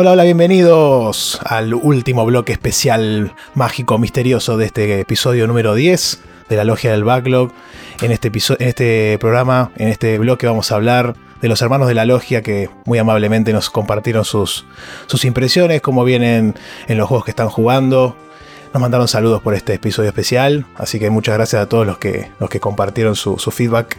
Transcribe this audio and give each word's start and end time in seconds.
Hola, 0.00 0.12
hola, 0.12 0.22
bienvenidos 0.22 1.40
al 1.44 1.74
último 1.74 2.24
bloque 2.24 2.52
especial 2.52 3.34
mágico 3.54 3.98
misterioso 3.98 4.56
de 4.56 4.66
este 4.66 5.00
episodio 5.00 5.48
número 5.48 5.74
10 5.74 6.20
de 6.48 6.56
la 6.56 6.62
Logia 6.62 6.92
del 6.92 7.02
Backlog. 7.02 7.50
En 8.00 8.12
este, 8.12 8.28
episodio, 8.28 8.60
en 8.60 8.68
este 8.68 9.18
programa, 9.18 9.72
en 9.74 9.88
este 9.88 10.16
bloque 10.20 10.46
vamos 10.46 10.70
a 10.70 10.76
hablar 10.76 11.16
de 11.42 11.48
los 11.48 11.60
hermanos 11.62 11.88
de 11.88 11.94
la 11.94 12.04
Logia 12.04 12.44
que 12.44 12.70
muy 12.84 12.98
amablemente 12.98 13.52
nos 13.52 13.70
compartieron 13.70 14.24
sus, 14.24 14.66
sus 15.08 15.24
impresiones, 15.24 15.80
cómo 15.80 16.04
vienen 16.04 16.54
en 16.86 16.96
los 16.96 17.08
juegos 17.08 17.24
que 17.24 17.32
están 17.32 17.48
jugando. 17.48 18.14
Nos 18.72 18.82
mandaron 18.82 19.08
saludos 19.08 19.40
por 19.40 19.54
este 19.54 19.74
episodio 19.74 20.10
especial, 20.10 20.66
así 20.76 20.98
que 20.98 21.08
muchas 21.08 21.34
gracias 21.36 21.62
a 21.62 21.68
todos 21.68 21.86
los 21.86 21.96
que, 21.96 22.30
los 22.38 22.50
que 22.50 22.60
compartieron 22.60 23.16
su, 23.16 23.36
feedback 23.38 23.96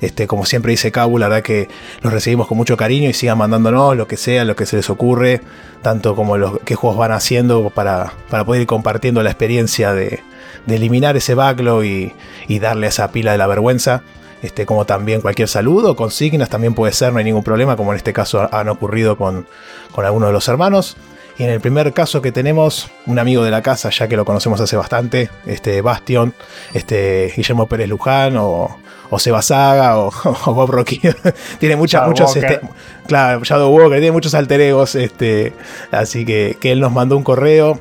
este, 0.00 0.26
como 0.26 0.44
siempre 0.44 0.70
dice 0.70 0.90
Cabu, 0.90 1.18
la 1.18 1.28
verdad 1.28 1.44
que 1.44 1.68
los 2.02 2.12
recibimos 2.12 2.48
con 2.48 2.56
mucho 2.56 2.76
cariño 2.76 3.08
y 3.08 3.12
sigan 3.12 3.38
mandándonos 3.38 3.96
lo 3.96 4.08
que 4.08 4.16
sea, 4.16 4.44
lo 4.44 4.56
que 4.56 4.66
se 4.66 4.76
les 4.76 4.90
ocurre, 4.90 5.40
tanto 5.82 6.16
como 6.16 6.36
los 6.36 6.58
qué 6.64 6.74
juegos 6.74 6.98
van 6.98 7.12
haciendo 7.12 7.70
para, 7.70 8.12
para 8.28 8.44
poder 8.44 8.62
ir 8.62 8.66
compartiendo 8.66 9.22
la 9.22 9.30
experiencia 9.30 9.92
de, 9.92 10.20
eliminar 10.66 11.16
ese 11.16 11.34
backlog 11.34 11.84
y, 11.84 12.12
y, 12.46 12.58
darle 12.58 12.88
esa 12.88 13.10
pila 13.10 13.32
de 13.32 13.38
la 13.38 13.46
vergüenza. 13.46 14.02
Este, 14.42 14.66
como 14.66 14.84
también 14.84 15.20
cualquier 15.20 15.48
saludo, 15.48 15.96
consignas 15.96 16.48
también 16.48 16.74
puede 16.74 16.92
ser, 16.92 17.12
no 17.12 17.18
hay 17.18 17.24
ningún 17.24 17.42
problema, 17.42 17.76
como 17.76 17.92
en 17.92 17.96
este 17.96 18.12
caso 18.12 18.48
han 18.52 18.68
ocurrido 18.68 19.16
con, 19.16 19.46
con 19.92 20.04
algunos 20.04 20.28
de 20.28 20.32
los 20.32 20.46
hermanos. 20.48 20.96
Y 21.38 21.44
en 21.44 21.50
el 21.50 21.60
primer 21.60 21.92
caso 21.92 22.20
que 22.20 22.32
tenemos, 22.32 22.90
un 23.06 23.20
amigo 23.20 23.44
de 23.44 23.52
la 23.52 23.62
casa, 23.62 23.90
ya 23.90 24.08
que 24.08 24.16
lo 24.16 24.24
conocemos 24.24 24.60
hace 24.60 24.76
bastante, 24.76 25.30
este 25.46 25.80
Bastion, 25.82 26.34
este 26.74 27.32
Guillermo 27.36 27.68
Pérez 27.68 27.88
Luján 27.88 28.36
o, 28.36 28.76
o 29.08 29.18
Seba 29.20 29.40
Saga 29.40 29.98
o, 29.98 30.10
Bob 30.46 30.70
Rocky. 30.70 31.00
tiene 31.60 31.76
muchas, 31.76 32.08
muchos. 32.08 32.34
Este, 32.34 32.60
claro, 33.06 33.44
Shadow 33.44 33.70
Walker, 33.70 34.00
tiene 34.00 34.10
muchos 34.10 34.34
alter 34.34 34.60
egos. 34.60 34.96
Este, 34.96 35.52
así 35.92 36.24
que, 36.24 36.56
que 36.60 36.72
él 36.72 36.80
nos 36.80 36.90
mandó 36.90 37.16
un 37.16 37.22
correo. 37.22 37.78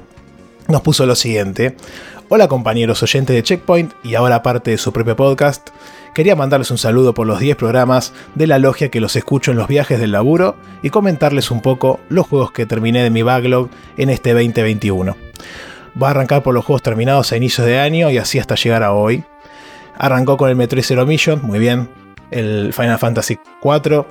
Nos 0.67 0.81
puso 0.81 1.07
lo 1.07 1.15
siguiente. 1.15 1.75
Hola 2.29 2.49
compañeros 2.49 3.01
oyentes 3.01 3.33
de 3.33 3.41
Checkpoint 3.41 3.93
y 4.03 4.15
ahora 4.15 4.43
parte 4.43 4.71
de 4.71 4.77
su 4.77 4.91
propio 4.91 5.15
podcast. 5.15 5.69
Quería 6.17 6.35
mandarles 6.35 6.71
un 6.71 6.79
saludo 6.79 7.13
por 7.13 7.27
los 7.27 7.39
10 7.39 7.57
programas 7.57 8.11
de 8.33 8.47
la 8.47 8.57
logia 8.57 8.89
que 8.89 8.99
los 8.99 9.15
escucho 9.15 9.51
en 9.51 9.57
los 9.57 9.67
viajes 9.67 9.99
del 9.99 10.13
laburo 10.13 10.55
y 10.81 10.89
comentarles 10.89 11.51
un 11.51 11.61
poco 11.61 11.99
los 12.09 12.25
juegos 12.25 12.51
que 12.51 12.65
terminé 12.65 13.03
de 13.03 13.11
mi 13.11 13.21
backlog 13.21 13.69
en 13.97 14.09
este 14.09 14.33
2021. 14.33 15.15
Va 16.01 16.07
a 16.07 16.09
arrancar 16.09 16.41
por 16.41 16.55
los 16.55 16.65
juegos 16.65 16.81
terminados 16.81 17.31
a 17.31 17.37
inicios 17.37 17.67
de 17.67 17.77
año 17.77 18.09
y 18.09 18.17
así 18.17 18.39
hasta 18.39 18.55
llegar 18.55 18.81
a 18.81 18.93
hoy. 18.93 19.25
Arrancó 19.95 20.37
con 20.37 20.49
el 20.49 20.55
Metroid 20.55 20.83
Zero 20.83 21.05
Mission, 21.05 21.39
muy 21.43 21.59
bien. 21.59 21.87
El 22.31 22.73
Final 22.73 22.97
Fantasy 22.97 23.37
IV, 23.63 24.03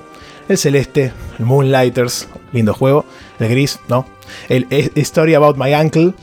el 0.47 0.57
Celeste, 0.57 1.11
el 1.37 1.45
Moonlighters, 1.45 2.29
lindo 2.53 2.73
juego. 2.73 3.03
El 3.37 3.49
Gris, 3.49 3.81
¿no? 3.89 4.05
El 4.47 4.65
Story 4.95 5.33
About 5.33 5.57
My 5.57 5.73
Uncle, 5.73 6.13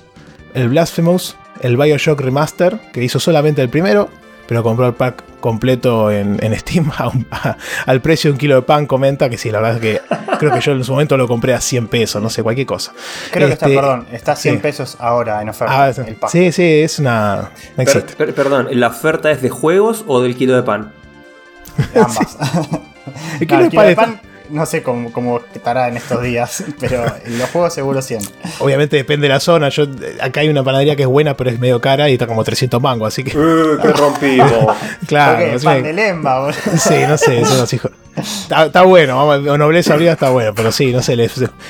el 0.55 0.71
Blasphemous, 0.71 1.37
el 1.61 1.77
Bioshock 1.77 2.23
Remaster, 2.23 2.81
que 2.91 3.05
hizo 3.05 3.21
solamente 3.21 3.61
el 3.61 3.69
primero, 3.69 4.09
pero 4.47 4.62
compró 4.62 4.87
el 4.87 4.95
pack 4.95 5.23
completo 5.41 6.11
en, 6.11 6.39
Steam 6.59 6.91
al 7.87 8.00
precio 8.00 8.31
de 8.31 8.33
un 8.33 8.39
kilo 8.39 8.55
de 8.56 8.62
pan. 8.62 8.87
Comenta 8.87 9.28
que 9.28 9.39
sí, 9.39 9.50
la 9.50 9.61
verdad 9.61 9.77
es 9.77 9.81
que 9.81 10.37
creo 10.39 10.53
que 10.53 10.61
yo 10.61 10.73
en 10.73 10.84
su 10.84 10.92
momento 10.92 11.17
lo 11.17 11.28
compré 11.28 11.55
a 11.55 11.61
100 11.61 11.89
pesos, 11.89 12.23
no 12.23 12.31
sé, 12.31 12.42
cualquier 12.42 12.67
cosa. 12.67 12.92
Creo 13.31 13.48
que 13.48 13.55
está, 13.55 13.67
este, 13.67 13.77
perdón, 13.77 14.06
está 14.12 14.33
a 14.33 14.37
100 14.37 14.61
pesos 14.61 14.97
ahora 15.00 15.42
en 15.42 15.48
oferta. 15.48 15.87
Ah, 15.87 15.92
sí, 16.28 16.53
sí, 16.53 16.62
es 16.62 16.98
una. 16.98 17.50
perdón, 18.17 18.69
¿la 18.72 18.89
oferta 18.89 19.31
es 19.31 19.42
de 19.42 19.50
juegos 19.50 20.05
o 20.06 20.22
del 20.22 20.37
kilo 20.37 20.55
de 20.56 20.62
pan? 20.62 20.92
ambas. 21.95 22.39
el 23.41 23.47
kilo, 23.47 23.69
de 23.69 23.97
pan 23.97 24.20
no 24.50 24.67
sé 24.67 24.83
cómo, 24.83 25.41
estará 25.55 25.88
en 25.88 25.97
estos 25.97 26.22
días, 26.22 26.65
pero 26.81 27.05
en 27.25 27.38
los 27.38 27.50
juegos 27.50 27.75
seguro 27.75 28.03
100. 28.03 28.21
Obviamente 28.60 28.97
depende 28.97 29.27
de 29.27 29.34
la 29.34 29.41
zona. 29.41 29.69
Yo, 29.69 29.87
acá 30.21 30.41
hay 30.41 30.49
una 30.49 30.62
panadería 30.62 30.97
que 30.97 31.03
es 31.03 31.09
buena, 31.09 31.37
pero 31.37 31.50
es 31.50 31.59
medio 31.59 31.81
cara 31.81 32.09
y 32.10 32.15
está 32.15 32.27
como 32.27 32.44
300 32.44 32.81
mangos, 32.81 33.09
así 33.09 33.25
que. 33.25 33.31
¡Eh, 33.31 33.78
¡Qué 33.82 33.93
rompimos! 33.93 34.77
claro. 35.06 35.59
pan 35.62 35.82
de 35.82 35.93
lemba, 35.93 36.41
boludo. 36.41 36.59
Sí, 36.78 36.94
no 37.09 37.16
sé, 37.16 37.41
eso 37.41 37.56
no 37.56 37.65
hijos. 37.75 37.91
Está, 38.16 38.82
bueno, 38.82 39.27
vamos, 39.27 39.59
nobleza 39.59 39.94
arriba 39.94 40.12
está 40.12 40.31
bueno, 40.31 40.53
pero 40.55 40.71
sí, 40.71 40.93
no 40.93 41.03
sé, 41.03 41.16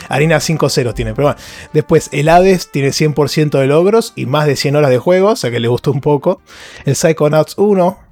harina 0.08 0.40
5 0.40 0.68
ceros 0.68 0.94
tiene. 0.94 1.14
Pero 1.14 1.28
bueno, 1.28 1.40
después 1.72 2.10
el 2.12 2.28
Hades 2.28 2.70
tiene 2.70 2.88
100% 2.88 3.58
de 3.58 3.66
logros 3.66 4.12
y 4.14 4.26
más 4.26 4.46
de 4.46 4.56
100 4.56 4.76
horas 4.76 4.90
de 4.90 4.98
juego, 4.98 5.30
o 5.30 5.36
sea 5.36 5.50
que 5.50 5.60
le 5.60 5.68
gustó 5.68 5.90
un 5.90 6.00
poco. 6.00 6.42
El 6.84 6.96
Psychonauts 6.96 7.54
1 7.56 8.03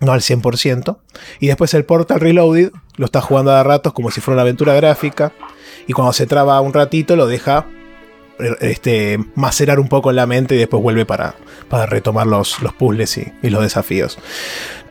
no 0.00 0.12
al 0.12 0.20
100%. 0.20 0.98
Y 1.40 1.48
después 1.48 1.74
el 1.74 1.84
Portal 1.84 2.20
Reloaded 2.20 2.72
lo 2.96 3.04
está 3.06 3.20
jugando 3.20 3.52
a 3.52 3.62
ratos 3.62 3.92
como 3.92 4.10
si 4.10 4.20
fuera 4.20 4.36
una 4.36 4.42
aventura 4.42 4.74
gráfica. 4.74 5.32
Y 5.86 5.92
cuando 5.92 6.12
se 6.12 6.26
traba 6.26 6.60
un 6.60 6.72
ratito 6.72 7.16
lo 7.16 7.26
deja 7.26 7.66
este, 8.60 9.18
macerar 9.34 9.80
un 9.80 9.88
poco 9.88 10.10
en 10.10 10.16
la 10.16 10.26
mente 10.26 10.54
y 10.54 10.58
después 10.58 10.82
vuelve 10.82 11.04
para, 11.04 11.34
para 11.68 11.86
retomar 11.86 12.26
los, 12.26 12.60
los 12.62 12.72
puzzles 12.72 13.18
y, 13.18 13.32
y, 13.42 13.50
los 13.50 13.62
desafíos. 13.62 14.18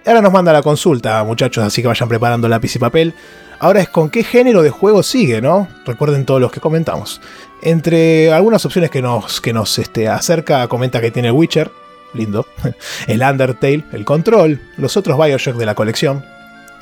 Ahora 0.06 0.22
nos 0.22 0.31
manda 0.31 0.53
la 0.53 0.62
consulta, 0.62 1.24
muchachos, 1.24 1.63
así 1.63 1.81
que 1.81 1.88
vayan 1.88 2.09
preparando 2.09 2.47
lápiz 2.47 2.75
y 2.75 2.79
papel. 2.79 3.13
Ahora 3.59 3.81
es 3.81 3.89
con 3.89 4.09
qué 4.09 4.24
género 4.24 4.62
de 4.62 4.69
juego 4.69 5.03
sigue, 5.03 5.41
¿no? 5.41 5.68
Recuerden 5.85 6.25
todos 6.25 6.39
los 6.39 6.51
que 6.51 6.59
comentamos. 6.59 7.22
Entre 7.62 8.31
algunas 8.31 8.63
opciones 8.66 8.91
que 8.91 9.01
nos, 9.01 9.41
que 9.41 9.51
nos 9.51 9.79
este, 9.79 10.07
acerca, 10.07 10.68
comenta 10.68 11.01
que 11.01 11.12
tiene 11.12 11.31
Witcher, 11.31 11.72
lindo. 12.13 12.45
El 13.07 13.22
Undertale, 13.22 13.84
el 13.91 14.06
Control, 14.06 14.59
los 14.78 14.97
otros 14.97 15.18
Bioshock 15.18 15.56
de 15.56 15.66
la 15.66 15.75
colección. 15.75 16.23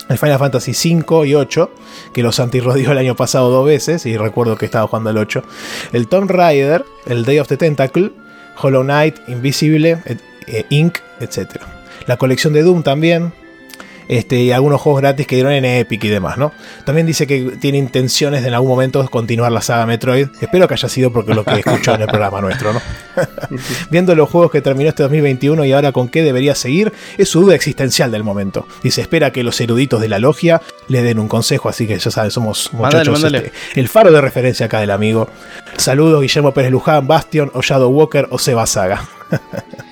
El 0.08 0.20
Final 0.20 0.38
Fantasy 0.38 0.74
5 0.74 1.26
y 1.26 1.34
8, 1.34 1.72
que 2.14 2.22
los 2.22 2.40
antirrodió 2.40 2.92
el 2.92 3.00
año 3.00 3.16
pasado 3.16 3.50
dos 3.50 3.66
veces, 3.66 4.06
y 4.06 4.18
recuerdo 4.18 4.56
que 4.56 4.66
estaba 4.66 4.88
jugando 4.88 5.10
el 5.10 5.18
8. 5.18 5.42
El 5.94 6.08
Tomb 6.08 6.30
Raider, 6.30 6.86
el 7.08 7.26
Day 7.26 7.40
of 7.40 7.48
the 7.48 7.58
Tentacle, 7.58 8.12
Hollow 8.62 8.84
Knight, 8.84 9.18
Invisible, 9.28 9.98
eh, 10.06 10.66
Inc., 10.70 11.00
etc. 11.20 11.60
La 12.06 12.18
colección 12.18 12.54
de 12.54 12.62
Doom 12.62 12.84
también, 12.84 13.34
este, 14.08 14.38
y 14.38 14.52
algunos 14.52 14.82
juegos 14.82 15.02
gratis 15.02 15.28
que 15.28 15.36
dieron 15.36 15.54
en 15.54 15.66
Epic 15.66 16.04
y 16.04 16.10
demás, 16.10 16.38
¿no? 16.38 16.52
También 16.86 17.08
dice 17.08 17.28
que 17.28 17.58
tiene 17.60 17.78
intenciones 17.78 18.42
de 18.42 18.50
en 18.50 18.54
algún 18.54 18.70
momento 18.70 19.06
continuar 19.10 19.52
la 19.52 19.62
saga 19.62 19.86
Metroid. 19.86 20.28
Espero 20.40 20.68
que 20.68 20.76
haya 20.76 20.90
sido 20.90 21.12
porque 21.12 21.34
lo 21.34 21.44
que 21.44 21.60
escuchó 21.60 21.96
en 21.96 22.02
el 22.02 22.08
programa 22.08 22.42
nuestro, 22.42 22.74
¿no? 22.74 22.82
Viendo 23.90 24.16
los 24.16 24.30
juegos 24.30 24.52
que 24.52 24.62
terminó 24.62 24.90
este 24.90 25.04
2021 25.04 25.66
y 25.66 25.74
ahora 25.74 25.92
con 25.92 26.10
qué 26.10 26.24
debería 26.24 26.56
seguir, 26.56 26.94
es 27.18 27.30
su 27.30 27.42
duda 27.42 27.56
existencial 27.56 28.12
del 28.12 28.24
momento. 28.24 28.68
Dice, 28.84 29.02
espera 29.02 29.32
que 29.32 29.44
los 29.44 29.60
eruditos 29.60 30.02
de 30.02 30.10
la 30.10 30.20
logia 30.20 30.62
le 30.88 31.02
den 31.02 31.20
un 31.20 31.28
consejo, 31.28 31.70
así 31.70 31.88
que 31.88 31.98
ya 31.98 32.12
sabes, 32.12 32.34
somos 32.34 32.72
muchachos. 32.74 33.24
Este, 33.24 33.52
el 33.76 33.90
faro 33.90 34.12
de 34.12 34.22
referencia 34.22 34.68
acá 34.68 34.80
del 34.80 34.92
amigo. 34.92 35.28
Saludos, 35.78 36.22
Guillermo 36.22 36.54
Pérez 36.54 36.72
Luján, 36.72 37.08
Bastion, 37.08 37.52
o 37.54 37.62
Shadow 37.62 37.90
Walker 37.90 38.28
o 38.30 38.40
Seba 38.40 38.66
Saga. 38.66 39.08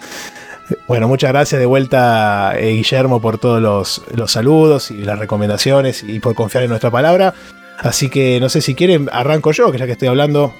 Bueno, 0.88 1.08
muchas 1.08 1.32
gracias 1.32 1.60
de 1.60 1.66
vuelta, 1.66 2.54
eh, 2.58 2.72
Guillermo, 2.72 3.22
por 3.22 3.38
todos 3.38 3.62
los, 3.62 4.32
saludos 4.32 4.92
y 4.92 5.04
las 5.04 5.20
recomendaciones 5.20 6.04
y 6.04 6.20
por 6.20 6.36
confiar 6.36 6.64
en 6.64 6.70
nuestra 6.70 6.92
palabra. 6.92 7.34
Así 7.80 8.10
que 8.10 8.40
no 8.40 8.50
sé 8.50 8.62
si 8.62 8.76
quieren, 8.76 9.10
arranco 9.12 9.52
yo, 9.52 9.72
que 9.72 9.78
ya 9.78 9.86
que 9.86 9.94
estoy 9.94 10.08
hablando. 10.08 10.54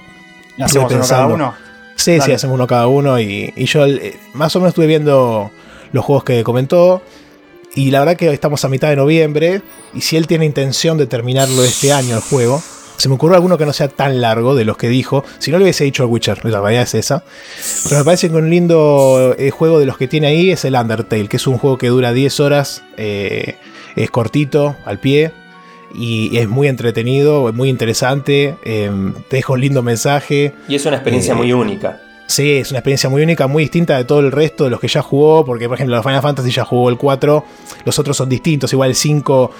¿Hacemos 0.60 0.92
uno 0.92 1.04
cada 1.06 1.26
uno? 1.26 1.54
Sí, 1.96 2.20
sí, 2.20 2.32
hacemos 2.32 2.54
uno 2.54 2.66
cada 2.66 2.86
uno. 2.86 3.18
Y, 3.18 3.52
yo 3.66 3.86
eh, 3.86 4.18
más 4.34 4.54
o 4.56 4.60
menos 4.60 4.70
estuve 4.70 4.86
viendo 4.86 5.50
los 5.92 6.04
juegos 6.04 6.24
que 6.24 6.42
comentó. 6.44 7.02
Y 7.74 7.90
la 7.90 8.00
verdad 8.00 8.16
que 8.16 8.32
estamos 8.32 8.64
a 8.64 8.68
mitad 8.68 8.88
de 8.88 8.96
noviembre. 8.96 9.62
Y 9.94 10.02
si 10.02 10.16
él 10.16 10.26
tiene 10.26 10.44
intención 10.44 10.98
de 10.98 11.06
terminarlo 11.06 11.64
este 11.64 11.92
año 11.92 12.16
el 12.16 12.22
juego, 12.22 12.62
se 12.96 13.08
me 13.08 13.16
ocurrió 13.16 13.36
alguno 13.36 13.58
que 13.58 13.66
no 13.66 13.72
sea 13.72 13.88
tan 13.88 14.20
largo 14.20 14.54
de 14.54 14.64
los 14.64 14.76
que 14.76 14.88
dijo. 14.88 15.24
Si 15.38 15.50
no 15.50 15.58
le 15.58 15.64
hubiese 15.64 15.84
dicho 15.84 16.04
el 16.04 16.10
Witcher, 16.10 16.44
la 16.44 16.60
realidad 16.60 16.84
es 16.84 16.94
esa. 16.94 17.24
Pero 17.84 17.98
me 17.98 18.04
parece 18.04 18.30
que 18.30 18.36
un 18.36 18.50
lindo 18.50 19.34
eh, 19.38 19.50
juego 19.50 19.78
de 19.78 19.86
los 19.86 19.96
que 19.96 20.08
tiene 20.08 20.28
ahí 20.28 20.50
es 20.50 20.64
el 20.64 20.74
Undertale, 20.74 21.28
que 21.28 21.36
es 21.36 21.46
un 21.46 21.58
juego 21.58 21.78
que 21.78 21.88
dura 21.88 22.12
10 22.12 22.40
horas, 22.40 22.82
eh, 22.96 23.56
es 23.96 24.10
cortito, 24.10 24.76
al 24.84 24.98
pie. 25.00 25.32
Y 25.96 26.36
es 26.38 26.48
muy 26.48 26.66
entretenido, 26.66 27.48
es 27.48 27.54
muy 27.54 27.68
interesante, 27.68 28.56
eh, 28.64 28.90
te 29.28 29.36
deja 29.36 29.52
un 29.52 29.60
lindo 29.60 29.82
mensaje. 29.82 30.52
Y 30.68 30.74
es 30.74 30.84
una 30.86 30.96
experiencia 30.96 31.34
muy 31.34 31.52
única. 31.52 32.00
Sí, 32.26 32.52
es 32.52 32.70
una 32.70 32.78
experiencia 32.80 33.10
muy 33.10 33.22
única, 33.22 33.46
muy 33.46 33.64
distinta 33.64 33.96
de 33.96 34.04
todo 34.04 34.20
el 34.20 34.32
resto 34.32 34.64
de 34.64 34.70
los 34.70 34.80
que 34.80 34.88
ya 34.88 35.02
jugó, 35.02 35.44
porque 35.44 35.68
por 35.68 35.76
ejemplo 35.76 35.94
los 35.94 36.04
Final 36.04 36.22
Fantasy 36.22 36.50
ya 36.50 36.64
jugó 36.64 36.88
el 36.88 36.96
4, 36.96 37.44
los 37.84 37.98
otros 37.98 38.16
son 38.16 38.28
distintos, 38.28 38.72
igual 38.72 38.90
el 38.90 38.96
5 38.96 39.50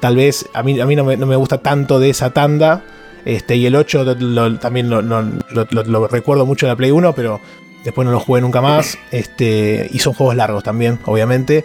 Tal 0.00 0.16
vez 0.16 0.48
a 0.54 0.62
mí, 0.62 0.80
a 0.80 0.86
mí 0.86 0.96
no, 0.96 1.04
me, 1.04 1.36
gusta 1.36 1.58
tanto 1.58 2.00
de 2.00 2.10
esa 2.10 2.30
tanda. 2.30 2.82
Este, 3.24 3.56
y 3.56 3.66
el 3.66 3.76
8 3.76 4.58
también 4.58 4.88
lo, 4.88 6.08
recuerdo 6.08 6.46
mucho 6.46 6.66
de 6.66 6.72
la 6.72 6.76
Play 6.76 6.90
1, 6.90 7.14
pero 7.14 7.40
después 7.84 8.06
no 8.06 8.12
lo 8.12 8.20
jugué 8.20 8.40
nunca 8.40 8.60
más. 8.60 8.98
Este, 9.10 9.88
y 9.92 9.98
son 9.98 10.14
juegos 10.14 10.36
largos 10.36 10.64
también, 10.64 10.98
obviamente. 11.04 11.64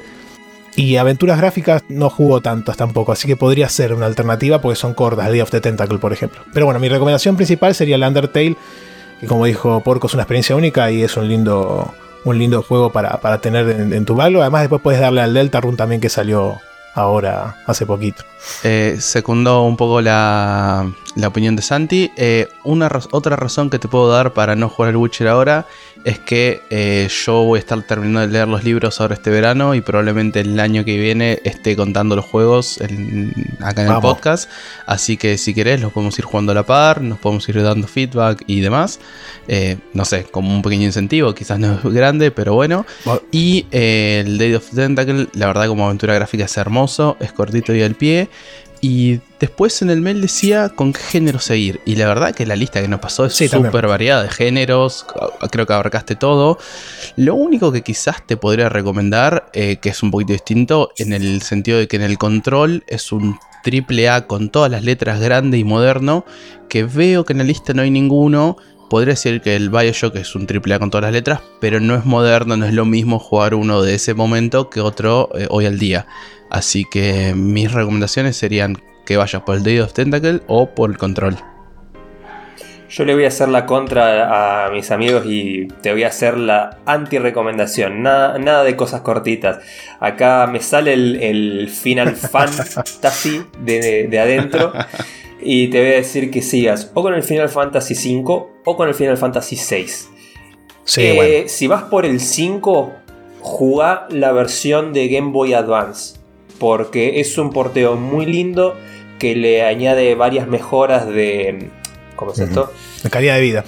Y 0.76 0.98
aventuras 0.98 1.38
gráficas 1.38 1.84
no 1.88 2.10
jugo 2.10 2.42
tantas 2.42 2.76
tampoco, 2.76 3.14
así 3.14 3.28
que 3.28 3.38
podría 3.38 3.70
ser 3.70 3.94
una 3.94 4.08
alternativa 4.08 4.60
porque 4.60 4.76
son 4.76 4.94
cortas, 4.94 5.30
Day 5.30 5.40
of 5.40 5.50
the 5.50 5.62
Tentacle, 5.62 6.00
por 6.00 6.12
ejemplo. 6.12 6.42
Pero 6.54 6.66
bueno, 6.66 6.82
mi 6.82 6.90
recomendación 6.90 7.38
principal 7.38 7.74
sería 7.74 7.96
el 7.96 8.04
Undertale, 8.04 8.58
que 9.22 9.28
como 9.28 9.46
dijo 9.46 9.80
Porco 9.80 10.08
es 10.08 10.14
una 10.14 10.24
experiencia 10.24 10.54
única 10.54 10.92
y 10.92 11.02
es 11.02 11.16
un 11.16 11.30
lindo, 11.30 11.94
un 12.26 12.38
lindo 12.38 12.62
juego 12.62 12.92
para, 12.92 13.38
tener 13.40 13.70
en, 13.70 14.04
tu 14.04 14.16
valor. 14.16 14.42
Además, 14.42 14.64
después 14.64 14.82
puedes 14.82 15.00
darle 15.00 15.22
al 15.22 15.34
Delta 15.34 15.62
Run 15.62 15.78
también 15.78 16.02
que 16.02 16.10
salió 16.10 16.60
ahora 16.96 17.58
hace 17.68 17.86
poquito. 17.86 18.24
Eh, 18.64 18.98
secundó 19.00 19.64
un 19.64 19.78
poco 19.78 20.02
la, 20.02 20.92
la 21.16 21.28
opinión 21.28 21.56
de 21.56 21.62
Santi. 21.62 22.12
Eh, 22.16 22.48
una 22.64 22.90
otra 23.12 23.36
razón 23.36 23.70
que 23.70 23.78
te 23.78 23.88
puedo 23.88 24.10
dar 24.10 24.34
para 24.34 24.56
no 24.56 24.70
jugar 24.70 24.92
el 24.92 24.98
Witcher 24.98 25.28
ahora 25.28 25.68
es 26.06 26.20
que 26.20 26.62
eh, 26.70 27.10
yo 27.26 27.44
voy 27.44 27.58
a 27.58 27.60
estar 27.60 27.82
terminando 27.82 28.22
de 28.22 28.28
leer 28.28 28.48
los 28.48 28.64
libros 28.64 29.02
ahora 29.02 29.16
este 29.16 29.32
verano 29.32 29.74
y 29.74 29.82
probablemente 29.82 30.40
el 30.40 30.60
año 30.60 30.86
que 30.86 30.98
viene 30.98 31.40
esté 31.44 31.76
contando 31.76 32.16
los 32.16 32.26
juegos 32.26 32.80
acá 33.60 33.82
en 33.82 33.92
el 33.92 34.00
podcast. 34.02 34.50
Así 34.86 35.18
que 35.18 35.40
si 35.40 35.56
querés 35.56 35.82
los 35.82 35.92
podemos 35.92 36.18
ir 36.20 36.26
jugando 36.26 36.52
a 36.52 36.56
la 36.56 36.64
par, 36.64 37.02
nos 37.02 37.18
podemos 37.18 37.50
ir 37.50 37.62
dando 37.62 37.88
feedback 37.88 38.44
y 38.46 38.62
demás. 38.62 39.00
no 39.94 40.06
sé, 40.06 40.26
como 40.26 40.54
un 40.54 40.62
pequeño 40.62 40.86
incentivo, 40.86 41.34
quizás 41.34 41.58
no 41.58 41.74
es 41.74 41.84
grande, 41.84 42.30
pero 42.30 42.54
bueno. 42.54 42.86
Y 43.32 43.66
el 43.72 44.38
Day 44.38 44.54
of 44.54 44.70
Tentacle, 44.70 45.28
la 45.34 45.48
verdad 45.48 45.66
como 45.66 45.86
aventura 45.86 46.14
gráfica 46.14 46.46
es 46.46 46.56
hermoso, 46.56 47.18
es 47.20 47.34
cortito 47.34 47.74
y 47.74 47.82
al 47.82 47.96
pie. 47.96 48.30
Y 48.80 49.22
después 49.46 49.84
en 49.84 49.92
el 49.92 50.02
mail 50.02 50.22
decía 50.22 50.70
con 50.70 50.92
qué 50.92 51.00
género 51.00 51.40
seguir. 51.40 51.80
Y 51.86 51.96
la 51.96 52.08
verdad 52.08 52.34
que 52.34 52.48
la 52.48 52.56
lista 52.56 52.82
que 52.82 52.88
nos 52.88 53.00
pasó 53.00 53.26
es 53.26 53.34
súper 53.36 53.88
variada 53.88 54.24
de 54.24 54.30
géneros. 54.30 55.06
Creo 55.52 55.68
que 55.68 55.74
abarcaste 55.74 56.16
todo. 56.16 56.58
Lo 57.16 57.36
único 57.36 57.72
que 57.72 57.82
quizás 57.82 58.26
te 58.26 58.38
podría 58.38 58.70
recomendar, 58.70 59.50
eh, 59.54 59.78
que 59.78 59.90
es 59.90 60.02
un 60.02 60.10
poquito 60.10 60.34
distinto, 60.34 60.92
en 60.98 61.14
el 61.14 61.44
sentido 61.44 61.78
de 61.78 61.88
que 61.88 61.96
en 61.96 62.02
el 62.02 62.18
control 62.18 62.84
es 62.88 63.12
un 63.12 63.38
triple 63.64 64.10
A 64.10 64.26
con 64.26 64.50
todas 64.50 64.72
las 64.72 64.84
letras 64.84 65.20
grande 65.20 65.60
y 65.60 65.64
moderno. 65.64 66.26
Que 66.68 66.84
veo 66.84 67.24
que 67.24 67.34
en 67.34 67.40
la 67.40 67.46
lista 67.46 67.74
no 67.74 67.84
hay 67.84 67.92
ninguno. 67.92 68.58
Podría 68.90 69.14
decir 69.14 69.42
que 69.42 69.56
el 69.56 69.70
Bioshock 69.70 70.16
es 70.16 70.34
un 70.34 70.48
triple 70.48 70.74
A 70.74 70.80
con 70.80 70.90
todas 70.90 71.04
las 71.04 71.14
letras, 71.14 71.42
pero 71.62 71.80
no 71.80 71.96
es 71.96 72.06
moderno, 72.06 72.58
no 72.58 72.66
es 72.66 72.74
lo 72.74 72.86
mismo 72.86 73.20
jugar 73.20 73.54
uno 73.54 73.84
de 73.84 73.94
ese 73.94 74.16
momento 74.16 74.72
que 74.72 74.82
otro 74.82 75.30
eh, 75.36 75.48
hoy 75.52 75.68
al 75.68 75.78
día. 75.78 76.08
Así 76.50 76.86
que 76.90 77.34
mis 77.36 77.72
recomendaciones 77.72 78.38
serían 78.38 78.78
que 79.06 79.18
vayas 79.18 79.42
por 79.44 79.56
el 79.56 79.64
Day 79.64 79.80
of 79.80 79.94
Tentacle 79.94 80.42
o 80.48 80.72
por 80.72 80.90
el 80.90 80.98
Control. 80.98 81.38
Yo 82.90 83.04
le 83.04 83.14
voy 83.14 83.26
a 83.26 83.30
hacer 83.30 83.50
la 83.50 83.66
contra 83.66 84.66
a 84.66 84.70
mis 84.70 84.92
amigos 84.92 85.26
y 85.26 85.68
te 85.82 85.92
voy 85.92 86.04
a 86.04 86.08
hacer 86.08 86.38
la 86.38 86.78
anti-recomendación. 86.86 88.04
Nada, 88.04 88.38
nada 88.38 88.64
de 88.64 88.76
cosas 88.76 89.02
cortitas. 89.02 89.60
Acá 90.00 90.48
me 90.48 90.62
sale 90.62 90.94
el, 90.94 91.68
Final 91.70 92.16
Fantasy 92.16 93.42
de, 93.60 94.18
adentro. 94.20 94.72
Y 95.42 95.68
te 95.68 95.80
voy 95.80 95.90
a 95.90 95.96
decir 95.96 96.32
que 96.32 96.42
sigas 96.42 96.92
o 96.94 97.02
con 97.02 97.14
el 97.14 97.24
Final 97.24 97.50
Fantasy 97.50 97.96
V 97.96 98.46
o 98.64 98.78
con 98.78 98.88
el 98.88 98.94
Final 98.94 99.18
Fantasy 99.18 99.58
VI. 99.58 99.88
Eh, 100.98 101.46
si 101.48 101.68
vas 101.68 101.84
por 101.84 102.06
el 102.06 102.20
5, 102.20 102.94
jugá 103.42 104.08
la 104.10 104.32
versión 104.32 104.94
de 104.94 105.08
Game 105.08 105.32
Boy 105.32 105.54
Advance 105.54 106.15
porque 106.60 107.20
es 107.20 107.38
un 107.38 107.52
porteo 107.52 107.96
muy 107.96 108.26
lindo 108.26 108.76
que 109.20 109.36
le 109.36 109.64
añade 109.64 110.16
varias 110.16 110.48
mejoras 110.48 111.08
de... 111.08 111.70
¿Cómo 112.16 112.32
es 112.32 112.40
esto? 112.40 112.72
De 113.04 113.10
calidad 113.10 113.36
de 113.36 113.42
vida. 113.42 113.66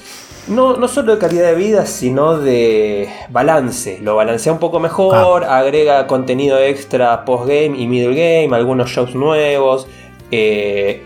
No, 0.47 0.77
no 0.77 0.87
solo 0.87 1.13
de 1.13 1.19
calidad 1.19 1.47
de 1.47 1.55
vida, 1.55 1.85
sino 1.85 2.37
de 2.37 3.09
balance. 3.29 3.99
Lo 4.01 4.15
balancea 4.15 4.53
un 4.53 4.59
poco 4.59 4.79
mejor, 4.79 5.43
ah. 5.43 5.57
agrega 5.57 6.07
contenido 6.07 6.57
extra 6.59 7.25
post-game 7.25 7.77
y 7.77 7.87
middle 7.87 8.15
game, 8.15 8.55
algunos 8.55 8.89
shows 8.89 9.13
nuevos. 9.13 9.87
Eh, 10.31 11.01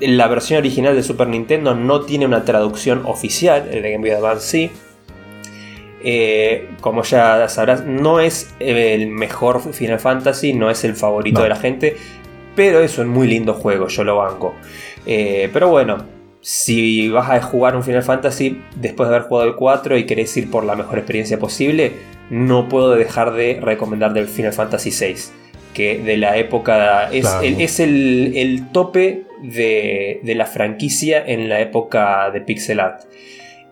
la 0.00 0.26
versión 0.28 0.58
original 0.58 0.94
de 0.94 1.02
Super 1.02 1.28
Nintendo 1.28 1.74
no 1.74 2.02
tiene 2.02 2.24
una 2.24 2.44
traducción 2.44 3.04
oficial, 3.04 3.68
el 3.70 3.82
de 3.82 3.92
Game 3.92 4.08
Boy 4.08 4.16
Advance 4.16 4.46
sí. 4.46 4.70
Eh, 6.02 6.70
como 6.80 7.02
ya 7.02 7.48
sabrás, 7.48 7.84
no 7.84 8.20
es 8.20 8.54
el 8.60 9.08
mejor 9.08 9.60
Final 9.72 9.98
Fantasy, 9.98 10.52
no 10.52 10.70
es 10.70 10.84
el 10.84 10.94
favorito 10.94 11.42
de 11.42 11.48
la 11.48 11.56
gente, 11.56 11.96
pero 12.54 12.80
es 12.80 12.98
un 12.98 13.08
muy 13.08 13.26
lindo 13.26 13.54
juego, 13.54 13.88
yo 13.88 14.04
lo 14.04 14.16
banco. 14.16 14.54
Eh, 15.06 15.50
pero 15.52 15.68
bueno, 15.68 16.04
si 16.40 17.08
vas 17.08 17.30
a 17.30 17.42
jugar 17.42 17.76
un 17.76 17.82
Final 17.82 18.02
Fantasy 18.02 18.62
después 18.76 19.08
de 19.08 19.16
haber 19.16 19.28
jugado 19.28 19.48
el 19.48 19.56
4 19.56 19.98
y 19.98 20.06
querés 20.06 20.36
ir 20.36 20.50
por 20.50 20.64
la 20.64 20.76
mejor 20.76 20.98
experiencia 20.98 21.38
posible, 21.38 21.92
no 22.30 22.68
puedo 22.68 22.94
dejar 22.94 23.32
de 23.32 23.58
recomendar 23.60 24.12
del 24.12 24.28
Final 24.28 24.52
Fantasy 24.52 24.90
VI, 24.90 25.16
que 25.74 25.98
de 25.98 26.16
la 26.16 26.36
época 26.36 27.10
es, 27.10 27.26
el, 27.80 28.36
el, 28.36 28.68
tope 28.70 29.24
de, 29.42 30.20
de 30.22 30.34
la 30.34 30.46
franquicia 30.46 31.24
en 31.26 31.48
la 31.48 31.60
época 31.60 32.30
de 32.30 32.40
pixel 32.40 32.80
art. 32.80 33.02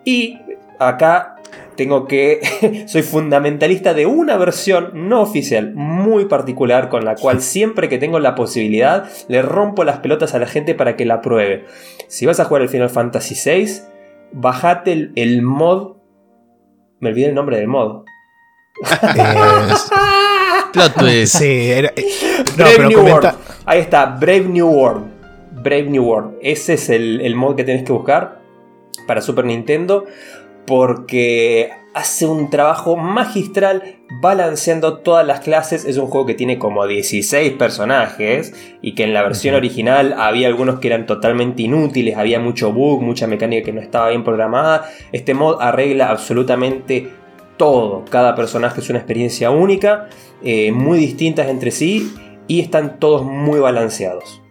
Y 0.04 0.38
acá 0.78 1.35
tengo 1.76 2.06
que. 2.06 2.40
soy 2.86 3.02
fundamentalista 3.02 3.94
de 3.94 4.06
una 4.06 4.36
versión 4.36 4.90
no 5.08 5.20
oficial 5.20 5.72
muy 5.74 6.24
particular 6.24 6.88
con 6.88 7.04
la 7.04 7.14
cual 7.14 7.42
siempre 7.42 7.88
que 7.88 7.98
tengo 7.98 8.18
la 8.18 8.34
posibilidad 8.34 9.08
le 9.28 9.42
rompo 9.42 9.84
las 9.84 9.98
pelotas 9.98 10.34
a 10.34 10.38
la 10.38 10.46
gente 10.46 10.74
para 10.74 10.96
que 10.96 11.04
la 11.04 11.20
pruebe. 11.20 11.64
Si 12.08 12.26
vas 12.26 12.40
a 12.40 12.44
jugar 12.44 12.62
el 12.62 12.68
Final 12.68 12.90
Fantasy 12.90 13.34
VI, 13.34 13.82
bajate 14.32 15.10
el, 15.14 15.42
mod. 15.42 15.96
Me 17.00 17.10
olvidé 17.10 17.28
el 17.28 17.34
nombre 17.34 17.58
del 17.58 17.68
mod. 17.68 18.04
Sí, 21.24 21.72
eh, 21.72 21.90
Brave 22.54 22.88
New 22.88 23.00
World. 23.00 23.34
Ahí 23.64 23.80
está, 23.80 24.04
Brave 24.04 24.44
New 24.44 24.68
World. 24.68 25.06
Brave 25.62 25.84
New 25.84 26.04
World. 26.04 26.34
Ese 26.42 26.74
es 26.74 26.90
el, 26.90 27.22
el 27.22 27.34
mod 27.34 27.56
que 27.56 27.64
tenés 27.64 27.84
que 27.84 27.92
buscar 27.92 28.40
para 29.06 29.22
Super 29.22 29.46
Nintendo 29.46 30.04
porque 30.66 31.70
hace 31.94 32.26
un 32.26 32.50
trabajo 32.50 32.96
magistral 32.96 33.96
balanceando 34.20 34.98
todas 34.98 35.26
las 35.26 35.40
clases. 35.40 35.86
Es 35.86 35.96
un 35.96 36.08
juego 36.08 36.26
que 36.26 36.34
tiene 36.34 36.58
como 36.58 36.86
16 36.86 37.54
personajes 37.54 38.52
y 38.82 38.94
que 38.94 39.04
en 39.04 39.14
la 39.14 39.22
versión 39.22 39.54
original 39.54 40.14
había 40.18 40.48
algunos 40.48 40.78
que 40.78 40.88
eran 40.88 41.06
totalmente 41.06 41.62
inútiles, 41.62 42.18
había 42.18 42.38
mucho 42.38 42.72
bug, 42.72 43.00
mucha 43.00 43.26
mecánica 43.26 43.64
que 43.64 43.72
no 43.72 43.80
estaba 43.80 44.10
bien 44.10 44.24
programada. 44.24 44.90
Este 45.12 45.32
mod 45.32 45.56
arregla 45.60 46.10
absolutamente 46.10 47.08
todo. 47.56 48.04
Cada 48.10 48.34
personaje 48.34 48.80
es 48.80 48.90
una 48.90 48.98
experiencia 48.98 49.50
única, 49.50 50.08
eh, 50.42 50.72
muy 50.72 50.98
distintas 50.98 51.48
entre 51.48 51.70
sí 51.70 52.12
y 52.46 52.60
están 52.60 52.98
todos 53.00 53.24
muy 53.24 53.58
balanceados. 53.58 54.42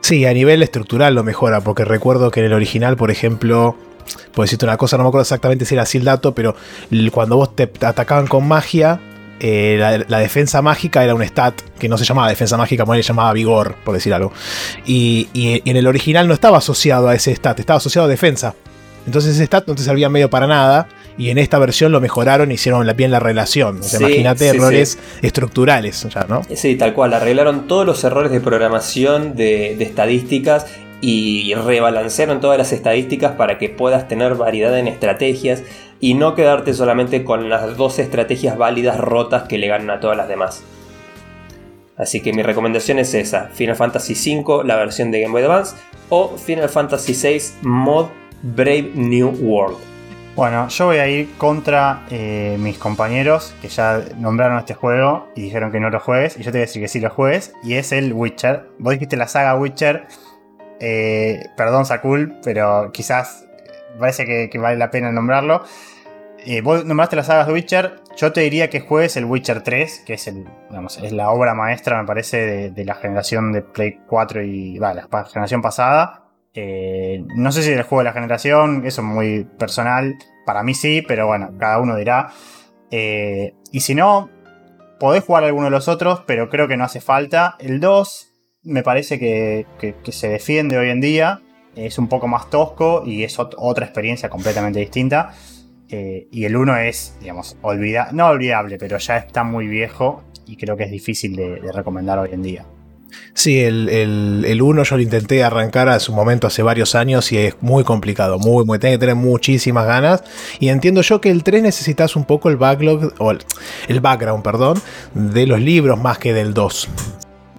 Sí, 0.00 0.24
a 0.26 0.32
nivel 0.34 0.62
estructural 0.62 1.14
lo 1.14 1.24
mejora, 1.24 1.60
porque 1.60 1.84
recuerdo 1.84 2.30
que 2.30 2.40
en 2.40 2.46
el 2.46 2.52
original, 2.52 2.96
por 2.96 3.10
ejemplo, 3.10 3.74
por 4.32 4.44
decirte 4.44 4.64
una 4.64 4.76
cosa, 4.76 4.96
no 4.96 5.04
me 5.04 5.08
acuerdo 5.08 5.22
exactamente 5.22 5.64
si 5.64 5.74
era 5.74 5.82
así 5.82 5.98
el 5.98 6.04
dato, 6.04 6.34
pero 6.34 6.56
cuando 7.12 7.36
vos 7.36 7.54
te 7.54 7.70
atacaban 7.80 8.26
con 8.26 8.46
magia, 8.46 9.00
eh, 9.40 10.04
la, 10.08 10.18
defensa 10.18 10.62
mágica 10.62 11.02
era 11.04 11.14
un 11.14 11.22
stat 11.22 11.60
que 11.78 11.88
no 11.88 11.98
se 11.98 12.04
llamaba 12.04 12.28
defensa 12.28 12.56
mágica, 12.56 12.86
se 12.86 13.02
llamaba 13.02 13.32
vigor, 13.32 13.74
por 13.84 13.94
decir 13.94 14.14
algo. 14.14 14.32
Y, 14.86 15.28
en 15.34 15.76
el 15.76 15.86
original 15.86 16.28
no 16.28 16.34
estaba 16.34 16.58
asociado 16.58 17.08
a 17.08 17.14
ese 17.14 17.34
stat, 17.34 17.58
estaba 17.60 17.78
asociado 17.78 18.06
a 18.06 18.08
defensa. 18.08 18.54
Entonces 19.06 19.34
ese 19.34 19.44
stat 19.44 19.66
no 19.66 19.74
te 19.74 19.82
servía 19.82 20.08
medio 20.08 20.30
para 20.30 20.46
nada. 20.46 20.88
Y 21.16 21.30
en 21.30 21.38
esta 21.38 21.60
versión 21.60 21.92
lo 21.92 22.00
mejoraron 22.00 22.50
y 22.50 22.54
hicieron 22.54 22.90
bien 22.96 23.12
la 23.12 23.20
relación. 23.20 23.78
O 23.80 23.82
sea, 23.84 24.00
imagínate 24.00 24.48
errores 24.48 24.98
estructurales, 25.22 26.08
ya, 26.12 26.26
¿no? 26.28 26.42
Sí, 26.56 26.74
tal 26.74 26.92
cual. 26.92 27.14
Arreglaron 27.14 27.68
todos 27.68 27.86
los 27.86 28.02
errores 28.02 28.32
de 28.32 28.40
programación, 28.40 29.36
de, 29.36 29.76
de 29.78 29.84
estadísticas 29.84 30.66
y 31.06 31.52
rebalancearon 31.52 32.40
todas 32.40 32.56
las 32.56 32.72
estadísticas 32.72 33.32
para 33.32 33.58
que 33.58 33.68
puedas 33.68 34.08
tener 34.08 34.36
variedad 34.36 34.78
en 34.78 34.88
estrategias 34.88 35.62
y 36.00 36.14
no 36.14 36.34
quedarte 36.34 36.72
solamente 36.72 37.24
con 37.24 37.50
las 37.50 37.76
dos 37.76 37.98
estrategias 37.98 38.56
válidas 38.56 38.98
rotas 38.98 39.42
que 39.42 39.58
le 39.58 39.66
ganan 39.66 39.90
a 39.90 40.00
todas 40.00 40.16
las 40.16 40.28
demás. 40.28 40.64
Así 41.98 42.22
que 42.22 42.32
mi 42.32 42.42
recomendación 42.42 42.98
es 42.98 43.12
esa, 43.12 43.50
Final 43.52 43.76
Fantasy 43.76 44.14
V, 44.14 44.64
la 44.64 44.76
versión 44.76 45.10
de 45.10 45.20
Game 45.20 45.32
Boy 45.32 45.42
Advance, 45.42 45.76
o 46.08 46.38
Final 46.38 46.70
Fantasy 46.70 47.12
VI 47.12 47.68
Mod 47.68 48.06
Brave 48.40 48.92
New 48.94 49.28
World. 49.42 49.76
Bueno, 50.34 50.68
yo 50.68 50.86
voy 50.86 50.96
a 50.96 51.06
ir 51.06 51.34
contra 51.36 52.06
eh, 52.10 52.56
mis 52.58 52.78
compañeros 52.78 53.54
que 53.60 53.68
ya 53.68 54.02
nombraron 54.16 54.58
este 54.58 54.72
juego 54.72 55.28
y 55.36 55.42
dijeron 55.42 55.70
que 55.70 55.80
no 55.80 55.90
lo 55.90 56.00
juegues, 56.00 56.38
y 56.38 56.42
yo 56.42 56.46
te 56.46 56.52
voy 56.52 56.62
a 56.62 56.66
decir 56.66 56.80
que 56.80 56.88
sí 56.88 56.98
lo 56.98 57.10
juegues, 57.10 57.52
y 57.62 57.74
es 57.74 57.92
el 57.92 58.14
Witcher. 58.14 58.70
Vos 58.78 58.94
dijiste 58.94 59.18
la 59.18 59.28
saga 59.28 59.54
Witcher, 59.54 60.06
eh, 60.80 61.48
perdón, 61.56 61.86
Sakul, 61.86 62.36
pero 62.42 62.90
quizás 62.92 63.46
parece 63.98 64.48
que, 64.50 64.58
vale 64.58 64.76
la 64.76 64.90
pena 64.90 65.12
nombrarlo. 65.12 65.62
Eh, 66.46 66.60
vos 66.60 66.84
nombraste 66.84 67.16
las 67.16 67.26
sagas 67.26 67.46
de 67.46 67.52
Witcher. 67.52 68.00
Yo 68.16 68.32
te 68.32 68.42
diría 68.42 68.68
que 68.68 68.80
juegues 68.80 69.16
el 69.16 69.24
Witcher 69.24 69.62
3, 69.62 70.02
que 70.06 70.14
es, 70.14 70.28
es 70.28 71.12
la 71.12 71.30
obra 71.30 71.54
maestra, 71.54 72.00
me 72.00 72.06
parece, 72.06 72.70
de, 72.70 72.84
la 72.84 72.94
generación 72.94 73.52
de 73.52 73.62
Play 73.62 74.00
4 74.06 74.42
y 74.42 74.78
la 74.78 75.08
generación 75.32 75.62
pasada. 75.62 76.24
Eh, 76.52 77.24
no 77.34 77.50
sé 77.50 77.62
si 77.62 77.72
el 77.72 77.82
juego 77.82 78.00
de 78.00 78.04
la 78.04 78.12
generación, 78.12 78.82
eso 78.84 79.00
es 79.00 79.06
muy 79.06 79.44
personal. 79.44 80.16
Para 80.44 80.62
mí 80.62 80.74
sí, 80.74 81.02
pero 81.06 81.26
bueno, 81.26 81.52
cada 81.58 81.78
uno 81.78 81.96
dirá. 81.96 82.30
y 82.90 83.80
si 83.80 83.94
no, 83.94 84.30
podés 85.00 85.24
jugar 85.24 85.44
alguno 85.44 85.64
de 85.64 85.70
los 85.70 85.88
otros, 85.88 86.22
pero 86.26 86.50
creo 86.50 86.68
que 86.68 86.76
no 86.76 86.84
hace 86.84 87.00
falta. 87.00 87.56
El 87.58 87.80
2 87.80 88.33
me 88.64 88.82
parece 88.82 89.18
que, 89.18 89.66
se 90.10 90.28
defiende 90.28 90.78
hoy 90.78 90.90
en 90.90 91.00
día. 91.00 91.40
Es 91.76 91.98
un 91.98 92.08
poco 92.08 92.28
más 92.28 92.50
tosco 92.50 93.02
y 93.04 93.24
es 93.24 93.38
otra 93.38 93.84
experiencia 93.84 94.28
completamente 94.28 94.80
distinta. 94.80 95.34
Eh, 95.90 96.28
y 96.30 96.44
el 96.44 96.56
1 96.56 96.76
es, 96.78 97.16
digamos, 97.20 97.56
olvida 97.62 98.08
no 98.12 98.26
olvidable, 98.28 98.78
pero 98.78 98.98
ya 98.98 99.18
está 99.18 99.44
muy 99.44 99.66
viejo 99.66 100.24
y 100.46 100.56
creo 100.56 100.76
que 100.76 100.84
es 100.84 100.90
difícil 100.90 101.36
de, 101.36 101.60
recomendar 101.72 102.18
hoy 102.18 102.30
en 102.32 102.42
día. 102.42 102.64
Sí, 103.32 103.60
el 103.60 104.58
1 104.60 104.82
yo 104.82 104.96
lo 104.96 105.02
intenté 105.02 105.44
arrancar 105.44 105.88
a 105.88 106.00
su 106.00 106.12
momento 106.12 106.46
hace 106.46 106.62
varios 106.62 106.94
años 106.94 107.30
y 107.32 107.38
es 107.38 107.56
muy 107.60 107.84
complicado, 107.84 108.38
muy, 108.38 108.64
muy, 108.64 108.78
tiene 108.78 108.96
que 108.96 109.00
tener 109.00 109.14
muchísimas 109.14 109.86
ganas. 109.86 110.24
Y 110.58 110.68
entiendo 110.68 111.02
yo 111.02 111.20
que 111.20 111.30
el 111.30 111.44
3 111.44 111.62
necesitas 111.62 112.16
un 112.16 112.24
poco 112.24 112.48
el 112.48 112.56
backlog, 112.56 113.12
o 113.18 113.30
el, 113.30 114.00
background, 114.00 114.42
perdón, 114.42 114.80
de 115.14 115.46
los 115.46 115.60
libros 115.60 116.00
más 116.00 116.18
que 116.18 116.32
del 116.32 116.54
2. 116.54 116.88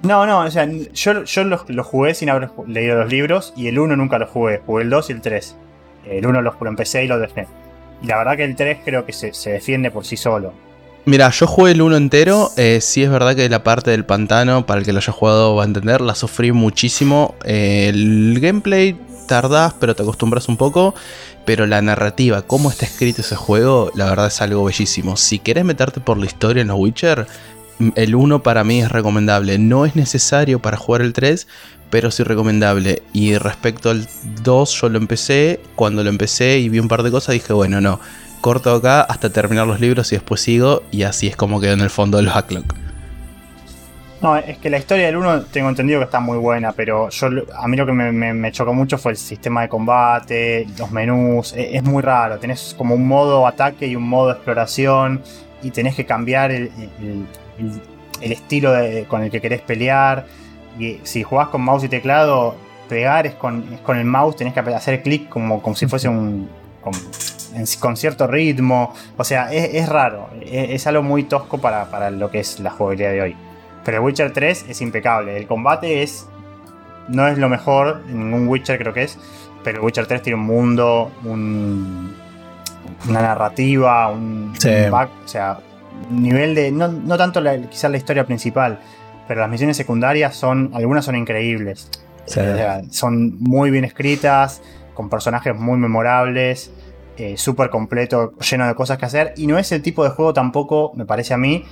No, 0.06 0.26
no, 0.26 0.42
o 0.42 0.52
sea, 0.52 0.68
yo, 0.94 1.24
yo 1.24 1.44
lo, 1.44 1.84
jugué 1.84 2.14
sin 2.14 2.30
haber 2.30 2.50
leído 2.68 2.98
los 2.98 3.10
libros 3.10 3.54
y 3.56 3.68
el 3.68 3.80
1 3.80 3.96
nunca 3.96 4.20
lo 4.20 4.28
jugué, 4.28 4.62
jugué 4.66 4.84
el 4.84 4.90
2 4.90 5.10
y 5.10 5.14
el 5.14 5.22
3. 5.22 5.56
El 6.08 6.26
1 6.28 6.42
lo 6.42 6.56
empecé 6.68 7.04
y 7.04 7.08
lo 7.08 7.18
dejé. 7.18 7.48
Y 8.02 8.08
la 8.08 8.18
verdad 8.18 8.38
que 8.38 8.44
el 8.44 8.56
3 8.56 8.80
creo 8.84 9.06
que 9.06 9.14
se, 9.14 9.32
defiende 9.50 9.92
por 9.92 10.06
sí 10.06 10.18
solo. 10.18 10.54
Mira, 11.06 11.30
yo 11.30 11.48
jugué 11.48 11.72
el 11.72 11.82
1 11.82 11.98
entero. 11.98 12.52
Eh, 12.58 12.80
sí 12.82 13.04
es 13.04 13.10
verdad 13.10 13.36
que 13.36 13.48
la 13.50 13.64
parte 13.64 13.92
del 13.92 14.06
pantano, 14.06 14.66
para 14.66 14.80
el 14.80 14.86
que 14.86 14.94
lo 14.94 15.00
haya 15.00 15.14
jugado 15.14 15.56
va 15.56 15.64
a 15.64 15.66
entender, 15.66 16.02
la 16.02 16.16
sufrí 16.16 16.52
muchísimo. 16.52 17.36
Eh, 17.46 17.90
el 17.90 18.40
gameplay 18.40 18.98
tardás, 19.28 19.74
pero 19.80 19.96
te 19.96 20.04
acostumbras 20.04 20.48
un 20.50 20.58
poco. 20.58 20.94
Pero 21.46 21.68
la 21.68 21.82
narrativa, 21.82 22.42
cómo 22.42 22.72
está 22.72 22.86
escrito 22.86 23.22
ese 23.22 23.36
juego, 23.36 23.92
la 23.94 24.06
verdad 24.06 24.28
es 24.28 24.42
algo 24.42 24.64
bellísimo. 24.64 25.16
Si 25.16 25.38
querés 25.38 25.64
meterte 25.64 26.00
por 26.00 26.18
la 26.18 26.26
historia 26.26 26.62
en 26.62 26.70
los 26.70 26.78
Witcher, 26.80 27.28
el 27.96 28.16
1 28.16 28.44
para 28.44 28.64
mí 28.64 28.82
es 28.82 28.92
recomendable. 28.92 29.58
No 29.58 29.86
es 29.86 29.96
necesario 29.96 30.60
para 30.60 30.78
jugar 30.78 31.02
el 31.02 31.14
3, 31.14 31.48
pero 31.90 32.12
sí 32.12 32.24
recomendable. 32.24 33.02
Y 33.14 33.38
respecto 33.38 33.90
al 33.90 34.08
2, 34.44 34.82
yo 34.82 34.90
lo 34.90 34.98
empecé. 34.98 35.60
Cuando 35.76 36.04
lo 36.04 36.10
empecé 36.10 36.60
y 36.60 36.70
vi 36.70 36.80
un 36.80 36.88
par 36.88 37.04
de 37.04 37.12
cosas, 37.12 37.34
dije, 37.34 37.54
bueno, 37.54 37.82
no, 37.82 38.00
corto 38.42 38.74
acá 38.74 39.02
hasta 39.02 39.30
terminar 39.30 39.68
los 39.68 39.80
libros 39.80 40.12
y 40.12 40.16
después 40.16 40.42
sigo. 40.42 40.84
Y 40.92 41.04
así 41.04 41.28
es 41.28 41.36
como 41.36 41.60
quedó 41.60 41.74
en 41.74 41.82
el 41.82 41.90
fondo 41.90 42.18
del 42.18 42.28
backlog. 42.28 42.66
No, 44.22 44.38
es 44.38 44.58
que 44.58 44.70
la 44.70 44.78
historia 44.78 45.06
del 45.06 45.18
1 45.18 45.44
tengo 45.52 45.70
entendido 45.70 46.00
que 46.00 46.06
está 46.06 46.20
muy 46.20 46.38
buena, 46.38 46.72
pero 46.72 47.10
yo 47.10 47.28
a 47.58 47.68
mí 47.68 47.78
lo 47.78 47.86
que 47.86 47.92
me, 47.92 48.52
chocó 48.52 48.74
mucho 48.74 48.98
fue 48.98 49.12
el 49.12 49.18
sistema 49.18 49.62
de 49.62 49.70
combate, 49.70 50.66
los 50.80 50.90
menús, 50.90 51.54
e, 51.54 51.78
es, 51.78 51.84
muy 51.84 52.02
raro, 52.02 52.40
tenés 52.40 52.74
como 52.78 52.96
un 52.96 53.08
modo 53.08 53.46
ataque 53.46 53.86
y 53.86 53.96
un 53.96 54.08
modo 54.08 54.32
exploración 54.32 55.22
y 55.62 55.70
tenés 55.70 55.96
que 55.96 56.06
cambiar 56.06 56.52
el, 56.52 56.72
estilo 58.22 58.74
con 59.08 59.24
el 59.24 59.32
que 59.32 59.42
querés 59.42 59.62
pelear 59.62 60.26
y 60.80 61.00
si 61.04 61.24
jugás 61.24 61.50
con 61.50 61.62
mouse 61.62 61.84
y 61.84 61.90
teclado, 61.90 62.56
pegar 62.90 63.26
es 63.26 63.36
con, 63.36 63.64
con 63.84 63.98
el 63.98 64.06
mouse, 64.06 64.36
tenés 64.36 64.54
que 64.54 64.60
hacer 64.60 65.02
clic 65.02 65.30
como, 65.30 65.62
como 65.62 65.76
si 65.76 65.88
fuese 65.88 66.10
un. 66.10 66.50
Con, 67.80 67.98
cierto 67.98 68.28
ritmo. 68.28 68.94
O 69.18 69.24
sea, 69.24 69.52
es, 69.52 69.90
raro. 69.90 70.30
Es, 70.42 70.86
algo 70.88 71.02
muy 71.02 71.24
tosco 71.24 71.58
para, 71.58 72.12
lo 72.12 72.30
que 72.30 72.40
es 72.40 72.60
la 72.60 72.70
jugabilidad 72.70 73.12
de 73.12 73.22
hoy. 73.22 73.36
Pero 73.84 73.98
el 73.98 74.04
Witcher 74.04 74.32
3 74.34 74.66
es 74.70 74.82
impecable. 74.82 75.38
El 75.38 75.48
combate 75.48 76.04
es. 76.04 76.28
No 77.08 77.28
es 77.28 77.38
lo 77.38 77.50
mejor, 77.50 78.02
ningún 78.08 78.48
Witcher 78.48 78.78
creo 78.78 78.94
que 78.94 79.04
es. 79.04 79.18
Pero 79.64 79.80
el 79.80 79.86
Witcher 79.86 80.06
3 80.06 80.22
tiene 80.22 80.40
un 80.40 80.46
mundo, 80.46 81.12
un, 81.24 82.14
una 83.08 83.22
narrativa, 83.22 84.10
un, 84.10 84.54
back, 84.92 85.10
o 85.24 85.28
sea, 85.28 85.58
nivel 86.12 86.56
de. 86.56 86.72
No, 86.72 86.88
no 86.88 87.18
tanto 87.18 87.42
quizás 87.70 87.92
la 87.92 87.98
historia 87.98 88.26
principal, 88.26 88.80
pero 89.28 89.42
las 89.42 89.50
misiones 89.50 89.78
secundarias 89.78 90.36
son, 90.36 90.72
algunas 90.74 91.06
son 91.06 91.16
increíbles. 91.16 91.90
son 92.90 93.38
muy 93.40 93.72
bien 93.72 93.86
escritas, 93.86 94.62
con 94.94 95.10
personajes 95.10 95.56
muy 95.56 95.78
memorables, 95.78 96.72
eh, 97.18 97.38
súper 97.38 97.70
completo, 97.70 98.34
lleno 98.40 98.68
de 98.68 98.76
cosas 98.76 98.98
que 98.98 99.06
hacer. 99.06 99.34
Y 99.38 99.48
no 99.48 99.58
es 99.58 99.72
el 99.72 99.82
tipo 99.82 100.04
de 100.04 100.10
juego 100.10 100.34
tampoco, 100.34 100.92
me 100.96 101.06
parece 101.06 101.34
a 101.34 101.38
mí, 101.38 101.64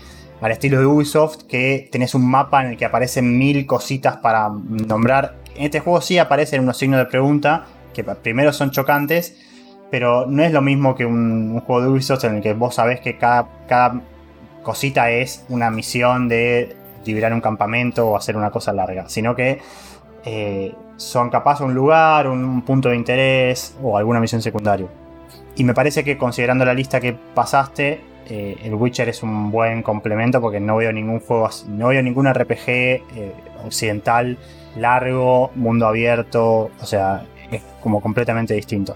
al 0.42 0.52
estilo 0.52 0.80
de 0.80 0.86
Ubisoft, 0.86 1.44
que 1.44 1.90
tenés 1.92 2.16
un 2.16 2.30
mapa 2.30 2.64
en 2.64 2.72
el 2.72 2.78
que 2.78 2.86
aparecen 2.86 3.38
mil 3.38 3.66
cositas 3.66 4.18
para 4.18 4.50
nombrar. 4.50 5.36
En 5.56 5.66
este 5.66 5.80
juego 5.80 6.02
sí 6.02 6.18
aparecen 6.18 6.62
unos 6.62 6.78
signos 6.78 7.00
de 7.00 7.06
pregunta, 7.06 7.66
que 7.94 8.04
primero 8.04 8.52
son 8.54 8.72
chocantes, 8.72 9.38
pero 9.92 10.26
no 10.26 10.44
es 10.44 10.52
lo 10.52 10.62
mismo 10.62 10.96
que 10.96 11.06
un, 11.06 11.60
juego 11.60 11.82
de 11.82 11.88
Ubisoft 11.90 12.24
en 12.24 12.38
el 12.38 12.42
que 12.42 12.54
vos 12.54 12.76
sabés 12.76 13.00
que 13.00 13.18
cada, 13.18 13.48
cada 13.68 14.02
cosita 14.64 15.12
es 15.12 15.46
una 15.50 15.70
misión 15.70 16.28
de 16.28 16.76
liberar 17.06 17.34
un 17.34 17.42
campamento 17.42 18.10
o 18.10 18.18
hacer 18.18 18.38
una 18.38 18.50
cosa 18.50 18.74
larga, 18.74 19.10
sino 19.10 19.36
que 19.36 19.60
eh, 20.26 20.74
son 20.98 21.30
capaz 21.30 21.62
un 21.62 21.74
lugar, 21.74 22.28
un 22.28 22.62
punto 22.62 22.90
de 22.90 22.96
interés 22.96 23.76
o 23.82 23.98
alguna 23.98 24.20
misión 24.20 24.42
secundaria. 24.42 24.88
Y 25.56 25.64
me 25.64 25.74
parece 25.74 26.04
que 26.04 26.18
considerando 26.18 26.66
la 26.66 26.74
lista 26.74 27.00
que 27.00 27.14
pasaste, 27.14 28.02
eh, 28.30 28.58
el 28.64 28.74
Witcher 28.74 29.10
es 29.10 29.22
un 29.22 29.52
buen 29.52 29.84
complemento 29.84 30.40
porque 30.40 30.60
no 30.60 30.78
veo 30.78 30.92
ningún 30.92 31.20
juego, 31.20 31.50
no 31.68 31.90
veo 31.90 32.02
ningún 32.02 32.32
RPG 32.32 32.68
eh, 32.68 33.02
occidental 33.66 34.38
largo, 34.78 35.52
mundo 35.56 35.88
abierto, 35.88 36.72
o 36.82 36.86
sea, 36.86 37.26
es 37.52 37.62
como 37.82 38.02
completamente 38.02 38.54
distinto. 38.54 38.96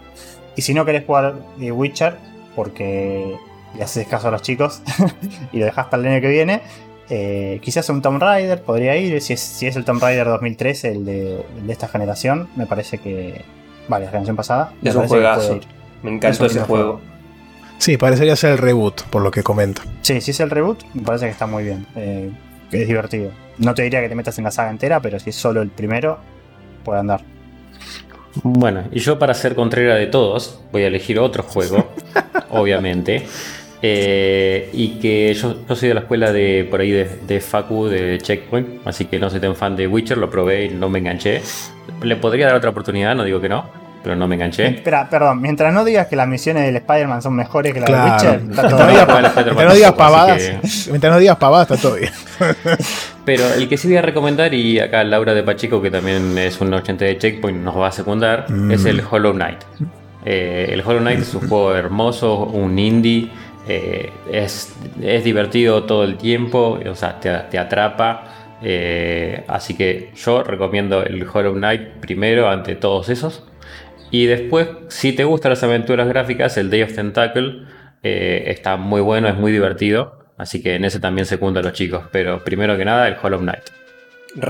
Y 0.56 0.62
si 0.62 0.74
no 0.74 0.86
querés 0.86 1.06
jugar 1.06 1.36
Witcher, 1.60 2.18
porque 2.56 3.38
le 3.78 3.84
haces 3.84 4.08
caso 4.08 4.28
a 4.28 4.32
los 4.32 4.42
chicos 4.42 4.82
y 5.52 5.60
lo 5.60 5.66
dejas 5.66 5.88
para 5.88 6.02
el 6.02 6.10
año 6.10 6.22
que 6.22 6.30
viene, 6.30 6.62
eh, 7.10 7.60
quizás 7.62 7.90
un 7.90 8.02
Tomb 8.02 8.22
Raider 8.22 8.62
podría 8.62 8.98
ir, 8.98 9.22
si 9.22 9.34
es, 9.34 9.40
si 9.40 9.68
es 9.68 9.76
el 9.76 9.86
Tomb 9.86 10.02
Raider 10.02 10.28
2013, 10.28 10.92
el 10.92 11.06
de, 11.06 11.46
esta 11.70 11.88
generación, 11.88 12.50
me 12.56 12.66
parece 12.66 12.98
que... 12.98 13.46
Vale, 13.88 14.06
la 14.06 14.12
generación 14.12 14.36
pasada. 14.36 14.74
Es 14.84 14.96
un 14.96 15.08
juegazo. 15.08 15.62
Me 16.04 16.12
encantó 16.12 16.46
ese 16.46 16.60
juego. 16.60 17.00
Sí, 17.78 17.96
parecería 17.96 18.36
ser 18.36 18.52
el 18.52 18.58
reboot, 18.58 19.04
por 19.04 19.22
lo 19.22 19.32
que 19.32 19.44
comenta. 19.44 19.84
Sí, 20.02 20.20
si 20.20 20.32
es 20.32 20.40
el 20.42 20.50
reboot, 20.50 20.84
me 20.94 21.04
parece 21.04 21.26
que 21.26 21.32
está 21.32 21.48
muy 21.48 21.64
bien. 21.64 21.86
Eh, 21.96 22.30
es 22.72 22.88
divertido. 22.88 23.32
No 23.60 23.74
te 23.74 23.84
diría 23.84 24.02
que 24.02 24.10
te 24.10 24.16
metas 24.16 24.38
en 24.38 24.44
la 24.44 24.52
saga 24.52 24.72
entera, 24.72 25.00
pero 25.00 25.20
si 25.20 25.30
es 25.30 25.36
solo 25.38 25.62
el 25.62 25.70
primero, 25.70 26.20
puede 26.84 27.00
andar. 27.00 27.22
Bueno, 28.44 28.84
y 28.92 29.00
yo 29.00 29.18
para 29.18 29.34
ser 29.34 29.56
contrera 29.56 29.96
de 29.96 30.08
todos, 30.08 30.62
voy 30.72 30.84
a 30.84 30.88
elegir 30.88 31.20
otro 31.20 31.44
juego, 31.44 31.88
obviamente. 32.50 33.26
Eh, 33.82 34.70
y 34.74 35.00
que 35.00 35.34
yo, 35.34 35.56
soy 35.76 35.90
de 35.90 35.94
la 35.94 36.02
escuela 36.02 36.32
de 36.32 36.68
por 36.70 36.82
ahí 36.82 36.92
de, 36.92 37.40
Facu, 37.40 37.88
de 37.88 38.18
Checkpoint, 38.20 38.88
así 38.88 39.06
que 39.06 39.20
no 39.20 39.30
soy 39.30 39.40
tan 39.40 39.56
fan 39.56 39.76
de 39.76 39.88
Witcher, 39.88 40.18
lo 40.18 40.30
probé 40.30 40.66
y 40.66 40.70
no 40.70 40.90
me 40.90 41.00
enganché. 41.00 41.42
Le 42.02 42.16
podría 42.16 42.48
dar 42.48 42.56
otra 42.56 42.72
oportunidad, 42.72 43.16
no 43.16 43.24
digo 43.24 43.40
que 43.40 43.50
no, 43.50 43.66
pero 44.04 44.16
no 44.16 44.28
me 44.28 44.36
enganché. 44.36 44.68
Espera, 44.68 45.08
perdón, 45.10 45.42
mientras 45.42 45.72
no 45.74 45.86
digas 45.86 46.08
que 46.08 46.16
las 46.16 46.28
misiones 46.28 46.66
del 46.66 46.78
Spider-Man 46.78 47.22
son 47.22 47.36
mejores 47.36 47.74
que 47.74 47.80
las 47.82 47.90
de 47.90 47.96
Witcher, 47.96 48.50
está 48.50 48.68
todo 48.68 48.88
bien. 48.88 49.06
Mientras 49.08 49.68
no 49.68 49.76
digas 49.76 49.94
pavadas, 49.94 50.88
mientras 50.90 51.14
no 51.14 51.20
digas 51.20 51.38
pavadas, 51.38 51.72
está 51.72 51.82
todo 51.82 51.98
bien. 51.98 52.12
pero 53.26 53.44
el 53.54 53.70
que 53.70 53.78
sí 53.78 53.88
voy 53.88 53.98
a 53.98 54.02
recomendar, 54.02 54.56
y 54.56 54.80
acá 54.80 55.04
Laura 55.04 55.36
de 55.36 55.44
Pacheco, 55.44 55.84
que 55.84 55.92
también 55.92 56.36
es 56.38 56.60
un 56.60 56.74
80 56.74 57.06
de 57.06 57.18
Checkpoint, 57.20 57.60
nos 57.64 57.78
va 57.78 57.90
a 57.90 57.92
secundar, 57.92 58.50
mm. 58.50 58.72
es 58.72 58.86
el 58.86 59.04
Hollow 59.08 59.34
Knight. 59.34 59.60
Eh, 60.26 60.72
el 60.74 60.82
Hollow 60.82 61.00
Knight 61.00 61.20
es 61.20 61.34
un 61.36 61.48
juego 61.48 61.74
hermoso, 61.74 62.40
un 62.40 62.78
indie 62.78 63.30
eh, 63.68 64.12
es, 64.32 64.76
divertido 65.24 65.84
todo 65.84 66.04
el 66.04 66.18
tiempo, 66.18 66.80
o 66.90 66.96
sea, 66.96 67.20
te, 67.20 67.58
atrapa. 67.58 68.24
Eh, 68.62 69.44
así 69.48 69.76
que 69.76 70.12
yo 70.16 70.44
recomiendo 70.44 71.04
el 71.04 71.28
Hollow 71.32 71.54
Knight 71.54 71.82
primero 72.00 72.50
ante 72.50 72.76
todos 72.76 73.10
esos. 73.10 73.44
Y 74.10 74.26
después, 74.26 74.70
si 74.88 75.14
te 75.14 75.26
gustan 75.26 75.52
las 75.52 75.64
aventuras 75.64 76.08
gráficas, 76.08 76.58
el 76.58 76.70
Day 76.70 76.84
of 76.84 76.94
Tentacle 76.94 77.64
eh, 78.04 78.46
está 78.48 78.78
muy 78.78 79.02
bueno, 79.02 79.28
es 79.28 79.36
muy 79.36 79.52
divertido. 79.52 80.18
Así 80.38 80.62
que 80.62 80.76
en 80.76 80.86
ese 80.86 81.00
también 81.00 81.26
se 81.26 81.36
a 81.36 81.50
los 81.50 81.74
chicos. 81.74 82.04
Pero 82.12 82.44
primero 82.44 82.78
que 82.78 82.86
nada, 82.86 83.08
el 83.08 83.18
Hollow 83.22 83.40
Knight. 83.40 83.64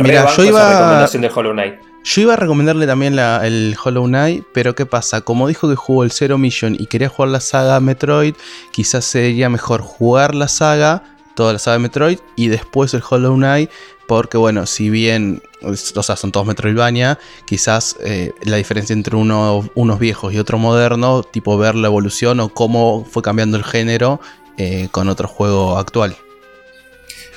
Mira, 0.01 0.27
yo 0.35 0.43
iba. 0.43 0.73
Recomendación 0.73 1.21
de 1.21 1.31
Hollow 1.33 1.53
Knight. 1.53 1.75
Yo 2.03 2.21
iba 2.21 2.33
a 2.33 2.37
recomendarle 2.37 2.87
también 2.87 3.19
el 3.19 3.75
Hollow 3.83 4.05
Knight, 4.05 4.45
pero 4.53 4.75
¿qué 4.75 4.85
pasa? 4.85 5.21
Como 5.21 5.47
dijo 5.47 5.69
que 5.69 5.75
jugó 5.75 6.03
el 6.03 6.11
Zero 6.11 6.37
Mission 6.37 6.75
y 6.79 6.85
quería 6.87 7.09
jugar 7.09 7.29
la 7.29 7.41
saga 7.41 7.79
Metroid, 7.79 8.33
quizás 8.71 9.03
sería 9.03 9.49
mejor 9.49 9.81
jugar 9.81 10.33
la 10.33 10.47
saga, 10.47 11.03
toda 11.35 11.53
la 11.53 11.59
saga 11.59 11.79
Metroid, 11.79 12.19
y 12.37 12.47
después 12.47 12.93
el 12.93 13.03
Hollow 13.07 13.35
Knight, 13.35 13.69
porque 14.07 14.37
bueno, 14.37 14.65
si 14.65 14.89
bien, 14.89 15.43
o 15.61 15.75
sea, 15.75 16.15
son 16.15 16.31
todos 16.31 16.47
Metroidvania, 16.47 17.19
quizás 17.45 17.97
eh, 17.99 18.31
la 18.43 18.55
diferencia 18.55 18.93
entre 18.93 19.17
uno, 19.17 19.69
unos 19.75 19.99
viejos 19.99 20.33
y 20.33 20.39
otro 20.39 20.57
moderno, 20.57 21.23
tipo 21.23 21.57
ver 21.57 21.75
la 21.75 21.87
evolución 21.87 22.39
o 22.39 22.49
cómo 22.49 23.05
fue 23.09 23.21
cambiando 23.21 23.57
el 23.57 23.65
género 23.65 24.21
eh, 24.57 24.87
con 24.91 25.09
otro 25.09 25.27
juego 25.27 25.77
actual. 25.77 26.15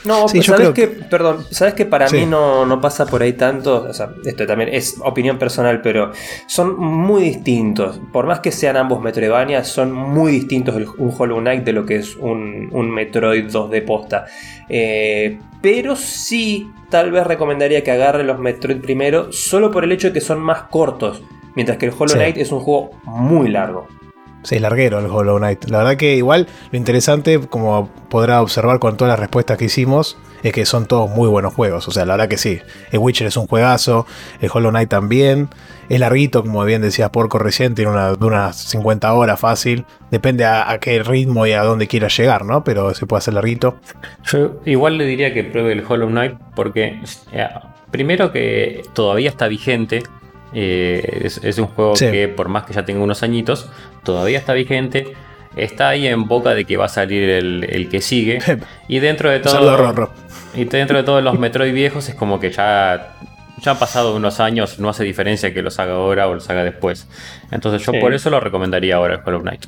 No, 0.04 0.28
sí, 0.28 0.42
sabes 0.42 0.70
que, 0.70 0.86
perdón, 0.88 1.44
sabes 1.50 1.74
que 1.74 1.84
para 1.84 2.08
mí 2.08 2.24
no, 2.24 2.80
pasa 2.80 3.06
por 3.06 3.22
ahí 3.22 3.34
tanto, 3.34 3.86
o 3.88 3.92
sea, 3.92 4.10
esto 4.24 4.46
también 4.46 4.70
es 4.72 4.96
opinión 5.04 5.38
personal, 5.38 5.82
pero 5.82 6.12
son 6.46 6.78
muy 6.78 7.22
distintos. 7.22 8.00
Por 8.12 8.26
más 8.26 8.40
que 8.40 8.50
sean 8.50 8.76
ambos 8.76 9.02
Metroidvania, 9.02 9.62
son 9.64 9.92
muy 9.92 10.32
distintos 10.32 10.74
un 10.96 11.14
Hollow 11.16 11.40
Knight 11.40 11.64
de 11.64 11.72
lo 11.72 11.84
que 11.84 11.96
es 11.96 12.16
un, 12.16 12.70
Metroid 12.90 13.46
2D 13.46 13.84
posta. 13.84 14.26
Eh, 14.68 15.38
pero 15.60 15.96
sí, 15.96 16.70
tal 16.88 17.10
vez 17.10 17.26
recomendaría 17.26 17.84
que 17.84 17.90
agarre 17.90 18.24
los 18.24 18.38
Metroid 18.38 18.80
primero, 18.80 19.32
solo 19.32 19.70
por 19.70 19.84
el 19.84 19.92
hecho 19.92 20.08
de 20.08 20.14
que 20.14 20.20
son 20.20 20.40
más 20.40 20.62
cortos. 20.64 21.22
Mientras 21.54 21.78
que 21.78 21.86
el 21.86 21.92
Hollow 21.92 22.14
Knight 22.14 22.36
es 22.36 22.52
un 22.52 22.60
juego 22.60 22.92
muy 23.04 23.48
largo. 23.48 23.88
Sí, 24.42 24.58
larguero 24.58 24.98
el 24.98 25.06
Hollow 25.06 25.38
Knight. 25.38 25.64
La 25.66 25.78
verdad 25.78 25.96
que 25.96 26.16
igual 26.16 26.46
lo 26.72 26.78
interesante, 26.78 27.40
como 27.40 27.90
podrá 28.08 28.40
observar 28.40 28.78
con 28.78 28.96
todas 28.96 29.12
las 29.12 29.20
respuestas 29.20 29.58
que 29.58 29.66
hicimos, 29.66 30.16
es 30.42 30.52
que 30.52 30.64
son 30.64 30.86
todos 30.86 31.10
muy 31.10 31.28
buenos 31.28 31.52
juegos. 31.52 31.86
O 31.88 31.90
sea, 31.90 32.06
la 32.06 32.14
verdad 32.14 32.28
que 32.28 32.38
sí. 32.38 32.60
El 32.90 33.00
Witcher 33.00 33.26
es 33.26 33.36
un 33.36 33.46
juegazo, 33.46 34.06
el 34.40 34.50
Hollow 34.52 34.70
Knight 34.70 34.88
también. 34.88 35.48
Es 35.88 36.00
larguito, 36.00 36.42
como 36.42 36.64
bien 36.64 36.82
decías 36.82 37.10
Porco 37.10 37.38
recién, 37.38 37.74
tiene 37.74 37.90
una, 37.90 38.12
unas 38.12 38.56
50 38.56 39.12
horas 39.12 39.38
fácil. 39.38 39.84
Depende 40.10 40.44
a, 40.44 40.78
qué 40.80 41.02
ritmo 41.02 41.46
y 41.46 41.52
a 41.52 41.62
dónde 41.62 41.86
quiera 41.86 42.08
llegar, 42.08 42.44
¿no? 42.44 42.64
Pero 42.64 42.94
se 42.94 43.06
puede 43.06 43.18
hacer 43.18 43.34
larguito. 43.34 43.80
Yo 44.24 44.60
igual 44.64 44.98
le 44.98 45.04
diría 45.04 45.34
que 45.34 45.44
pruebe 45.44 45.72
el 45.72 45.84
Hollow 45.86 46.08
Knight 46.08 46.34
porque, 46.54 47.00
primero 47.90 48.32
que 48.32 48.82
todavía 48.94 49.28
está 49.28 49.48
vigente. 49.48 50.02
Eh, 50.52 51.28
es, 51.42 51.58
un 51.58 51.66
juego 51.66 51.94
que 51.94 52.28
por 52.28 52.48
más 52.48 52.64
que 52.64 52.72
ya 52.72 52.84
tenga 52.84 53.02
unos 53.02 53.22
añitos, 53.22 53.68
todavía 54.02 54.38
está 54.38 54.52
vigente 54.52 55.14
está 55.56 55.88
ahí 55.90 56.06
en 56.06 56.26
boca 56.26 56.54
de 56.54 56.64
que 56.64 56.76
va 56.76 56.86
a 56.86 56.88
salir 56.88 57.28
el, 57.28 57.88
que 57.90 58.00
sigue. 58.00 58.38
Y 58.88 59.00
dentro 59.00 59.30
de 59.30 59.40
todo. 59.40 60.10
Y 60.54 60.64
dentro 60.64 60.96
de 60.96 61.04
todos 61.04 61.22
los 61.22 61.38
Metroid 61.38 61.72
viejos 61.72 62.08
es 62.08 62.14
como 62.14 62.40
que 62.40 62.50
ya. 62.50 63.16
Ya 63.62 63.72
han 63.72 63.78
pasado 63.78 64.16
unos 64.16 64.40
años, 64.40 64.78
no 64.78 64.88
hace 64.88 65.04
diferencia 65.04 65.52
que 65.52 65.60
los 65.60 65.78
haga 65.78 65.92
ahora 65.92 66.28
o 66.28 66.34
los 66.34 66.48
haga 66.48 66.64
después. 66.64 67.06
Entonces 67.50 67.84
yo 67.84 67.92
por 68.00 68.14
eso 68.14 68.30
lo 68.30 68.40
recomendaría 68.40 68.96
ahora 68.96 69.16
el 69.16 69.20
Hollow 69.22 69.42
Knight. 69.42 69.66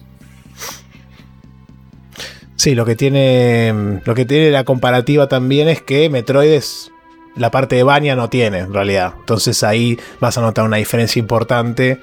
Sí, 2.57 2.75
lo 2.75 2.87
que 2.87 2.97
tiene. 2.97 4.01
Lo 4.07 4.15
que 4.15 4.25
tiene 4.25 4.51
la 4.51 4.65
comparativa 4.65 5.29
también 5.29 5.69
es 5.69 5.83
que 5.83 6.09
Metroid 6.09 6.53
es. 6.53 6.92
La 7.37 7.51
parte 7.51 7.77
de 7.77 7.83
Bania 7.83 8.15
no 8.17 8.29
tiene, 8.29 8.59
en 8.59 8.75
realidad. 8.75 9.15
Entonces 9.19 9.63
ahí 9.63 9.99
vas 10.21 10.37
a 10.39 10.41
notar 10.41 10.65
una 10.65 10.77
diferencia 10.77 11.19
importante 11.19 12.01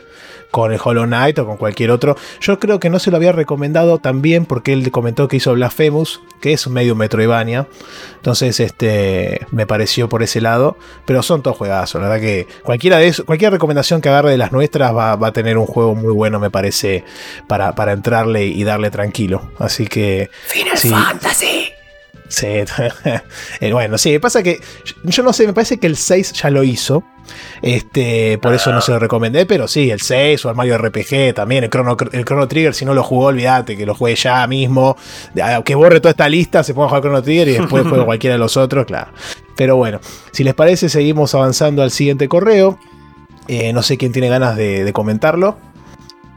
con 0.51 0.71
el 0.71 0.79
Hollow 0.83 1.05
Knight 1.05 1.39
o 1.39 1.45
con 1.45 1.57
cualquier 1.57 1.91
otro. 1.91 2.15
Yo 2.41 2.59
creo 2.59 2.79
que 2.79 2.89
no 2.89 2.99
se 2.99 3.11
lo 3.11 3.17
había 3.17 3.31
recomendado 3.31 3.99
también 3.99 4.45
porque 4.45 4.73
él 4.73 4.89
comentó 4.91 5.27
que 5.27 5.37
hizo 5.37 5.53
Blasphemous, 5.53 6.21
que 6.41 6.53
es 6.53 6.67
medio 6.67 6.95
Metroidvania. 6.95 7.67
Entonces, 8.15 8.59
este, 8.59 9.45
me 9.51 9.67
pareció 9.67 10.09
por 10.09 10.23
ese 10.23 10.41
lado. 10.41 10.77
Pero 11.05 11.21
son 11.23 11.43
todos 11.43 11.57
juegazos. 11.57 12.01
La 12.01 12.09
verdad 12.09 12.21
que 12.21 12.47
cualquiera 12.63 12.97
de 12.97 13.07
eso, 13.07 13.25
cualquier 13.25 13.51
recomendación 13.51 14.01
que 14.01 14.09
agarre 14.09 14.31
de 14.31 14.37
las 14.37 14.51
nuestras 14.51 14.95
va, 14.95 15.13
a 15.13 15.31
tener 15.31 15.57
un 15.57 15.65
juego 15.65 15.95
muy 15.95 16.13
bueno, 16.13 16.39
me 16.39 16.49
parece, 16.49 17.03
para, 17.47 17.75
para 17.75 17.91
entrarle 17.91 18.45
y 18.45 18.63
darle 18.63 18.89
tranquilo. 18.89 19.51
Así 19.59 19.85
que. 19.85 20.29
Final 20.47 20.77
Fantasy. 20.77 21.68
Sí, 22.29 22.47
eh, 23.59 23.73
bueno, 23.73 23.97
sí, 23.97 24.19
pasa 24.19 24.43
que 24.43 24.61
yo 25.03 25.23
no 25.23 25.33
sé, 25.33 25.47
me 25.47 25.53
parece 25.53 25.77
que 25.79 25.87
el 25.87 25.97
6 25.97 26.33
ya 26.33 26.49
lo 26.49 26.63
hizo. 26.63 27.03
Este, 27.61 28.39
por 28.39 28.53
eso 28.53 28.71
no 28.71 28.81
se 28.81 28.91
lo 28.91 28.99
recomendé, 28.99 29.45
pero 29.45 29.67
sí, 29.67 29.91
el 29.91 30.01
6 30.01 30.45
o 30.45 30.49
el 30.49 30.55
Mario 30.55 30.77
RPG 30.77 31.33
también, 31.35 31.63
el 31.63 31.69
Chrono, 31.69 31.95
el 32.11 32.25
Chrono 32.25 32.47
Trigger, 32.47 32.73
si 32.73 32.85
no 32.85 32.93
lo 32.93 33.03
jugó, 33.03 33.25
olvídate, 33.25 33.77
que 33.77 33.85
lo 33.85 33.93
juegue 33.93 34.15
ya 34.15 34.47
mismo, 34.47 34.95
que 35.63 35.75
borre 35.75 35.99
toda 35.99 36.11
esta 36.11 36.29
lista, 36.29 36.63
se 36.63 36.73
ponga 36.73 36.85
a 36.85 36.89
jugar 36.89 37.01
Chrono 37.03 37.21
Trigger 37.21 37.47
y 37.49 37.51
después 37.53 37.87
juegue 37.87 38.05
cualquiera 38.05 38.35
de 38.35 38.39
los 38.39 38.57
otros, 38.57 38.85
claro. 38.85 39.11
Pero 39.55 39.75
bueno, 39.75 39.99
si 40.31 40.43
les 40.43 40.53
parece, 40.53 40.89
seguimos 40.89 41.35
avanzando 41.35 41.83
al 41.83 41.91
siguiente 41.91 42.27
correo. 42.27 42.79
Eh, 43.47 43.73
no 43.73 43.81
sé 43.81 43.97
quién 43.97 44.11
tiene 44.11 44.29
ganas 44.29 44.55
de 44.55 44.91
comentarlo. 44.93 45.57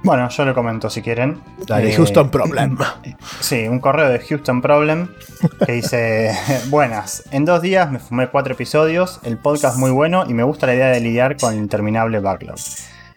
Bueno, 0.04 0.28
yo 0.28 0.44
lo 0.44 0.52
comento 0.52 0.90
si 0.90 1.00
quieren. 1.00 1.40
Dale, 1.66 1.90
eh, 1.90 1.97
Houston 1.97 2.30
Problem. 2.30 2.76
Sí, 3.40 3.68
un 3.68 3.78
correo 3.78 4.09
de 4.09 4.18
Houston 4.18 4.61
Problem 4.61 5.09
que 5.64 5.73
dice: 5.73 6.37
Buenas, 6.71 7.25
en 7.30 7.44
dos 7.44 7.62
días 7.62 7.90
me 7.90 7.99
fumé 7.99 8.28
cuatro 8.28 8.54
episodios, 8.54 9.21
el 9.23 9.38
podcast 9.38 9.76
muy 9.76 9.90
bueno 9.90 10.25
y 10.28 10.35
me 10.35 10.42
gusta 10.42 10.66
la 10.66 10.75
idea 10.75 10.88
de 10.88 11.00
lidiar 11.00 11.37
con 11.37 11.54
el 11.54 11.61
interminable 11.61 12.18
backlog. 12.18 12.56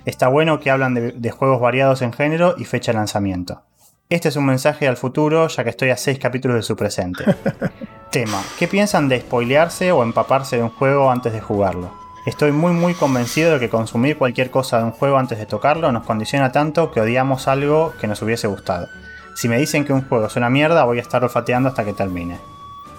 Está 0.06 0.27
bueno 0.27 0.60
que 0.60 0.70
hablan 0.70 0.94
de, 0.94 1.32
juegos 1.32 1.60
variados 1.60 2.04
en 2.04 2.13
género 2.13 2.56
y 2.58 2.65
fecha 2.65 2.92
de 2.92 3.00
lanzamiento. 3.00 3.63
Este 4.10 4.30
es 4.30 4.36
un 4.36 4.46
mensaje 4.46 4.88
al 4.88 4.98
futuro, 4.98 5.48
ya 5.48 5.63
que 5.63 5.72
estoy 5.72 5.89
a 5.89 5.98
seis 5.98 6.20
capítulos 6.20 6.58
de 6.58 6.62
su 6.62 6.75
presente. 6.75 7.24
Tema: 8.12 8.44
¿Qué 8.60 8.68
piensan 8.68 9.10
de 9.10 9.22
spoilearse 9.22 9.92
o 9.92 10.04
empaparse 10.04 10.58
de 10.58 10.63
un 10.63 10.70
juego 10.70 11.10
antes 11.10 11.34
de 11.34 11.41
jugarlo? 11.41 12.05
Estoy 12.26 12.52
muy 12.52 12.74
muy 12.74 12.96
convencido 12.96 13.54
de 13.54 13.60
que 13.60 13.70
consumir 13.70 14.18
cualquier 14.18 14.50
cosa 14.50 14.80
de 14.80 14.86
un 14.86 14.92
juego 14.92 15.18
antes 15.18 15.38
de 15.38 15.46
tocarlo 15.46 15.92
nos 15.92 16.06
condiciona 16.06 16.52
tanto 16.52 16.92
que 16.92 17.00
odiamos 17.00 17.48
algo 17.48 17.94
que 18.02 18.08
nos 18.08 18.20
hubiese 18.24 18.48
gustado. 18.48 18.88
Si 19.36 19.48
me 19.48 19.60
dicen 19.60 19.86
que 19.86 19.94
un 19.94 20.08
juego 20.08 20.26
es 20.26 20.36
una 20.36 20.50
mierda, 20.50 20.86
voy 20.86 20.98
a 20.98 21.02
estar 21.02 21.24
olfateando 21.24 21.70
hasta 21.70 21.86
que 21.86 21.94
termine. 21.94 22.40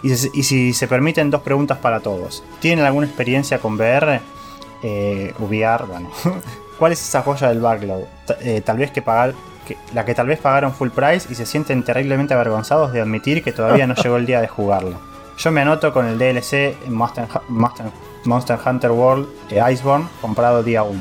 Y 0.03 0.15
si, 0.15 0.73
se 0.73 0.87
permiten 0.87 1.31
dos 1.31 1.43
preguntas 1.43 1.79
para 1.79 1.99
todos. 2.01 2.45
¿Tienen 2.61 2.85
alguna 2.85 3.09
experiencia 3.09 3.59
con 3.59 3.75
VR? 3.75 4.21
Eh. 4.85 5.35
¿Cuál 6.79 6.93
es 6.93 7.01
esa 7.01 7.23
joya 7.23 7.49
del 7.49 7.61
backlog? 7.61 8.05
Eh, 8.41 8.61
tal 8.61 8.77
vez 8.77 8.93
que 8.93 9.03
pagar, 9.03 9.35
la 9.93 10.05
que 10.05 10.15
tal 10.15 10.29
vez 10.29 10.39
pagaron 10.39 10.73
full 10.73 10.91
price 10.91 11.27
y 11.33 11.35
se 11.35 11.47
sienten 11.47 11.83
terriblemente 11.83 12.35
avergonzados 12.35 12.93
de 12.93 13.01
admitir 13.01 13.43
que 13.43 13.53
todavía 13.53 13.89
no 13.89 13.95
llegó 13.95 14.19
el 14.19 14.27
día 14.27 14.41
de 14.41 14.47
jugarlo. 14.47 15.16
Yo 15.39 15.53
me 15.53 15.61
anoto 15.61 15.93
con 15.93 16.07
el 16.07 16.19
DLC 16.19 16.89
Master, 16.89 17.27
Monster 18.25 18.59
Hunter 18.65 18.91
World 18.91 19.29
e 19.51 19.73
Iceborne 19.73 20.07
comprado 20.21 20.63
día 20.63 20.83
1. 20.83 20.99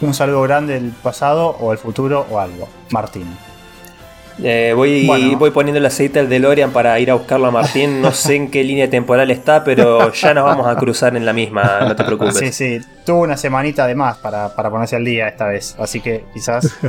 Un 0.00 0.14
saludo 0.14 0.42
grande 0.42 0.74
del 0.74 0.92
pasado 0.92 1.48
o 1.60 1.72
el 1.72 1.78
futuro 1.78 2.26
o 2.30 2.40
algo. 2.40 2.68
Martín. 2.90 3.26
Eh, 4.42 4.72
voy, 4.74 5.34
voy 5.36 5.50
poniendo 5.50 5.78
el 5.78 5.86
aceite 5.86 6.18
al 6.18 6.28
DeLorean 6.28 6.72
para 6.72 6.98
ir 6.98 7.10
a 7.10 7.14
buscarlo 7.14 7.46
a 7.46 7.50
Martín. 7.50 8.00
No 8.00 8.12
sé 8.12 8.34
en 8.34 8.50
qué 8.50 8.64
línea 8.64 8.88
temporal 8.88 9.30
está, 9.30 9.62
pero 9.62 10.10
ya 10.12 10.34
nos 10.34 10.44
vamos 10.44 10.66
a 10.66 10.76
cruzar 10.76 11.16
en 11.16 11.24
la 11.24 11.32
misma, 11.32 11.80
no 11.80 11.94
te 11.94 12.02
preocupes. 12.02 12.38
Sí, 12.38 12.50
sí, 12.50 12.80
tuvo 13.04 13.20
una 13.20 13.36
semanita 13.36 13.86
de 13.86 13.94
más 13.94 14.16
para, 14.16 14.48
ponerse 14.54 14.96
al 14.96 15.04
día 15.04 15.28
esta 15.28 15.46
vez, 15.46 15.76
así 15.78 16.00
que 16.00 16.24
quizás. 16.32 16.76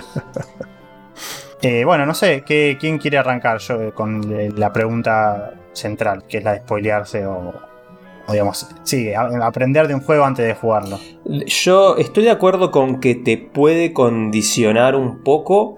Eh, 1.62 1.84
bueno, 1.84 2.06
no 2.06 2.14
sé, 2.14 2.44
¿qué, 2.46 2.78
¿quién 2.80 3.00
quiere 3.00 3.18
arrancar 3.18 3.58
yo 3.58 3.92
con 3.96 4.22
la 4.56 4.72
pregunta 4.72 5.54
central, 5.76 6.24
que 6.28 6.38
es 6.40 6.44
la 6.44 6.54
de 6.54 6.60
spoilearse 6.60 7.26
o, 7.26 7.54
o 8.28 8.32
digamos, 8.32 8.68
sí, 8.84 9.14
aprender 9.14 9.88
de 9.88 9.96
un 9.96 10.02
juego 10.02 10.26
antes 10.26 10.46
de 10.46 10.56
jugarlo. 10.56 11.00
Yo 11.46 11.98
estoy 11.98 12.24
de 12.24 12.32
acuerdo 12.32 12.72
con 12.72 13.00
que 13.00 13.16
te 13.16 13.38
puede 13.38 13.94
condicionar 13.94 14.96
un 14.96 15.24
poco, 15.24 15.78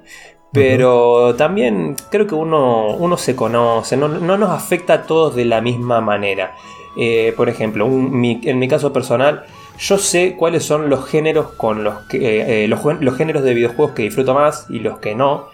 pero 0.54 1.36
también 1.36 1.96
creo 2.10 2.26
que 2.26 2.36
uno, 2.36 2.96
uno 2.96 3.18
se 3.18 3.36
conoce, 3.36 3.98
no, 3.98 4.08
nos 4.08 4.50
afecta 4.50 4.94
a 4.94 5.04
todos 5.04 5.36
de 5.36 5.46
la 5.46 5.62
misma 5.62 6.00
manera. 6.02 6.56
Eh, 7.00 7.34
por 7.36 7.50
ejemplo, 7.50 7.86
en 7.86 8.60
mi 8.60 8.68
caso 8.68 8.94
personal, 8.94 9.44
yo 9.78 9.98
sé 9.98 10.36
cuáles 10.36 10.64
son 10.64 10.90
los 10.90 11.06
géneros 11.06 11.52
con 11.52 11.84
los 11.84 12.00
que 12.08 12.18
eh, 12.18 12.64
eh, 12.64 12.68
los, 12.68 12.82
géneros 13.18 13.44
de 13.44 13.54
videojuegos 13.54 13.94
que 13.94 14.04
disfruto 14.04 14.34
más 14.34 14.66
y 14.70 14.80
los 14.80 15.00
que 15.00 15.16
no. 15.16 15.50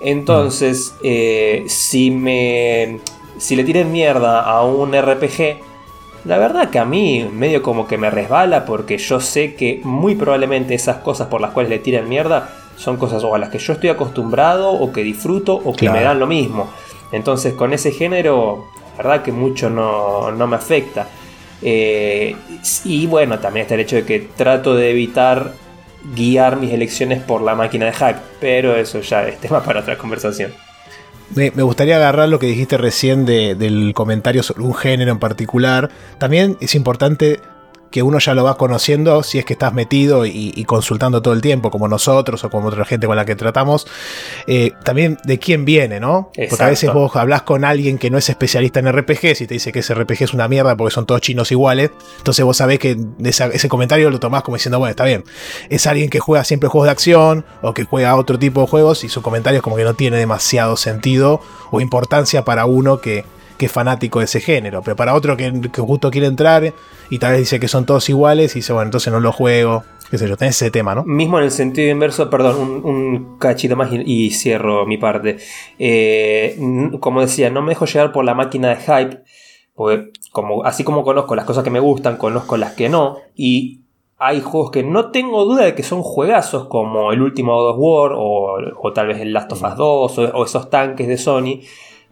Entonces, 0.00 0.94
si 1.66 2.10
me 2.10 3.00
si 3.38 3.56
le 3.56 3.64
tiren 3.64 3.90
mierda 3.90 4.42
a 4.42 4.64
un 4.64 4.92
RPG, 4.92 5.58
la 6.24 6.38
verdad 6.38 6.70
que 6.70 6.78
a 6.78 6.84
mí 6.84 7.28
medio 7.32 7.62
como 7.62 7.86
que 7.86 7.96
me 7.96 8.10
resbala 8.10 8.64
porque 8.64 8.98
yo 8.98 9.20
sé 9.20 9.54
que 9.54 9.80
muy 9.84 10.14
probablemente 10.14 10.74
esas 10.74 10.98
cosas 10.98 11.28
por 11.28 11.40
las 11.40 11.52
cuales 11.52 11.70
le 11.70 11.78
tiran 11.78 12.08
mierda 12.08 12.50
son 12.76 12.96
cosas 12.96 13.24
o 13.24 13.34
a 13.34 13.38
las 13.38 13.50
que 13.50 13.58
yo 13.58 13.72
estoy 13.72 13.90
acostumbrado 13.90 14.70
o 14.70 14.92
que 14.92 15.02
disfruto 15.02 15.54
o 15.54 15.72
que 15.72 15.90
me 15.90 16.02
dan 16.02 16.18
lo 16.18 16.26
mismo. 16.26 16.70
Entonces 17.12 17.54
con 17.54 17.72
ese 17.72 17.92
género, 17.92 18.66
la 18.96 19.02
verdad 19.02 19.22
que 19.22 19.32
mucho 19.32 19.70
no, 19.70 20.30
me 20.46 20.56
afecta. 20.56 21.06
Eh, 21.62 22.36
y 22.84 23.06
bueno, 23.06 23.38
también 23.38 23.62
está 23.62 23.74
el 23.74 23.80
hecho 23.80 23.96
de 23.96 24.04
que 24.04 24.20
trato 24.20 24.74
de 24.76 24.90
evitar 24.90 25.54
guiar 26.14 26.56
mis 26.56 26.72
elecciones 26.72 27.22
por 27.22 27.42
la 27.42 27.54
máquina 27.54 27.86
de 27.86 27.92
hack, 27.92 28.20
pero 28.40 28.76
eso 28.76 29.00
ya 29.00 29.26
es 29.26 29.38
tema 29.38 29.62
para 29.62 29.80
otra 29.80 29.98
conversación. 29.98 30.52
Me, 31.34 31.50
gustaría 31.50 31.96
agarrar 31.96 32.28
lo 32.28 32.38
que 32.38 32.46
dijiste 32.46 32.78
recién 32.78 33.26
del 33.26 33.92
comentario 33.94 34.42
sobre 34.42 34.62
un 34.62 34.74
género 34.74 35.12
en 35.12 35.18
particular. 35.18 35.90
También 36.18 36.56
es 36.60 36.74
importante 36.74 37.40
que 37.90 38.02
uno 38.02 38.18
ya 38.18 38.34
lo 38.34 38.44
va 38.44 38.56
conociendo 38.56 39.22
si 39.22 39.38
es 39.38 39.44
que 39.44 39.54
estás 39.54 39.72
metido 39.72 40.26
y, 40.26 40.64
consultando 40.64 41.22
todo 41.22 41.34
el 41.34 41.40
tiempo, 41.40 41.70
como 41.70 41.88
nosotros 41.88 42.44
o 42.44 42.50
como 42.50 42.68
otra 42.68 42.84
gente 42.84 43.06
con 43.06 43.16
la 43.16 43.24
que 43.24 43.34
tratamos, 43.34 43.86
eh, 44.46 44.72
también 44.84 45.18
de 45.24 45.38
quién 45.38 45.64
viene, 45.64 45.98
¿no? 46.00 46.30
Porque 46.50 46.64
a 46.64 46.68
veces 46.68 46.92
vos 46.92 47.14
hablas 47.16 47.42
con 47.42 47.64
alguien 47.64 47.96
que 47.98 48.10
no 48.10 48.18
es 48.18 48.28
especialista 48.28 48.80
en 48.80 48.92
RPGs 48.92 49.40
y 49.40 49.46
te 49.46 49.54
dice 49.54 49.72
que 49.72 49.78
ese 49.78 49.94
RPG 49.94 50.24
es 50.24 50.34
una 50.34 50.48
mierda 50.48 50.76
porque 50.76 50.94
son 50.94 51.06
todos 51.06 51.20
chinos 51.20 51.50
iguales, 51.50 51.90
entonces 52.18 52.44
vos 52.44 52.56
sabés 52.56 52.78
que 52.78 52.96
ese 53.24 53.68
comentario 53.68 54.10
lo 54.10 54.20
tomás 54.20 54.42
como 54.42 54.56
diciendo, 54.56 54.78
bueno, 54.78 54.90
está 54.90 55.04
bien, 55.04 55.24
es 55.70 55.86
alguien 55.86 56.10
que 56.10 56.20
juega 56.20 56.44
siempre 56.44 56.68
juegos 56.68 56.86
de 56.86 56.92
acción 56.92 57.44
o 57.62 57.72
que 57.72 57.84
juega 57.84 58.14
otro 58.16 58.38
tipo 58.38 58.60
de 58.60 58.66
juegos 58.66 59.04
y 59.04 59.08
su 59.08 59.22
comentario 59.22 59.58
es 59.58 59.62
como 59.62 59.76
que 59.76 59.84
no 59.84 59.94
tiene 59.94 60.18
demasiado 60.18 60.76
sentido 60.76 61.40
o 61.70 61.80
importancia 61.80 62.44
para 62.44 62.66
uno 62.66 63.00
que 63.00 63.24
que 63.58 63.66
es 63.66 63.72
fanático 63.72 64.20
de 64.20 64.26
ese 64.26 64.40
género, 64.40 64.82
pero 64.82 64.96
para 64.96 65.14
otro 65.14 65.36
que, 65.36 65.50
justo 65.76 66.10
quiere 66.10 66.28
entrar 66.28 66.72
y 67.10 67.18
tal 67.18 67.32
vez 67.32 67.40
dice 67.40 67.60
que 67.60 67.68
son 67.68 67.84
todos 67.84 68.08
iguales 68.08 68.54
y 68.54 68.60
dice, 68.60 68.72
bueno, 68.72 68.86
entonces 68.86 69.12
no 69.12 69.20
lo 69.20 69.32
juego, 69.32 69.84
qué 70.10 70.16
sé 70.16 70.28
yo, 70.28 70.36
tenés 70.36 70.56
ese 70.56 70.70
tema, 70.70 70.94
¿no? 70.94 71.04
Mismo 71.04 71.38
en 71.38 71.44
el 71.44 71.50
sentido 71.50 71.90
inverso, 71.90 72.30
perdón, 72.30 72.80
un, 72.84 73.38
cachito 73.38 73.76
más 73.76 73.90
y, 73.92 74.30
cierro 74.30 74.86
mi 74.86 74.96
parte. 74.96 75.38
Eh, 75.78 76.58
como 77.00 77.20
decía, 77.20 77.50
no 77.50 77.60
me 77.60 77.70
dejo 77.70 77.84
llevar 77.84 78.12
por 78.12 78.24
la 78.24 78.34
máquina 78.34 78.68
de 78.68 78.76
hype, 78.76 79.22
porque 79.74 80.10
como, 80.32 80.64
así 80.64 80.84
como 80.84 81.02
conozco 81.02 81.34
las 81.34 81.44
cosas 81.44 81.64
que 81.64 81.70
me 81.70 81.80
gustan, 81.80 82.16
conozco 82.16 82.56
las 82.56 82.74
que 82.74 82.88
no, 82.88 83.18
y 83.34 83.80
hay 84.18 84.40
juegos 84.40 84.72
que 84.72 84.82
no 84.82 85.10
tengo 85.10 85.44
duda 85.44 85.64
de 85.64 85.74
que 85.74 85.82
son 85.82 86.02
juegazos, 86.02 86.66
como 86.66 87.12
el 87.12 87.22
último 87.22 87.54
God 87.54 87.70
of 87.70 87.76
War 87.78 88.12
o, 88.16 88.92
tal 88.92 89.06
vez 89.06 89.20
el 89.20 89.32
Last 89.32 89.52
of 89.52 89.62
Us 89.62 89.76
2 89.76 90.18
o, 90.34 90.44
esos 90.44 90.70
tanques 90.70 91.06
de 91.06 91.16
Sony, 91.16 91.60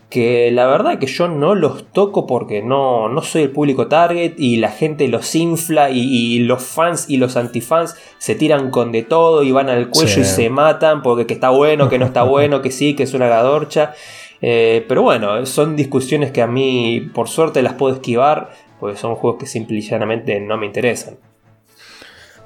que 0.08 0.52
la 0.52 0.66
verdad 0.66 0.98
que 0.98 1.06
yo 1.06 1.26
no 1.26 1.54
los 1.54 1.90
toco 1.92 2.26
porque 2.26 2.62
no, 2.62 3.08
no 3.08 3.22
soy 3.22 3.42
el 3.42 3.50
público 3.50 3.88
target 3.88 4.34
y 4.38 4.56
la 4.56 4.70
gente 4.70 5.08
los 5.08 5.34
infla 5.34 5.90
y, 5.90 6.38
los 6.40 6.62
fans 6.62 7.06
y 7.08 7.16
los 7.16 7.36
antifans 7.36 7.96
se 8.18 8.36
tiran 8.36 8.70
con 8.70 8.92
de 8.92 9.02
todo 9.02 9.42
y 9.42 9.50
van 9.50 9.68
al 9.68 9.90
cuello 9.90 10.20
y 10.20 10.24
se 10.24 10.48
matan 10.48 11.02
porque 11.02 11.26
que 11.26 11.34
está 11.34 11.50
bueno, 11.50 11.88
que 11.88 11.98
no 11.98 12.06
está 12.06 12.22
bueno, 12.24 12.62
que 12.62 12.70
sí, 12.70 12.94
que 12.94 13.02
es 13.02 13.14
una 13.14 13.26
gadorcha. 13.26 13.94
Eh, 14.42 14.84
pero 14.86 15.02
bueno, 15.02 15.44
son 15.46 15.74
discusiones 15.76 16.30
que 16.30 16.42
a 16.42 16.46
mí 16.46 17.10
por 17.12 17.28
suerte 17.28 17.62
las 17.62 17.74
puedo 17.74 17.94
esquivar 17.94 18.50
porque 18.78 18.96
son 18.96 19.16
juegos 19.16 19.40
que 19.40 19.46
simple 19.46 19.78
y 19.78 19.80
llanamente 19.80 20.38
no 20.40 20.56
me 20.56 20.66
interesan. 20.66 21.16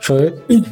Yo 0.00 0.16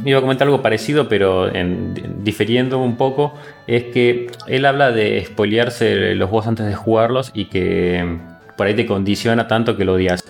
iba 0.05 0.19
a 0.19 0.23
comentar 0.23 0.47
algo 0.47 0.63
parecido, 0.63 1.09
pero 1.09 1.55
en, 1.55 2.25
difiriendo 2.25 2.79
un 2.79 2.97
poco, 2.97 3.35
es 3.67 3.85
que 3.85 4.31
él 4.47 4.65
habla 4.65 4.91
de 4.91 5.23
spoilearse 5.25 6.15
los 6.15 6.31
juegos 6.31 6.47
antes 6.47 6.67
de 6.67 6.75
jugarlos 6.75 7.31
y 7.35 7.47
que 7.47 8.19
por 8.57 8.67
ahí 8.67 8.75
te 8.75 8.87
condiciona 8.87 9.47
tanto 9.47 9.77
que 9.77 9.85
lo 9.85 9.95
odias. 9.95 10.25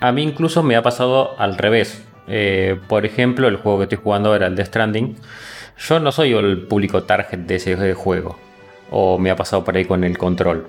A 0.00 0.12
mí 0.12 0.22
incluso 0.22 0.62
me 0.62 0.76
ha 0.76 0.82
pasado 0.82 1.38
al 1.40 1.58
revés. 1.58 2.04
Eh, 2.28 2.78
por 2.88 3.04
ejemplo, 3.06 3.48
el 3.48 3.56
juego 3.56 3.78
que 3.78 3.84
estoy 3.84 3.98
jugando 4.02 4.30
ahora, 4.30 4.46
el 4.46 4.54
The 4.54 4.64
Stranding. 4.64 5.16
Yo 5.78 5.98
no 6.00 6.12
soy 6.12 6.32
el 6.32 6.62
público 6.62 7.02
target 7.02 7.40
de 7.40 7.56
ese 7.56 7.94
juego. 7.94 8.38
O 8.90 9.18
me 9.18 9.30
ha 9.30 9.36
pasado 9.36 9.64
por 9.64 9.76
ahí 9.76 9.84
con 9.84 10.04
el 10.04 10.16
control. 10.16 10.66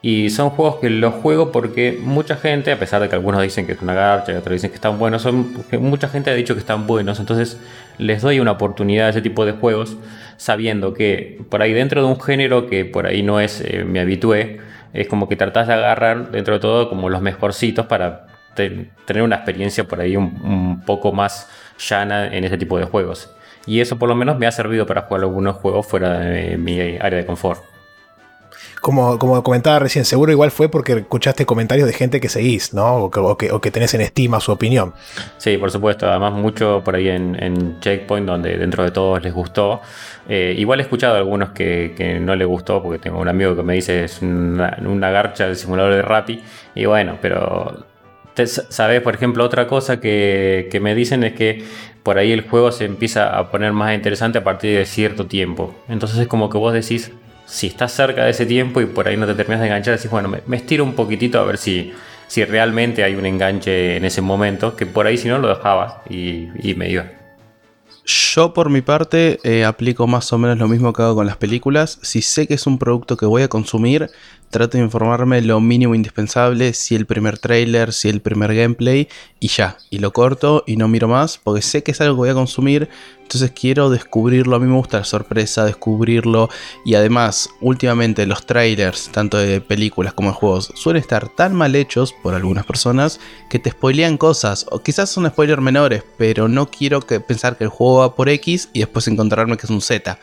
Y 0.00 0.30
son 0.30 0.50
juegos 0.50 0.76
que 0.76 0.90
los 0.90 1.14
juego 1.14 1.50
porque 1.50 1.98
mucha 2.00 2.36
gente, 2.36 2.70
a 2.70 2.78
pesar 2.78 3.02
de 3.02 3.08
que 3.08 3.16
algunos 3.16 3.42
dicen 3.42 3.66
que 3.66 3.72
es 3.72 3.82
una 3.82 3.94
garcha 3.94 4.36
otros 4.38 4.52
dicen 4.52 4.70
que 4.70 4.76
están 4.76 4.98
buenos, 4.98 5.22
son, 5.22 5.64
mucha 5.80 6.08
gente 6.08 6.30
ha 6.30 6.34
dicho 6.34 6.54
que 6.54 6.60
están 6.60 6.86
buenos. 6.86 7.18
Entonces 7.18 7.60
les 7.98 8.22
doy 8.22 8.38
una 8.38 8.52
oportunidad 8.52 9.08
a 9.08 9.10
ese 9.10 9.22
tipo 9.22 9.44
de 9.44 9.52
juegos, 9.52 9.96
sabiendo 10.36 10.94
que 10.94 11.40
por 11.50 11.62
ahí 11.62 11.72
dentro 11.72 12.00
de 12.00 12.06
un 12.06 12.20
género 12.20 12.66
que 12.68 12.84
por 12.84 13.06
ahí 13.06 13.22
no 13.22 13.40
es 13.40 13.60
eh, 13.60 13.84
mi 13.84 13.98
habitué, 13.98 14.60
es 14.92 15.08
como 15.08 15.28
que 15.28 15.36
tratás 15.36 15.66
de 15.66 15.74
agarrar 15.74 16.30
dentro 16.30 16.54
de 16.54 16.60
todo 16.60 16.88
como 16.88 17.10
los 17.10 17.20
mejorcitos 17.20 17.86
para 17.86 18.26
tener 18.54 19.22
una 19.22 19.36
experiencia 19.36 19.84
por 19.84 20.00
ahí 20.00 20.16
un, 20.16 20.40
un 20.42 20.82
poco 20.84 21.12
más 21.12 21.48
llana 21.78 22.26
en 22.34 22.44
ese 22.44 22.56
tipo 22.56 22.78
de 22.78 22.84
juegos. 22.84 23.30
Y 23.66 23.80
eso 23.80 23.98
por 23.98 24.08
lo 24.08 24.14
menos 24.14 24.38
me 24.38 24.46
ha 24.46 24.52
servido 24.52 24.86
para 24.86 25.02
jugar 25.02 25.24
algunos 25.24 25.56
juegos 25.56 25.86
fuera 25.86 26.20
de 26.20 26.56
mi 26.56 26.80
área 26.80 27.18
de 27.18 27.26
confort 27.26 27.62
como, 28.80 29.18
como 29.18 29.42
comentaba 29.42 29.78
recién, 29.78 30.04
seguro 30.04 30.32
igual 30.32 30.50
fue 30.50 30.68
porque 30.68 30.92
escuchaste 30.92 31.46
comentarios 31.46 31.86
de 31.86 31.92
gente 31.92 32.20
que 32.20 32.28
seguís, 32.28 32.74
¿no? 32.74 32.96
O 32.96 33.10
que, 33.36 33.50
o 33.50 33.60
que, 33.60 33.70
tenés 33.70 33.94
en 33.94 34.00
estima 34.00 34.40
su 34.40 34.52
opinión. 34.52 34.94
Sí, 35.38 35.56
por 35.56 35.70
supuesto. 35.70 36.08
Además, 36.08 36.32
mucho 36.32 36.82
por 36.84 36.96
ahí 36.96 37.08
en, 37.08 37.78
Checkpoint, 37.80 38.26
donde 38.26 38.56
dentro 38.56 38.84
de 38.84 38.90
todos 38.90 39.22
les 39.22 39.32
gustó. 39.32 39.80
Eh, 40.28 40.54
igual 40.58 40.80
he 40.80 40.82
escuchado 40.82 41.16
algunos 41.16 41.50
que, 41.50 42.18
no 42.20 42.36
le 42.36 42.44
gustó, 42.44 42.82
porque 42.82 42.98
tengo 42.98 43.18
un 43.20 43.28
amigo 43.28 43.56
que 43.56 43.62
me 43.62 43.74
dice 43.74 44.04
es 44.04 44.20
una, 44.22 45.10
garcha 45.10 45.46
del 45.46 45.56
simulador 45.56 45.94
de 45.94 46.02
Rappi. 46.02 46.42
Y 46.74 46.86
bueno, 46.86 47.18
pero 47.20 47.86
Sabes, 48.46 49.02
por 49.02 49.16
ejemplo, 49.16 49.44
otra 49.44 49.66
cosa 49.66 49.98
que, 49.98 50.68
que, 50.70 50.78
me 50.78 50.94
dicen 50.94 51.24
es 51.24 51.32
que 51.32 51.64
por 52.04 52.18
ahí 52.18 52.30
el 52.30 52.42
juego 52.42 52.70
se 52.70 52.84
empieza 52.84 53.36
a 53.36 53.50
poner 53.50 53.72
más 53.72 53.92
interesante 53.96 54.38
a 54.38 54.44
partir 54.44 54.78
de 54.78 54.86
cierto 54.86 55.26
tiempo. 55.26 55.74
Entonces 55.88 56.20
es 56.20 56.28
como 56.28 56.48
que 56.48 56.56
vos 56.56 56.72
decís, 56.72 57.10
si 57.48 57.68
estás 57.68 57.92
cerca 57.92 58.24
de 58.24 58.30
ese 58.30 58.46
tiempo 58.46 58.80
y 58.80 58.86
por 58.86 59.08
ahí 59.08 59.16
no 59.16 59.26
te 59.26 59.34
terminas 59.34 59.60
de 59.60 59.66
enganchar, 59.66 59.96
decís, 59.96 60.10
bueno, 60.10 60.28
me, 60.46 60.56
estiro 60.56 60.84
un 60.84 60.94
poquitito 60.94 61.40
a 61.40 61.44
ver 61.44 61.56
si, 61.56 61.92
si 62.26 62.44
realmente 62.44 63.02
hay 63.02 63.14
un 63.14 63.24
enganche 63.24 63.96
en 63.96 64.04
ese 64.04 64.20
momento, 64.20 64.76
que 64.76 64.84
por 64.84 65.06
ahí 65.06 65.16
si 65.16 65.28
no 65.28 65.38
lo 65.38 65.48
dejabas 65.48 65.94
y, 66.10 66.48
me 66.76 66.90
iba. 66.90 67.06
Yo 68.04 68.54
por 68.54 68.70
mi 68.70 68.80
parte 68.80 69.38
eh, 69.44 69.64
aplico 69.64 70.06
más 70.06 70.32
o 70.32 70.38
menos 70.38 70.58
lo 70.58 70.68
mismo 70.68 70.92
que 70.92 71.02
hago 71.02 71.16
con 71.16 71.26
las 71.26 71.36
películas. 71.36 71.98
Si 72.02 72.22
sé 72.22 72.46
que 72.46 72.54
es 72.54 72.66
un 72.66 72.78
producto 72.78 73.18
que 73.18 73.26
voy 73.26 73.42
a 73.42 73.48
consumir, 73.48 74.10
trato 74.50 74.78
de 74.78 74.84
informarme 74.84 75.42
lo 75.42 75.60
mínimo 75.60 75.94
indispensable, 75.94 76.72
si 76.72 76.94
el 76.94 77.04
primer 77.04 77.38
trailer, 77.38 77.92
si 77.92 78.08
el 78.08 78.20
primer 78.20 78.54
gameplay 78.54 79.08
y 79.40 79.48
ya. 79.48 79.76
Y 79.90 79.98
lo 79.98 80.12
corto 80.12 80.64
y 80.66 80.76
no 80.76 80.88
miro 80.88 81.08
más 81.08 81.38
porque 81.38 81.60
sé 81.60 81.82
que 81.82 81.90
es 81.90 82.00
algo 82.00 82.14
que 82.14 82.18
voy 82.18 82.28
a 82.30 82.34
consumir, 82.34 82.88
entonces 83.28 83.50
quiero 83.50 83.90
descubrirlo. 83.90 84.56
A 84.56 84.58
mí 84.58 84.66
me 84.66 84.76
gusta 84.76 84.96
la 84.96 85.04
sorpresa, 85.04 85.66
descubrirlo. 85.66 86.48
Y 86.86 86.94
además, 86.94 87.50
últimamente 87.60 88.24
los 88.24 88.46
trailers, 88.46 89.10
tanto 89.10 89.36
de 89.36 89.60
películas 89.60 90.14
como 90.14 90.30
de 90.30 90.36
juegos, 90.36 90.72
suelen 90.74 91.02
estar 91.02 91.28
tan 91.28 91.54
mal 91.54 91.76
hechos 91.76 92.14
por 92.22 92.32
algunas 92.32 92.64
personas 92.64 93.20
que 93.50 93.58
te 93.58 93.70
spoilean 93.70 94.16
cosas. 94.16 94.64
O 94.70 94.78
quizás 94.78 95.10
son 95.10 95.28
spoilers 95.28 95.60
menores, 95.60 96.04
pero 96.16 96.48
no 96.48 96.70
quiero 96.70 97.02
que 97.02 97.20
pensar 97.20 97.58
que 97.58 97.64
el 97.64 97.70
juego 97.70 97.98
va 97.98 98.14
por 98.14 98.30
X 98.30 98.70
y 98.72 98.78
después 98.78 99.06
encontrarme 99.08 99.58
que 99.58 99.66
es 99.66 99.70
un 99.70 99.82
Z. 99.82 100.18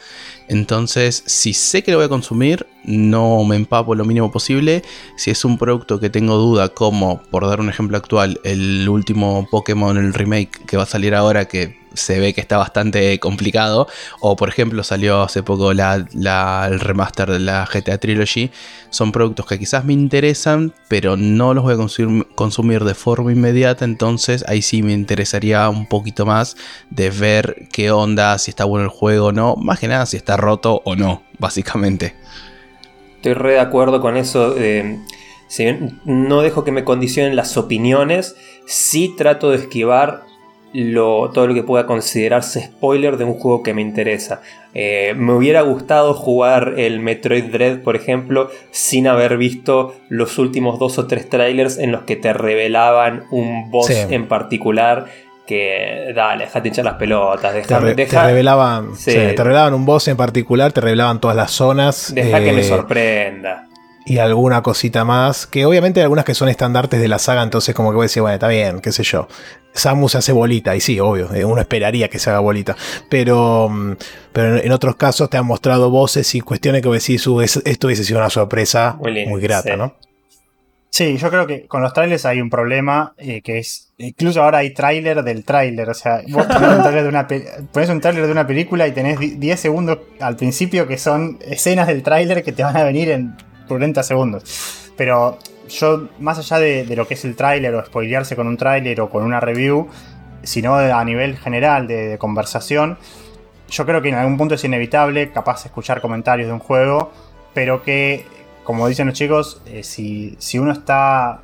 Entonces, 0.47 1.21
si 1.27 1.53
sé 1.53 1.83
que 1.83 1.91
lo 1.91 1.97
voy 1.97 2.07
a 2.07 2.09
consumir, 2.09 2.65
no 2.85 3.43
me 3.43 3.55
empapo 3.55 3.93
lo 3.93 4.03
mínimo 4.03 4.31
posible. 4.31 4.81
Si 5.15 5.29
es 5.29 5.45
un 5.45 5.59
producto 5.59 5.99
que 5.99 6.09
tengo 6.09 6.37
duda, 6.37 6.69
como 6.69 7.21
por 7.21 7.45
dar 7.45 7.59
un 7.59 7.69
ejemplo 7.69 7.97
actual, 7.97 8.39
el 8.43 8.89
último 8.89 9.47
Pokémon, 9.51 9.95
el 9.95 10.15
remake 10.15 10.65
que 10.65 10.75
va 10.75 10.83
a 10.83 10.87
salir 10.87 11.13
ahora, 11.13 11.45
que 11.45 11.84
se 11.95 12.19
ve 12.19 12.33
que 12.33 12.41
está 12.41 12.57
bastante 12.57 13.19
complicado. 13.19 13.87
O 14.19 14.35
por 14.35 14.49
ejemplo 14.49 14.83
salió 14.83 15.21
hace 15.21 15.43
poco 15.43 15.73
la, 15.73 15.95
el 15.95 16.79
remaster 16.79 17.31
de 17.31 17.39
la 17.39 17.67
GTA 17.71 17.97
Trilogy. 17.97 18.51
Son 18.89 19.11
productos 19.11 19.45
que 19.45 19.59
quizás 19.59 19.85
me 19.85 19.93
interesan, 19.93 20.73
pero 20.87 21.17
no 21.17 21.53
los 21.53 21.63
voy 21.63 21.73
a 21.73 22.25
consumir, 22.35 22.83
de 22.83 22.95
forma 22.95 23.31
inmediata. 23.31 23.85
Entonces 23.85 24.45
ahí 24.47 24.61
sí 24.61 24.83
me 24.83 24.93
interesaría 24.93 25.67
un 25.69 25.87
poquito 25.87 26.25
más 26.25 26.55
de 26.89 27.09
ver 27.09 27.67
qué 27.71 27.91
onda, 27.91 28.37
si 28.37 28.51
está 28.51 28.65
bueno 28.65 28.85
el 28.85 28.91
juego 28.91 29.27
o 29.27 29.31
no. 29.31 29.55
Más 29.55 29.79
que 29.79 29.87
nada 29.87 30.05
si 30.05 30.17
está 30.17 30.37
roto 30.37 30.81
o 30.85 30.95
no, 30.95 31.23
básicamente. 31.39 32.15
Estoy 33.17 33.33
re 33.33 33.53
de 33.53 33.59
acuerdo 33.59 34.01
con 34.01 34.17
eso. 34.17 34.55
si 35.47 35.65
no 36.05 36.41
dejo 36.41 36.63
que 36.63 36.71
me 36.71 36.83
condicionen 36.83 37.35
las 37.35 37.57
opiniones, 37.57 38.35
sí 38.67 39.13
trato 39.17 39.51
de 39.51 39.57
esquivar 39.57 40.23
todo 41.33 41.47
lo 41.47 41.53
que 41.53 41.63
pueda 41.63 41.85
considerarse 41.85 42.61
spoiler 42.61 43.17
de 43.17 43.23
un 43.23 43.35
juego 43.35 43.63
que 43.63 43.73
me 43.73 43.81
interesa. 43.81 44.41
Eh, 44.73 45.13
me 45.15 45.33
hubiera 45.33 45.61
gustado 45.61 46.13
jugar 46.13 46.73
el 46.77 46.99
Metroid 46.99 47.45
Dread, 47.45 47.79
por 47.79 47.95
ejemplo, 47.95 48.49
sin 48.71 49.07
haber 49.07 49.37
visto 49.37 49.95
los 50.09 50.37
últimos 50.37 50.79
dos 50.79 50.97
o 50.97 51.07
tres 51.07 51.29
trailers 51.29 51.77
en 51.77 51.91
los 51.91 52.03
que 52.03 52.15
te 52.15 52.33
revelaban 52.33 53.23
un 53.31 53.71
boss 53.71 53.89
en 53.89 54.27
particular. 54.27 55.05
Que 55.47 56.11
dale, 56.15 56.45
dejate 56.45 56.69
hinchar 56.69 56.85
las 56.85 56.95
pelotas. 56.95 57.53
te, 57.67 57.79
revelaban, 57.79 58.93
te 59.05 59.35
revelaban 59.37 59.75
un 59.75 59.85
boss 59.85 60.07
en 60.07 60.17
particular, 60.17 60.71
te 60.73 60.81
revelaban 60.81 61.21
todas 61.21 61.37
las 61.37 61.51
zonas. 61.51 62.13
Deja 62.15 62.39
que 62.39 62.51
me 62.51 62.61
eh, 62.61 62.63
sorprenda 62.63 63.64
y 64.05 64.19
alguna 64.19 64.61
cosita 64.61 65.03
más, 65.03 65.47
que 65.47 65.65
obviamente 65.65 65.99
hay 65.99 66.03
algunas 66.03 66.25
que 66.25 66.35
son 66.35 66.47
estandartes 66.47 67.01
de 67.01 67.07
la 67.07 67.17
saga, 67.17 67.41
entonces 67.41 67.73
como 67.73 67.89
que 67.89 67.95
voy 67.95 68.03
a 68.03 68.05
decir, 68.05 68.21
bueno, 68.21 68.35
está 68.35 68.47
bien, 68.47 68.79
qué 68.79 68.91
sé 68.91 69.03
yo. 69.03 69.27
Samus 69.73 70.13
se 70.13 70.19
hace 70.19 70.31
bolita, 70.31 70.75
y 70.75 70.79
sí, 70.79 70.99
obvio, 70.99 71.33
eh, 71.33 71.43
uno 71.43 71.59
esperaría 71.59 72.07
que 72.07 72.19
se 72.19 72.29
haga 72.29 72.39
bolita, 72.39 72.77
pero, 73.09 73.67
mm, 73.67 73.95
pero 74.31 74.57
en 74.57 74.71
otros 74.71 74.95
casos 74.95 75.29
te 75.29 75.37
han 75.37 75.45
mostrado 75.45 75.89
voces 75.89 76.33
y 76.35 76.41
cuestiones 76.41 76.83
que 76.83 76.89
decís, 76.89 77.25
uh, 77.25 77.41
esto 77.41 77.87
hubiese 77.87 78.03
sido 78.03 78.19
una 78.19 78.29
sorpresa 78.29 78.97
muy, 78.99 79.41
grata, 79.41 79.75
¿no? 79.75 79.95
Sí, 80.91 81.17
yo 81.17 81.29
creo 81.29 81.45
que 81.45 81.65
con 81.65 81.81
los 81.81 81.91
trailers 81.91 82.25
hay 82.25 82.39
un 82.39 82.49
problema 82.49 83.15
eh, 83.17 83.41
que 83.41 83.59
es. 83.59 83.91
Incluso 83.97 84.41
ahora 84.41 84.59
hay 84.59 84.73
tráiler 84.73 85.23
del 85.23 85.43
tráiler. 85.43 85.89
O 85.89 85.93
sea, 85.93 86.21
vos 86.29 86.45
pones 86.45 86.69
un 86.69 86.83
tráiler 86.83 87.03
de, 87.03 87.09
una 87.09 87.27
un 87.93 87.99
tráiler 87.99 88.25
de 88.25 88.31
una 88.31 88.47
película 88.47 88.87
y 88.87 88.93
tenés 88.93 89.19
10 89.19 89.59
segundos 89.59 89.97
al 90.21 90.37
principio 90.37 90.87
que 90.87 90.97
son 90.97 91.37
escenas 91.41 91.87
del 91.87 92.01
tráiler 92.01 92.45
que 92.45 92.53
te 92.53 92.63
van 92.63 92.77
a 92.77 92.85
venir 92.85 93.09
en 93.09 93.35
40 93.67 94.03
segundos. 94.03 94.91
Pero 94.97 95.39
yo, 95.69 96.07
más 96.19 96.37
allá 96.39 96.59
de, 96.59 96.95
lo 96.95 97.07
que 97.07 97.15
es 97.15 97.25
el 97.25 97.35
tráiler 97.35 97.73
o 97.75 97.85
spoilearse 97.85 98.35
con 98.35 98.47
un 98.47 98.57
tráiler 98.57 99.01
o 99.01 99.09
con 99.09 99.23
una 99.23 99.39
review, 99.39 99.87
sino 100.43 100.75
a 100.75 101.03
nivel 101.03 101.37
general 101.37 101.87
de, 101.87 102.17
conversación, 102.19 102.97
yo 103.69 103.85
creo 103.85 104.01
que 104.01 104.09
en 104.09 104.15
algún 104.15 104.37
punto 104.37 104.55
es 104.55 104.63
inevitable, 104.63 105.31
capaz 105.31 105.63
de 105.63 105.69
escuchar 105.69 106.01
comentarios 106.01 106.47
de 106.47 106.53
un 106.53 106.59
juego, 106.59 107.11
pero 107.53 107.81
que, 107.81 108.25
como 108.63 108.87
dicen 108.87 109.07
los 109.07 109.15
chicos, 109.15 109.61
eh, 109.65 109.83
si, 109.83 110.35
si, 110.39 110.59
uno 110.59 110.71
está. 110.71 111.41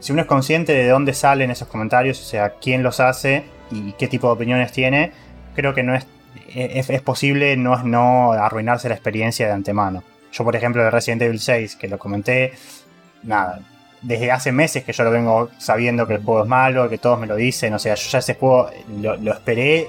Si 0.00 0.12
uno 0.12 0.20
es 0.20 0.28
consciente 0.28 0.72
de 0.72 0.88
dónde 0.88 1.14
salen 1.14 1.50
esos 1.50 1.68
comentarios, 1.68 2.20
o 2.20 2.24
sea, 2.24 2.54
quién 2.60 2.82
los 2.82 3.00
hace 3.00 3.44
y 3.70 3.92
qué 3.92 4.06
tipo 4.06 4.26
de 4.26 4.34
opiniones 4.34 4.70
tiene, 4.70 5.12
creo 5.54 5.74
que 5.74 5.82
no 5.82 5.94
es, 5.94 6.06
es, 6.54 6.90
es 6.90 7.00
posible 7.00 7.56
no, 7.56 7.82
no 7.82 8.32
arruinarse 8.32 8.88
la 8.88 8.94
experiencia 8.94 9.46
de 9.46 9.52
antemano. 9.52 10.02
Yo, 10.36 10.44
por 10.44 10.54
ejemplo, 10.54 10.82
de 10.84 10.90
Resident 10.90 11.22
Evil 11.22 11.40
6, 11.40 11.76
que 11.76 11.88
lo 11.88 11.98
comenté, 11.98 12.52
nada, 13.22 13.60
desde 14.02 14.30
hace 14.30 14.52
meses 14.52 14.84
que 14.84 14.92
yo 14.92 15.04
lo 15.04 15.10
vengo 15.10 15.50
sabiendo 15.58 16.06
que 16.06 16.14
el 16.14 16.22
juego 16.22 16.42
es 16.42 16.48
malo, 16.48 16.90
que 16.90 16.98
todos 16.98 17.18
me 17.18 17.26
lo 17.26 17.36
dicen, 17.36 17.72
o 17.72 17.78
sea, 17.78 17.94
yo 17.94 18.10
ya 18.10 18.18
ese 18.18 18.34
juego 18.34 18.68
lo, 19.00 19.32
esperé, 19.32 19.88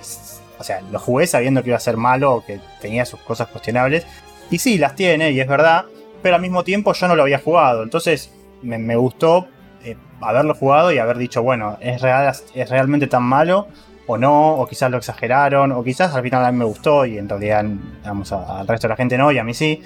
o 0.57 0.63
sea, 0.63 0.79
lo 0.89 0.99
jugué 0.99 1.27
sabiendo 1.27 1.61
que 1.63 1.69
iba 1.69 1.77
a 1.77 1.81
ser 1.81 1.97
malo 1.97 2.35
o 2.35 2.45
que 2.45 2.59
tenía 2.79 3.05
sus 3.05 3.19
cosas 3.19 3.47
cuestionables. 3.49 4.05
Y 4.49 4.59
sí, 4.59 4.77
las 4.77 4.95
tiene, 4.95 5.31
y 5.31 5.39
es 5.41 5.47
verdad, 5.47 5.85
pero 6.21 6.35
al 6.35 6.41
mismo 6.41 6.63
tiempo 6.63 6.93
yo 6.93 7.07
no 7.09 7.15
lo 7.17 7.23
había 7.23 7.39
jugado, 7.39 7.83
entonces 7.83 8.31
me, 8.61 8.95
gustó 8.95 9.47
eh, 9.83 9.97
haberlo 10.21 10.55
jugado 10.55 10.93
y 10.93 10.97
haber 10.97 11.17
dicho, 11.17 11.43
bueno, 11.43 11.77
¿es, 11.81 12.01
real, 12.01 12.33
es 12.55 12.69
realmente 12.69 13.07
tan 13.07 13.23
malo 13.23 13.67
o 14.07 14.17
no, 14.17 14.55
o 14.55 14.65
quizás 14.65 14.89
lo 14.89 14.97
exageraron, 14.97 15.73
o 15.73 15.83
quizás 15.83 16.15
al 16.15 16.23
final 16.23 16.45
a 16.45 16.51
mí 16.53 16.57
me 16.57 16.65
gustó 16.65 17.05
y 17.05 17.17
en 17.17 17.27
realidad 17.27 17.65
vamos, 18.05 18.31
al 18.31 18.65
resto 18.65 18.87
de 18.87 18.93
la 18.93 18.95
gente 18.95 19.17
no 19.17 19.29
y 19.33 19.37
a 19.37 19.43
mí 19.43 19.53
sí. 19.53 19.83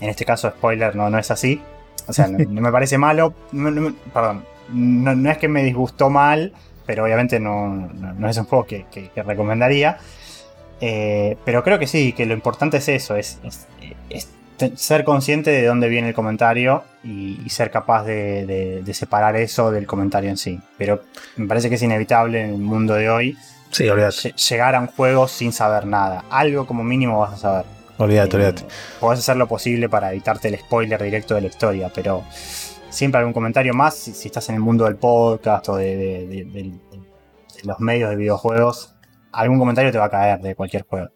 En 0.00 0.10
este 0.10 0.24
caso, 0.24 0.50
spoiler, 0.50 0.94
no, 0.94 1.10
no 1.10 1.18
es 1.18 1.30
así. 1.30 1.60
O 2.06 2.12
sea, 2.12 2.28
no, 2.28 2.60
me 2.60 2.72
parece 2.72 2.98
malo. 2.98 3.34
perdón, 4.12 4.44
no, 4.72 5.30
es 5.30 5.38
que 5.38 5.48
me 5.48 5.64
disgustó 5.64 6.10
mal, 6.10 6.52
pero 6.84 7.04
obviamente 7.04 7.40
no, 7.40 7.90
es 8.28 8.36
un 8.36 8.44
juego 8.44 8.66
que, 8.66 9.10
recomendaría. 9.14 9.98
Eh, 10.80 11.36
pero 11.44 11.64
creo 11.64 11.78
que 11.78 11.86
sí, 11.86 12.12
que 12.12 12.26
lo 12.26 12.34
importante 12.34 12.76
es 12.76 12.88
eso, 12.88 13.16
es, 13.16 13.38
ser 14.74 15.04
consciente 15.04 15.50
de 15.50 15.66
dónde 15.66 15.88
viene 15.88 16.08
el 16.08 16.14
comentario 16.14 16.84
y, 17.02 17.48
ser 17.48 17.70
capaz 17.70 18.04
de, 18.04 18.82
separar 18.92 19.36
eso 19.36 19.70
del 19.70 19.86
comentario 19.86 20.30
en 20.30 20.36
sí. 20.36 20.60
Pero 20.78 21.02
me 21.36 21.46
parece 21.46 21.68
que 21.68 21.76
es 21.76 21.82
inevitable 21.82 22.42
en 22.42 22.50
el 22.50 22.58
mundo 22.58 22.94
de 22.94 23.10
hoy 23.10 23.36
llegar 23.72 24.74
a 24.74 24.80
un 24.80 24.86
juego 24.86 25.28
sin 25.28 25.52
saber 25.52 25.86
nada. 25.86 26.24
Algo 26.30 26.66
como 26.66 26.84
mínimo 26.84 27.20
vas 27.20 27.34
a 27.34 27.36
saber. 27.36 27.75
Olvídate, 27.98 28.36
olvídate. 28.36 28.64
Podés 29.00 29.20
hacer 29.20 29.36
lo 29.36 29.48
posible 29.48 29.88
para 29.88 30.10
evitarte 30.10 30.48
el 30.48 30.58
spoiler 30.58 31.02
directo 31.02 31.34
de 31.34 31.40
la 31.40 31.46
historia, 31.46 31.90
pero 31.94 32.24
siempre 32.90 33.18
algún 33.18 33.32
comentario 33.32 33.74
más 33.74 33.94
si, 33.94 34.28
estás 34.28 34.48
en 34.48 34.56
el 34.56 34.60
mundo 34.60 34.84
del 34.84 34.96
podcast 34.96 35.68
o 35.68 35.76
de, 35.76 36.72
los 37.62 37.80
medios 37.80 38.10
de 38.10 38.16
videojuegos. 38.16 38.94
Algún 39.32 39.58
comentario 39.58 39.92
te 39.92 39.98
va 39.98 40.06
a 40.06 40.10
caer 40.10 40.40
de 40.40 40.54
cualquier 40.54 40.84
juego. 40.86 41.08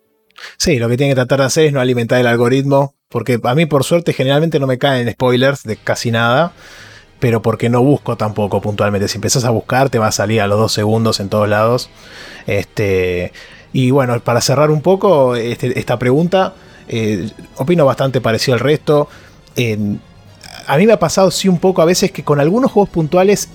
Sí, 0.56 0.78
lo 0.78 0.88
que 0.88 0.96
tiene 0.96 1.12
que 1.12 1.16
tratar 1.16 1.40
de 1.40 1.46
hacer 1.46 1.66
es 1.66 1.72
no 1.72 1.80
alimentar 1.80 2.18
el 2.18 2.26
algoritmo, 2.26 2.94
porque 3.08 3.38
a 3.42 3.54
mí 3.54 3.66
por 3.66 3.84
suerte 3.84 4.12
generalmente 4.12 4.58
no 4.58 4.66
me 4.66 4.78
caen 4.78 5.10
spoilers 5.10 5.64
de 5.64 5.76
casi 5.76 6.10
nada, 6.10 6.52
pero 7.18 7.42
porque 7.42 7.68
no 7.68 7.82
busco 7.82 8.16
tampoco 8.16 8.60
puntualmente. 8.62 9.08
Si 9.08 9.18
empezás 9.18 9.44
a 9.44 9.50
buscar 9.50 9.90
te 9.90 9.98
va 9.98 10.06
a 10.06 10.12
salir 10.12 10.40
a 10.40 10.46
los 10.46 10.58
dos 10.58 10.72
segundos 10.72 11.20
en 11.20 11.28
todos 11.28 11.48
lados. 11.48 11.90
Este, 12.46 13.32
y 13.72 13.90
bueno, 13.90 14.18
para 14.20 14.40
cerrar 14.40 14.70
un 14.70 14.80
poco 14.80 15.36
este, 15.36 15.78
esta 15.78 15.98
pregunta, 15.98 16.54
eh, 16.92 17.31
opino 17.57 17.87
bastante 17.87 18.20
parecido 18.20 18.55
al 18.55 18.61
resto. 18.61 19.09
a 20.66 20.76
mí 20.76 20.87
me 20.87 20.92
ha 20.92 20.98
pasado 20.98 21.31
sí 21.31 21.48
un 21.48 21.59
poco 21.59 21.83
a 21.83 21.85
veces 21.85 22.11
que 22.11 22.24
con 22.24 22.40
algunos 22.40 22.72
juegos 22.72 22.90
puntuales 22.90 23.48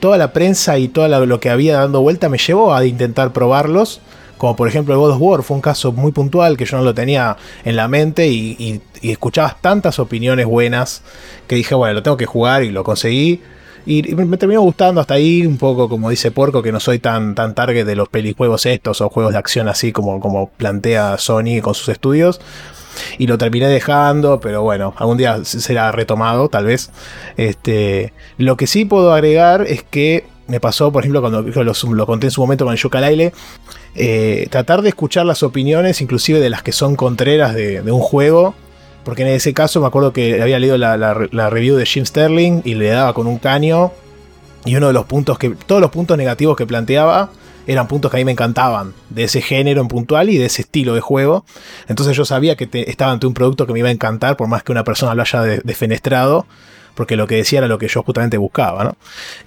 toda 0.00 0.16
la 0.16 0.32
prensa 0.32 0.78
y 0.78 0.88
todo 0.88 1.08
lo 1.26 1.40
que 1.40 1.50
había 1.50 1.78
dando 1.78 2.00
vuelta 2.00 2.28
me 2.28 2.38
llevó 2.38 2.74
a 2.74 2.84
intentar 2.86 3.32
probarlos. 3.32 4.00
Como 4.38 4.54
por 4.54 4.68
ejemplo 4.68 4.92
el 4.94 5.00
God 5.00 5.12
of 5.12 5.20
War, 5.20 5.42
fue 5.42 5.56
un 5.56 5.62
caso 5.62 5.92
muy 5.92 6.12
puntual 6.12 6.56
que 6.56 6.66
yo 6.66 6.76
no 6.76 6.84
lo 6.84 6.94
tenía 6.94 7.36
en 7.64 7.74
la 7.74 7.88
mente 7.88 8.28
y, 8.28 8.82
y 9.00 9.10
escuchabas 9.10 9.60
tantas 9.60 9.98
opiniones 9.98 10.46
buenas 10.46 11.02
que 11.48 11.56
dije, 11.56 11.74
bueno, 11.74 11.94
lo 11.94 12.02
tengo 12.02 12.16
que 12.16 12.26
jugar 12.26 12.62
y 12.62 12.70
lo 12.70 12.84
conseguí. 12.84 13.40
Y 13.86 14.02
me 14.16 14.36
terminó 14.36 14.62
gustando 14.62 15.00
hasta 15.00 15.14
ahí, 15.14 15.46
un 15.46 15.58
poco 15.58 15.88
como 15.88 16.10
dice 16.10 16.32
Porco, 16.32 16.60
que 16.60 16.72
no 16.72 16.80
soy 16.80 16.98
tan, 16.98 17.36
tan 17.36 17.54
target 17.54 17.86
de 17.86 17.94
los 17.94 18.08
pelijuegos 18.08 18.66
estos 18.66 19.00
o 19.00 19.08
juegos 19.08 19.32
de 19.32 19.38
acción 19.38 19.68
así 19.68 19.92
como, 19.92 20.18
como 20.18 20.48
plantea 20.50 21.18
Sony 21.18 21.60
con 21.62 21.74
sus 21.74 21.88
estudios. 21.90 22.40
Y 23.18 23.28
lo 23.28 23.38
terminé 23.38 23.68
dejando, 23.68 24.40
pero 24.40 24.62
bueno, 24.62 24.92
algún 24.96 25.18
día 25.18 25.44
será 25.44 25.92
retomado, 25.92 26.48
tal 26.48 26.64
vez. 26.64 26.90
Este, 27.36 28.12
lo 28.38 28.56
que 28.56 28.66
sí 28.66 28.84
puedo 28.84 29.12
agregar 29.12 29.62
es 29.68 29.84
que 29.84 30.24
me 30.48 30.58
pasó, 30.58 30.90
por 30.90 31.04
ejemplo, 31.04 31.20
cuando 31.20 31.42
lo, 31.42 32.06
conté 32.06 32.26
en 32.26 32.30
su 32.30 32.40
momento 32.40 32.64
con 32.64 32.74
Yuka 32.74 33.00
eh, 33.98 34.48
tratar 34.50 34.82
de 34.82 34.88
escuchar 34.88 35.26
las 35.26 35.42
opiniones, 35.42 36.00
inclusive 36.00 36.40
de 36.40 36.50
las 36.50 36.62
que 36.62 36.72
son 36.72 36.96
contreras 36.96 37.54
de 37.54 37.80
un 37.82 38.00
juego, 38.00 38.54
porque 39.06 39.22
en 39.22 39.28
ese 39.28 39.54
caso 39.54 39.80
me 39.80 39.86
acuerdo 39.86 40.12
que 40.12 40.42
había 40.42 40.58
leído 40.58 40.76
la, 40.76 41.14
review 41.14 41.76
de 41.76 41.86
Jim 41.86 42.04
Sterling 42.04 42.62
y 42.64 42.74
le 42.74 42.88
daba 42.88 43.14
con 43.14 43.28
un 43.28 43.38
caño. 43.38 43.92
Y 44.64 44.74
uno 44.74 44.88
de 44.88 44.92
los 44.92 45.06
puntos 45.06 45.38
que. 45.38 45.50
Todos 45.50 45.80
los 45.80 45.92
puntos 45.92 46.18
negativos 46.18 46.56
que 46.56 46.66
planteaba 46.66 47.30
eran 47.68 47.86
puntos 47.86 48.10
que 48.10 48.16
a 48.16 48.18
mí 48.18 48.24
me 48.24 48.32
encantaban. 48.32 48.94
De 49.08 49.22
ese 49.22 49.42
género 49.42 49.80
en 49.80 49.86
puntual 49.86 50.28
y 50.28 50.38
de 50.38 50.46
ese 50.46 50.62
estilo 50.62 50.92
de 50.92 51.00
juego. 51.00 51.44
Entonces 51.86 52.16
yo 52.16 52.24
sabía 52.24 52.56
que 52.56 52.68
estaba 52.88 53.12
ante 53.12 53.28
un 53.28 53.34
producto 53.34 53.64
que 53.64 53.72
me 53.72 53.78
iba 53.78 53.90
a 53.90 53.92
encantar, 53.92 54.36
por 54.36 54.48
más 54.48 54.64
que 54.64 54.72
una 54.72 54.82
persona 54.82 55.14
lo 55.14 55.22
haya 55.22 55.40
defenestrado. 55.40 56.44
Porque 56.96 57.14
lo 57.14 57.28
que 57.28 57.36
decía 57.36 57.60
era 57.60 57.68
lo 57.68 57.78
que 57.78 57.86
yo 57.86 58.02
justamente 58.02 58.38
buscaba, 58.38 58.82
¿no? 58.82 58.96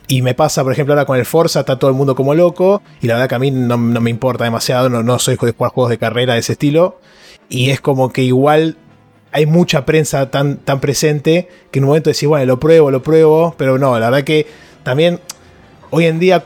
Y 0.07 0.21
me 0.21 0.35
pasa, 0.35 0.63
por 0.63 0.71
ejemplo, 0.71 0.93
ahora 0.93 1.03
con 1.03 1.17
el 1.17 1.25
Forza, 1.25 1.59
está 1.59 1.77
todo 1.77 1.91
el 1.91 1.97
mundo 1.97 2.15
como 2.15 2.33
loco. 2.33 2.81
Y 3.01 3.07
la 3.07 3.15
verdad 3.15 3.27
que 3.27 3.35
a 3.35 3.39
mí 3.39 3.51
no, 3.51 3.77
me 3.77 4.09
importa 4.09 4.45
demasiado, 4.45 4.87
no, 4.87 5.03
no 5.03 5.19
soy 5.19 5.35
de 5.35 5.51
jugar 5.51 5.73
juegos 5.73 5.89
de 5.89 5.97
carrera 5.97 6.35
de 6.35 6.39
ese 6.39 6.53
estilo. 6.53 7.01
Y 7.49 7.71
es 7.71 7.81
como 7.81 8.13
que 8.13 8.21
igual 8.21 8.77
hay 9.31 9.45
mucha 9.45 9.85
prensa 9.85 10.29
tan, 10.31 10.57
tan 10.57 10.79
presente 10.79 11.49
que 11.71 11.79
en 11.79 11.85
un 11.85 11.89
momento 11.89 12.09
decís, 12.09 12.27
bueno, 12.27 12.45
lo 12.45 12.59
pruebo, 12.59 12.91
lo 12.91 13.03
pruebo, 13.03 13.55
pero 13.57 13.77
no, 13.77 13.99
la 13.99 14.09
verdad 14.09 14.25
que 14.25 14.47
también 14.83 15.19
hoy 15.91 16.05
en 16.05 16.19
día 16.19 16.43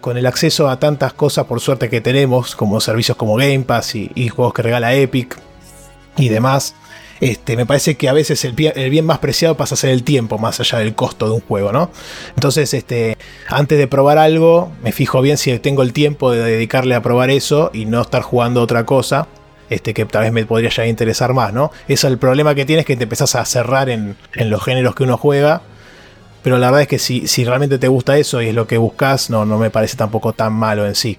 con 0.00 0.16
el 0.18 0.26
acceso 0.26 0.68
a 0.68 0.78
tantas 0.78 1.12
cosas 1.14 1.46
por 1.46 1.60
suerte 1.60 1.88
que 1.88 2.00
tenemos, 2.00 2.56
como 2.56 2.80
servicios 2.80 3.16
como 3.16 3.36
Game 3.36 3.60
Pass 3.60 3.94
y, 3.94 4.28
juegos 4.28 4.52
que 4.52 4.62
regala 4.62 4.94
Epic 4.94 5.38
y 6.16 6.28
demás, 6.28 6.74
este, 7.20 7.56
me 7.56 7.64
parece 7.64 7.94
que 7.96 8.08
a 8.08 8.12
veces 8.12 8.44
el, 8.44 8.52
bien 8.52 9.06
más 9.06 9.18
preciado 9.18 9.56
pasa 9.56 9.76
a 9.76 9.78
ser 9.78 9.90
el 9.90 10.02
tiempo, 10.02 10.36
más 10.36 10.60
allá 10.60 10.80
del 10.80 10.94
costo 10.94 11.26
de 11.26 11.32
un 11.32 11.40
juego, 11.40 11.72
¿no? 11.72 11.90
Entonces, 12.34 12.74
este, 12.74 13.16
antes 13.48 13.78
de 13.78 13.86
probar 13.86 14.18
algo, 14.18 14.72
me 14.82 14.92
fijo 14.92 15.22
bien 15.22 15.38
si 15.38 15.56
tengo 15.60 15.82
el 15.82 15.92
tiempo 15.92 16.32
de 16.32 16.42
dedicarle 16.42 16.96
a 16.96 17.02
probar 17.02 17.30
eso 17.30 17.70
y 17.72 17.86
no 17.86 18.02
estar 18.02 18.20
jugando 18.20 18.60
otra 18.60 18.84
cosa 18.84 19.28
este, 19.74 19.94
que 19.94 20.04
tal 20.04 20.22
vez 20.22 20.32
me 20.32 20.46
podría 20.46 20.70
ya 20.70 20.86
interesar 20.86 21.32
más, 21.32 21.52
¿no? 21.52 21.70
Eso 21.88 22.08
el 22.08 22.18
problema 22.18 22.54
que 22.54 22.64
tienes 22.64 22.82
es 22.82 22.86
que 22.86 22.96
te 22.96 23.04
empezás 23.04 23.34
a 23.34 23.44
cerrar 23.44 23.88
en, 23.88 24.16
los 24.34 24.62
géneros 24.62 24.94
que 24.94 25.02
uno 25.02 25.16
juega. 25.16 25.62
Pero 26.42 26.58
la 26.58 26.66
verdad 26.66 26.82
es 26.82 26.88
que 26.88 26.98
si, 26.98 27.26
si, 27.26 27.44
realmente 27.44 27.78
te 27.78 27.88
gusta 27.88 28.18
eso 28.18 28.42
y 28.42 28.48
es 28.48 28.54
lo 28.54 28.66
que 28.66 28.76
buscas, 28.76 29.30
no, 29.30 29.46
no 29.46 29.58
me 29.58 29.70
parece 29.70 29.96
tampoco 29.96 30.34
tan 30.34 30.52
malo 30.52 30.86
en 30.86 30.94
sí. 30.94 31.18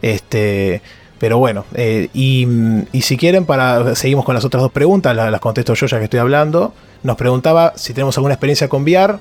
Este, 0.00 0.80
pero 1.18 1.38
bueno, 1.38 1.64
eh, 1.74 2.08
y, 2.12 2.46
si 3.00 3.16
quieren, 3.16 3.46
para 3.46 3.94
seguimos 3.94 4.24
con 4.24 4.34
las 4.34 4.44
otras 4.44 4.62
dos 4.62 4.72
preguntas, 4.72 5.14
las, 5.14 5.40
contesto 5.40 5.74
yo 5.74 5.86
ya 5.86 5.98
que 5.98 6.04
estoy 6.04 6.20
hablando. 6.20 6.74
Nos 7.02 7.16
preguntaba 7.16 7.74
si 7.76 7.92
tenemos 7.92 8.16
alguna 8.18 8.34
experiencia 8.34 8.68
con 8.68 8.82
VR 8.82 9.18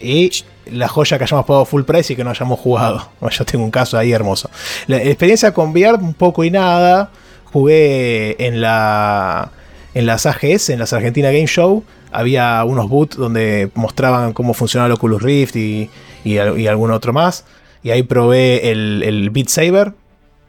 y 0.00 0.30
la 0.70 0.88
joya 0.88 1.18
que 1.18 1.24
hayamos 1.24 1.46
pagado 1.46 1.64
full 1.64 1.82
price 1.82 2.12
y 2.12 2.16
que 2.16 2.24
no 2.24 2.30
hayamos 2.30 2.60
jugado. 2.60 3.08
Yo 3.30 3.44
tengo 3.44 3.64
un 3.64 3.70
caso 3.70 3.98
ahí 3.98 4.12
hermoso. 4.12 4.50
La 4.86 5.02
experiencia 5.02 5.52
con 5.52 5.70
VR, 5.70 5.94
un 5.94 6.14
poco 6.14 6.44
y 6.44 6.50
nada 6.50 7.10
jugué 7.54 8.34
en 8.44 8.60
la 8.60 9.52
en 9.94 10.06
las 10.06 10.26
AGS, 10.26 10.70
en 10.70 10.80
las 10.80 10.92
Argentina 10.92 11.30
Game 11.30 11.46
Show, 11.46 11.84
había 12.10 12.64
unos 12.64 12.88
boots 12.88 13.16
donde 13.16 13.70
mostraban 13.74 14.32
cómo 14.32 14.54
funcionaba 14.54 14.88
el 14.88 14.92
Oculus 14.94 15.22
Rift 15.22 15.54
y, 15.54 15.88
y, 16.24 16.36
algún 16.36 16.90
otro 16.90 17.12
más. 17.12 17.44
Y 17.84 17.90
ahí 17.90 18.02
probé 18.02 18.72
el, 18.72 19.04
el 19.04 19.30
Beat 19.30 19.48
Saber. 19.48 19.92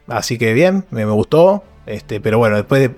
Así 0.08 0.36
que 0.36 0.52
bien, 0.52 0.84
me, 0.90 1.04
gustó. 1.04 1.62
Este, 1.86 2.20
pero 2.20 2.38
bueno, 2.38 2.56
después 2.56 2.90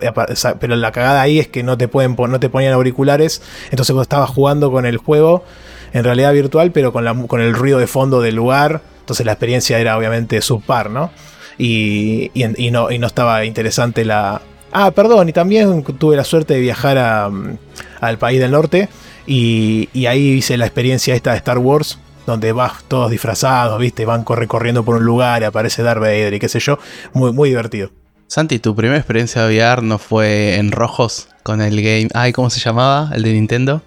pero 0.58 0.74
la 0.76 0.90
cagada 0.90 1.20
ahí 1.20 1.38
es 1.38 1.48
que 1.48 1.62
no 1.62 1.76
te 1.76 1.86
pueden 1.86 2.16
no 2.16 2.40
te 2.40 2.48
ponían 2.48 2.72
auriculares. 2.72 3.42
Entonces 3.70 3.92
cuando 3.92 4.02
estaba 4.02 4.26
jugando 4.26 4.72
con 4.72 4.86
el 4.86 4.96
juego 4.96 5.44
en 5.92 6.02
realidad 6.02 6.32
virtual, 6.32 6.72
pero 6.72 6.94
con, 6.94 7.04
la, 7.04 7.14
con 7.26 7.42
el 7.42 7.52
ruido 7.52 7.78
de 7.78 7.86
fondo 7.86 8.22
del 8.22 8.36
lugar. 8.36 8.80
Entonces 9.00 9.26
la 9.26 9.32
experiencia 9.32 9.78
era 9.78 9.98
obviamente 9.98 10.40
subpar, 10.40 10.88
¿no? 10.88 11.10
Y, 11.58 12.30
no, 12.70 12.90
y 12.90 12.98
no 12.98 13.06
estaba 13.06 13.44
interesante 13.44 14.04
la... 14.04 14.40
Ah, 14.72 14.90
perdón, 14.90 15.28
y 15.28 15.32
también 15.32 15.82
tuve 15.82 16.16
la 16.16 16.24
suerte 16.24 16.54
de 16.54 16.60
viajar 16.60 16.98
a, 16.98 17.28
mm, 17.28 17.58
al 18.00 18.18
país 18.18 18.38
del 18.38 18.50
norte 18.50 18.88
y, 19.26 20.06
ahí 20.06 20.28
hice 20.28 20.56
la 20.56 20.64
experiencia 20.64 21.14
esta 21.14 21.32
de 21.32 21.36
Star 21.36 21.58
Wars, 21.58 21.98
donde 22.26 22.52
vas 22.52 22.84
todos 22.88 23.10
disfrazados, 23.10 23.78
¿viste? 23.78 24.06
Van 24.06 24.24
recorriendo 24.26 24.84
por 24.84 24.96
un 24.96 25.04
lugar 25.04 25.42
y 25.42 25.44
aparece 25.44 25.82
Darth 25.82 26.00
Vader 26.00 26.32
y 26.34 26.38
qué 26.38 26.48
sé 26.48 26.60
yo. 26.60 26.78
Muy, 27.12 27.32
muy 27.32 27.50
divertido. 27.50 27.90
Santi, 28.26 28.58
¿tu 28.58 28.74
primera 28.74 28.98
experiencia 28.98 29.46
de 29.46 29.56
VR 29.56 29.82
no 29.82 29.98
fue 29.98 30.56
en 30.56 30.70
rojos 30.70 31.28
con 31.42 31.60
el 31.60 31.80
game... 31.82 32.08
Ay, 32.14 32.32
¿cómo 32.32 32.50
se 32.50 32.60
llamaba? 32.60 33.10
¿El 33.14 33.22
de 33.22 33.32
Nintendo? 33.32 33.82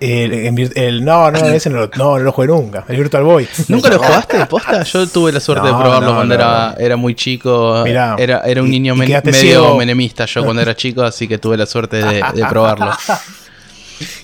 El, 0.00 1.04
no, 1.04 1.30
no, 1.30 1.38
ese 1.48 1.70
no, 1.70 1.88
no, 1.96 2.18
lo 2.18 2.32
jugué 2.32 2.48
nunca. 2.48 2.84
El 2.88 2.96
Virtual 2.96 3.22
Boy. 3.22 3.48
¿Nunca 3.68 3.90
lo 3.90 3.98
jugaste 3.98 4.38
de 4.38 4.46
posta? 4.46 4.82
Yo 4.82 5.06
tuve 5.06 5.32
la 5.32 5.40
suerte 5.40 5.66
de 5.66 5.74
probarlo 5.74 6.14
cuando 6.14 6.34
era, 6.34 6.74
era 6.78 6.96
muy 6.96 7.14
chico. 7.14 7.84
era, 7.84 8.16
era 8.16 8.62
un 8.62 8.70
niño 8.70 8.94
medio 8.94 9.76
menemista 9.76 10.24
yo 10.26 10.44
cuando 10.44 10.62
era 10.62 10.74
chico, 10.74 11.02
así 11.02 11.28
que 11.28 11.38
tuve 11.38 11.56
la 11.56 11.66
suerte 11.66 11.98
de, 11.98 12.22
de 12.34 12.46
probarlo. 12.46 12.90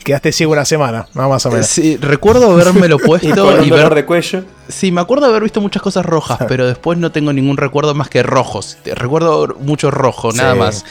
Quedaste 0.04 0.32
ciego 0.32 0.52
una 0.52 0.64
semana, 0.64 1.06
más 1.14 1.44
o 1.46 1.50
menos. 1.50 1.66
Sí, 1.66 1.96
recuerdo 1.96 2.50
habérmelo 2.50 2.98
puesto 3.04 3.62
y, 3.62 3.70
ver 3.70 3.94
de 3.94 4.04
cuello. 4.04 4.44
Sí, 4.68 4.90
me 4.90 5.00
acuerdo 5.00 5.26
haber 5.26 5.42
visto 5.42 5.60
muchas 5.60 5.82
cosas 5.82 6.04
rojas, 6.04 6.38
pero 6.48 6.66
después 6.66 6.98
no 6.98 7.12
tengo 7.12 7.32
ningún 7.32 7.56
recuerdo 7.56 7.94
más 7.94 8.08
que 8.08 8.22
rojos. 8.22 8.78
Recuerdo 8.84 9.56
mucho 9.60 9.90
rojo, 9.90 10.32
nada 10.32 10.54
más. 10.54 10.84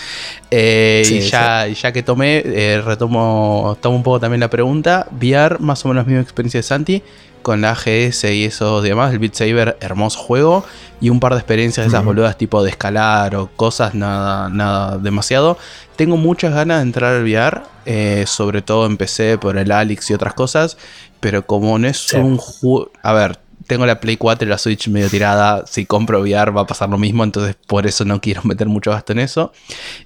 Eh, 0.52 1.04
y, 1.10 1.20
ya, 1.22 1.68
ya 1.68 1.92
que 1.92 2.04
tomé, 2.04 2.44
eh, 2.46 2.82
retomo 2.84 3.78
tomo 3.82 3.98
un 3.98 4.04
poco 4.04 4.20
también 4.20 4.40
la 4.40 4.50
pregunta. 4.50 5.08
VR, 5.12 5.60
más 5.60 5.84
o 5.84 5.90
menos 5.90 6.06
la 6.06 6.08
misma 6.08 6.22
experiencia 6.22 6.60
de 6.60 6.64
Santi 6.64 7.04
con 7.46 7.62
la 7.62 7.74
AGS 7.74 8.24
y 8.24 8.46
eso 8.46 8.82
demás, 8.82 9.14
el 9.14 9.20
Beat 9.20 9.36
Saber, 9.36 9.78
hermoso 9.80 10.18
juego. 10.18 10.66
Y 11.00 11.12
un 11.12 11.20
par 11.20 11.34
de 11.34 11.38
experiencias 11.38 11.86
de 11.86 11.90
esas 11.90 12.04
boludas 12.04 12.40
tipo 12.40 12.64
de 12.64 12.72
escalar 12.72 13.36
o 13.36 13.52
cosas, 13.56 13.94
nada, 13.94 14.50
nada 14.50 14.98
demasiado. 14.98 15.56
Tengo 15.96 16.18
muchas 16.18 16.56
ganas 16.56 16.78
de 16.78 16.84
entrar 16.84 17.14
al 17.14 17.24
VR, 17.24 17.62
eh, 17.86 18.24
sobre 18.26 18.64
todo 18.64 18.88
en 18.88 18.98
PC 18.98 19.38
por 19.38 19.58
el 19.58 19.72
Alex 19.72 20.10
y 20.10 20.16
otras 20.16 20.34
cosas. 20.34 20.78
Pero 21.20 21.46
como 21.46 21.78
no 21.78 21.88
es 21.88 22.14
un 22.14 22.38
juego. 22.38 22.92
A 23.04 23.14
ver, 23.14 23.38
tengo 23.68 23.86
la 23.86 24.00
Play 24.00 24.18
4 24.18 24.48
y 24.48 24.50
la 24.50 24.58
Switch 24.58 24.88
medio 24.88 25.10
tirada. 25.10 25.66
Si 25.68 25.86
compro 25.86 26.22
VR 26.22 26.52
va 26.52 26.62
a 26.62 26.68
pasar 26.68 26.90
lo 26.90 26.98
mismo, 26.98 27.24
entonces 27.24 27.56
por 27.68 27.86
eso 27.86 28.06
no 28.06 28.22
quiero 28.22 28.42
meter 28.46 28.68
mucho 28.68 28.90
gasto 28.90 29.14
en 29.14 29.20
eso. 29.20 29.54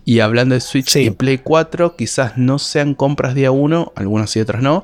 Y 0.03 0.19
hablando 0.19 0.55
de 0.55 0.61
Switch 0.61 0.93
y 0.97 1.09
Play 1.11 1.37
4, 1.37 1.95
quizás 1.95 2.37
no 2.37 2.59
sean 2.59 2.95
compras 2.95 3.33
día 3.33 3.51
1, 3.51 3.93
algunas 3.95 4.35
y 4.35 4.41
otras 4.41 4.61
no, 4.61 4.83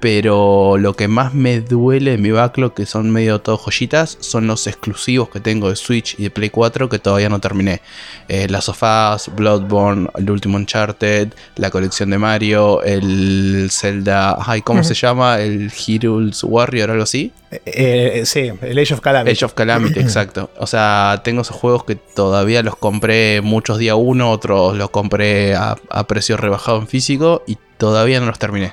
pero 0.00 0.78
lo 0.78 0.94
que 0.94 1.08
más 1.08 1.34
me 1.34 1.60
duele 1.60 2.14
en 2.14 2.22
mi 2.22 2.30
backlog, 2.30 2.74
que 2.74 2.86
son 2.86 3.10
medio 3.10 3.40
todo 3.40 3.58
joyitas, 3.58 4.16
son 4.20 4.46
los 4.46 4.66
exclusivos 4.66 5.28
que 5.28 5.40
tengo 5.40 5.68
de 5.68 5.76
Switch 5.76 6.18
y 6.18 6.24
de 6.24 6.30
Play 6.30 6.50
4 6.50 6.88
que 6.88 6.98
todavía 6.98 7.28
no 7.28 7.38
terminé. 7.40 7.82
Eh, 8.28 8.48
Las 8.48 8.64
sofás, 8.64 9.30
Bloodborne, 9.34 10.08
el 10.16 10.30
último 10.30 10.56
Uncharted, 10.56 11.28
la 11.56 11.70
colección 11.70 12.10
de 12.10 12.18
Mario, 12.18 12.82
el 12.82 13.68
Zelda, 13.70 14.38
ay, 14.44 14.62
¿cómo 14.62 14.82
se 14.82 14.94
llama? 14.94 15.38
El 15.38 15.70
Heroes 15.86 16.42
Warrior, 16.44 16.90
algo 16.90 17.02
así. 17.02 17.32
Eh, 17.50 17.60
eh, 17.66 18.26
sí, 18.26 18.50
el 18.62 18.78
Age 18.78 18.94
of 18.94 19.00
Calamity. 19.00 19.32
Age 19.32 19.44
of 19.44 19.54
Calamity, 19.54 20.00
exacto. 20.00 20.50
O 20.56 20.66
sea, 20.66 21.20
tengo 21.24 21.42
esos 21.42 21.56
juegos 21.56 21.84
que 21.84 21.96
todavía 21.96 22.62
los 22.62 22.76
compré 22.76 23.40
muchos 23.42 23.78
día 23.78 23.96
uno, 23.96 24.30
otros 24.30 24.76
los 24.76 24.90
compré 24.90 25.54
a, 25.54 25.76
a 25.90 26.06
precio 26.06 26.36
rebajado 26.36 26.78
en 26.78 26.86
físico 26.86 27.42
y 27.46 27.58
todavía 27.76 28.20
no 28.20 28.26
los 28.26 28.38
terminé. 28.38 28.72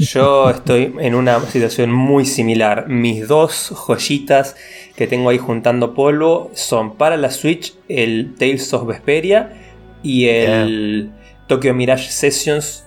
Yo 0.00 0.50
estoy 0.50 0.94
en 0.98 1.14
una 1.14 1.38
situación 1.40 1.92
muy 1.92 2.24
similar. 2.24 2.88
Mis 2.88 3.28
dos 3.28 3.70
joyitas 3.86 4.56
que 4.96 5.06
tengo 5.06 5.30
ahí 5.30 5.38
juntando 5.38 5.94
polvo 5.94 6.50
son 6.54 6.96
para 6.96 7.16
la 7.16 7.30
Switch 7.30 7.74
el 7.88 8.34
Tales 8.38 8.72
of 8.72 8.86
Vesperia 8.86 9.52
y 10.02 10.26
el 10.28 11.10
Tokyo 11.46 11.74
Mirage 11.74 12.10
Sessions. 12.10 12.86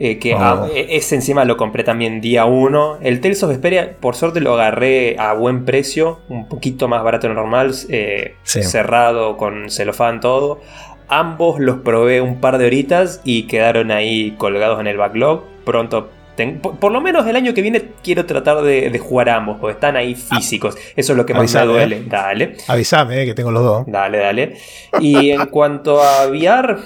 Eh, 0.00 0.18
que 0.18 0.34
Oh. 0.34 0.66
ese 0.74 1.14
encima 1.14 1.44
lo 1.44 1.56
compré 1.56 1.84
también 1.84 2.20
día 2.20 2.46
1. 2.46 2.98
El 3.00 3.20
Tales 3.20 3.42
of 3.44 3.50
Vesperia, 3.50 3.96
por 4.00 4.16
suerte, 4.16 4.40
lo 4.40 4.54
agarré 4.54 5.16
a 5.20 5.32
buen 5.34 5.64
precio, 5.64 6.18
un 6.28 6.48
poquito 6.48 6.88
más 6.88 7.04
barato 7.04 7.28
de 7.28 7.34
normal, 7.34 7.72
eh, 7.90 8.34
Sí. 8.42 8.62
cerrado 8.64 9.36
con 9.36 9.70
celofán, 9.70 10.20
todo. 10.20 10.60
Ambos 11.06 11.60
los 11.60 11.76
probé 11.78 12.20
un 12.20 12.40
par 12.40 12.58
de 12.58 12.66
horitas 12.66 13.20
y 13.24 13.44
quedaron 13.44 13.92
ahí 13.92 14.32
colgados 14.36 14.80
en 14.80 14.88
el 14.88 14.96
backlog. 14.96 15.44
Pronto, 15.64 16.08
ten- 16.36 16.60
por, 16.60 16.76
por 16.78 16.92
lo 16.92 17.00
menos 17.00 17.26
el 17.26 17.36
año 17.36 17.54
que 17.54 17.62
viene, 17.62 17.82
quiero 18.02 18.26
tratar 18.26 18.62
de, 18.62 18.90
de 18.90 18.98
jugar 18.98 19.28
ambos, 19.28 19.58
porque 19.60 19.74
están 19.74 19.96
ahí 19.96 20.14
físicos. 20.14 20.76
Eso 20.96 21.12
es 21.12 21.16
lo 21.16 21.24
que 21.26 21.32
más 21.34 21.40
Avisame, 21.42 21.66
me 21.66 21.72
duele. 21.72 21.96
eh. 21.96 22.02
Dale, 22.06 22.56
Avísame, 22.68 23.22
eh, 23.22 23.26
que 23.26 23.34
tengo 23.34 23.50
los 23.50 23.62
dos. 23.62 23.84
dale, 23.86 24.18
dale. 24.18 24.56
Y 25.00 25.30
en 25.30 25.46
cuanto 25.50 26.02
a 26.02 26.26
VR, 26.26 26.76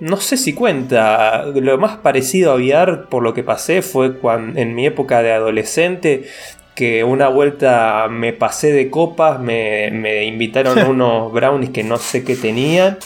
no 0.00 0.16
sé 0.18 0.36
si 0.36 0.52
cuenta. 0.52 1.44
Lo 1.46 1.76
más 1.78 1.96
parecido 1.98 2.52
a 2.52 2.54
VR, 2.54 3.06
por 3.08 3.22
lo 3.22 3.34
que 3.34 3.42
pasé, 3.42 3.82
fue 3.82 4.18
cuando, 4.18 4.58
en 4.60 4.74
mi 4.74 4.86
época 4.86 5.22
de 5.22 5.32
adolescente. 5.32 6.24
Que 6.78 7.02
una 7.02 7.26
vuelta 7.26 8.06
me 8.08 8.32
pasé 8.32 8.70
de 8.70 8.88
copas, 8.88 9.40
me, 9.40 9.90
me 9.90 10.24
invitaron 10.26 10.78
unos 10.88 11.32
brownies 11.32 11.70
que 11.70 11.82
no 11.82 11.96
sé 11.98 12.22
qué 12.22 12.36
tenían 12.36 12.98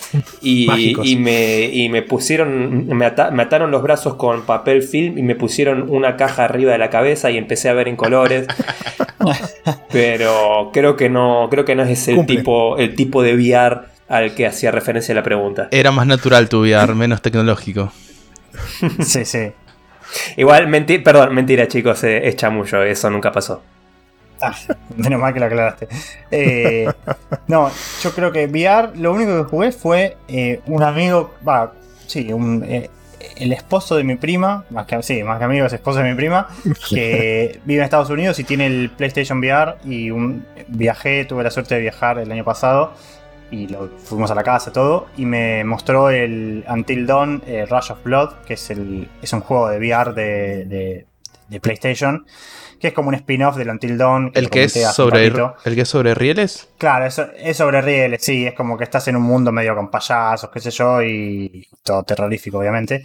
y, 0.43 1.17
me, 1.19 1.63
y 1.73 1.89
me 1.89 2.03
pusieron, 2.03 2.87
me, 2.89 3.07
ata- 3.07 3.31
me 3.31 3.43
ataron 3.43 3.71
los 3.71 3.83
brazos 3.83 4.17
con 4.17 4.43
papel 4.43 4.83
film 4.83 5.17
y 5.17 5.23
me 5.23 5.37
pusieron 5.37 5.89
una 5.89 6.19
caja 6.19 6.45
arriba 6.45 6.73
de 6.73 6.79
la 6.79 6.91
cabeza 6.91 7.31
y 7.31 7.39
empecé 7.39 7.71
a 7.71 7.73
ver 7.73 7.89
en 7.89 7.97
colores. 7.97 8.47
Pero 9.91 10.71
creo 10.73 10.97
que 10.97 11.09
no, 11.09 11.49
creo 11.51 11.65
que 11.65 11.75
no 11.75 11.83
es 11.85 12.09
el 12.09 12.17
Cumple. 12.17 12.37
tipo, 12.37 12.77
el 12.77 12.95
tipo 12.95 13.23
de 13.23 13.35
VR 13.35 13.81
al 14.09 14.35
que 14.35 14.47
hacía 14.47 14.71
referencia 14.71 15.15
la 15.15 15.23
pregunta. 15.23 15.69
Era 15.71 15.91
más 15.93 16.07
natural 16.07 16.49
tu 16.51 16.61
VR, 16.61 16.95
menos 16.95 17.23
tecnológico. 17.23 17.91
Sí, 19.01 19.25
sí. 19.25 19.53
Igual, 20.37 20.69
menti- 20.69 20.99
perdón, 21.03 21.35
mentira 21.35 21.69
chicos, 21.69 22.03
eh, 22.05 22.27
es 22.29 22.37
chamullo, 22.37 22.83
eso 22.83 23.11
nunca 23.11 23.33
pasó. 23.33 23.63
Ah, 24.41 24.55
menos 24.97 25.21
mal 25.21 25.33
que 25.33 25.41
lo 25.41 25.47
aclaraste. 25.47 25.89
Eh, 26.31 26.91
no, 27.47 27.71
yo 28.03 28.13
creo 28.13 28.33
que 28.33 28.47
VR, 28.47 28.91
lo 28.97 29.13
único 29.13 29.37
que 29.37 29.49
jugué 29.49 29.73
fue 29.73 30.17
eh, 30.29 30.61
un 30.67 30.83
amigo, 30.83 31.35
va, 31.47 31.73
sí, 32.07 32.33
un, 32.33 32.65
eh, 32.67 32.91
el 33.37 33.53
esposo 33.53 33.97
de 33.97 34.03
mi 34.03 34.17
prima, 34.17 34.65
más 34.71 34.87
que, 34.87 35.01
sí, 35.03 35.23
más 35.23 35.39
que 35.39 35.45
amigo, 35.45 35.67
es 35.67 35.73
esposo 35.73 36.01
de 36.01 36.11
mi 36.11 36.17
prima, 36.17 36.49
que 36.91 37.61
vive 37.65 37.79
en 37.79 37.85
Estados 37.85 38.11
Unidos 38.11 38.39
y 38.41 38.45
tiene 38.45 38.67
el 38.67 38.91
PlayStation 38.91 39.39
VR 39.39 39.77
y 39.85 40.11
un, 40.11 40.45
viajé, 40.67 41.25
tuve 41.25 41.45
la 41.45 41.51
suerte 41.53 41.77
de 41.77 41.81
viajar 41.81 42.19
el 42.19 42.31
año 42.33 42.45
pasado 42.45 42.95
y 43.53 43.69
lo, 43.69 43.89
fuimos 43.99 44.31
a 44.33 44.35
la 44.35 44.43
casa 44.43 44.73
todo 44.73 45.07
y 45.17 45.25
me 45.27 45.63
mostró 45.63 46.11
el 46.11 46.65
Until 46.69 47.07
Dawn 47.07 47.43
eh, 47.47 47.65
Rush 47.71 47.93
of 47.93 48.03
Blood, 48.03 48.31
que 48.47 48.55
es, 48.55 48.71
el, 48.71 49.09
es 49.23 49.33
un 49.33 49.41
juego 49.41 49.69
de 49.69 49.79
VR 49.79 50.13
de, 50.15 50.65
de- 50.65 51.07
de 51.49 51.61
PlayStation. 51.61 52.27
Que 52.81 52.89
es 52.89 52.95
como 52.95 53.11
un 53.11 53.15
spin-off 53.15 53.57
del 53.57 53.69
Until 53.69 53.97
Dawn. 53.97 54.33
El 54.35 54.51
que 54.51 54.65
es 54.65 54.73
sobre 54.73 55.27
el 55.27 55.75
que 55.77 55.83
es 55.83 55.89
sobre 55.89 56.15
rieles. 56.17 56.69
Claro, 56.79 57.07
es, 57.07 57.21
es 57.39 57.57
sobre 57.57 57.81
rieles, 57.81 58.25
sí, 58.25 58.45
es 58.47 58.55
como 58.55 58.77
que 58.77 58.83
estás 58.83 59.07
en 59.07 59.15
un 59.15 59.23
mundo 59.23 59.53
medio 59.53 59.77
con 59.77 59.89
payasos, 59.89 60.51
qué 60.51 60.59
sé 60.59 60.71
yo, 60.73 61.01
y 61.03 61.69
todo 61.85 62.03
terrorífico, 62.03 62.59
obviamente. 62.59 63.03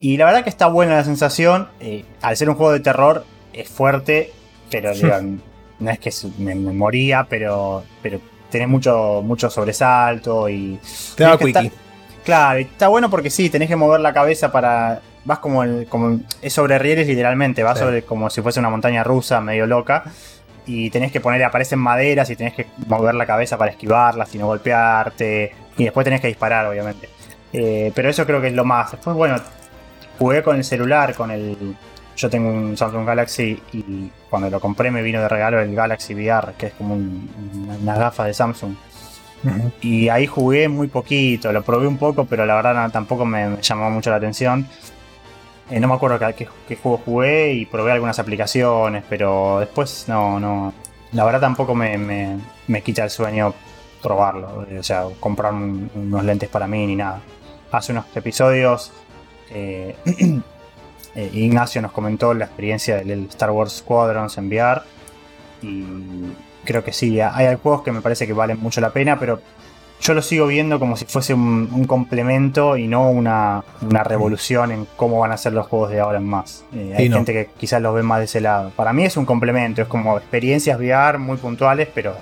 Y 0.00 0.16
la 0.16 0.24
verdad 0.24 0.42
que 0.42 0.50
está 0.50 0.66
buena 0.66 0.96
la 0.96 1.04
sensación. 1.04 1.68
eh, 1.78 2.04
al 2.22 2.36
ser 2.36 2.48
un 2.50 2.56
juego 2.56 2.72
de 2.72 2.80
terror, 2.80 3.24
es 3.52 3.68
fuerte, 3.68 4.32
pero 4.72 4.90
no 5.78 5.90
es 5.90 5.98
que 6.00 6.10
me, 6.38 6.54
me 6.56 6.72
moría, 6.72 7.26
pero, 7.30 7.84
pero 8.02 8.18
tenés 8.50 8.68
mucho, 8.68 9.22
mucho 9.24 9.50
sobresalto 9.50 10.48
y. 10.48 10.78
Te 11.16 11.24
da 11.24 11.34
estar- 11.34 11.70
Claro, 12.24 12.58
y 12.58 12.62
está 12.62 12.88
bueno 12.88 13.08
porque 13.08 13.30
sí, 13.30 13.50
tenés 13.50 13.68
que 13.68 13.76
mover 13.76 14.00
la 14.00 14.12
cabeza 14.12 14.50
para. 14.50 15.00
Vas 15.24 15.38
como, 15.40 15.62
el, 15.64 15.86
como 15.88 16.20
es 16.42 16.52
sobre 16.52 16.78
rieles 16.78 17.06
literalmente, 17.06 17.62
vas 17.62 17.78
Sí. 17.78 17.84
sobre 17.84 18.02
como 18.02 18.30
si 18.30 18.42
fuese 18.42 18.60
una 18.60 18.70
montaña 18.70 19.02
rusa 19.04 19.40
medio 19.40 19.66
loca. 19.66 20.04
Y 20.66 20.90
tenés 20.90 21.12
que 21.12 21.20
poner, 21.20 21.44
aparecen 21.44 21.78
maderas 21.78 22.28
y 22.30 22.34
tenés 22.36 22.54
que 22.54 22.66
mover 22.88 23.14
la 23.14 23.26
cabeza 23.26 23.56
para 23.56 23.70
esquivarlas 23.70 24.34
y 24.34 24.38
no 24.38 24.46
golpearte. 24.46 25.52
Y 25.76 25.84
después 25.84 26.02
tenés 26.04 26.20
que 26.20 26.26
disparar, 26.26 26.66
obviamente. 26.66 27.08
Eh, 27.52 27.92
pero 27.94 28.08
eso 28.08 28.26
creo 28.26 28.40
que 28.40 28.48
es 28.48 28.54
lo 28.54 28.64
más. 28.64 28.90
Después, 28.90 29.16
bueno, 29.16 29.36
jugué 30.18 30.42
con 30.42 30.56
el 30.56 30.64
celular, 30.64 31.14
con 31.14 31.30
el. 31.30 31.76
Yo 32.16 32.30
tengo 32.30 32.48
un 32.48 32.76
Samsung 32.76 33.06
Galaxy 33.06 33.60
y 33.72 34.10
cuando 34.30 34.48
lo 34.48 34.58
compré 34.60 34.90
me 34.90 35.02
vino 35.02 35.20
de 35.20 35.28
regalo 35.28 35.60
el 35.60 35.74
Galaxy 35.74 36.14
VR, 36.14 36.54
que 36.56 36.66
es 36.68 36.72
como 36.72 36.94
un- 36.94 37.28
una, 37.82 37.94
gafa 37.96 38.24
de 38.24 38.32
Samsung. 38.34 38.74
Y 39.80 40.08
ahí 40.08 40.26
jugué 40.26 40.68
muy 40.68 40.88
poquito, 40.88 41.52
lo 41.52 41.62
probé 41.62 41.86
un 41.86 41.98
poco, 41.98 42.24
pero 42.24 42.46
la 42.46 42.54
verdad 42.56 42.74
no- 42.74 42.90
tampoco 42.90 43.24
me, 43.24 43.48
me 43.48 43.62
llamó 43.62 43.90
mucho 43.90 44.10
la 44.10 44.16
atención. 44.16 44.66
Eh, 45.70 45.78
no 45.80 45.88
me 45.88 45.94
acuerdo 45.94 46.18
qué, 46.34 46.76
juego 46.76 46.98
jugué 47.04 47.52
y 47.52 47.66
probé 47.66 47.92
algunas 47.92 48.18
aplicaciones, 48.18 49.04
pero 49.08 49.58
después 49.60 50.04
no, 50.08 50.40
no. 50.40 50.72
La 51.12 51.24
verdad 51.24 51.40
tampoco 51.40 51.74
me, 51.74 51.98
me- 51.98 52.38
me 52.68 52.82
quita 52.82 53.04
el 53.04 53.10
sueño 53.10 53.52
probarlo, 54.02 54.66
eh, 54.70 54.78
o 54.78 54.82
sea, 54.82 55.04
comprar 55.20 55.52
un- 55.52 55.90
unos 55.94 56.24
lentes 56.24 56.48
para 56.48 56.66
mí 56.66 56.86
ni 56.86 56.96
nada. 56.96 57.20
Hace 57.72 57.92
unos 57.92 58.06
episodios 58.16 58.92
eh, 59.50 59.96
eh, 61.16 61.30
Ignacio 61.32 61.82
nos 61.82 61.90
comentó 61.92 62.32
la 62.34 62.44
experiencia 62.44 62.96
del 62.98 63.26
Star 63.30 63.50
Wars 63.50 63.72
Squadrons 63.78 64.36
en 64.38 64.46
VR 64.48 64.82
y 65.62 65.84
creo 66.64 66.84
que 66.84 66.92
sí, 66.92 67.20
hay 67.20 67.56
juegos 67.62 67.82
que 67.82 67.92
me 67.92 68.00
parece 68.00 68.26
que 68.26 68.32
valen 68.32 68.60
mucho 68.60 68.80
la 68.80 68.90
pena, 68.90 69.18
pero 69.18 69.40
yo 70.00 70.12
lo 70.12 70.20
sigo 70.20 70.46
viendo 70.46 70.78
como 70.78 70.96
si 70.96 71.06
fuese 71.06 71.32
un, 71.32 71.70
un 71.72 71.84
complemento 71.86 72.76
y 72.76 72.86
no 72.86 73.08
una, 73.10 73.64
una 73.80 74.04
revolución 74.04 74.70
en 74.72 74.86
cómo 74.96 75.20
van 75.20 75.32
a 75.32 75.38
ser 75.38 75.54
los 75.54 75.66
juegos 75.68 75.90
de 75.90 76.00
ahora 76.00 76.18
en 76.18 76.26
más. 76.26 76.64
Eh, 76.74 76.92
hay 76.96 77.04
Sí, 77.04 77.08
no. 77.08 77.16
gente 77.16 77.32
que 77.32 77.48
quizás 77.58 77.80
los 77.80 77.94
ve 77.94 78.02
más 78.02 78.18
de 78.18 78.26
ese 78.26 78.40
lado. 78.42 78.70
Para 78.76 78.92
mí 78.92 79.04
es 79.04 79.16
un 79.16 79.24
complemento, 79.24 79.80
es 79.80 79.88
como 79.88 80.18
experiencias 80.18 80.78
VR 80.78 81.16
muy 81.18 81.38
puntuales, 81.38 81.88
pero 81.94 82.14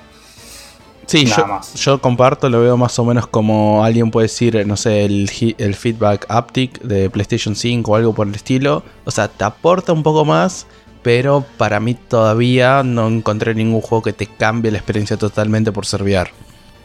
Sí, 1.06 1.24
Nada 1.24 1.36
yo, 1.36 1.46
más. 1.46 1.74
yo 1.74 2.00
comparto, 2.00 2.48
lo 2.48 2.60
veo 2.60 2.76
más 2.76 2.98
o 2.98 3.04
menos 3.04 3.26
como 3.26 3.84
alguien 3.84 4.10
puede 4.10 4.24
decir, 4.26 4.66
no 4.66 4.76
sé, 4.76 5.04
el, 5.04 5.30
el 5.58 5.74
feedback 5.74 6.26
haptic 6.28 6.80
de 6.80 7.10
PlayStation 7.10 7.54
5 7.54 7.90
o 7.92 7.96
algo 7.96 8.14
por 8.14 8.26
el 8.26 8.34
estilo. 8.34 8.82
O 9.04 9.10
sea, 9.10 9.28
te 9.28 9.44
aporta 9.44 9.92
un 9.92 10.02
poco 10.02 10.24
más, 10.24 10.66
pero 11.02 11.44
para 11.58 11.80
mí 11.80 11.94
todavía 11.94 12.82
no 12.82 13.08
encontré 13.08 13.54
ningún 13.54 13.80
juego 13.82 14.02
que 14.02 14.12
te 14.14 14.26
cambie 14.26 14.70
la 14.70 14.78
experiencia 14.78 15.16
totalmente 15.16 15.72
por 15.72 15.84
ser 15.86 16.02
VR. 16.02 16.30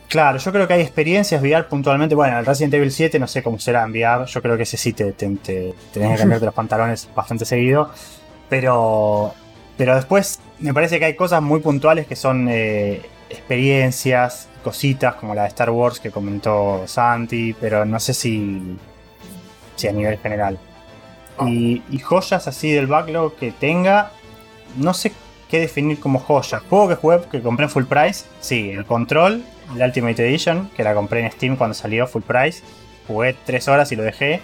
Claro, 0.10 0.40
yo 0.40 0.52
creo 0.52 0.68
que 0.68 0.74
hay 0.74 0.82
experiencias 0.82 1.42
VR 1.42 1.68
puntualmente. 1.70 2.16
Bueno, 2.16 2.40
el 2.40 2.46
Resident 2.46 2.74
Evil 2.74 2.92
7 2.92 3.20
no 3.20 3.28
sé 3.28 3.44
cómo 3.44 3.60
será 3.60 3.84
en 3.84 3.92
VR. 3.92 4.26
Yo 4.26 4.42
creo 4.42 4.58
que 4.58 4.64
ese 4.64 4.76
sí 4.76 4.92
te, 4.92 5.12
te- 5.14 5.30
te- 5.38 5.74
tenés 5.94 6.12
que 6.14 6.18
cambiarte 6.20 6.46
los 6.46 6.54
pantalones 6.56 7.08
bastante 7.16 7.46
seguido. 7.46 7.92
Pero, 8.50 9.34
pero 9.78 9.96
después 9.96 10.40
me 10.60 10.74
parece 10.74 11.00
que 11.00 11.06
hay 11.06 11.16
cosas 11.16 11.42
muy 11.42 11.60
puntuales 11.60 12.08
que 12.08 12.16
son 12.16 12.48
eh, 12.50 13.02
experiencias, 13.30 14.48
cositas 14.64 15.16
como 15.16 15.36
la 15.36 15.44
de 15.44 15.48
Star 15.50 15.70
Wars 15.70 16.00
que 16.00 16.12
comentó 16.12 16.84
Santi. 16.88 17.54
Pero 17.60 17.86
no 17.86 18.00
sé 18.00 18.14
si, 18.14 18.78
si 19.76 19.88
a 19.88 19.92
nivel 19.92 20.18
general. 20.18 20.60
Y, 21.46 21.84
y 21.90 22.00
joyas 22.00 22.48
así 22.48 22.72
del 22.72 22.88
backlog 22.88 23.36
que 23.36 23.52
tenga, 23.52 24.12
no 24.76 24.94
sé 24.94 25.14
qué 25.50 25.60
definir 25.60 26.00
como 26.00 26.20
joya. 26.20 26.62
Juego 26.70 26.88
que 26.88 26.96
jugué, 26.96 27.20
que 27.32 27.42
compré 27.42 27.66
en 27.66 27.70
full 27.70 27.86
price, 27.86 28.26
sí, 28.40 28.70
el 28.72 28.86
Control, 28.86 29.44
el 29.76 29.82
Ultimate 29.82 30.28
Edition, 30.28 30.70
que 30.76 30.84
la 30.84 30.94
compré 30.94 31.22
en 31.22 31.32
Steam 31.32 31.56
cuando 31.56 31.74
salió 31.74 32.08
full 32.08 32.22
price. 32.22 32.64
Jugué 33.08 33.36
3 33.46 33.68
horas 33.68 33.92
y 33.92 33.96
lo 33.96 34.04
dejé. 34.04 34.42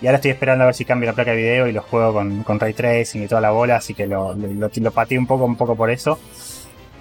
Y 0.00 0.06
ahora 0.06 0.16
estoy 0.16 0.30
esperando 0.30 0.64
a 0.64 0.66
ver 0.66 0.74
si 0.74 0.84
cambio 0.84 1.08
la 1.08 1.14
placa 1.14 1.32
de 1.32 1.36
video 1.38 1.66
y 1.66 1.72
lo 1.72 1.82
juego 1.82 2.12
con, 2.12 2.60
ray 2.60 2.74
tracing 2.74 3.24
y 3.24 3.26
toda 3.26 3.40
la 3.40 3.50
bola, 3.50 3.76
así 3.76 3.94
que 3.94 4.06
lo, 4.06 4.34
lo, 4.34 4.70
lo 4.74 4.90
pateé 4.90 5.18
un 5.18 5.26
poco, 5.26 5.44
un 5.44 5.56
poco 5.56 5.76
por 5.76 5.90
eso. 5.90 6.18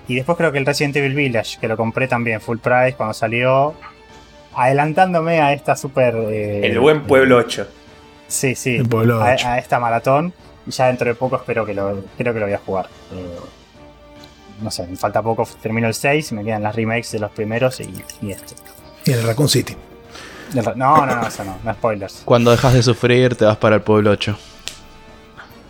Y 0.08 0.16
después 0.16 0.38
creo 0.38 0.52
que 0.52 0.58
el 0.58 0.66
Resident 0.66 0.96
Evil 0.98 1.16
Village, 1.16 1.60
que 1.60 1.68
lo 1.68 1.78
compré 1.78 2.08
también 2.08 2.42
full 2.42 2.58
price 2.58 2.96
cuando 2.96 3.14
salió, 3.14 3.74
adelantándome 4.56 5.42
a 5.42 5.54
esta 5.54 5.76
super... 5.76 6.16
Eh, 6.16 6.68
el 6.68 6.80
buen 6.80 7.04
Pueblo 7.04 7.38
8. 7.38 7.68
Sí, 8.28 8.56
sí, 8.56 8.82
a, 9.22 9.58
esta 9.58 9.80
maratón. 9.80 10.34
Y 10.66 10.72
ya 10.72 10.88
dentro 10.88 11.08
de 11.08 11.16
poco 11.16 11.36
espero 11.36 11.66
que 11.66 11.74
lo, 11.74 12.04
creo 12.18 12.34
que 12.34 12.40
lo 12.40 12.46
voy 12.46 12.56
a 12.56 12.60
jugar. 12.60 12.88
Eh, 13.14 13.40
no 14.62 14.72
sé, 14.72 14.88
me 14.88 14.96
falta 14.96 15.22
poco, 15.22 15.48
termino 15.62 15.88
el 15.88 15.94
6, 15.94 16.32
me 16.34 16.44
quedan 16.44 16.64
las 16.64 16.76
remakes 16.76 17.12
de 17.12 17.20
los 17.20 17.32
primeros 17.32 17.80
y, 17.80 17.94
y 18.22 18.32
este. 18.32 18.56
Y 19.06 19.12
el 19.12 19.24
Raccoon 19.24 19.50
City. 19.50 19.76
No, 20.54 20.62
no, 20.76 21.06
no, 21.06 21.28
eso 21.28 21.44
no, 21.44 21.58
no 21.64 21.74
spoilers. 21.74 22.22
Cuando 22.26 22.52
dejas 22.52 22.74
de 22.74 22.84
sufrir, 22.84 23.36
te 23.36 23.46
vas 23.46 23.58
para 23.58 23.76
el 23.76 23.82
pueblo 23.82 24.12
8. 24.12 24.38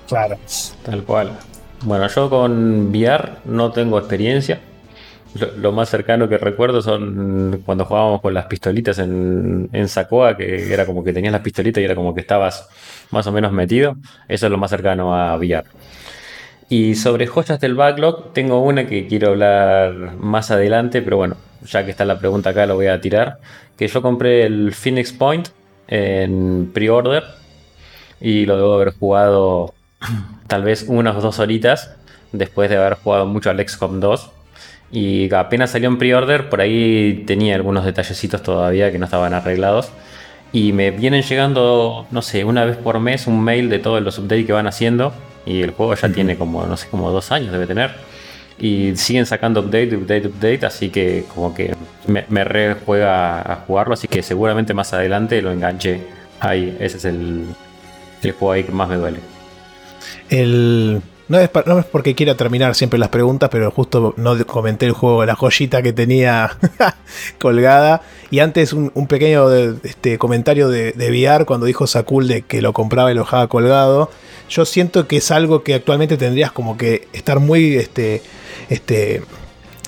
Claro. 0.07 0.37
Tal 0.83 1.03
cual. 1.03 1.37
Bueno, 1.85 2.07
yo 2.07 2.29
con 2.29 2.91
VR 2.91 3.39
no 3.45 3.71
tengo 3.71 3.97
experiencia. 3.99 4.61
Lo, 5.57 5.71
más 5.71 5.89
cercano 5.89 6.29
que 6.29 6.37
recuerdo 6.37 6.81
son 6.81 7.61
cuando 7.65 7.85
jugábamos 7.85 8.21
con 8.21 8.33
las 8.33 8.45
pistolitas 8.45 8.99
en, 8.99 9.67
en 9.73 9.89
Sacoa, 9.89 10.37
que 10.37 10.71
era 10.71 10.85
como 10.85 11.03
que 11.03 11.11
tenías 11.11 11.33
las 11.33 11.41
pistolitas 11.41 11.81
y 11.81 11.85
era 11.85 11.95
como 11.95 12.13
que 12.13 12.21
estabas 12.21 12.69
más 13.11 13.27
o 13.27 13.31
menos 13.33 13.51
metido. 13.51 13.97
Eso 14.29 14.45
es 14.45 14.51
lo 14.51 14.57
más 14.57 14.69
cercano 14.69 15.13
a 15.13 15.35
VR. 15.35 15.65
Y 16.69 16.95
sobre 16.95 17.27
joyas 17.27 17.59
del 17.59 17.75
backlog, 17.75 18.31
tengo 18.31 18.61
una 18.61 18.87
que 18.87 19.07
quiero 19.07 19.29
hablar 19.29 20.15
más 20.17 20.51
adelante, 20.51 21.01
pero 21.01 21.17
bueno, 21.17 21.35
ya 21.65 21.83
que 21.83 21.91
está 21.91 22.05
la 22.05 22.17
pregunta 22.17 22.51
acá, 22.51 22.65
lo 22.65 22.75
voy 22.75 22.87
a 22.87 23.01
tirar. 23.01 23.39
Que 23.77 23.87
yo 23.87 24.01
compré 24.01 24.45
el 24.45 24.73
Phoenix 24.73 25.11
Point 25.11 25.49
en 25.87 26.71
pre-order 26.73 27.23
y 28.21 28.45
lo 28.45 28.55
debo 28.55 28.73
haber 28.75 28.93
jugado 28.93 29.73
tal 30.53 30.61
vez 30.61 30.85
unas 30.87 31.19
dos 31.19 31.39
horitas 31.39 31.95
después 32.31 32.69
de 32.69 32.77
haber 32.77 32.93
jugado 32.93 33.25
mucho 33.25 33.49
al 33.49 33.67
XCOM 33.67 33.99
2. 33.99 34.29
Y 34.91 35.33
apenas 35.33 35.71
salió 35.71 35.89
en 35.89 35.97
pre-order, 35.97 36.47
por 36.47 36.61
ahí 36.61 37.23
tenía 37.25 37.55
algunos 37.55 37.85
detallecitos 37.85 38.43
todavía 38.43 38.91
que 38.91 38.99
no 38.99 39.05
estaban 39.05 39.33
arreglados. 39.33 39.89
Y 40.51 40.71
me 40.71 40.91
vienen 40.91 41.23
llegando, 41.23 42.05
no 42.11 42.21
sé, 42.21 42.43
una 42.43 42.65
vez 42.65 42.77
por 42.77 42.99
mes 42.99 43.25
un 43.25 43.43
mail 43.43 43.67
de 43.67 43.79
todos 43.79 44.03
los 44.03 44.19
updates 44.19 44.45
que 44.45 44.53
van 44.53 44.67
haciendo. 44.67 45.11
Y 45.47 45.63
el 45.63 45.71
juego 45.71 45.95
ya 45.95 46.09
tiene 46.09 46.37
como, 46.37 46.63
no 46.67 46.77
sé, 46.77 46.87
como 46.87 47.09
dos 47.09 47.31
años 47.31 47.51
debe 47.51 47.65
tener. 47.65 47.89
Y 48.59 48.95
siguen 48.95 49.25
sacando 49.25 49.61
update, 49.61 49.95
update, 49.95 50.27
update. 50.27 50.67
Así 50.67 50.91
que 50.91 51.25
como 51.33 51.55
que 51.55 51.73
me, 52.05 52.25
me 52.29 52.43
re 52.43 52.75
juega 52.85 53.41
a 53.41 53.55
jugarlo. 53.65 53.95
Así 53.95 54.07
que 54.07 54.21
seguramente 54.21 54.75
más 54.75 54.93
adelante 54.93 55.41
lo 55.41 55.51
enganche 55.51 56.01
ahí. 56.39 56.77
Ese 56.79 56.97
es 56.97 57.05
el, 57.05 57.47
el 58.21 58.31
juego 58.33 58.51
ahí 58.51 58.63
que 58.63 58.71
más 58.71 58.87
me 58.87 58.97
duele. 58.97 59.32
El, 60.29 61.01
no 61.27 61.39
es, 61.39 61.49
es, 61.53 61.85
porque 61.85 62.15
quiera 62.15 62.35
terminar 62.35 62.75
siempre 62.75 62.99
las 62.99 63.09
preguntas, 63.09 63.49
pero 63.51 63.71
justo 63.71 64.13
no 64.17 64.45
comenté 64.45 64.85
el 64.85 64.91
juego, 64.91 65.25
la 65.25 65.35
joyita 65.35 65.81
que 65.81 65.93
tenía 65.93 66.57
colgada. 67.39 68.01
Y 68.29 68.39
antes 68.39 68.73
un, 68.73 68.91
pequeño 69.07 69.51
este, 69.53 70.17
comentario 70.17 70.69
de, 70.69 70.91
de 70.91 71.09
VR 71.09 71.45
cuando 71.45 71.65
dijo 71.65 71.87
Sakul 71.87 72.27
de 72.27 72.41
que 72.43 72.61
lo 72.61 72.73
compraba 72.73 73.11
y 73.11 73.15
lo 73.15 73.21
dejaba 73.21 73.47
colgado. 73.47 74.09
Yo 74.49 74.65
siento 74.65 75.07
que 75.07 75.17
es 75.17 75.31
algo 75.31 75.63
que 75.63 75.73
actualmente 75.73 76.17
tendrías 76.17 76.51
como 76.51 76.77
que 76.77 77.07
estar 77.13 77.39
muy 77.39 77.75
este, 77.75 78.21
este, 78.69 79.23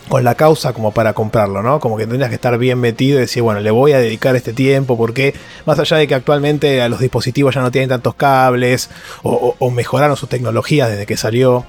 con 0.09 0.23
la 0.23 0.35
causa 0.35 0.73
como 0.73 0.91
para 0.91 1.13
comprarlo, 1.13 1.63
¿no? 1.63 1.79
Como 1.79 1.97
que 1.97 2.05
tendrías 2.05 2.29
que 2.29 2.35
estar 2.35 2.57
bien 2.57 2.79
metido 2.79 3.17
y 3.17 3.21
decir, 3.21 3.41
bueno, 3.41 3.59
le 3.59 3.71
voy 3.71 3.93
a 3.93 3.99
dedicar 3.99 4.35
este 4.35 4.53
tiempo 4.53 4.97
porque 4.97 5.33
más 5.65 5.79
allá 5.79 5.97
de 5.97 6.07
que 6.07 6.15
actualmente 6.15 6.81
a 6.81 6.89
los 6.89 6.99
dispositivos 6.99 7.55
ya 7.55 7.61
no 7.61 7.71
tienen 7.71 7.89
tantos 7.89 8.15
cables 8.15 8.89
o, 9.23 9.55
mejoraron 9.71 10.15
sus 10.15 10.29
tecnologías 10.29 10.89
desde 10.89 11.05
que 11.05 11.17
salió, 11.17 11.65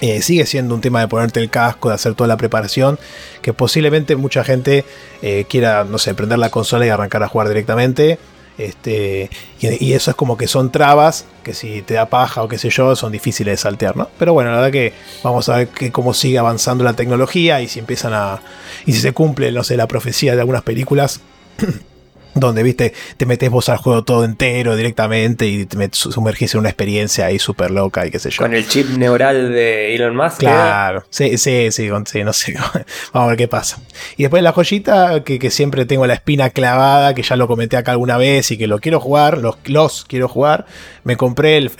eh, 0.00 0.22
sigue 0.22 0.46
siendo 0.46 0.74
un 0.74 0.80
tema 0.80 1.00
de 1.00 1.08
ponerte 1.08 1.40
el 1.40 1.50
casco, 1.50 1.88
de 1.88 1.94
hacer 1.94 2.14
toda 2.14 2.26
la 2.26 2.36
preparación, 2.36 2.98
que 3.42 3.52
posiblemente 3.52 4.16
mucha 4.16 4.44
gente 4.44 4.84
eh, 5.22 5.44
quiera, 5.48 5.84
no 5.84 5.98
sé, 5.98 6.14
prender 6.14 6.38
la 6.38 6.50
consola 6.50 6.86
y 6.86 6.88
arrancar 6.88 7.22
a 7.22 7.28
jugar 7.28 7.48
directamente. 7.48 8.18
Este, 8.58 9.30
y, 9.60 9.92
eso 9.92 10.10
es 10.10 10.16
como 10.16 10.36
que 10.36 10.48
son 10.48 10.72
trabas 10.72 11.26
que 11.44 11.54
si 11.54 11.80
te 11.82 11.94
da 11.94 12.06
paja 12.06 12.42
o 12.42 12.48
qué 12.48 12.58
sé 12.58 12.70
yo, 12.70 12.96
son 12.96 13.12
difíciles 13.12 13.52
de 13.52 13.56
saltear, 13.56 13.96
¿no? 13.96 14.10
Pero 14.18 14.32
bueno, 14.32 14.50
la 14.50 14.56
verdad 14.56 14.72
que 14.72 14.92
vamos 15.22 15.48
a 15.48 15.58
ver 15.58 15.68
que 15.68 15.92
cómo 15.92 16.12
sigue 16.12 16.38
avanzando 16.38 16.82
la 16.82 16.94
tecnología 16.94 17.60
y 17.62 17.68
si 17.68 17.78
empiezan 17.78 18.12
a. 18.14 18.40
y 18.84 18.92
si 18.92 19.00
se 19.00 19.12
cumple, 19.12 19.52
no 19.52 19.62
sé, 19.62 19.76
la 19.76 19.86
profecía 19.86 20.34
de 20.34 20.40
algunas 20.40 20.62
películas. 20.62 21.20
donde, 22.40 22.62
viste, 22.62 22.92
te 23.16 23.26
metes 23.26 23.50
vos 23.50 23.68
al 23.68 23.78
juego 23.78 24.04
todo 24.04 24.24
entero 24.24 24.76
directamente 24.76 25.46
y 25.46 25.66
te 25.66 25.88
sumergís 25.92 26.54
en 26.54 26.60
una 26.60 26.68
experiencia 26.68 27.26
ahí 27.26 27.38
súper 27.38 27.70
loca 27.70 28.06
y 28.06 28.10
qué 28.10 28.18
sé 28.18 28.30
yo. 28.30 28.42
Con 28.42 28.54
el 28.54 28.66
chip 28.66 28.88
neural 28.90 29.52
de 29.52 29.94
Elon 29.94 30.16
Musk. 30.16 30.38
Claro, 30.38 31.04
sí, 31.10 31.38
sí, 31.38 31.70
sí, 31.70 31.88
no 31.88 32.32
sé. 32.32 32.54
Vamos 33.12 33.26
a 33.26 33.26
ver 33.26 33.36
qué 33.36 33.48
pasa. 33.48 33.78
Y 34.16 34.22
después 34.22 34.42
la 34.42 34.52
joyita, 34.52 35.22
que, 35.24 35.50
siempre 35.50 35.86
tengo 35.86 36.06
la 36.06 36.14
espina 36.14 36.50
clavada, 36.50 37.14
que 37.14 37.22
ya 37.22 37.36
lo 37.36 37.48
comenté 37.48 37.76
acá 37.76 37.92
alguna 37.92 38.18
vez 38.18 38.50
y 38.50 38.58
que 38.58 38.66
lo 38.66 38.78
quiero 38.78 39.00
jugar, 39.00 39.38
los, 39.38 39.56
los 39.64 40.04
quiero 40.04 40.28
jugar. 40.28 40.66
Me 41.04 41.16
compré 41.16 41.70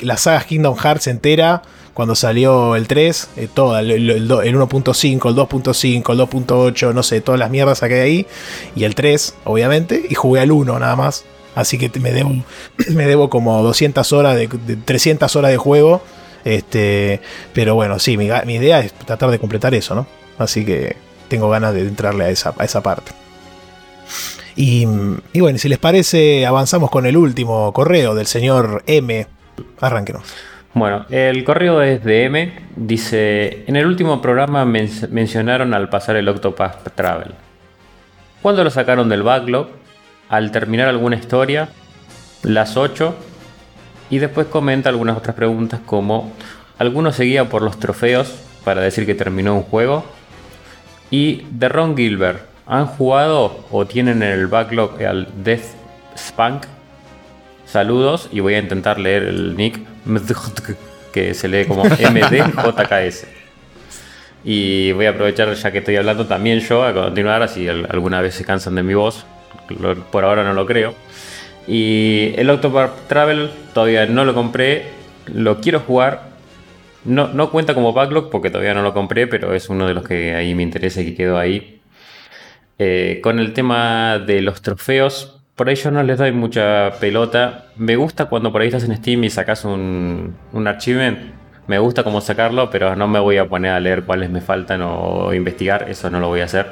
la 0.00 0.16
saga 0.16 0.40
Kingdom 0.44 0.76
Hearts 0.76 1.06
entera 1.08 1.62
cuando 1.98 2.14
salió 2.14 2.76
el 2.76 2.86
3, 2.86 3.30
eh, 3.34 3.48
toda, 3.52 3.80
el, 3.80 3.90
1.5, 3.90 5.28
el 5.30 5.34
2.5, 5.34 6.12
el 6.12 6.20
2.8, 6.20 6.94
no 6.94 7.02
sé, 7.02 7.20
todas 7.20 7.40
las 7.40 7.50
mierdas 7.50 7.78
saqué 7.78 7.94
de 7.94 8.02
ahí. 8.02 8.26
Y 8.76 8.84
el 8.84 8.94
3, 8.94 9.34
obviamente, 9.42 10.06
y 10.08 10.14
jugué 10.14 10.42
al 10.42 10.52
1 10.52 10.78
nada 10.78 10.94
más. 10.94 11.24
Así 11.56 11.76
que 11.76 11.90
me 11.98 12.12
debo, 12.12 12.30
me 12.90 13.04
debo 13.08 13.28
como 13.28 13.60
200 13.64 14.12
horas, 14.12 14.36
de, 14.36 14.46
300 14.46 15.34
horas 15.34 15.50
de 15.50 15.56
juego. 15.56 16.00
Este, 16.44 17.20
pero 17.52 17.74
bueno, 17.74 17.98
sí, 17.98 18.16
mi, 18.16 18.26
idea 18.26 18.78
es 18.78 18.92
tratar 18.92 19.32
de 19.32 19.40
completar 19.40 19.74
eso, 19.74 19.96
¿no? 19.96 20.06
Así 20.38 20.64
que 20.64 20.94
tengo 21.26 21.50
ganas 21.50 21.74
de 21.74 21.80
entrarle 21.80 22.26
a 22.26 22.30
esa, 22.30 22.54
a 22.56 22.64
esa 22.64 22.80
parte. 22.80 23.10
Y, 24.54 24.86
y, 25.32 25.40
bueno, 25.40 25.58
si 25.58 25.68
les 25.68 25.80
parece, 25.80 26.46
avanzamos 26.46 26.92
con 26.92 27.06
el 27.06 27.16
último 27.16 27.72
correo 27.72 28.14
del 28.14 28.28
señor 28.28 28.84
M. 28.86 29.26
Arránquenos. 29.80 30.22
Bueno, 30.74 31.06
el 31.10 31.44
correo 31.44 31.82
es 31.82 32.04
de 32.04 32.24
M. 32.24 32.52
Dice: 32.76 33.64
En 33.66 33.76
el 33.76 33.86
último 33.86 34.20
programa 34.22 34.64
mencionaron 34.64 35.74
al 35.74 35.88
pasar 35.88 36.16
el 36.16 36.28
Octopath 36.28 36.94
Travel. 36.94 37.32
¿Cuándo 38.42 38.62
lo 38.62 38.70
sacaron 38.70 39.08
del 39.08 39.22
backlog? 39.22 39.68
Al 40.28 40.52
terminar 40.52 40.88
alguna 40.88 41.16
historia, 41.16 41.70
las 42.42 42.76
8. 42.76 43.16
Y 44.10 44.18
después 44.18 44.46
comenta 44.46 44.88
algunas 44.88 45.16
otras 45.16 45.34
preguntas 45.34 45.80
como: 45.84 46.32
¿Alguno 46.78 47.12
seguía 47.12 47.48
por 47.48 47.62
los 47.62 47.80
trofeos 47.80 48.38
para 48.62 48.80
decir 48.82 49.04
que 49.04 49.14
terminó 49.14 49.54
un 49.54 49.62
juego? 49.62 50.04
Y 51.10 51.46
de 51.50 51.68
Ron 51.70 51.96
Gilbert, 51.96 52.42
¿han 52.66 52.86
jugado 52.86 53.64
o 53.70 53.86
tienen 53.86 54.22
en 54.22 54.30
el 54.30 54.46
backlog 54.46 55.02
al 55.02 55.26
Death 55.42 55.64
Spunk? 56.16 56.66
Saludos 57.68 58.30
y 58.32 58.40
voy 58.40 58.54
a 58.54 58.60
intentar 58.60 58.98
leer 58.98 59.24
el 59.24 59.54
nick 59.54 59.78
que 61.12 61.34
se 61.34 61.48
lee 61.48 61.66
como 61.66 61.84
MDJKS. 61.84 63.26
Y 64.42 64.92
voy 64.92 65.04
a 65.04 65.10
aprovechar 65.10 65.52
ya 65.52 65.70
que 65.70 65.78
estoy 65.78 65.96
hablando 65.96 66.26
también 66.26 66.60
yo 66.60 66.82
a 66.82 66.94
continuar, 66.94 67.42
así 67.42 67.68
alguna 67.68 68.22
vez 68.22 68.34
se 68.34 68.44
cansan 68.46 68.74
de 68.74 68.82
mi 68.82 68.94
voz. 68.94 69.26
Por 70.10 70.24
ahora 70.24 70.44
no 70.44 70.54
lo 70.54 70.64
creo. 70.64 70.94
Y 71.66 72.32
el 72.36 72.48
Octopath 72.48 73.06
Travel 73.06 73.50
todavía 73.74 74.06
no 74.06 74.24
lo 74.24 74.32
compré, 74.32 74.84
lo 75.26 75.60
quiero 75.60 75.80
jugar. 75.80 76.22
No, 77.04 77.28
no 77.28 77.50
cuenta 77.50 77.74
como 77.74 77.92
backlog 77.92 78.30
porque 78.30 78.48
todavía 78.48 78.72
no 78.72 78.82
lo 78.82 78.94
compré, 78.94 79.26
pero 79.26 79.54
es 79.54 79.68
uno 79.68 79.86
de 79.86 79.92
los 79.92 80.08
que 80.08 80.34
ahí 80.34 80.54
me 80.54 80.62
interesa 80.62 81.02
y 81.02 81.04
que 81.06 81.14
quedó 81.14 81.36
ahí. 81.36 81.82
Eh, 82.78 83.20
con 83.22 83.38
el 83.38 83.52
tema 83.52 84.18
de 84.18 84.40
los 84.40 84.62
trofeos, 84.62 85.37
por 85.58 85.68
ahí 85.68 85.74
yo 85.74 85.90
no 85.90 86.04
les 86.04 86.16
doy 86.16 86.30
mucha 86.30 86.92
pelota. 87.00 87.66
Me 87.76 87.96
gusta 87.96 88.26
cuando 88.26 88.52
por 88.52 88.62
ahí 88.62 88.68
estás 88.68 88.84
en 88.84 88.96
Steam 88.96 89.24
y 89.24 89.30
sacas 89.30 89.64
un, 89.64 90.36
un 90.52 90.68
achievement. 90.68 91.18
Me 91.66 91.80
gusta 91.80 92.04
cómo 92.04 92.20
sacarlo, 92.20 92.70
pero 92.70 92.94
no 92.94 93.08
me 93.08 93.18
voy 93.18 93.38
a 93.38 93.48
poner 93.48 93.72
a 93.72 93.80
leer 93.80 94.04
cuáles 94.04 94.30
me 94.30 94.40
faltan 94.40 94.82
o 94.82 95.34
investigar. 95.34 95.86
Eso 95.90 96.10
no 96.10 96.20
lo 96.20 96.28
voy 96.28 96.42
a 96.42 96.44
hacer. 96.44 96.66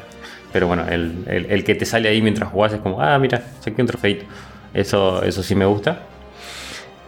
Pero 0.52 0.68
bueno, 0.68 0.84
el, 0.88 1.64
que 1.64 1.74
te 1.74 1.84
sale 1.84 2.08
ahí 2.08 2.22
mientras 2.22 2.48
jugás 2.48 2.74
es 2.74 2.80
como, 2.80 3.02
ah, 3.02 3.18
mira, 3.18 3.42
saqué 3.58 3.82
un 3.82 3.88
trofeito. 3.88 4.24
Eso, 4.72 5.20
eso 5.24 5.42
sí 5.42 5.56
me 5.56 5.66
gusta. 5.66 6.02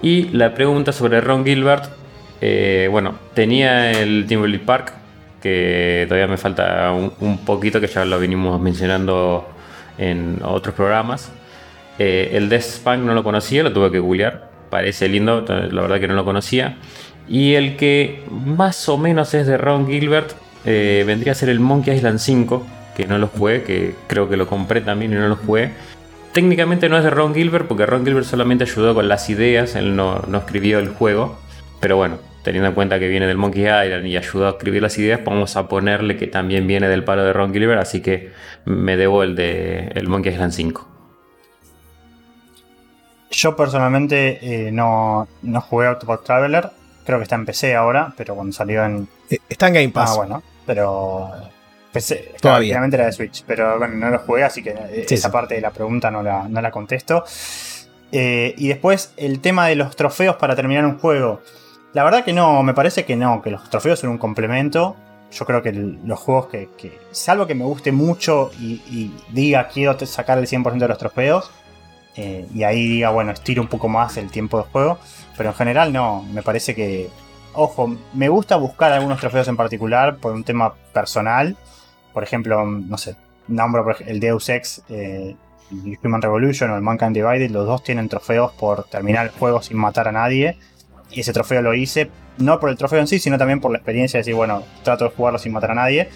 Y 0.02 0.30
la 0.30 0.54
pregunta 0.54 0.90
sobre 0.90 1.20
Ron 1.20 1.44
Gilbert. 1.44 1.84
Eh, 2.40 2.88
bueno, 2.90 3.14
tenía 3.34 3.92
el 3.92 4.26
Timberlake 4.26 4.64
Park, 4.64 4.92
que 5.40 6.06
todavía 6.08 6.26
me 6.26 6.38
falta 6.38 6.90
un, 6.90 7.12
un 7.20 7.38
poquito, 7.44 7.80
que 7.80 7.86
ya 7.86 8.04
lo 8.04 8.18
vinimos 8.18 8.60
mencionando 8.60 9.48
en 9.96 10.40
otros 10.42 10.74
programas. 10.74 11.30
Eh, 11.98 12.30
el 12.32 12.48
Death 12.48 12.62
Spunk 12.62 13.00
no 13.00 13.14
lo 13.14 13.24
conocía, 13.24 13.62
lo 13.62 13.72
tuve 13.72 13.90
que 13.90 13.98
googlear. 13.98 14.50
Parece 14.70 15.08
lindo, 15.08 15.44
la 15.48 15.82
verdad 15.82 15.98
que 16.00 16.08
no 16.08 16.14
lo 16.14 16.24
conocía. 16.24 16.76
Y 17.28 17.54
el 17.54 17.76
que 17.76 18.24
más 18.30 18.88
o 18.88 18.98
menos 18.98 19.34
es 19.34 19.46
de 19.46 19.58
Ron 19.58 19.86
Gilbert 19.86 20.32
eh, 20.64 21.04
vendría 21.06 21.32
a 21.32 21.34
ser 21.34 21.48
el 21.48 21.60
Monkey 21.60 21.94
Island 21.94 22.18
5, 22.18 22.66
que 22.96 23.06
no 23.06 23.18
lo 23.18 23.28
jugué, 23.28 23.62
que 23.62 23.94
creo 24.06 24.28
que 24.28 24.36
lo 24.36 24.46
compré 24.46 24.80
también 24.80 25.12
y 25.12 25.14
no 25.14 25.28
lo 25.28 25.36
jugué. 25.36 25.70
técnicamente 26.32 26.88
no 26.88 26.98
es 26.98 27.04
de 27.04 27.10
Ron 27.10 27.34
Gilbert 27.34 27.66
porque 27.66 27.86
Ron 27.86 28.04
Gilbert 28.04 28.26
solamente 28.26 28.64
ayudó 28.64 28.94
con 28.94 29.08
las 29.08 29.28
ideas, 29.30 29.74
él 29.76 29.96
no, 29.96 30.22
no 30.28 30.38
escribió 30.38 30.78
el 30.78 30.88
juego. 30.88 31.38
Pero 31.80 31.96
bueno, 31.96 32.18
teniendo 32.42 32.68
en 32.68 32.74
cuenta 32.74 32.98
que 32.98 33.08
viene 33.08 33.26
del 33.26 33.36
Monkey 33.36 33.62
Island 33.62 34.06
y 34.06 34.16
ayudó 34.16 34.46
a 34.46 34.50
escribir 34.50 34.82
las 34.82 34.98
ideas, 34.98 35.20
vamos 35.24 35.56
a 35.56 35.68
ponerle 35.68 36.16
que 36.16 36.26
también 36.26 36.66
viene 36.66 36.88
del 36.88 37.04
palo 37.04 37.24
de 37.24 37.32
Ron 37.32 37.52
Gilbert, 37.52 37.80
así 37.80 38.00
que 38.00 38.32
me 38.64 38.96
debo 38.96 39.22
el 39.22 39.36
de 39.36 39.92
el 39.94 40.08
Monkey 40.08 40.32
Island 40.32 40.52
5. 40.52 40.97
Yo 43.30 43.54
personalmente 43.56 44.38
eh, 44.68 44.72
no, 44.72 45.28
no 45.42 45.60
jugué 45.60 45.86
Autobot 45.88 46.24
Traveler, 46.24 46.70
creo 47.04 47.18
que 47.18 47.24
está 47.24 47.34
en 47.36 47.44
PC 47.46 47.74
ahora, 47.74 48.12
pero 48.16 48.34
cuando 48.34 48.52
salió 48.52 48.84
en... 48.84 49.08
Eh, 49.30 49.38
Está 49.48 49.68
en 49.68 49.74
Game 49.74 49.88
Pass. 49.90 50.10
Ah, 50.12 50.16
bueno, 50.16 50.42
pero... 50.66 51.30
PC, 51.92 52.34
Todavía. 52.40 52.74
Obviamente 52.74 52.96
era 52.96 53.06
de 53.06 53.12
Switch, 53.12 53.44
pero 53.46 53.78
bueno, 53.78 53.94
no 53.96 54.10
lo 54.10 54.18
jugué, 54.20 54.44
así 54.44 54.62
que 54.62 54.70
eh, 54.70 55.04
Sí, 55.08 55.14
esa 55.14 55.28
sí. 55.28 55.32
parte 55.32 55.54
de 55.54 55.60
la 55.62 55.70
pregunta 55.70 56.10
no 56.10 56.22
la, 56.22 56.46
no 56.48 56.60
la 56.60 56.70
contesto. 56.70 57.24
Eh, 58.12 58.54
y 58.56 58.68
después 58.68 59.12
el 59.16 59.40
tema 59.40 59.66
de 59.68 59.76
los 59.76 59.94
trofeos 59.96 60.36
para 60.36 60.54
terminar 60.56 60.84
un 60.84 60.98
juego. 60.98 61.42
La 61.94 62.04
verdad 62.04 62.24
que 62.24 62.32
no, 62.32 62.62
me 62.62 62.74
parece 62.74 63.04
que 63.04 63.16
no, 63.16 63.42
que 63.42 63.50
los 63.50 63.68
trofeos 63.70 63.98
son 64.00 64.10
un 64.10 64.18
complemento. 64.18 64.96
Yo 65.32 65.44
creo 65.44 65.62
que 65.62 65.70
el- 65.70 65.98
los 66.04 66.18
juegos 66.18 66.46
que, 66.48 66.68
que- 66.78 66.98
salvo 67.10 67.46
que 67.46 67.54
me 67.54 67.64
guste 67.64 67.92
mucho 67.92 68.50
y, 68.58 68.82
y 68.90 69.14
diga 69.30 69.68
quiero 69.68 69.98
sacar 70.06 70.38
el 70.38 70.46
100% 70.46 70.78
de 70.78 70.88
los 70.88 70.98
trofeos, 70.98 71.50
eh, 72.20 72.46
y 72.52 72.64
ahí 72.64 72.88
diga, 72.88 73.10
bueno, 73.10 73.30
estiro 73.30 73.62
un 73.62 73.68
poco 73.68 73.88
más 73.88 74.16
el 74.16 74.28
tiempo 74.28 74.58
de 74.58 74.64
juego, 74.64 74.98
pero 75.36 75.50
en 75.50 75.54
general 75.54 75.92
no, 75.92 76.24
me 76.24 76.42
parece 76.42 76.74
que, 76.74 77.08
ojo, 77.52 77.96
me 78.12 78.28
gusta 78.28 78.56
buscar 78.56 78.92
algunos 78.92 79.20
trofeos 79.20 79.46
en 79.46 79.56
particular 79.56 80.16
por 80.16 80.32
un 80.32 80.42
tema 80.42 80.74
personal, 80.92 81.56
por 82.12 82.24
ejemplo, 82.24 82.64
no 82.64 82.98
sé, 82.98 83.14
nombro 83.46 83.86
el 84.04 84.18
Deus 84.18 84.48
Ex, 84.48 84.82
eh, 84.88 85.36
el 85.70 85.98
Human 86.02 86.20
Revolution 86.20 86.72
o 86.72 86.74
el 86.74 86.82
Mankind 86.82 87.14
Divided, 87.14 87.52
los 87.52 87.66
dos 87.66 87.84
tienen 87.84 88.08
trofeos 88.08 88.50
por 88.54 88.82
terminar 88.88 89.26
el 89.26 89.32
juego 89.32 89.62
sin 89.62 89.76
matar 89.76 90.08
a 90.08 90.12
nadie. 90.12 90.58
Y 91.12 91.20
ese 91.20 91.32
trofeo 91.32 91.62
lo 91.62 91.72
hice, 91.72 92.10
no 92.38 92.58
por 92.58 92.68
el 92.68 92.76
trofeo 92.76 92.98
en 92.98 93.06
sí, 93.06 93.20
sino 93.20 93.38
también 93.38 93.60
por 93.60 93.70
la 93.70 93.78
experiencia 93.78 94.18
de 94.18 94.22
decir, 94.22 94.34
bueno, 94.34 94.64
trato 94.82 95.04
de 95.04 95.10
jugarlo 95.10 95.38
sin 95.38 95.52
matar 95.52 95.70
a 95.70 95.74
nadie. 95.74 96.08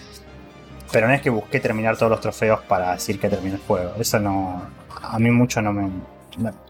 Pero 0.90 1.06
no 1.06 1.14
es 1.14 1.22
que 1.22 1.30
busqué 1.30 1.60
terminar 1.60 1.96
todos 1.96 2.10
los 2.10 2.20
trofeos 2.20 2.60
para 2.62 2.92
decir 2.92 3.20
que 3.20 3.28
terminé 3.28 3.54
el 3.54 3.60
juego. 3.60 3.94
Eso 3.98 4.18
no. 4.18 4.62
A 5.02 5.18
mí 5.18 5.30
mucho 5.30 5.62
no 5.62 5.72
me. 5.72 5.90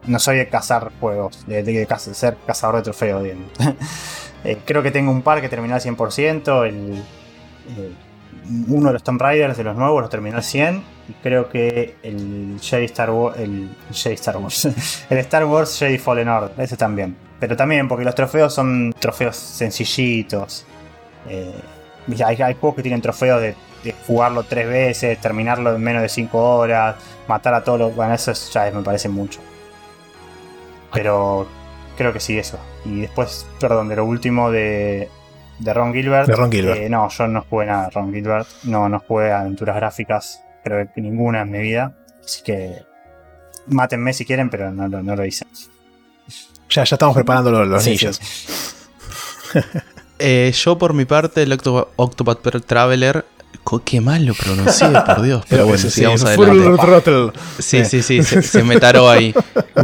No, 0.07 0.19
soy 0.19 0.39
de 0.39 0.49
cazar 0.49 0.91
juegos, 0.99 1.47
de, 1.47 1.87
ser 1.99 2.37
cazador 2.47 2.77
de 2.77 2.83
trofeos. 2.83 3.27
Eh, 4.45 4.59
creo 4.65 4.83
que 4.83 4.91
tengo 4.91 5.13
un 5.13 5.23
par 5.23 5.41
que 5.41 5.49
terminé 5.49 5.73
al 5.73 5.81
100%. 5.81 6.67
El, 6.67 6.95
eh, 6.97 7.93
uno 8.67 8.89
de 8.89 8.95
los 8.95 9.05
Tomb 9.05 9.23
Raiders 9.23 9.57
de 9.57 9.63
los 9.63 9.77
nuevos 9.77 10.03
lo 10.03 10.09
terminé 10.09 10.35
al 10.35 10.43
100. 10.43 10.83
Y 11.09 11.13
creo 11.23 11.49
que 11.49 11.95
el 12.03 12.59
Jedi 12.61 12.87
Star 12.87 13.11
Wars. 13.11 13.39
El 13.39 13.71
Jedi 13.93 14.17
Star 14.17 14.39
Wars. 14.39 14.65
el 15.11 15.19
Star 15.19 15.45
Wars 15.45 15.79
Jedi 15.79 15.97
Fallen 15.97 16.29
Order. 16.29 16.51
Ese 16.59 16.77
también. 16.77 17.17
Pero 17.39 17.57
también 17.57 17.87
porque 17.87 18.05
los 18.05 18.17
trofeos 18.17 18.53
son 18.53 18.93
trofeos 18.99 19.37
sencillitos. 19.37 20.67
Eh, 21.29 21.55
hay, 22.25 22.43
hay 22.43 22.55
juegos 22.55 22.75
que 22.75 22.83
tienen 22.83 23.01
trofeos 23.01 23.41
de, 23.41 23.55
de 23.85 23.95
jugarlo 24.07 24.45
tres 24.45 24.69
veces, 24.69 25.21
terminarlo 25.21 25.75
en 25.75 25.83
menos 25.83 26.03
de 26.03 26.09
5 26.09 26.39
horas, 26.57 26.97
matar 27.29 27.55
a 27.55 27.65
todos 27.65 27.79
los. 27.79 27.95
Bueno, 27.97 28.15
eso 28.15 28.31
es- 28.31 28.51
ya 28.53 28.69
es- 28.69 28.75
me 28.75 28.83
parece 28.83 29.09
mucho. 29.09 29.41
Pero 30.93 31.47
creo 31.97 32.13
que 32.13 32.21
sí, 32.21 32.39
eso. 32.39 32.59
Y 32.85 33.01
después, 33.03 33.47
perdón, 33.61 33.89
de 33.89 33.97
lo 33.97 34.05
último 34.05 34.51
de, 34.51 35.09
de 35.59 35.75
Ron 35.75 35.93
Gilbert. 35.95 36.29
De 36.29 36.37
Ron 36.37 36.51
Gilbert. 36.53 36.81
eh, 36.81 36.89
no, 36.89 37.09
yo 37.09 37.27
no 37.29 37.45
jugué 37.49 37.67
nada 37.67 37.85
de 37.87 37.91
Ron 37.91 38.13
Gilbert. 38.13 38.47
No, 38.65 38.89
no 38.89 39.01
jugué 39.01 39.33
aventuras 39.33 39.77
gráficas. 39.77 40.43
Creo 40.65 40.87
que 40.95 41.01
ninguna 41.01 41.43
en 41.43 41.51
mi 41.51 41.59
vida. 41.61 41.95
Así 42.25 42.43
que 42.43 42.77
mátenme 43.67 44.13
si 44.13 44.25
quieren, 44.25 44.51
pero 44.51 44.71
no, 44.71 44.87
lo- 44.89 45.03
no 45.03 45.17
lo 45.17 45.25
hice. 45.25 45.47
Ya, 46.69 46.85
ya 46.85 46.95
estamos 46.95 47.15
preparando 47.15 47.51
los, 47.51 47.67
los 47.69 47.83
Sí. 47.83 47.99
Eh, 50.25 50.53
yo 50.55 50.79
por 50.79 50.95
mi 50.95 51.05
parte, 51.05 51.43
el 51.43 51.53
Octo- 51.53 51.89
Octopath 51.97 52.65
Traveler, 52.65 53.25
qué 53.85 54.01
mal 54.01 54.25
lo 54.25 54.35
pronuncié, 54.35 54.89
por 55.07 55.23
Dios. 55.23 55.45
Pero 55.49 55.65
bueno, 55.65 55.79
Sí, 55.79 55.85
sí, 55.91 55.91
sigamos 55.91 56.21
Full 56.23 56.45
adelante. 56.45 56.65
Sí, 57.59 57.85
sí, 57.85 58.03
sí, 58.03 58.23
se, 58.23 58.43
se 58.43 58.63
me 58.63 58.79
taró 58.79 59.09
ahí. 59.09 59.35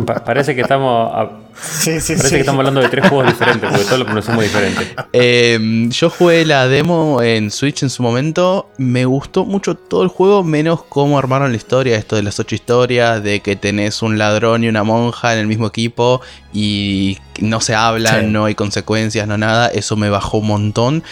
Pa- 0.06 0.24
parece 0.24 0.54
que 0.54 0.60
estamos 0.62 1.10
a- 1.14 1.30
Sí, 1.60 2.00
sí, 2.00 2.12
parece 2.14 2.28
sí. 2.28 2.34
que 2.34 2.40
estamos 2.40 2.60
hablando 2.60 2.80
de 2.80 2.88
tres 2.88 3.08
juegos 3.08 3.26
diferentes, 3.26 3.68
porque 3.68 3.84
todos 3.84 3.98
lo 3.98 4.04
pronunciamos 4.04 4.44
diferente. 4.44 4.94
Eh, 5.12 5.86
yo 5.90 6.08
jugué 6.10 6.44
la 6.44 6.68
demo 6.68 7.20
en 7.22 7.50
Switch 7.50 7.82
en 7.82 7.90
su 7.90 8.02
momento. 8.02 8.68
Me 8.78 9.04
gustó 9.04 9.44
mucho 9.44 9.74
todo 9.74 10.02
el 10.02 10.08
juego, 10.08 10.44
menos 10.44 10.82
cómo 10.88 11.18
armaron 11.18 11.50
la 11.50 11.56
historia. 11.56 11.96
Esto 11.96 12.16
de 12.16 12.22
las 12.22 12.38
ocho 12.38 12.54
historias, 12.54 13.22
de 13.22 13.40
que 13.40 13.56
tenés 13.56 14.02
un 14.02 14.18
ladrón 14.18 14.62
y 14.64 14.68
una 14.68 14.84
monja 14.84 15.32
en 15.32 15.40
el 15.40 15.46
mismo 15.46 15.66
equipo 15.66 16.20
y 16.52 17.18
no 17.40 17.60
se 17.60 17.74
hablan, 17.74 18.20
Sí. 18.20 18.26
no 18.26 18.44
hay 18.44 18.54
consecuencias, 18.54 19.26
no 19.26 19.36
nada. 19.38 19.68
Eso 19.68 19.96
me 19.96 20.10
bajó 20.10 20.38
un 20.38 20.46
montón. 20.48 21.02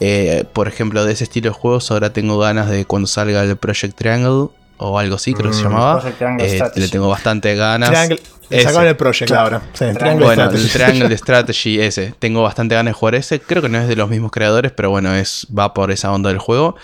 Eh, 0.00 0.44
por 0.52 0.68
ejemplo, 0.68 1.04
de 1.04 1.12
ese 1.14 1.24
estilo 1.24 1.50
de 1.50 1.54
juegos, 1.54 1.90
ahora 1.90 2.12
tengo 2.12 2.38
ganas 2.38 2.68
de 2.70 2.84
cuando 2.84 3.06
salga 3.08 3.42
el 3.42 3.56
Project 3.56 3.96
Triangle 3.96 4.48
o 4.78 4.98
algo 4.98 5.16
así, 5.16 5.32
creo 5.34 5.50
que 5.50 5.56
se 5.56 5.62
Mm, 5.62 5.70
llamaba. 5.70 6.02
Eh, 6.38 6.60
le 6.76 6.88
tengo 6.88 7.08
bastante 7.08 7.54
ganas. 7.54 7.88
Triangle. 7.90 8.20
Sacaron 8.62 8.86
el 8.86 8.96
Project 8.96 9.26
Claro. 9.26 9.42
ahora. 9.42 9.60
Sí, 9.72 9.78
Triangle. 9.78 9.98
Triangle 10.00 10.24
Bueno, 10.26 10.42
Strategy. 10.44 10.64
el 10.66 10.72
Triangle 10.72 11.08
de 11.08 11.16
Strategy 11.18 11.80
ese. 11.80 12.14
Tengo 12.18 12.42
bastante 12.42 12.74
ganas 12.76 12.90
de 12.94 12.98
jugar 12.98 13.14
ese. 13.16 13.40
Creo 13.40 13.60
que 13.62 13.68
no 13.68 13.78
es 13.78 13.88
de 13.88 13.96
los 13.96 14.08
mismos 14.08 14.30
creadores, 14.30 14.70
pero 14.72 14.90
bueno, 14.90 15.14
es 15.14 15.46
va 15.56 15.74
por 15.74 15.90
esa 15.90 16.12
onda 16.12 16.28
del 16.28 16.38
juego. 16.38 16.76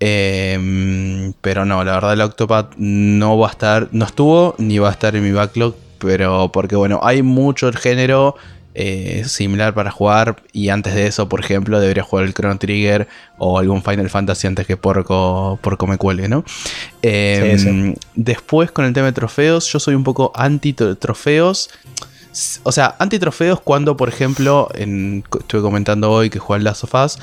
Eh, 0.00 1.32
pero 1.40 1.64
no, 1.64 1.82
la 1.84 1.92
verdad 1.94 2.12
el 2.12 2.20
Octopath 2.20 2.74
no 2.76 3.36
va 3.38 3.48
a 3.48 3.50
estar, 3.50 3.88
no 3.92 4.04
estuvo 4.04 4.54
ni 4.58 4.78
va 4.78 4.88
a 4.88 4.92
estar 4.92 5.14
en 5.16 5.24
mi 5.24 5.32
backlog. 5.32 5.74
Pero 5.98 6.50
porque 6.52 6.76
bueno, 6.76 7.00
hay 7.02 7.22
mucho 7.22 7.66
el 7.66 7.76
género 7.76 8.36
eh, 8.80 9.24
similar 9.26 9.74
para 9.74 9.90
jugar. 9.90 10.36
Y 10.52 10.68
antes 10.68 10.94
de 10.94 11.06
eso, 11.08 11.28
por 11.28 11.40
ejemplo, 11.40 11.80
debería 11.80 12.04
jugar 12.04 12.26
el 12.26 12.32
Chrono 12.34 12.56
Trigger 12.58 13.08
o 13.36 13.58
algún 13.58 13.82
Final 13.82 14.08
Fantasy 14.08 14.46
antes 14.46 14.66
que 14.68 14.76
Porco, 14.76 15.58
Porco 15.62 15.86
me 15.88 15.96
cuelgue, 15.98 16.28
¿no? 16.28 16.44
Eh, 17.02 17.56
Sí, 17.58 17.64
sí. 17.64 17.94
Después 18.14 18.70
con 18.70 18.84
el 18.84 18.92
tema 18.92 19.06
de 19.06 19.12
trofeos, 19.12 19.66
yo 19.72 19.80
soy 19.80 19.94
un 19.94 20.04
poco 20.04 20.30
anti 20.34 20.72
trofeos. 20.74 21.70
S- 22.30 22.60
O 22.62 22.70
sea, 22.72 22.94
anti 23.00 23.18
trofeos 23.18 23.60
cuando, 23.60 23.96
por 23.96 24.08
ejemplo, 24.08 24.68
en, 24.74 25.24
estuve 25.40 25.62
comentando 25.62 26.10
hoy 26.12 26.30
que 26.30 26.38
juega 26.38 26.58
el 26.58 26.64
Last 26.64 26.84
of 26.84 26.94
Us, 26.94 27.18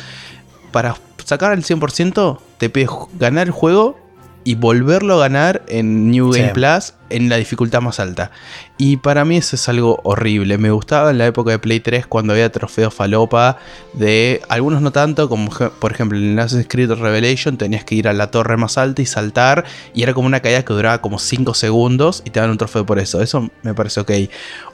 para 0.72 0.96
sacar 1.24 1.54
el 1.54 1.64
100% 1.64 2.40
te 2.58 2.70
pide 2.70 2.88
ju- 2.88 3.08
ganar 3.18 3.48
el 3.48 3.52
juego 3.52 3.98
y 4.44 4.56
volverlo 4.56 5.16
a 5.16 5.20
ganar 5.20 5.64
en 5.68 6.12
New 6.12 6.34
Sí. 6.34 6.40
Game 6.42 6.54
Plus 6.54 6.94
en 7.10 7.30
la 7.30 7.38
dificultad 7.38 7.82
más 7.82 8.00
alta. 8.00 8.32
Y 8.78 8.98
para 8.98 9.26
mí 9.26 9.38
eso 9.38 9.56
es 9.56 9.70
algo 9.70 10.00
horrible. 10.04 10.58
Me 10.58 10.72
gustaba 10.72 11.12
en 11.12 11.18
la 11.18 11.26
época 11.26 11.52
de 11.52 11.60
Play 11.60 11.80
3 11.80 12.08
cuando 12.08 12.34
había 12.34 12.52
trofeos 12.52 12.94
falopa 12.94 13.58
de 13.94 14.42
algunos 14.50 14.82
no 14.82 14.92
tanto, 14.92 15.30
como 15.30 15.50
por 15.50 15.92
ejemplo 15.92 16.18
en 16.18 16.38
Assassin's 16.38 16.68
Creed 16.68 16.92
Revelation 16.92 17.58
tenías 17.58 17.86
que 17.86 17.96
ir 17.96 18.08
a 18.08 18.14
la 18.14 18.32
torre 18.32 18.58
más 18.58 18.78
alta 18.78 19.02
y 19.02 19.06
saltar 19.06 19.66
y 19.94 20.04
era 20.04 20.14
como 20.14 20.28
una 20.28 20.42
caída 20.42 20.64
que 20.64 20.74
duraba 20.74 21.02
como 21.02 21.20
5 21.20 21.54
segundos 21.54 22.22
y 22.26 22.32
te 22.32 22.40
dan 22.40 22.50
un 22.50 22.58
trofeo 22.58 22.86
por 22.86 23.00
eso. 23.00 23.22
Eso 23.22 23.50
me 23.62 23.74
parece 23.74 24.02
ok. 24.02 24.12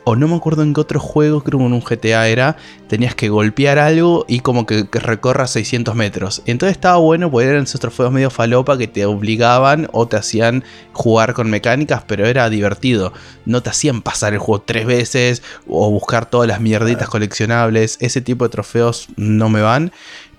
O 0.03 0.15
no 0.15 0.27
me 0.27 0.35
acuerdo 0.35 0.63
en 0.63 0.73
qué 0.73 0.81
otro 0.81 0.99
juego, 0.99 1.43
creo 1.43 1.59
que 1.59 1.65
en 1.65 1.73
un 1.73 1.81
GTA 1.81 2.27
era, 2.27 2.57
tenías 2.87 3.13
que 3.13 3.29
golpear 3.29 3.77
algo 3.77 4.25
y 4.27 4.39
como 4.39 4.65
que, 4.65 4.89
que 4.89 4.99
recorra 4.99 5.45
600 5.45 5.93
metros. 5.93 6.41
Entonces 6.47 6.75
estaba 6.75 6.97
bueno 6.97 7.29
porque 7.29 7.47
eran 7.47 7.63
esos 7.63 7.79
trofeos 7.79 8.11
medio 8.11 8.31
falopa 8.31 8.79
que 8.79 8.87
te 8.87 9.05
obligaban 9.05 9.87
o 9.91 10.07
te 10.07 10.17
hacían 10.17 10.63
jugar 10.93 11.33
con 11.35 11.51
mecánicas, 11.51 12.03
pero 12.07 12.20
era 12.25 12.49
divertido. 12.49 13.13
No 13.45 13.61
te 13.63 13.69
hacían 13.69 14.01
pasar 14.01 14.33
el 14.33 14.39
juego 14.39 14.63
tres 14.63 14.85
veces 14.85 15.43
o 15.67 15.89
buscar 15.89 16.29
todas 16.29 16.47
las 16.47 16.61
mierditas 16.61 17.09
coleccionables. 17.09 17.97
Ese 18.01 18.21
tipo 18.21 18.45
de 18.45 18.49
trofeos 18.49 19.07
no 19.15 19.49
me 19.49 19.61
van. 19.61 19.91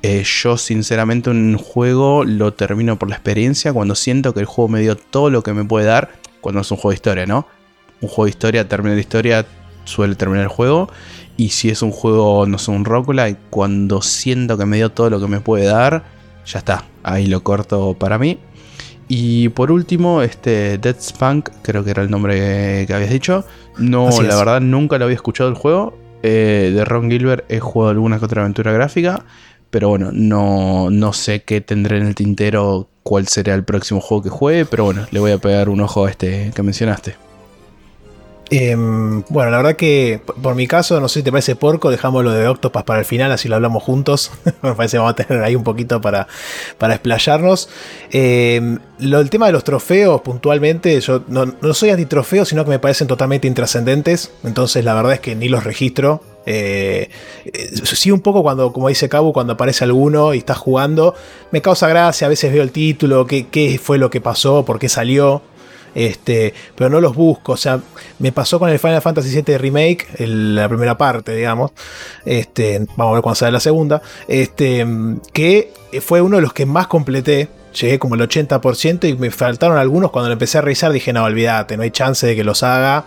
Eh, 0.03 0.25
yo 0.25 0.57
sinceramente 0.57 1.31
un 1.31 1.57
juego 1.57 2.25
lo 2.25 2.55
termino 2.55 2.99
por 2.99 3.09
la 3.09 3.15
experiencia 3.15 3.73
cuando 3.73 3.95
siento 3.95 4.35
que 4.35 4.41
el 4.41 4.47
juego 4.47 4.69
me 4.69 4.81
dio 4.81 4.97
todo 4.97 5.31
lo 5.31 5.45
que 5.45 5.55
me 5.55 5.65
puede 5.65 5.87
dar 5.87 6.11
cuando 6.41 6.61
es 6.61 6.71
un 6.73 6.77
juego 6.77 6.91
de 6.91 6.97
historia, 6.97 7.27
¿no? 7.27 7.47
Un 8.01 8.09
juego 8.09 8.25
de 8.25 8.31
historia, 8.31 8.69
termina 8.69 8.97
la 8.97 9.01
historia, 9.01 9.47
suele 9.85 10.17
terminar 10.17 10.43
el 10.43 10.49
juego. 10.49 10.91
Y 11.37 11.51
si 11.51 11.71
es 11.71 11.83
un 11.83 11.93
juego, 11.93 12.47
no 12.47 12.59
sé, 12.59 12.73
un 12.73 12.85
roguelike, 12.85 13.39
cuando 13.49 14.03
siento 14.03 14.59
que 14.59 14.67
me 14.67 14.77
dio 14.77 14.91
todo 14.91 15.09
lo 15.09 15.21
que 15.21 15.29
me 15.29 15.41
puede 15.41 15.67
dar, 15.67 16.05
ya 16.45 16.59
está, 16.59 16.85
ahí 17.03 17.27
lo 17.27 17.43
corto 17.43 17.95
para 17.95 18.19
mí. 18.19 18.39
Y 19.15 19.51
por 19.51 19.71
último, 19.71 20.23
este 20.23 20.79
Dead 20.79 20.97
Spunk, 20.99 21.51
creo 21.61 21.85
que 21.85 21.91
era 21.91 22.03
el 22.03 22.11
nombre 22.11 22.87
que 22.87 22.95
habías 22.95 23.11
dicho. 23.11 23.45
No, 23.77 24.09
Así 24.09 24.23
la 24.23 24.31
es. 24.31 24.37
verdad 24.37 24.63
nunca 24.63 24.97
lo 24.97 25.05
había 25.05 25.17
escuchado 25.17 25.51
el 25.51 25.55
juego. 25.55 25.99
Eh, 26.23 26.73
de 26.75 26.83
Ron 26.87 27.11
Gilbert 27.11 27.45
he 27.51 27.61
jugado 27.61 27.91
alguna 27.91 28.19
que 28.19 28.25
otra 28.25 28.41
aventura 28.41 28.73
gráfica. 28.73 29.23
Pero 29.69 29.91
bueno, 29.91 30.09
no, 30.15 30.89
no 30.89 31.13
sé 31.13 31.43
qué 31.43 31.61
tendré 31.61 31.99
en 31.99 32.07
el 32.07 32.15
tintero, 32.15 32.89
cuál 33.03 33.29
será 33.29 33.53
el 33.53 33.65
próximo 33.65 34.01
juego 34.01 34.23
que 34.23 34.31
juegue. 34.31 34.65
Pero 34.65 34.85
bueno, 34.85 35.05
le 35.11 35.21
voy 35.21 35.33
a 35.33 35.37
pegar 35.37 35.69
un 35.69 35.83
ojo 35.83 36.07
a 36.07 36.11
este 36.11 36.51
que 36.55 36.63
mencionaste. 36.63 37.15
Em, 38.55 39.23
bueno, 39.31 39.51
la 39.51 39.57
verdad 39.57 39.77
que 39.77 40.21
por 40.43 40.55
mi 40.55 40.67
caso, 40.67 41.01
no 41.01 41.09
sé 41.09 41.21
si 41.21 41.23
te 41.23 41.31
parece 41.31 41.57
porco, 41.57 41.91
dejamos 41.91 42.23
lo 42.23 42.33
de 42.33 42.47
Octopas 42.47 42.85
para 42.85 42.99
el 42.99 43.07
final, 43.07 43.33
así 43.33 43.49
lo 43.49 43.57
hablamos 43.57 43.83
juntos. 43.83 44.31
Me 44.63 44.75
parece 44.75 44.97
que 44.97 44.99
vamos 44.99 45.13
a 45.13 45.25
tener 45.25 45.43
ahí 45.43 45.57
un 45.57 45.65
poquito 45.65 46.03
para, 46.03 46.29
para 46.77 46.93
explayarnos. 46.93 47.71
Em, 48.11 48.79
lo, 48.99 49.21
el 49.21 49.31
tema 49.31 49.47
de 49.47 49.53
los 49.53 49.65
trofeos, 49.65 50.21
puntualmente, 50.21 51.01
yo 51.01 51.23
no, 51.29 51.47
no 51.47 51.73
soy 51.73 51.91
anti-trofeos, 51.91 52.47
sino 52.47 52.63
que 52.65 52.69
me 52.69 52.79
parecen 52.79 53.07
totalmente 53.07 53.49
intrascendentes. 53.49 54.31
Entonces, 54.45 54.85
la 54.85 54.93
verdad 54.93 55.15
es 55.15 55.21
que 55.21 55.35
ni 55.35 55.49
los 55.49 55.65
registro. 55.65 56.23
Eh, 56.45 57.09
eh, 57.47 57.71
sí, 57.85 58.11
un 58.11 58.21
poco 58.21 58.43
cuando, 58.43 58.71
como 58.75 58.89
dice 58.89 59.09
Cabo, 59.09 59.33
cuando 59.33 59.55
aparece 59.55 59.85
alguno 59.85 60.35
y 60.35 60.39
está 60.39 60.55
jugando, 60.55 61.15
me 61.53 61.63
causa 61.63 61.89
gracia, 61.89 62.27
a 62.27 62.31
veces 62.31 62.53
veo 62.53 62.63
el 62.63 62.73
título, 62.73 63.27
qué, 63.27 63.47
qué 63.47 63.81
fue 63.83 63.97
lo 63.97 64.11
que 64.11 64.21
pasó, 64.21 64.63
por 64.67 64.79
qué 64.79 64.91
salió. 64.91 65.41
Este, 65.95 66.55
pero 66.77 66.91
no 66.91 67.01
los 67.01 67.15
busco. 67.15 67.53
O 67.53 67.57
sea, 67.57 67.81
me 68.19 68.33
pasó 68.33 68.59
con 68.59 68.71
el 68.71 68.79
Final 68.79 69.03
Fantasy 69.03 69.43
VII 69.43 69.59
Remake, 69.59 70.07
la 70.27 70.69
primera 70.69 70.97
parte, 70.97 71.35
digamos. 71.35 71.73
Este, 72.25 72.79
vamos 72.97 73.13
a 73.13 73.15
ver 73.15 73.23
cuándo 73.23 73.37
sale 73.37 73.53
la 73.53 73.61
segunda. 73.61 74.03
Este, 74.29 74.87
que 75.33 75.73
fue 76.01 76.21
uno 76.21 76.37
de 76.37 76.43
los 76.43 76.53
que 76.53 76.67
más 76.67 76.87
completé. 76.87 77.49
Llegué 77.79 77.99
como 77.99 78.17
el 78.17 78.21
80% 78.21 79.09
y 79.09 79.15
me 79.15 79.31
faltaron 79.31 79.79
algunos. 79.79 80.11
Cuando 80.11 80.29
lo 80.29 80.35
empecé 80.35 80.59
a 80.59 80.61
revisar 80.61 80.93
dije, 80.93 81.13
no, 81.13 81.25
olvídate, 81.25 81.77
no 81.77 81.83
hay 81.83 81.91
chance 81.91 82.27
de 82.27 82.37
que 82.37 82.45
los 82.45 82.63
haga. 82.63 83.07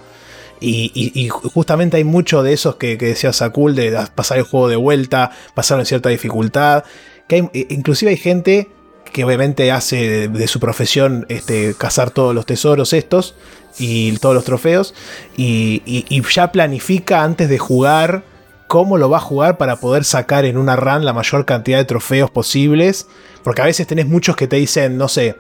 Y, 0.59 1.29
justamente 1.29 1.97
hay 1.97 2.03
mucho 2.03 2.41
de 2.41 2.53
esos 2.53 2.77
que, 2.77 2.97
que 2.97 3.07
decía 3.07 3.31
Sakul, 3.33 3.75
de 3.75 3.95
pasar 4.15 4.39
el 4.39 4.45
juego 4.45 4.67
de 4.67 4.77
vuelta, 4.77 5.31
pasar 5.53 5.79
en 5.79 5.85
cierta 5.85 6.09
dificultad. 6.09 6.83
Que 7.27 7.49
inclusive 7.69 8.11
hay 8.11 8.17
gente 8.17 8.69
que 9.15 9.23
obviamente 9.23 9.71
hace 9.71 10.27
de, 10.27 10.47
su 10.49 10.59
profesión 10.59 11.25
este, 11.29 11.73
cazar 11.77 12.11
todos 12.11 12.35
los 12.35 12.45
tesoros 12.45 12.91
estos 12.91 13.33
y 13.79 14.11
todos 14.17 14.35
los 14.35 14.43
trofeos 14.43 14.93
y, 15.37 16.21
ya 16.33 16.51
planifica 16.51 17.23
antes 17.23 17.47
de 17.47 17.57
jugar 17.57 18.25
cómo 18.67 18.97
lo 18.97 19.09
va 19.09 19.19
a 19.19 19.21
jugar 19.21 19.57
para 19.57 19.77
poder 19.77 20.03
sacar 20.03 20.43
en 20.43 20.57
una 20.57 20.75
run 20.75 21.05
la 21.05 21.13
mayor 21.13 21.45
cantidad 21.45 21.77
de 21.77 21.85
trofeos 21.85 22.29
posibles 22.29 23.07
porque 23.45 23.61
a 23.61 23.65
veces 23.65 23.85
tenés 23.85 24.07
muchos 24.07 24.35
que 24.35 24.47
te 24.47 24.55
dicen, 24.55 24.97
no 24.97 25.07
sé, 25.07 25.35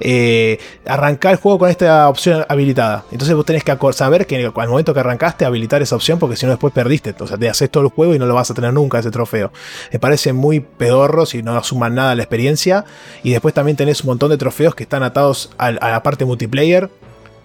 eh, 0.00 0.58
arrancar 0.86 1.32
el 1.32 1.36
juego 1.36 1.58
con 1.58 1.68
esta 1.68 2.08
opción 2.08 2.42
habilitada. 2.48 3.04
Entonces 3.12 3.36
vos 3.36 3.44
tenés 3.44 3.64
que 3.64 3.76
saber 3.92 4.26
que 4.26 4.42
al 4.46 4.68
momento 4.70 4.94
que 4.94 5.00
arrancaste 5.00 5.44
habilitar 5.44 5.82
esa 5.82 5.94
opción 5.94 6.18
porque 6.18 6.36
si 6.36 6.46
no 6.46 6.52
después 6.52 6.72
perdiste. 6.72 7.14
O 7.20 7.26
sea, 7.26 7.36
te 7.36 7.50
haces 7.50 7.68
todo 7.68 7.84
el 7.84 7.90
juego 7.90 8.14
y 8.14 8.18
no 8.18 8.24
lo 8.24 8.32
vas 8.32 8.50
a 8.50 8.54
tener 8.54 8.72
nunca 8.72 8.98
ese 8.98 9.10
trofeo. 9.10 9.52
Me 9.92 9.98
parece 9.98 10.32
muy 10.32 10.60
pedorro 10.60 11.26
si 11.26 11.42
no 11.42 11.62
suman 11.62 11.94
nada 11.94 12.12
a 12.12 12.14
la 12.14 12.22
experiencia. 12.22 12.86
Y 13.22 13.32
después 13.32 13.52
también 13.52 13.76
tenés 13.76 14.00
un 14.04 14.06
montón 14.06 14.30
de 14.30 14.38
trofeos 14.38 14.74
que 14.74 14.84
están 14.84 15.02
atados 15.02 15.50
a 15.58 15.70
la 15.70 16.02
parte 16.02 16.24
multiplayer 16.24 16.88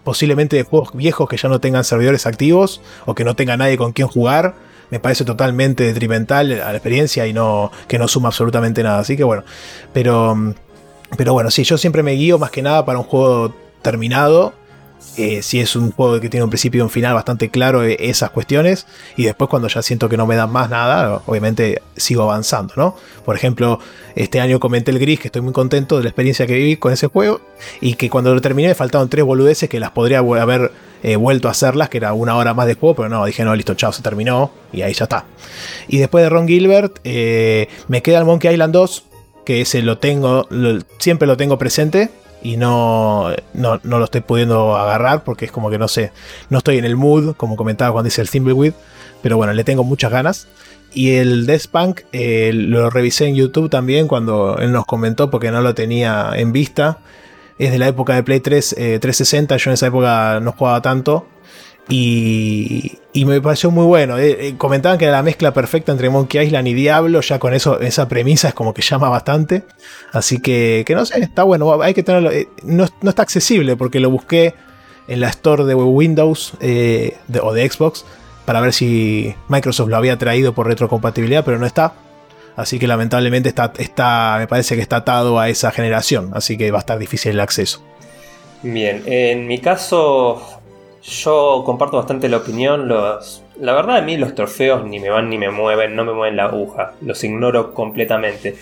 posiblemente 0.06 0.56
de 0.56 0.64
juegos 0.64 0.94
viejos 0.94 1.28
que 1.28 1.36
ya 1.36 1.50
no 1.50 1.60
tengan 1.60 1.84
servidores 1.84 2.26
activos 2.26 2.80
o 3.06 3.16
que 3.16 3.26
no 3.26 3.36
tenga 3.36 3.58
nadie 3.58 3.76
con 3.76 3.92
quien 3.92 4.08
jugar 4.08 4.56
me 4.90 5.00
parece 5.00 5.26
totalmente 5.26 5.84
detrimental 5.84 6.52
a 6.62 6.72
la 6.72 6.78
experiencia 6.78 7.28
y 7.28 7.34
no, 7.34 7.72
que 7.88 8.00
no 8.00 8.08
suma 8.08 8.30
absolutamente 8.30 8.84
nada. 8.84 9.00
Así 9.00 9.18
que 9.18 9.24
bueno, 9.24 9.44
pero, 9.94 10.54
pero 11.18 11.34
bueno, 11.34 11.52
sí, 11.52 11.64
yo 11.64 11.78
siempre 11.78 12.04
me 12.04 12.14
guío 12.14 12.38
más 12.38 12.52
que 12.52 12.62
nada 12.62 12.86
para 12.86 13.00
un 13.00 13.06
juego 13.06 13.54
terminado. 13.82 14.54
Eh, 15.18 15.42
si 15.44 15.62
es 15.62 15.76
un 15.78 15.92
juego 15.92 16.20
que 16.20 16.30
tiene 16.30 16.44
un 16.44 16.50
principio 16.50 16.80
y 16.80 16.82
un 16.82 16.90
final 16.90 17.14
bastante 17.14 17.50
claro, 17.50 17.84
eh, 17.84 17.96
esas 18.00 18.32
cuestiones. 18.32 18.86
Y 19.16 19.24
después, 19.24 19.50
cuando 19.50 19.68
ya 19.68 19.82
siento 19.82 20.10
que 20.10 20.18
no 20.18 20.26
me 20.26 20.36
dan 20.36 20.52
más 20.52 20.70
nada, 20.70 21.22
obviamente 21.26 21.82
sigo 21.96 22.24
avanzando, 22.24 22.74
¿no? 22.76 22.96
Por 23.24 23.36
ejemplo, 23.36 23.80
este 24.16 24.42
año 24.42 24.60
comenté 24.60 24.92
el 24.92 25.00
gris, 25.00 25.20
que 25.20 25.30
estoy 25.30 25.42
muy 25.42 25.54
contento 25.54 25.98
de 25.98 26.04
la 26.04 26.10
experiencia 26.10 26.48
que 26.48 26.56
viví 26.56 26.78
con 26.78 26.92
ese 26.92 27.08
juego. 27.08 27.42
Y 27.80 27.96
que 27.96 28.10
cuando 28.10 28.34
lo 28.34 28.42
terminé, 28.42 28.70
me 28.70 28.76
faltaban 28.76 29.08
tres 29.08 29.24
boludeces 29.24 29.70
que 29.70 29.80
las 29.80 29.92
podría 29.92 30.20
haber 30.20 30.72
He 31.08 31.18
vuelto 31.18 31.50
a 31.50 31.52
hacerlas, 31.52 31.90
que 31.90 31.98
era 31.98 32.14
una 32.14 32.36
hora 32.36 32.56
más 32.56 32.66
de 32.66 32.74
juego, 32.74 32.96
pero 32.96 33.10
no, 33.10 33.24
dije, 33.26 33.46
no, 33.46 33.56
listo, 33.56 33.76
chao, 33.76 33.92
se 33.92 34.02
terminó 34.02 34.50
y 34.74 34.82
ahí 34.82 34.92
ya 34.94 35.04
está. 35.04 35.26
Y 35.88 36.00
después 36.00 36.24
de 36.24 36.30
Ron 36.30 36.48
Gilbert, 36.48 37.00
eh, 37.04 37.68
me 37.88 38.02
queda 38.02 38.18
el 38.18 38.26
Monkey 38.26 38.52
Island 38.52 38.74
2, 38.74 39.04
que 39.46 39.62
ese 39.62 39.84
lo 39.84 40.00
tengo, 40.00 40.48
siempre 40.98 41.28
lo 41.28 41.38
tengo 41.38 41.60
presente 41.60 42.10
y 42.42 42.58
no, 42.58 43.30
no, 43.54 43.80
lo 43.84 44.04
estoy 44.04 44.22
pudiendo 44.22 44.76
agarrar 44.76 45.24
porque 45.24 45.46
es 45.46 45.52
como 45.52 45.70
que 45.70 45.78
no 45.78 45.88
sé, 45.88 46.12
no 46.50 46.58
estoy 46.58 46.80
en 46.80 46.86
el 46.86 46.96
mood, 46.96 47.36
como 47.36 47.56
comentaba 47.56 47.92
cuando 47.92 48.08
dice 48.08 48.22
el 48.22 48.30
Thimbleweed, 48.32 48.74
pero 49.22 49.38
bueno, 49.38 49.54
le 49.54 49.64
tengo 49.64 49.84
muchas 49.84 50.12
ganas. 50.12 50.48
Y 50.92 51.18
el 51.18 51.46
Death 51.46 51.68
Punk 51.68 52.02
eh, 52.14 52.52
lo 52.52 52.90
revisé 52.90 53.28
en 53.28 53.36
YouTube 53.36 53.70
también 53.70 54.08
cuando 54.08 54.58
él 54.58 54.72
nos 54.72 54.86
comentó 54.86 55.30
porque 55.30 55.52
no 55.52 55.62
lo 55.62 55.76
tenía 55.76 56.32
en 56.36 56.52
vista 56.52 56.98
es 57.58 57.72
de 57.72 57.80
la 57.80 57.88
época 57.88 58.16
de 58.16 58.24
Play 58.24 58.40
3, 58.40 58.76
360, 58.76 59.56
eh, 59.56 59.58
yo 59.58 59.70
en 59.70 59.74
esa 59.74 59.88
época 59.88 60.40
no 60.42 60.52
jugaba 60.52 60.82
tanto. 60.82 61.28
Y, 61.88 62.98
me 63.14 63.40
pareció 63.42 63.70
muy 63.70 63.86
bueno. 63.86 64.18
Eh, 64.18 64.48
eh, 64.48 64.56
comentaban 64.58 64.98
que 64.98 65.06
era 65.06 65.18
la 65.18 65.24
mezcla 65.24 65.54
perfecta 65.54 65.92
entre 65.92 66.10
Monkey 66.10 66.44
Island 66.46 66.68
y 66.68 66.74
Diablo. 66.74 67.22
Ya 67.22 67.38
con 67.38 67.54
eso, 67.54 67.80
esa 67.80 68.08
premisa 68.08 68.50
es 68.50 68.54
como 68.54 68.74
que 68.74 68.82
llama 68.82 69.08
bastante. 69.08 69.64
Así 70.12 70.40
que, 70.40 70.84
que 70.86 70.96
no 70.96 71.06
sé, 71.06 71.20
está 71.20 71.44
bueno. 71.44 71.82
Hay 71.82 71.94
que 71.94 72.04
tenerlo. 72.04 72.32
no, 72.64 72.86
está 73.08 73.22
accesible 73.22 73.76
porque 73.78 74.00
lo 74.00 74.10
busqué 74.10 74.56
en 75.08 75.20
la 75.20 75.30
store 75.30 75.66
de 75.66 75.76
Windows 75.76 76.54
o 76.54 77.54
de 77.54 77.70
Xbox 77.70 78.04
para 78.46 78.62
ver 78.62 78.74
si 78.74 79.36
Microsoft 79.48 79.90
lo 79.90 79.98
había 79.98 80.18
traído 80.18 80.54
por 80.54 80.68
retrocompatibilidad, 80.68 81.46
pero 81.46 81.60
no 81.60 81.68
está. 81.68 81.94
Así 82.56 82.80
que 82.80 82.88
lamentablemente 82.88 83.50
está, 83.50 83.74
está, 83.78 84.38
me 84.40 84.48
parece 84.48 84.76
que 84.76 84.82
está 84.82 84.98
atado 84.98 85.40
a 85.40 85.50
esa 85.50 85.72
generación, 85.72 86.32
así 86.34 86.58
que 86.58 86.72
va 86.72 86.78
a 86.78 86.80
estar 86.80 86.98
difícil 86.98 87.32
el 87.32 87.40
acceso. 87.42 87.84
Bien, 88.64 89.04
en 89.06 89.46
mi 89.48 89.60
caso 89.60 90.62
yo 91.04 91.64
comparto 91.66 91.98
bastante 91.98 92.30
la 92.30 92.38
opinión. 92.38 92.88
Los, 92.88 93.44
la 93.60 93.74
verdad 93.74 93.98
a 93.98 94.02
mí 94.02 94.18
los 94.18 94.36
trofeos 94.36 94.86
ni 94.86 95.00
me 95.00 95.10
van 95.10 95.30
ni 95.30 95.38
me 95.38 95.52
mueven, 95.52 95.96
no 95.96 96.04
me 96.06 96.14
mueven 96.14 96.36
la 96.36 96.46
aguja, 96.46 96.94
los 97.02 97.24
ignoro 97.24 97.74
completamente. 97.74 98.56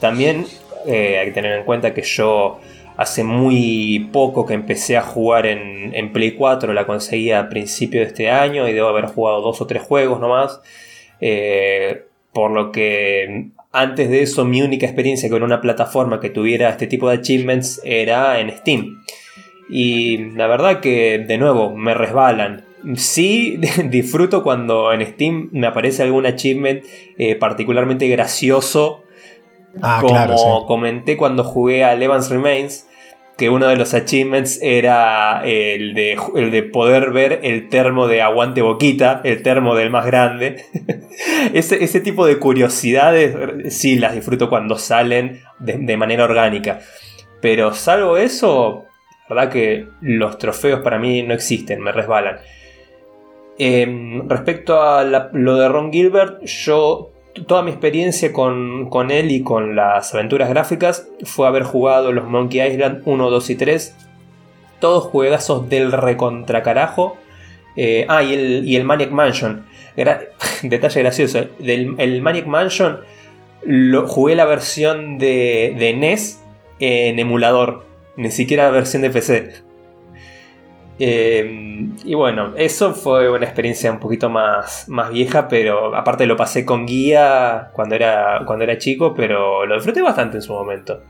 También 0.00 0.46
eh, 0.86 1.18
hay 1.18 1.26
que 1.26 1.32
tener 1.32 1.58
en 1.58 1.64
cuenta 1.64 1.94
que 1.94 2.02
yo 2.02 2.58
hace 2.96 3.24
muy 3.24 4.08
poco 4.12 4.46
que 4.46 4.54
empecé 4.54 4.96
a 4.96 5.02
jugar 5.02 5.46
en, 5.46 6.12
Play 6.12 6.32
4, 6.32 6.72
la 6.72 6.86
conseguí 6.86 7.30
a 7.32 7.48
principio 7.48 8.00
de 8.00 8.06
este 8.06 8.30
año 8.30 8.68
y 8.68 8.72
debo 8.72 8.88
haber 8.88 9.06
jugado 9.06 9.40
dos 9.40 9.60
o 9.60 9.66
tres 9.66 9.82
juegos 9.82 10.20
nomás. 10.20 10.60
Eh, 11.20 12.05
por 12.36 12.50
lo 12.50 12.70
que 12.70 13.48
antes 13.72 14.10
de 14.10 14.20
eso 14.20 14.44
mi 14.44 14.60
única 14.60 14.84
experiencia 14.84 15.30
con 15.30 15.42
una 15.42 15.62
plataforma 15.62 16.20
que 16.20 16.28
tuviera 16.28 16.68
este 16.68 16.86
tipo 16.86 17.08
de 17.08 17.16
achievements 17.16 17.80
era 17.82 18.40
en 18.40 18.50
Steam. 18.50 19.02
Y 19.70 20.18
la 20.34 20.46
verdad 20.46 20.80
que 20.80 21.24
de 21.26 21.38
nuevo 21.38 21.74
me 21.74 21.94
resbalan. 21.94 22.62
Sí 22.96 23.58
disfruto 23.88 24.42
cuando 24.42 24.92
en 24.92 25.06
Steam 25.06 25.48
me 25.52 25.66
aparece 25.66 26.02
algún 26.02 26.26
achievement 26.26 26.84
eh, 27.16 27.36
particularmente 27.36 28.06
gracioso. 28.06 29.04
Ah, 29.80 30.02
como 30.02 30.66
comenté 30.66 31.16
cuando 31.16 31.42
jugué 31.42 31.84
a 31.84 31.94
Evans 31.94 32.28
Remains, 32.28 32.86
que 33.36 33.50
uno 33.50 33.68
de 33.68 33.76
los 33.76 33.92
achievements 33.92 34.58
era 34.62 35.42
el 35.44 35.92
de, 35.94 36.70
poder 36.72 37.10
ver 37.10 37.40
el 37.42 37.68
termo 37.68 38.08
de 38.08 38.22
aguante 38.22 38.62
boquita, 38.62 39.20
el 39.24 39.42
termo 39.42 39.74
del 39.74 39.90
más 39.90 40.06
grande. 40.06 40.64
ese, 41.52 42.00
tipo 42.00 42.26
de 42.26 42.38
curiosidades 42.38 43.74
sí 43.74 43.98
las 43.98 44.14
disfruto 44.14 44.48
cuando 44.48 44.78
salen 44.78 45.42
de, 45.58 45.96
manera 45.98 46.24
orgánica. 46.24 46.80
Pero 47.42 47.74
salvo 47.74 48.16
eso, 48.16 48.86
verdad 49.28 49.50
que 49.50 49.86
los 50.00 50.38
trofeos 50.38 50.80
para 50.80 50.98
mí 50.98 51.22
no 51.22 51.34
existen, 51.34 51.82
me 51.82 51.92
resbalan. 51.92 52.38
Em, 53.58 54.28
respecto 54.28 54.82
a 54.82 55.04
lo 55.04 55.56
de 55.56 55.68
Ron 55.68 55.92
Gilbert, 55.92 56.42
yo 56.44 57.12
toda 57.46 57.62
mi 57.62 57.70
experiencia 57.70 58.32
con, 58.32 59.10
él 59.10 59.30
y 59.30 59.42
con 59.42 59.76
las 59.76 60.14
aventuras 60.14 60.48
gráficas 60.48 61.08
fue 61.24 61.46
haber 61.46 61.64
jugado 61.64 62.12
los 62.12 62.26
Monkey 62.26 62.60
Island 62.60 63.02
1, 63.04 63.30
2 63.30 63.50
y 63.50 63.54
3. 63.56 63.96
Todos 64.80 65.04
juegazos 65.04 65.68
del 65.68 65.92
recontracarajo. 65.92 67.16
Eh, 67.76 68.06
ah, 68.08 68.22
y 68.22 68.32
el, 68.32 68.66
y 68.66 68.76
el 68.76 68.84
Maniac 68.84 69.10
Mansion. 69.10 69.66
detalle 70.62 71.00
gracioso. 71.00 71.46
Del, 71.58 71.94
el 71.98 72.22
Maniac 72.22 72.46
Mansion 72.46 73.00
lo, 73.64 74.06
jugué 74.06 74.34
la 74.34 74.44
versión 74.44 75.18
de, 75.18 75.74
de 75.78 75.94
NES 75.94 76.42
en 76.78 77.18
emulador. 77.18 77.84
Ni 78.16 78.30
siquiera 78.30 78.64
la 78.64 78.70
versión 78.70 79.02
de 79.02 79.10
PC. 79.10 79.65
Em, 80.98 81.94
y 82.04 82.14
bueno, 82.14 82.54
eso 82.56 82.94
fue 82.94 83.30
una 83.30 83.44
experiencia 83.44 83.90
un 83.90 84.00
poquito 84.00 84.30
más, 84.30 84.88
más 84.88 85.10
vieja, 85.10 85.46
pero 85.48 85.94
aparte 85.94 86.26
lo 86.26 86.36
pasé 86.36 86.64
con 86.64 86.86
guía 86.86 87.68
cuando 87.72 87.94
era, 87.94 88.42
cuando 88.46 88.64
era 88.64 88.78
chico, 88.78 89.14
pero 89.14 89.66
lo 89.66 89.74
disfruté 89.74 90.02
bastante 90.02 90.38
en 90.38 90.42
su 90.42 90.52
momento. 90.52 91.02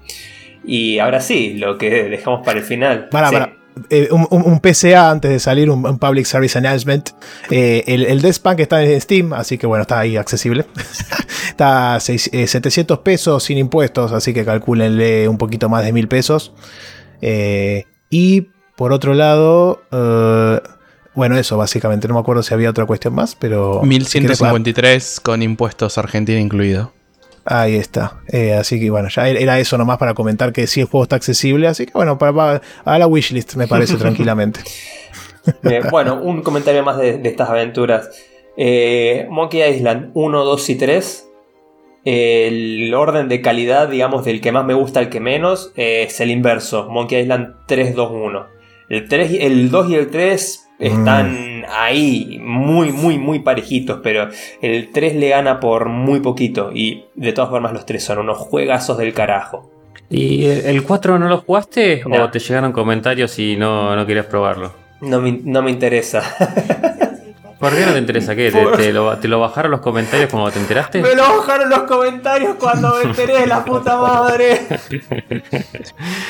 Y 0.65 0.99
ahora 0.99 1.21
sí, 1.21 1.55
lo 1.55 1.79
que 1.79 2.09
dejamos 2.09 2.45
para 2.45 2.59
el 2.59 2.65
final. 2.65 3.09
Para, 3.11 3.31
para. 3.31 3.53
Eh, 3.91 4.09
un, 4.11 4.61
PCA 4.61 5.11
antes 5.11 5.31
de 5.31 5.39
salir, 5.39 5.71
un, 5.71 5.99
Public 5.99 6.25
Service 6.25 6.57
Announcement. 6.57 7.11
Eh, 7.51 7.85
el, 7.87 8.07
el 8.07 8.23
Death 8.23 8.39
Punk 8.39 8.61
está 8.61 8.83
en 8.83 9.01
Steam, 9.01 9.33
así 9.35 9.59
que 9.59 9.67
bueno, 9.67 9.83
está 9.83 10.01
ahí 10.01 10.17
accesible. 10.17 10.65
está 11.49 11.97
a 11.97 12.01
700 12.01 12.99
pesos 13.01 13.45
sin 13.45 13.59
impuestos, 13.59 14.13
así 14.13 14.33
que 14.33 14.45
calcúlenle 14.45 15.29
un 15.29 15.39
poquito 15.39 15.69
más 15.69 15.85
de 15.85 15.93
1000 15.93 16.09
pesos. 16.09 16.55
Eh, 17.21 17.85
y 18.09 18.49
por 18.77 18.93
otro 18.93 19.15
lado, 19.15 19.83
eh, 19.91 20.61
bueno, 21.15 21.39
eso 21.39 21.57
básicamente. 21.57 22.07
No 22.07 22.15
me 22.15 22.21
acuerdo 22.21 22.43
si 22.43 22.53
había 22.53 22.71
otra 22.71 22.85
cuestión 22.85 23.15
más, 23.15 23.35
pero. 23.35 23.83
1153 23.83 25.21
con 25.21 25.43
impuestos 25.43 25.97
Argentina 25.99 26.39
incluido. 26.39 26.93
Ahí 27.47 27.77
está. 27.77 28.21
Eh, 28.29 28.53
así 28.53 28.79
que 28.79 28.91
bueno, 28.91 29.09
ya 29.09 29.29
era 29.29 29.59
eso 29.59 29.79
nomás 29.79 29.99
para 29.99 30.15
comentar 30.15 30.53
que 30.53 30.67
sí 30.67 30.81
el 30.81 30.87
juego 30.89 31.05
está 31.05 31.17
accesible. 31.17 31.69
Así 31.69 31.87
que 31.87 31.93
bueno, 31.95 32.19
para, 32.19 32.61
a 32.85 32.99
la 32.99 33.07
wishlist 33.07 33.55
me 33.55 33.67
parece 33.67 33.97
tranquilamente. 33.99 34.61
bueno, 35.91 36.21
un 36.21 36.43
comentario 36.43 36.83
más 36.83 36.99
de, 36.99 37.21
estas 37.25 37.49
aventuras. 37.49 38.11
Eh, 38.59 39.27
Monkey 39.31 39.63
Island 39.63 40.11
1, 40.13 40.45
2 40.45 40.71
y 40.71 40.75
3. 40.75 41.29
El 42.05 42.95
orden 42.95 43.29
de 43.29 43.41
calidad, 43.41 43.89
digamos, 43.89 44.25
del 44.25 44.41
que 44.41 44.53
más 44.53 44.65
me 44.65 44.75
gusta 44.75 45.01
al 45.01 45.09
que 45.09 45.19
menos, 45.19 45.73
es 45.77 46.21
el 46.21 46.31
inverso. 46.31 46.89
Monkey 46.91 47.23
Island 47.23 47.55
3, 47.67 47.95
2, 47.95 48.11
1. 48.13 48.56
El, 48.89 49.09
3, 49.09 49.39
el 49.41 49.71
2 49.71 49.91
y 49.91 49.95
el 49.95 50.11
3 50.11 50.69
están 50.79 51.65
ahí 51.69 52.39
muy, 52.43 52.93
muy, 52.93 53.19
muy 53.19 53.41
parejitos, 53.41 54.01
pero 54.03 54.29
el 54.61 54.91
3 54.91 55.17
le 55.17 55.31
gana 55.31 55.61
por 55.61 55.89
muy 55.89 56.21
poquito. 56.21 56.71
Y 56.73 57.05
de 57.15 57.33
todas 57.33 57.51
formas 57.51 57.73
los 57.73 57.87
3 57.87 58.03
son 58.03 58.19
unos 58.19 58.39
juegazos 58.39 58.99
del 58.99 59.13
carajo. 59.13 59.71
¿Y 60.09 60.45
el 60.47 60.83
4 60.83 61.19
no 61.19 61.29
lo 61.29 61.39
jugaste? 61.39 62.03
¿O 62.05 62.31
te 62.31 62.39
llegaron 62.39 62.73
comentarios 62.73 63.39
y 63.39 63.57
no, 63.57 63.97
no 63.97 64.07
querías 64.07 64.27
probarlo? 64.27 64.73
No 65.01 65.21
me, 65.21 65.41
no 65.43 65.63
me 65.63 65.71
interesa. 65.71 66.23
¿Por 67.59 67.75
qué 67.75 67.87
no 67.87 67.93
te 67.93 67.99
interesa? 67.99 68.37
¿Qué? 68.37 68.51
¿Te, 68.51 68.93
lo, 68.93 69.41
bajaron 69.41 69.71
los 69.71 69.81
comentarios 69.81 70.31
cuando 70.31 70.51
te 70.51 70.59
enteraste? 70.59 71.01
Me 71.01 71.15
lo 71.15 71.23
bajaron 71.23 71.71
los 71.71 71.83
comentarios 71.83 72.57
cuando 72.57 72.97
me 72.97 73.05
enteré, 73.05 73.47
la 73.47 73.65
puta 73.65 73.97
madre. 73.97 74.67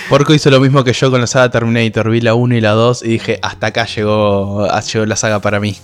Porco 0.08 0.32
hizo 0.32 0.50
lo 0.50 0.60
mismo 0.60 0.84
que 0.84 0.92
yo 0.92 1.10
con 1.10 1.20
la 1.20 1.26
saga 1.26 1.50
Terminator. 1.50 2.10
Vi 2.10 2.20
la 2.20 2.34
1 2.34 2.54
y 2.54 2.60
la 2.60 2.72
2 2.72 3.02
y 3.02 3.08
dije, 3.08 3.38
hasta 3.42 3.68
acá 3.68 3.86
llegó, 3.86 4.68
llegó 4.80 5.06
la 5.06 5.16
saga 5.16 5.40
para 5.40 5.58
mí. 5.58 5.76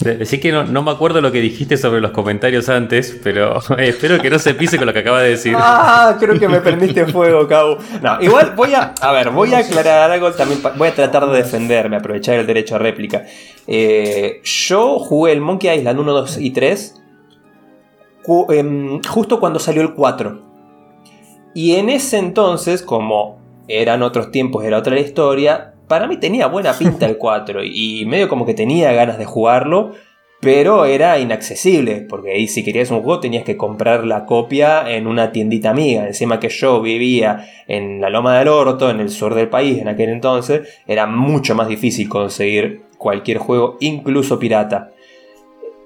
Decí 0.00 0.40
que 0.40 0.50
no, 0.50 0.82
me 0.82 0.90
acuerdo 0.90 1.20
lo 1.20 1.30
que 1.30 1.40
dijiste 1.40 1.76
sobre 1.76 2.00
los 2.00 2.12
comentarios 2.12 2.70
antes, 2.70 3.20
pero 3.22 3.58
espero 3.78 4.18
que 4.18 4.30
no 4.30 4.38
se 4.38 4.54
pise 4.54 4.78
con 4.78 4.86
lo 4.86 4.94
que 4.94 5.00
acaba 5.00 5.20
de 5.20 5.30
decir. 5.30 5.54
Ah, 5.58 6.16
creo 6.18 6.38
que 6.38 6.48
me 6.48 6.60
prendiste 6.60 7.04
fuego, 7.06 7.46
Cabo. 7.48 7.76
No, 8.00 8.20
igual 8.22 8.54
voy 8.56 8.72
a. 8.72 8.94
A 8.98 9.12
ver, 9.12 9.28
voy 9.28 9.52
a 9.52 9.58
aclarar 9.58 10.10
algo 10.10 10.32
también. 10.32 10.62
Voy 10.76 10.88
a 10.88 10.94
tratar 10.94 11.28
de 11.28 11.36
defenderme, 11.36 11.96
aprovechar 11.96 12.36
el 12.36 12.46
derecho 12.46 12.76
a 12.76 12.78
réplica. 12.78 13.26
Eh, 13.66 14.40
yo 14.42 14.98
jugué 14.98 15.32
el 15.32 15.42
Monkey 15.42 15.78
Island 15.78 16.00
1, 16.00 16.12
2 16.12 16.38
y 16.38 16.50
3 16.50 17.02
em, 18.48 19.02
justo 19.02 19.38
cuando 19.38 19.58
salió 19.58 19.82
el 19.82 19.92
4. 19.92 20.40
Y 21.54 21.74
en 21.74 21.90
ese 21.90 22.16
entonces, 22.16 22.80
como 22.80 23.38
eran 23.68 24.02
otros 24.02 24.30
tiempos, 24.30 24.64
era 24.64 24.78
otra 24.78 24.98
historia, 24.98 25.69
para 25.90 26.06
mí 26.06 26.18
tenía 26.18 26.46
buena 26.46 26.72
pinta 26.72 27.04
el 27.06 27.18
4 27.18 27.64
y 27.64 28.04
medio 28.06 28.28
como 28.28 28.46
que 28.46 28.54
tenía 28.54 28.92
ganas 28.92 29.18
de 29.18 29.24
jugarlo, 29.24 29.94
pero 30.40 30.84
era 30.84 31.18
inaccesible, 31.18 32.06
porque 32.08 32.30
ahí 32.30 32.46
si 32.46 32.62
querías 32.62 32.92
un 32.92 33.02
juego 33.02 33.18
tenías 33.18 33.42
que 33.42 33.56
comprar 33.56 34.04
la 34.04 34.24
copia 34.24 34.88
en 34.88 35.08
una 35.08 35.32
tiendita 35.32 35.70
amiga. 35.70 36.06
Encima 36.06 36.38
que 36.38 36.48
yo 36.48 36.80
vivía 36.80 37.44
en 37.66 38.00
la 38.00 38.08
Loma 38.08 38.38
del 38.38 38.46
Orto, 38.46 38.88
en 38.88 39.00
el 39.00 39.10
sur 39.10 39.34
del 39.34 39.48
país 39.48 39.78
en 39.78 39.88
aquel 39.88 40.10
entonces, 40.10 40.80
era 40.86 41.08
mucho 41.08 41.56
más 41.56 41.66
difícil 41.66 42.08
conseguir 42.08 42.82
cualquier 42.96 43.38
juego, 43.38 43.76
incluso 43.80 44.38
pirata. 44.38 44.92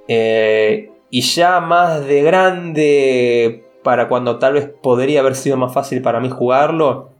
Eh, 0.06 0.90
y 1.08 1.22
ya 1.22 1.60
más 1.60 2.04
de 2.04 2.22
grande, 2.22 3.64
para 3.82 4.08
cuando 4.08 4.38
tal 4.38 4.52
vez 4.52 4.68
podría 4.82 5.20
haber 5.20 5.34
sido 5.34 5.56
más 5.56 5.72
fácil 5.72 6.02
para 6.02 6.20
mí 6.20 6.28
jugarlo, 6.28 7.13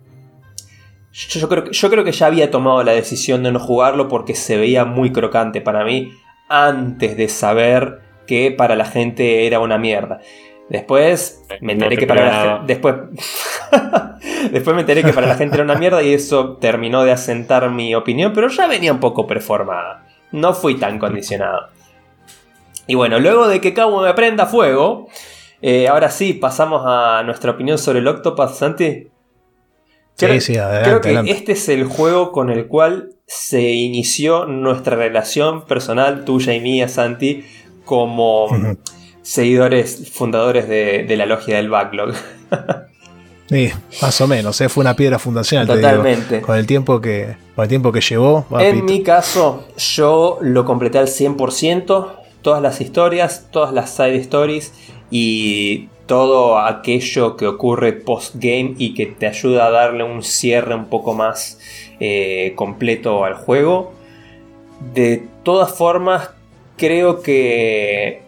yo, 1.15 1.49
creo, 1.49 1.71
yo 1.71 1.91
creo 1.91 2.05
que 2.05 2.13
ya 2.13 2.27
había 2.27 2.51
tomado 2.51 2.83
la 2.83 2.93
decisión 2.93 3.45
de 3.45 3.53
no 3.53 3.61
jugarlo 3.61 4.09
porque 4.09 4.35
se 4.35 4.57
veía 4.57 4.85
muy 4.85 5.13
crocante 5.13 5.61
para 5.61 5.85
mí 5.85 6.13
antes 6.49 7.17
de 7.17 7.29
saber 7.29 8.01
que 8.27 8.51
para 8.51 8.75
la 8.75 8.85
gente 8.85 9.47
era 9.47 9.61
una 9.61 9.79
mierda. 9.79 10.21
Después 10.69 11.45
me 11.61 11.75
enteré 11.75 11.97
que 11.97 12.07
para 12.07 12.27
la 12.27 12.43
gente. 12.43 12.73
Después. 12.73 12.95
Después 14.51 14.75
me 14.75 14.81
enteré 14.81 15.03
que 15.03 15.13
para 15.13 15.27
la 15.27 15.37
gente 15.37 15.57
era 15.57 15.65
una 15.65 15.75
mierda 15.75 16.03
y 16.03 16.13
eso 16.13 16.57
terminó 16.57 17.03
de 17.05 17.13
asentar 17.13 17.71
mi 17.71 17.95
opinión, 17.95 18.33
pero 18.35 18.49
ya 18.49 18.67
venía 18.67 18.93
un 18.93 19.01
poco 19.01 19.27
performada. 19.27 20.07
No 20.33 20.53
fui 20.53 20.77
tan 20.77 20.99
condicionado. 20.99 21.69
Y 22.87 22.95
bueno, 22.95 23.21
luego 23.21 23.49
de 23.49 23.61
que 23.61 23.73
Cabo 23.73 24.03
me 24.03 24.13
prenda 24.15 24.47
fuego, 24.47 25.09
eh, 25.63 25.89
ahora 25.89 26.11
sí, 26.11 26.35
pasamos 26.35 26.83
a 26.85 27.23
nuestra 27.25 27.53
opinión 27.53 27.79
sobre 27.79 28.01
el 28.01 28.09
Octopath 28.09 28.55
Santi. 28.55 29.09
Creo, 30.17 31.01
que 31.01 31.23
este 31.27 31.53
es 31.53 31.69
el 31.69 31.85
juego 31.85 32.31
con 32.31 32.51
el 32.51 32.67
cual 32.67 33.11
se 33.27 33.73
inició 33.73 34.47
nuestra 34.47 34.97
relación 34.97 35.65
personal, 35.65 36.25
tuya 36.25 36.55
y 36.55 36.61
mía, 36.61 36.89
Santi, 36.89 37.45
como 37.85 38.49
seguidores 39.23 40.11
fundadores 40.13 40.69
de, 40.69 41.13
la 41.17 41.27
logia 41.27 41.57
del 41.57 41.69
backlog. 41.69 42.15
sí, 43.49 43.71
más 44.01 44.21
o 44.21 44.29
menos, 44.29 44.61
¿eh? 44.61 44.69
fue 44.69 44.83
una 44.83 44.95
piedra 44.95 45.19
fundacional. 45.19 45.67
Totalmente. 45.67 46.41
con, 46.43 46.57
el 46.57 46.67
tiempo 46.67 47.01
que, 47.01 47.37
con 47.57 47.65
el 47.65 47.69
tiempo 47.69 47.91
que 47.91 48.01
llevó. 48.01 48.47
En 48.61 48.85
mi 48.85 49.03
caso, 49.03 49.67
yo 49.77 50.39
lo 50.43 50.65
completé 50.65 50.99
al 50.99 51.09
100%, 51.09 52.13
todas 52.43 52.63
las 52.63 52.81
historias, 52.81 53.49
todas 53.51 53.73
las 53.73 53.91
side 53.91 54.17
stories 54.19 54.73
y 55.11 55.89
todo 56.07 56.59
aquello 56.59 57.37
que 57.37 57.47
ocurre 57.47 57.93
post-game 57.93 58.75
y 58.79 58.95
que 58.95 59.07
te 59.07 59.27
ayuda 59.27 59.67
a 59.67 59.71
darle 59.71 60.05
un 60.05 60.23
cierre 60.23 60.75
un 60.75 60.87
poco 60.87 61.15
más 61.15 61.59
eh, 62.01 62.53
completo 62.57 63.25
al 63.25 63.35
juego. 63.35 63.93
De 64.93 65.23
todas 65.43 65.77
formas, 65.77 66.31
creo 66.77 67.23
que 67.23 68.23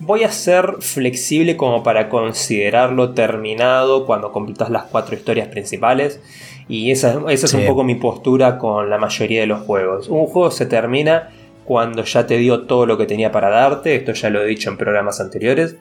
voy 0.00 0.22
a 0.22 0.30
ser 0.30 0.76
flexible 0.80 1.56
como 1.56 1.82
para 1.82 2.08
considerarlo 2.08 3.14
terminado 3.14 4.06
cuando 4.06 4.32
completas 4.32 4.70
las 4.70 4.84
cuatro 4.84 5.16
historias 5.16 5.48
principales. 5.48 6.20
Y 6.68 6.90
esa, 6.90 7.20
es 7.28 7.54
un 7.54 7.66
poco 7.66 7.82
mi 7.82 7.94
postura 7.94 8.58
con 8.58 8.90
la 8.90 8.98
mayoría 8.98 9.40
de 9.40 9.46
los 9.46 9.62
juegos. 9.62 10.08
Un 10.08 10.26
juego 10.26 10.50
se 10.50 10.66
termina 10.66 11.30
cuando 11.64 12.04
ya 12.04 12.26
te 12.26 12.36
dio 12.36 12.62
todo 12.62 12.86
lo 12.86 12.98
que 12.98 13.06
tenía 13.06 13.32
para 13.32 13.48
darte. 13.48 13.94
Esto 13.96 14.12
ya 14.12 14.30
lo 14.30 14.42
he 14.42 14.46
dicho 14.46 14.70
en 14.70 14.76
programas 14.76 15.20
anteriores. 15.20 15.76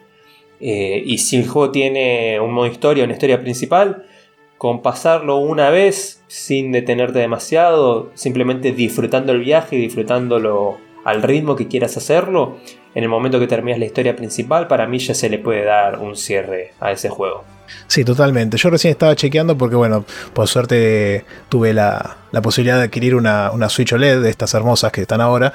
Eh, 0.60 1.04
y 1.06 1.20
si 1.20 1.38
el 1.38 1.48
juego 1.48 1.72
tiene 1.72 2.40
un 2.40 2.54
modo 2.54 2.68
historia, 2.68 3.04
una 3.04 3.14
historia 3.14 3.40
principal, 3.42 4.06
con 4.58 4.82
pasarlo 4.82 5.38
una 5.38 5.70
vez 5.70 6.24
sin 6.28 6.72
detenerte 6.72 7.20
demasiado, 7.20 8.12
simplemente 8.16 8.72
disfrutando 8.72 9.32
el 9.32 9.40
viaje 9.40 9.76
y 9.76 9.82
disfrutándolo 9.82 10.78
al 11.06 11.22
ritmo 11.22 11.56
que 11.56 11.68
quieras 11.68 11.96
hacerlo, 11.96 12.58
en 12.96 13.04
el 13.04 13.10
momento 13.10 13.40
que 13.40 13.48
terminas 13.48 13.80
la 13.80 13.86
historia 13.86 14.16
principal, 14.16 14.68
para 14.68 14.88
mí 14.88 14.98
ya 14.98 15.14
se 15.14 15.30
le 15.30 15.38
puede 15.38 15.64
dar 15.64 16.00
un 16.00 16.16
cierre 16.16 16.74
a 16.80 16.92
ese 16.92 17.10
juego. 17.10 17.44
Sí, 17.86 18.04
totalmente. 18.04 18.58
Yo 18.58 18.70
recién 18.70 18.92
estaba 18.92 19.16
chequeando 19.16 19.58
porque, 19.58 19.76
bueno, 19.76 20.04
por 20.34 20.48
suerte 20.48 21.24
tuve 21.50 21.74
la, 21.74 22.18
posibilidad 22.42 22.78
de 22.78 22.86
adquirir 22.86 23.14
una, 23.16 23.52
una 23.52 23.70
Switch 23.70 23.94
OLED 23.94 24.22
de 24.22 24.30
estas 24.30 24.54
hermosas 24.54 24.92
que 24.92 25.02
están 25.02 25.22
ahora. 25.22 25.54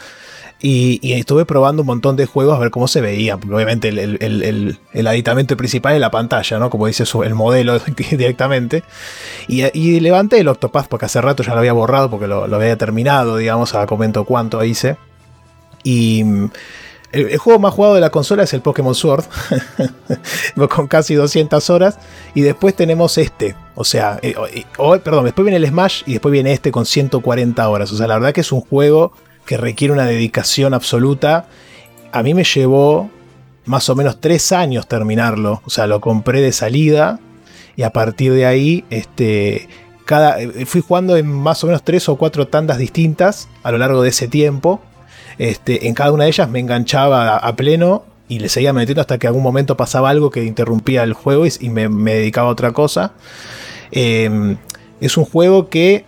Y, 0.64 1.12
estuve 1.14 1.44
probando 1.44 1.82
un 1.82 1.86
montón 1.86 2.14
de 2.14 2.24
juegos 2.24 2.54
a 2.54 2.60
ver 2.60 2.70
cómo 2.70 2.86
se 2.86 3.00
veía, 3.00 3.34
obviamente 3.34 3.88
el, 3.88 4.78
aditamento 5.08 5.56
principal 5.56 5.94
es 5.94 6.00
la 6.00 6.12
pantalla, 6.12 6.60
¿no? 6.60 6.70
Como 6.70 6.86
dice 6.86 7.02
el 7.24 7.34
modelo 7.34 7.80
directamente. 8.10 8.84
Y, 9.48 9.98
levanté 9.98 10.38
el 10.38 10.46
Octopath 10.46 10.86
porque 10.86 11.06
hace 11.06 11.20
rato 11.20 11.42
ya 11.42 11.54
lo 11.54 11.58
había 11.58 11.72
borrado 11.72 12.08
porque 12.10 12.28
lo, 12.28 12.44
había 12.44 12.78
terminado, 12.78 13.38
digamos, 13.38 13.74
a 13.74 13.86
comento 13.86 14.24
cuánto 14.24 14.62
hice. 14.62 14.96
Y 15.82 16.24
el, 17.10 17.36
juego 17.38 17.58
más 17.58 17.74
jugado 17.74 17.96
de 17.96 18.00
la 18.00 18.10
consola 18.10 18.44
es 18.44 18.54
el 18.54 18.60
Pokémon 18.60 18.94
Sword, 18.94 19.24
con 20.70 20.86
casi 20.86 21.14
200 21.14 21.70
horas. 21.70 21.98
Y 22.36 22.42
después 22.42 22.76
tenemos 22.76 23.18
este, 23.18 23.56
o 23.74 23.82
sea, 23.82 24.20
eh, 24.22 24.36
perdón, 25.02 25.24
después 25.24 25.44
viene 25.44 25.56
el 25.56 25.66
Smash 25.66 26.04
y 26.06 26.12
después 26.12 26.30
viene 26.30 26.52
este 26.52 26.70
con 26.70 26.86
140 26.86 27.68
horas. 27.68 27.90
O 27.90 27.96
sea, 27.96 28.06
la 28.06 28.14
verdad 28.14 28.32
que 28.32 28.42
es 28.42 28.52
un 28.52 28.60
juego 28.60 29.12
que 29.46 29.56
requiere 29.56 29.92
una 29.92 30.06
dedicación 30.06 30.74
absoluta. 30.74 31.46
A 32.12 32.22
mí 32.22 32.34
me 32.34 32.44
llevó 32.44 33.10
más 33.64 33.88
o 33.88 33.94
menos 33.94 34.20
tres 34.20 34.52
años 34.52 34.86
terminarlo. 34.86 35.62
O 35.64 35.70
sea, 35.70 35.86
lo 35.86 36.00
compré 36.00 36.40
de 36.40 36.52
salida 36.52 37.20
y 37.76 37.82
a 37.82 37.90
partir 37.90 38.32
de 38.32 38.46
ahí, 38.46 38.84
este, 38.90 39.68
cada, 40.04 40.36
fui 40.66 40.80
jugando 40.80 41.16
en 41.16 41.26
más 41.26 41.62
o 41.64 41.66
menos 41.66 41.82
tres 41.82 42.08
o 42.08 42.16
cuatro 42.16 42.48
tandas 42.48 42.78
distintas 42.78 43.48
a 43.62 43.70
lo 43.72 43.78
largo 43.78 44.02
de 44.02 44.10
ese 44.10 44.28
tiempo. 44.28 44.80
Este, 45.38 45.88
en 45.88 45.94
cada 45.94 46.12
una 46.12 46.24
de 46.24 46.30
ellas 46.30 46.48
me 46.48 46.60
enganchaba 46.60 47.36
a, 47.36 47.56
pleno 47.56 48.04
y 48.28 48.38
le 48.38 48.48
seguía 48.48 48.72
metiendo 48.72 49.00
hasta 49.00 49.18
que 49.18 49.26
algún 49.26 49.42
momento 49.42 49.76
pasaba 49.76 50.10
algo 50.10 50.30
que 50.30 50.44
interrumpía 50.44 51.02
el 51.02 51.14
juego 51.14 51.44
y, 51.46 51.68
me, 51.70 51.88
dedicaba 51.88 52.48
a 52.48 52.52
otra 52.52 52.72
cosa. 52.72 53.12
Em, 53.90 54.56
es 55.00 55.16
un 55.16 55.24
juego 55.24 55.68
que 55.68 56.04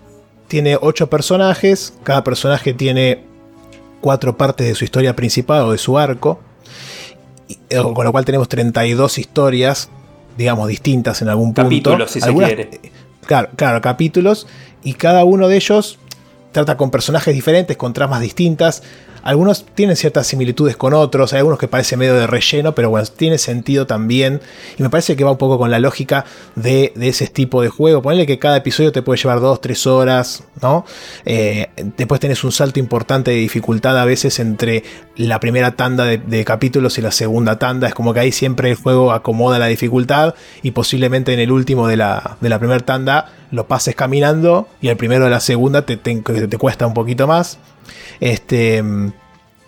tiene 0.49 0.77
ocho 0.81 1.09
personajes, 1.09 1.95
cada 2.03 2.25
personaje 2.25 2.75
tiene 2.75 3.25
cuatro 4.01 4.37
partes 4.37 4.67
de 4.67 4.75
su 4.75 4.85
historia 4.85 5.17
principal 5.17 5.63
o 5.63 5.73
de 5.73 5.79
su 5.79 5.99
arco, 5.99 6.41
eh, 7.71 7.77
con 7.77 8.05
lo 8.05 8.13
cual 8.13 8.25
tenemos 8.25 8.49
32 8.49 9.19
historias, 9.19 9.89
digamos, 10.37 10.69
distintas 10.69 11.23
en 11.23 11.29
algún 11.29 11.55
punto. 11.55 11.63
Capítulos, 11.63 12.11
si 12.11 12.21
se 12.21 12.33
quiere. 12.35 12.81
Claro, 13.27 13.49
claro, 13.57 13.81
capítulos, 13.81 14.47
y 14.83 14.95
cada 14.95 15.25
uno 15.25 15.49
de 15.49 15.57
ellos 15.57 15.99
trata 16.53 16.77
con 16.77 16.91
personajes 16.91 17.35
diferentes, 17.35 17.77
con 17.77 17.93
tramas 17.93 18.21
distintas. 18.21 18.83
Algunos 19.25 19.65
tienen 19.75 19.97
ciertas 19.97 20.27
similitudes 20.27 20.77
con 20.77 20.93
otros, 20.93 21.33
hay 21.33 21.39
algunos 21.39 21.59
que 21.59 21.67
parecen 21.67 21.99
medio 21.99 22.15
de 22.15 22.27
relleno, 22.27 22.75
pero 22.75 22.91
bueno, 22.91 23.07
tiene 23.07 23.39
sentido 23.39 23.87
también. 23.87 24.43
Y 24.79 24.83
me 24.83 24.91
parece 24.91 25.17
que 25.17 25.25
va 25.25 25.31
un 25.31 25.39
poco 25.39 25.57
con 25.57 25.71
la 25.71 25.79
lógica 25.79 26.27
de, 26.57 26.93
ese 27.01 27.27
tipo 27.29 27.63
de 27.63 27.71
juego. 27.71 28.03
Ponle 28.03 28.27
que 28.27 28.39
cada 28.39 28.59
episodio 28.59 28.93
te 28.93 29.01
puede 29.01 29.19
llevar 29.19 29.39
2-3 29.39 29.87
horas, 29.87 30.45
¿no? 30.61 30.85
Eh, 31.25 31.69
después 31.97 32.21
tenés 32.21 32.45
un 32.45 32.53
salto 32.53 32.79
importante 32.79 33.31
de 33.31 33.39
dificultad 33.39 33.99
a 33.99 34.05
veces 34.05 34.39
entre 34.41 34.85
la 35.17 35.41
primera 35.41 35.75
tanda 35.75 36.05
de, 36.05 36.45
capítulos 36.45 36.99
y 36.99 37.01
la 37.01 37.11
segunda 37.11 37.59
tanda. 37.59 37.89
Es 37.89 37.95
como 37.95 38.13
que 38.13 38.21
ahí 38.21 38.33
siempre 38.33 38.69
el 38.69 38.77
juego 38.77 39.11
acomoda 39.11 39.59
la 39.59 39.69
dificultad 39.69 40.35
y 40.63 40.73
posiblemente 40.73 41.33
en 41.33 41.41
el 41.41 41.51
último 41.51 41.89
de 41.89 41.97
la, 41.97 42.37
de 42.43 42.51
la 42.51 42.59
primera 42.59 42.81
tanda 42.81 43.33
lo 43.51 43.69
pases 43.69 43.95
caminando 43.95 44.69
y 44.83 44.89
el 44.89 44.99
primero 44.99 45.25
de 45.25 45.31
la 45.31 45.41
segunda 45.41 45.87
te, 45.87 45.97
te, 45.97 46.15
te 46.21 46.59
cuesta 46.59 46.87
un 46.87 46.93
poquito 46.93 47.27
más. 47.27 47.59
Este, 48.21 48.83
me 48.83 49.13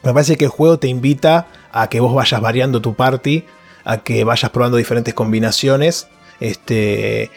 parece 0.02 0.36
que 0.36 0.44
el 0.44 0.50
juego 0.50 0.78
te 0.78 0.88
invita 0.88 1.46
a 1.72 1.88
que 1.88 2.00
vos 2.00 2.14
vayas 2.14 2.40
variando 2.40 2.80
tu 2.80 2.94
party, 2.94 3.44
a 3.84 3.98
que 3.98 4.24
vayas 4.24 4.50
probando 4.50 4.76
diferentes 4.76 5.14
combinaciones. 5.14 6.08
Este, 6.40 7.30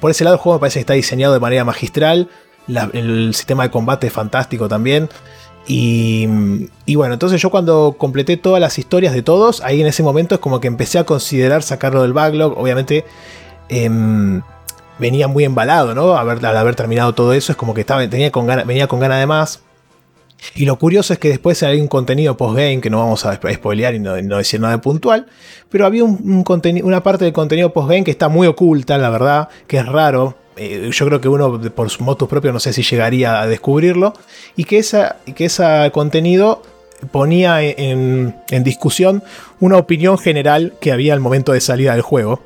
por 0.00 0.10
ese 0.10 0.24
lado 0.24 0.36
el 0.36 0.40
juego 0.40 0.58
me 0.58 0.60
parece 0.60 0.78
que 0.78 0.80
está 0.80 0.94
diseñado 0.94 1.34
de 1.34 1.40
manera 1.40 1.64
magistral. 1.64 2.28
el 2.92 3.34
sistema 3.34 3.62
de 3.64 3.70
combate 3.70 4.08
es 4.08 4.12
fantástico 4.12 4.68
también. 4.68 5.08
Y, 5.70 6.26
bueno, 6.94 7.12
entonces 7.12 7.40
yo 7.42 7.50
cuando 7.50 7.94
completé 7.98 8.38
todas 8.38 8.60
las 8.60 8.78
historias 8.78 9.12
de 9.12 9.22
todos, 9.22 9.60
ahí 9.60 9.82
en 9.82 9.86
ese 9.86 10.02
momento 10.02 10.34
es 10.34 10.40
como 10.40 10.60
que 10.60 10.66
empecé 10.66 10.98
a 10.98 11.04
considerar 11.04 11.62
sacarlo 11.62 12.02
del 12.02 12.14
backlog. 12.14 12.58
Obviamente 12.58 13.04
em, 13.68 14.40
venía 14.98 15.28
muy 15.28 15.44
embalado, 15.44 16.16
al 16.16 16.56
haber 16.56 16.74
terminado 16.74 17.14
todo 17.14 17.34
eso, 17.34 17.52
es 17.52 17.58
como 17.58 17.74
que 17.74 17.84
tenía 17.84 18.32
con 18.32 18.46
venía 18.46 18.88
con 18.88 18.98
ganas 18.98 19.20
de 19.20 19.26
más. 19.26 19.60
Y 20.54 20.64
lo 20.64 20.78
curioso 20.78 21.12
es 21.12 21.18
que 21.18 21.28
después 21.28 21.62
hay 21.62 21.80
un 21.80 21.88
contenido 21.88 22.36
postgame 22.36 22.80
que 22.80 22.90
no 22.90 22.98
vamos 22.98 23.24
a 23.24 23.34
spoilear 23.34 23.94
y 23.94 23.98
no, 23.98 24.14
decir 24.14 24.60
nada 24.60 24.80
puntual, 24.80 25.26
pero 25.68 25.86
había 25.86 26.04
un, 26.04 26.44
una 26.82 27.02
parte 27.02 27.24
del 27.24 27.32
contenido 27.32 27.72
postgame 27.72 28.04
que 28.04 28.10
está 28.10 28.28
muy 28.28 28.46
oculta, 28.46 28.98
la 28.98 29.10
verdad, 29.10 29.48
que 29.66 29.78
es 29.78 29.86
raro. 29.86 30.36
Eh, 30.56 30.90
yo 30.92 31.06
creo 31.06 31.20
que 31.20 31.28
uno 31.28 31.60
por 31.72 31.90
su 31.90 32.02
motus 32.02 32.28
propio 32.28 32.52
no 32.52 32.58
sé 32.58 32.72
si 32.72 32.82
llegaría 32.82 33.40
a 33.40 33.46
descubrirlo. 33.46 34.14
Y 34.56 34.64
que, 34.64 34.78
esa, 34.78 35.16
que 35.34 35.44
ese 35.46 35.90
contenido 35.92 36.62
ponía 37.10 37.62
en, 37.62 38.34
en 38.50 38.64
discusión 38.64 39.22
una 39.60 39.76
opinión 39.76 40.18
general 40.18 40.74
que 40.80 40.92
había 40.92 41.14
al 41.14 41.20
momento 41.20 41.52
de 41.52 41.60
salida 41.60 41.92
del 41.92 42.02
juego. 42.02 42.42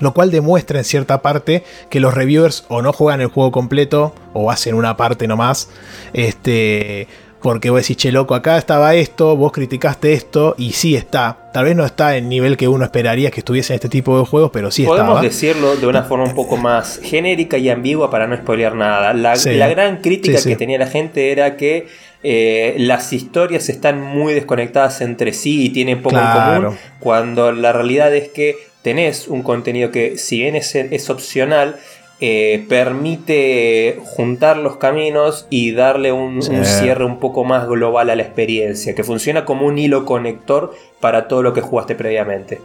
Lo 0.00 0.12
cual 0.12 0.30
demuestra 0.30 0.78
en 0.78 0.84
cierta 0.84 1.22
parte 1.22 1.62
que 1.88 2.00
los 2.00 2.14
reviewers 2.14 2.64
o 2.68 2.82
no 2.82 2.92
juegan 2.92 3.20
el 3.20 3.28
juego 3.28 3.52
completo 3.52 4.14
o 4.32 4.50
hacen 4.50 4.74
una 4.74 4.96
parte 4.96 5.28
nomás. 5.28 5.68
Este, 6.12 7.06
porque 7.44 7.68
vos 7.68 7.82
decís, 7.82 7.98
che, 7.98 8.10
loco, 8.10 8.34
acá 8.34 8.56
estaba 8.56 8.94
esto, 8.94 9.36
vos 9.36 9.52
criticaste 9.52 10.14
esto, 10.14 10.54
y 10.56 10.72
sí 10.72 10.96
está. 10.96 11.50
Tal 11.52 11.66
vez 11.66 11.76
no 11.76 11.84
está 11.84 12.16
en 12.16 12.30
nivel 12.30 12.56
que 12.56 12.68
uno 12.68 12.84
esperaría 12.86 13.30
que 13.30 13.40
estuviese 13.40 13.74
en 13.74 13.74
este 13.74 13.90
tipo 13.90 14.18
de 14.18 14.24
juegos, 14.24 14.50
pero 14.50 14.70
sí 14.70 14.84
Podemos 14.84 15.10
estaba. 15.10 15.22
decirlo 15.22 15.76
de 15.76 15.86
una 15.86 16.04
forma 16.04 16.24
un 16.24 16.34
poco 16.34 16.56
más 16.56 16.98
genérica 17.02 17.58
y 17.58 17.68
ambigua 17.68 18.10
para 18.10 18.26
no 18.26 18.34
spoilear 18.34 18.74
nada. 18.74 19.12
La, 19.12 19.36
gran 19.68 20.00
crítica 20.00 20.42
que 20.42 20.56
tenía 20.56 20.78
la 20.78 20.86
gente 20.86 21.32
era 21.32 21.58
que 21.58 21.86
eh, 22.22 22.76
las 22.78 23.12
historias 23.12 23.68
están 23.68 24.00
muy 24.00 24.32
desconectadas 24.32 25.02
entre 25.02 25.34
sí 25.34 25.66
y 25.66 25.68
tienen 25.68 26.00
poco 26.00 26.16
en 26.16 26.62
común, 26.62 26.78
cuando 26.98 27.52
la 27.52 27.74
realidad 27.74 28.14
es 28.14 28.30
que 28.30 28.56
tenés 28.84 29.28
un 29.28 29.42
contenido 29.42 29.90
que, 29.90 30.18
si 30.18 30.40
bien 30.40 30.54
es, 30.54 30.74
es 30.74 31.08
opcional, 31.08 31.80
eh, 32.20 32.66
permite 32.68 33.98
juntar 34.04 34.58
los 34.58 34.76
caminos 34.76 35.46
y 35.48 35.72
darle 35.72 36.12
un, 36.12 36.42
cierre 36.42 37.06
un 37.06 37.18
poco 37.18 37.44
más 37.44 37.66
global 37.66 38.10
a 38.10 38.14
la 38.14 38.22
experiencia, 38.22 38.94
que 38.94 39.02
funciona 39.02 39.46
como 39.46 39.66
un 39.66 39.78
hilo 39.78 40.04
conector 40.04 40.74
para 41.00 41.28
todo 41.28 41.42
lo 41.42 41.54
que 41.54 41.62
jugaste 41.62 41.94
previamente. 41.94 42.60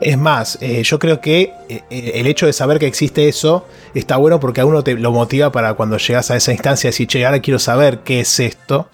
Es 0.00 0.16
más, 0.16 0.58
eh, 0.60 0.82
yo 0.84 1.00
creo 1.00 1.20
que 1.20 1.52
eh, 1.68 1.82
el 1.90 2.28
hecho 2.28 2.46
de 2.46 2.52
saber 2.52 2.78
que 2.78 2.86
existe 2.86 3.28
eso 3.28 3.66
está 3.94 4.16
bueno 4.16 4.38
porque 4.38 4.60
a 4.60 4.64
uno 4.64 4.84
te 4.84 4.94
lo 4.94 5.10
motiva 5.10 5.50
para 5.50 5.74
cuando 5.74 5.98
llegas 5.98 6.30
a 6.30 6.36
esa 6.36 6.52
instancia 6.52 6.88
decir, 6.88 7.08
che, 7.08 7.26
ahora 7.26 7.40
quiero 7.40 7.58
saber 7.58 7.98
qué 8.04 8.20
es 8.20 8.38
esto. 8.38 8.88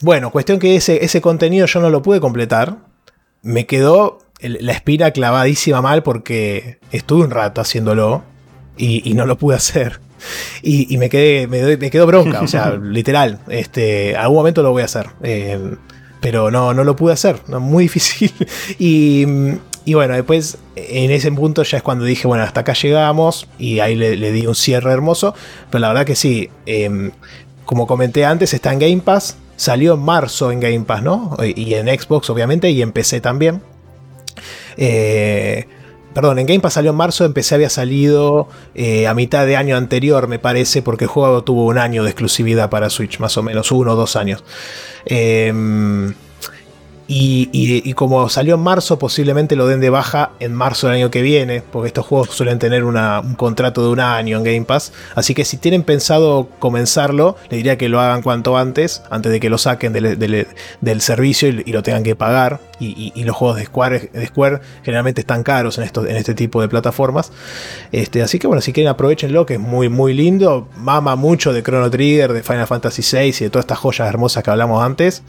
bueno, 0.00 0.30
cuestión 0.30 0.58
que 0.58 0.76
ese, 0.76 1.04
ese 1.04 1.20
contenido 1.20 1.66
yo 1.66 1.80
no 1.80 1.90
lo 1.90 2.00
pude 2.00 2.20
completar. 2.20 2.76
Me 3.42 3.66
quedó 3.66 4.25
la 4.40 4.72
espina 4.72 5.10
clavadísima 5.10 5.80
mal 5.80 6.02
porque 6.02 6.78
estuve 6.92 7.24
un 7.24 7.30
rato 7.30 7.60
haciéndolo 7.60 8.22
y, 8.76 9.14
no 9.14 9.26
lo 9.26 9.38
pude 9.38 9.56
hacer. 9.56 10.00
Y, 10.62 10.96
me 10.98 11.08
quedé, 11.08 11.46
me, 11.46 11.90
quedó 11.90 12.06
bronca, 12.06 12.42
o 12.42 12.46
sea, 12.46 12.72
literal. 12.82 13.40
Este, 13.48 14.16
algún 14.16 14.38
momento 14.38 14.62
lo 14.62 14.72
voy 14.72 14.82
a 14.82 14.86
hacer. 14.86 15.08
Eh, 15.22 15.76
pero 16.20 16.50
no, 16.50 16.74
no 16.74 16.84
lo 16.84 16.96
pude 16.96 17.12
hacer, 17.12 17.40
muy 17.48 17.84
difícil. 17.88 18.32
Y, 18.78 19.24
y, 19.84 19.94
bueno, 19.94 20.14
después 20.14 20.58
en 20.74 21.10
ese 21.10 21.30
punto 21.32 21.62
ya 21.62 21.78
es 21.78 21.82
cuando 21.82 22.04
dije, 22.04 22.26
bueno, 22.26 22.44
hasta 22.44 22.60
acá 22.60 22.72
llegamos 22.74 23.48
y 23.58 23.80
ahí 23.80 23.94
le, 23.94 24.32
di 24.32 24.46
un 24.46 24.54
cierre 24.54 24.92
hermoso. 24.92 25.34
Pero 25.70 25.80
la 25.80 25.88
verdad 25.88 26.04
que 26.04 26.16
sí, 26.16 26.50
em, 26.66 27.12
como 27.64 27.86
comenté 27.86 28.24
antes, 28.24 28.52
está 28.54 28.72
en 28.72 28.78
Game 28.78 28.98
Pass. 28.98 29.36
Salió 29.56 29.94
en 29.94 30.00
marzo 30.00 30.50
en 30.52 30.60
Game 30.60 30.80
Pass, 30.80 31.02
¿no? 31.02 31.36
Y 31.42 31.74
en 31.74 31.86
Xbox, 31.86 32.28
obviamente, 32.28 32.70
y 32.70 32.82
en 32.82 32.92
PC 32.92 33.20
también. 33.22 33.62
Eh, 34.76 35.66
perdón, 36.14 36.38
en 36.38 36.46
Game 36.46 36.60
Pass 36.60 36.74
salió 36.74 36.90
en 36.90 36.96
marzo, 36.96 37.24
empecé 37.24 37.54
había 37.54 37.70
salido 37.70 38.48
eh, 38.74 39.06
a 39.06 39.14
mitad 39.14 39.46
de 39.46 39.56
año 39.56 39.76
anterior, 39.76 40.28
me 40.28 40.38
parece, 40.38 40.82
porque 40.82 41.04
el 41.04 41.10
juego 41.10 41.44
tuvo 41.44 41.66
un 41.66 41.78
año 41.78 42.04
de 42.04 42.10
exclusividad 42.10 42.70
para 42.70 42.90
Switch, 42.90 43.18
más 43.18 43.36
o 43.36 43.42
menos, 43.42 43.70
uno 43.72 43.92
o 43.92 43.96
dos 43.96 44.16
años. 44.16 44.44
Eh, 45.04 45.52
y, 47.08 47.92
como 47.94 48.28
salió 48.28 48.56
en 48.56 48.60
marzo, 48.60 48.98
posiblemente 48.98 49.54
lo 49.54 49.66
den 49.66 49.80
de 49.80 49.90
baja 49.90 50.32
en 50.40 50.54
marzo 50.54 50.88
del 50.88 50.96
año 50.96 51.10
que 51.10 51.22
viene, 51.22 51.62
porque 51.62 51.88
estos 51.88 52.04
juegos 52.04 52.30
suelen 52.30 52.58
tener 52.58 52.84
un 52.84 53.34
contrato 53.34 53.82
de 53.82 53.88
un 53.90 54.00
año 54.00 54.38
en 54.38 54.44
Game 54.44 54.62
Pass. 54.62 54.92
Así 55.14 55.34
que 55.34 55.44
si 55.44 55.56
tienen 55.56 55.82
pensado 55.82 56.48
comenzarlo, 56.58 57.36
le 57.48 57.58
diría 57.58 57.78
que 57.78 57.88
lo 57.88 58.00
hagan 58.00 58.22
cuanto 58.22 58.56
antes, 58.56 59.02
antes 59.10 59.30
de 59.30 59.40
que 59.40 59.50
lo 59.50 59.58
saquen 59.58 59.92
del, 59.92 61.00
servicio 61.00 61.48
y, 61.48 61.72
lo 61.72 61.82
tengan 61.82 62.02
que 62.02 62.16
pagar. 62.16 62.60
Y, 62.80 63.24
los 63.24 63.34
juegos 63.34 63.56
de 63.56 63.64
Square, 63.64 64.10
Square 64.26 64.60
generalmente 64.82 65.20
están 65.20 65.42
caros 65.42 65.78
en, 65.78 65.84
en 65.84 66.16
este 66.16 66.34
tipo 66.34 66.60
de 66.60 66.68
plataformas. 66.68 67.32
Este, 67.92 68.22
así 68.22 68.38
que 68.38 68.46
bueno, 68.46 68.60
si 68.60 68.72
quieren 68.72 68.90
aprovechenlo, 68.90 69.46
que 69.46 69.54
es 69.54 69.60
muy 69.60 69.88
muy 69.88 70.12
lindo. 70.12 70.68
Mama 70.76 71.16
mucho 71.16 71.52
de 71.52 71.62
Chrono 71.62 71.90
Trigger, 71.90 72.32
de 72.32 72.42
Final 72.42 72.66
Fantasy 72.66 73.02
VI 73.02 73.28
y 73.28 73.44
de 73.44 73.50
todas 73.50 73.64
estas 73.64 73.78
joyas 73.78 74.08
hermosas 74.08 74.42
que 74.42 74.50
hablamos 74.50 74.84
antes. 74.84 75.22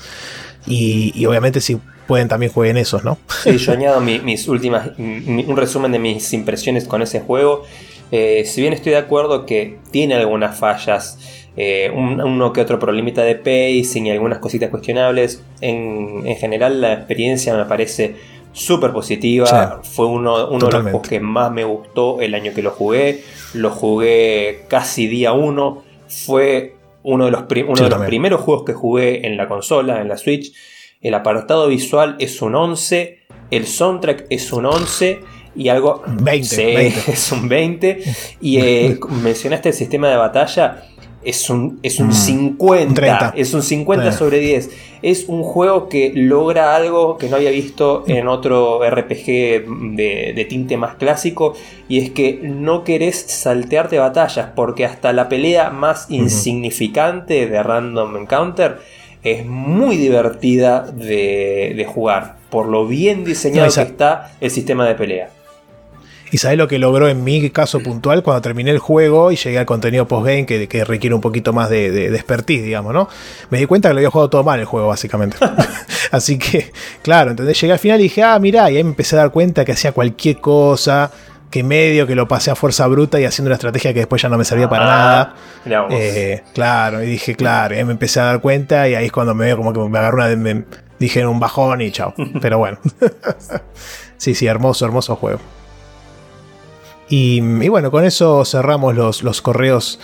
Y, 0.68 1.26
obviamente 1.26 1.62
si 1.62 1.80
pueden 2.08 2.28
también 2.28 2.52
jueguen 2.52 2.78
esos, 2.78 3.04
¿no? 3.04 3.18
Sí, 3.44 3.58
yo 3.58 3.72
añado 3.72 4.02
mis 4.02 4.48
últimas, 4.48 4.92
un 4.98 5.58
resumen 5.58 5.92
de 5.92 6.00
mis 6.00 6.34
impresiones 6.34 6.86
con 6.86 7.02
ese 7.02 7.22
juego. 7.22 7.64
Eh, 8.12 8.44
si 8.46 8.62
bien 8.62 8.74
estoy 8.74 8.94
de 8.94 9.00
acuerdo 9.00 9.46
que 9.46 9.80
tiene 9.92 10.16
algunas 10.16 10.58
fallas, 10.58 11.20
eh, 11.58 11.92
uno 11.94 12.54
que 12.54 12.62
otro 12.62 12.80
problemita 12.80 13.24
de 13.24 13.36
pacing 13.36 14.06
y 14.06 14.12
algunas 14.12 14.40
cositas 14.40 14.70
cuestionables, 14.70 15.44
en, 15.62 16.24
general 16.36 16.82
la 16.82 16.94
experiencia 16.94 17.56
me 17.56 17.66
parece 17.66 18.16
súper 18.54 18.92
positiva. 18.92 19.82
Fue 19.84 20.06
uno, 20.06 20.50
uno 20.50 20.68
de 20.68 20.74
los 20.74 20.82
juegos 20.84 21.08
que 21.08 21.20
más 21.20 21.52
me 21.52 21.64
gustó 21.64 22.22
el 22.22 22.34
año 22.34 22.54
que 22.54 22.62
lo 22.62 22.72
jugué. 22.72 23.24
Lo 23.54 23.72
jugué 23.72 24.66
casi 24.68 25.08
día 25.08 25.34
uno. 25.34 25.84
Fue 26.08 26.77
uno 27.08 27.26
de 27.26 27.32
los, 27.32 27.44
primeros 27.44 28.42
juegos 28.42 28.66
que 28.66 28.74
jugué 28.74 29.26
en 29.26 29.38
la 29.38 29.48
consola, 29.48 30.02
en 30.02 30.10
la 30.10 30.18
Switch. 30.18 30.52
El 31.02 31.14
apartado 31.14 31.70
visual 31.70 32.18
es 32.20 32.42
un 32.42 32.54
11, 32.54 33.20
el 33.50 33.66
soundtrack 33.66 34.26
es 34.30 34.52
un 34.52 34.66
11 34.66 35.22
y 35.56 35.70
algo... 35.70 36.04
20, 36.06 36.88
es 37.08 37.32
un 37.32 37.48
20. 37.48 38.04
Y 38.42 38.60
eh, 38.60 39.00
mencionaste 39.24 39.70
el 39.70 39.76
sistema 39.76 40.10
de 40.10 40.18
batalla 40.18 40.84
es 41.24 41.50
un, 41.50 41.80
es 41.84 42.00
un 42.00 42.14
50. 42.14 43.34
Mm. 43.36 43.40
Es 43.40 43.54
un 43.54 43.62
50 43.62 44.12
sobre 44.12 44.40
10. 44.40 44.70
Es 45.02 45.26
un 45.28 45.44
juego 45.44 45.90
que 45.90 46.12
logra 46.16 46.76
algo 46.76 47.18
que 47.18 47.30
no 47.30 47.36
había 47.36 47.52
visto 47.52 48.04
en 48.08 48.28
otro 48.28 48.80
RPG 48.88 49.26
de, 49.96 50.48
tinte 50.50 50.78
más 50.78 50.96
clásico. 50.96 51.54
Y 51.88 52.00
es 52.00 52.12
que 52.12 52.40
no 52.44 52.84
querés 52.84 53.20
saltearte 53.28 54.00
batallas. 54.00 54.50
Porque 54.56 54.86
hasta 54.86 55.14
la 55.14 55.30
pelea 55.30 55.70
más 55.70 56.08
insignificante 56.10 57.48
de 57.48 57.64
Random 57.64 58.18
Encounter 58.18 58.78
es 59.24 59.46
muy 59.46 59.98
divertida 59.98 60.82
de, 60.82 61.74
de 61.76 61.86
jugar. 61.86 62.38
Por 62.50 62.68
lo 62.68 62.88
bien 62.88 63.26
diseñado 63.26 63.74
que 63.74 63.82
está 63.82 64.32
el 64.40 64.52
sistema 64.52 64.88
de 64.88 64.96
pelea. 64.96 65.37
Y 66.32 66.40
sabes 66.40 66.58
lo 66.58 66.68
que 66.68 66.78
logró 66.78 67.08
en 67.08 67.24
mi 67.24 67.50
caso 67.52 67.80
puntual 67.80 68.22
cuando 68.22 68.42
terminé 68.42 68.72
el 68.72 68.80
juego 68.80 69.32
y 69.32 69.38
llegué 69.38 69.60
al 69.60 69.66
contenido 69.66 70.08
postgame 70.08 70.46
que, 70.46 70.68
que 70.68 70.84
requiere 70.84 71.16
un 71.16 71.22
poquito 71.22 71.54
más 71.54 71.70
de, 71.70 71.90
de, 71.92 72.08
expertise, 72.08 72.64
digamos, 72.64 72.94
¿no? 72.94 73.08
Me 73.50 73.60
di 73.60 73.66
cuenta 73.66 73.90
que 73.90 73.94
lo 73.94 74.00
había 74.00 74.10
jugado 74.10 74.30
todo 74.30 74.44
mal 74.44 74.60
el 74.60 74.66
juego, 74.66 74.88
básicamente. 74.88 75.38
Así 76.12 76.38
que, 76.38 76.72
claro, 77.02 77.32
¿entendés? 77.32 77.60
Llegué 77.60 77.74
al 77.74 77.80
final 77.80 78.00
y 78.00 78.04
dije, 78.04 78.24
ah, 78.24 78.38
mirá, 78.40 78.70
y 78.70 78.78
ahí 78.78 78.84
me 78.84 78.90
empecé 78.90 79.16
a 79.16 79.20
dar 79.20 79.32
cuenta 79.32 79.64
que 79.64 79.72
hacía 79.72 79.92
cualquier 79.92 80.40
cosa. 80.40 81.12
que 81.50 81.64
medio 81.64 82.06
que 82.06 82.14
lo 82.16 82.28
pasé 82.28 82.52
a 82.52 82.56
fuerza 82.56 82.86
bruta 82.88 83.20
y 83.22 83.24
haciendo 83.24 83.48
una 83.48 83.56
estrategia 83.56 83.94
que 83.94 84.00
después 84.00 84.22
ya 84.22 84.28
no 84.28 84.38
me 84.38 84.44
servía 84.44 84.68
para 84.70 84.84
Ah, 84.84 85.34
nada. 85.66 85.88
Eh, 85.92 86.44
claro, 86.54 87.02
y 87.02 87.06
dije, 87.08 87.36
claro, 87.36 87.74
y 87.74 87.78
ahí 87.78 87.86
me 87.86 87.94
empecé 87.94 88.20
a 88.20 88.26
dar 88.26 88.42
cuenta 88.42 88.90
y 88.90 88.96
ahí 88.96 89.06
es 89.06 89.12
cuando 89.14 89.34
me 89.34 89.46
veo 89.46 89.56
como 89.56 89.72
que 89.72 89.80
me 89.80 89.98
agarró 89.98 90.18
una. 90.18 90.36
Me, 90.36 90.66
dije 91.00 91.26
un 91.26 91.40
bajón 91.40 91.82
y 91.82 91.92
chao. 91.92 92.14
Pero 92.42 92.58
bueno. 92.58 92.80
sí, 94.18 94.36
sí, 94.36 94.46
hermoso, 94.46 94.86
hermoso 94.86 95.16
juego. 95.16 95.40
Y, 97.10 97.40
bueno, 97.70 97.90
con 97.92 98.04
eso 98.04 98.44
cerramos 98.44 98.96
los, 98.96 99.24
los 99.24 99.42
correos 99.42 100.00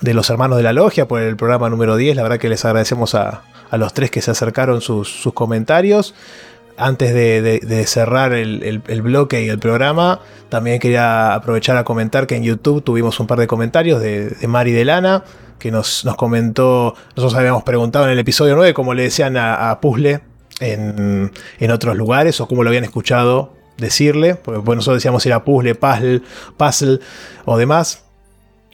de 0.00 0.12
los 0.14 0.28
hermanos 0.30 0.56
de 0.56 0.64
la 0.64 0.72
logia 0.72 1.06
por 1.06 1.20
el 1.20 1.36
programa 1.36 1.70
número 1.70 1.96
10. 1.96 2.16
La 2.16 2.22
verdad 2.24 2.38
que 2.38 2.48
les 2.48 2.64
agradecemos 2.64 3.14
a, 3.14 3.42
a 3.70 3.76
los 3.76 3.92
tres 3.94 4.10
que 4.10 4.20
se 4.22 4.32
acercaron 4.32 4.80
sus, 4.80 5.08
sus 5.08 5.32
comentarios. 5.34 6.14
Antes 6.76 7.12
de, 7.12 7.60
de- 7.60 7.86
cerrar 7.86 8.32
el, 8.32 8.82
el- 8.86 9.02
bloque 9.02 9.42
y 9.42 9.48
el 9.48 9.58
programa, 9.58 10.20
también 10.48 10.78
quería 10.78 11.34
aprovechar 11.34 11.76
a 11.76 11.82
comentar 11.84 12.26
que 12.28 12.36
en 12.36 12.44
YouTube 12.44 12.84
tuvimos 12.84 13.18
un 13.18 13.26
par 13.26 13.38
de 13.40 13.48
comentarios 13.48 14.00
de, 14.00 14.28
de 14.30 14.46
Mari 14.46 14.70
de 14.70 14.84
Lana, 14.84 15.24
que 15.58 15.72
nos, 15.72 16.04
nos 16.04 16.14
comentó, 16.14 16.94
nosotros 17.16 17.34
habíamos 17.34 17.64
preguntado 17.64 18.04
en 18.04 18.12
el 18.12 18.18
episodio 18.20 18.54
9 18.54 18.74
cómo 18.74 18.94
le 18.94 19.02
decían 19.04 19.36
a, 19.36 19.70
a 19.72 19.80
Puzzle 19.80 20.20
en, 20.60 21.32
en 21.58 21.70
otros 21.72 21.96
lugares 21.96 22.40
o 22.40 22.46
cómo 22.46 22.62
lo 22.62 22.70
habían 22.70 22.84
escuchado 22.84 23.54
decirle, 23.78 24.34
porque 24.34 24.60
bueno, 24.60 24.76
nosotros 24.80 24.98
decíamos 24.98 25.22
si 25.22 25.28
era 25.30 25.44
puzzle, 25.44 25.74
puzzle, 25.74 26.22
puzzle 26.56 26.98
o 27.46 27.56
demás. 27.56 28.04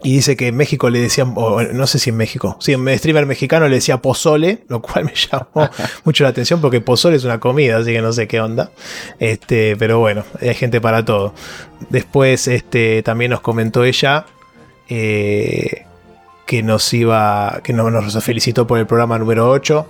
Y 0.02 0.16
dice 0.16 0.36
que 0.36 0.48
en 0.48 0.56
México 0.56 0.90
le 0.90 0.98
decían, 1.00 1.32
o 1.34 1.62
no 1.62 1.86
sé 1.86 1.98
si 1.98 2.10
en 2.10 2.16
México, 2.18 2.58
sí, 2.60 2.72
en 2.74 2.98
streamer 2.98 3.24
mexicano 3.24 3.66
le 3.68 3.76
decía 3.76 4.02
pozole, 4.02 4.64
lo 4.68 4.82
cual 4.82 5.04
me 5.06 5.14
llamó 5.14 5.70
mucho 6.04 6.24
la 6.24 6.30
atención 6.30 6.60
porque 6.60 6.82
pozole 6.82 7.16
es 7.16 7.24
una 7.24 7.40
comida, 7.40 7.78
así 7.78 7.92
que 7.92 8.02
no 8.02 8.12
sé 8.12 8.28
qué 8.28 8.40
onda. 8.40 8.70
Este, 9.18 9.76
pero 9.76 10.00
bueno, 10.00 10.24
hay 10.42 10.54
gente 10.54 10.80
para 10.80 11.04
todo. 11.06 11.32
Después, 11.88 12.48
este, 12.48 13.02
también 13.02 13.30
nos 13.30 13.40
comentó 13.40 13.82
ella 13.84 14.26
eh, 14.90 15.86
que 16.46 16.62
nos 16.62 16.92
iba, 16.92 17.60
que 17.64 17.72
no- 17.72 17.90
nos 17.90 18.22
felicitó 18.22 18.66
por 18.66 18.78
el 18.78 18.86
programa 18.86 19.18
número 19.18 19.48
8. 19.48 19.86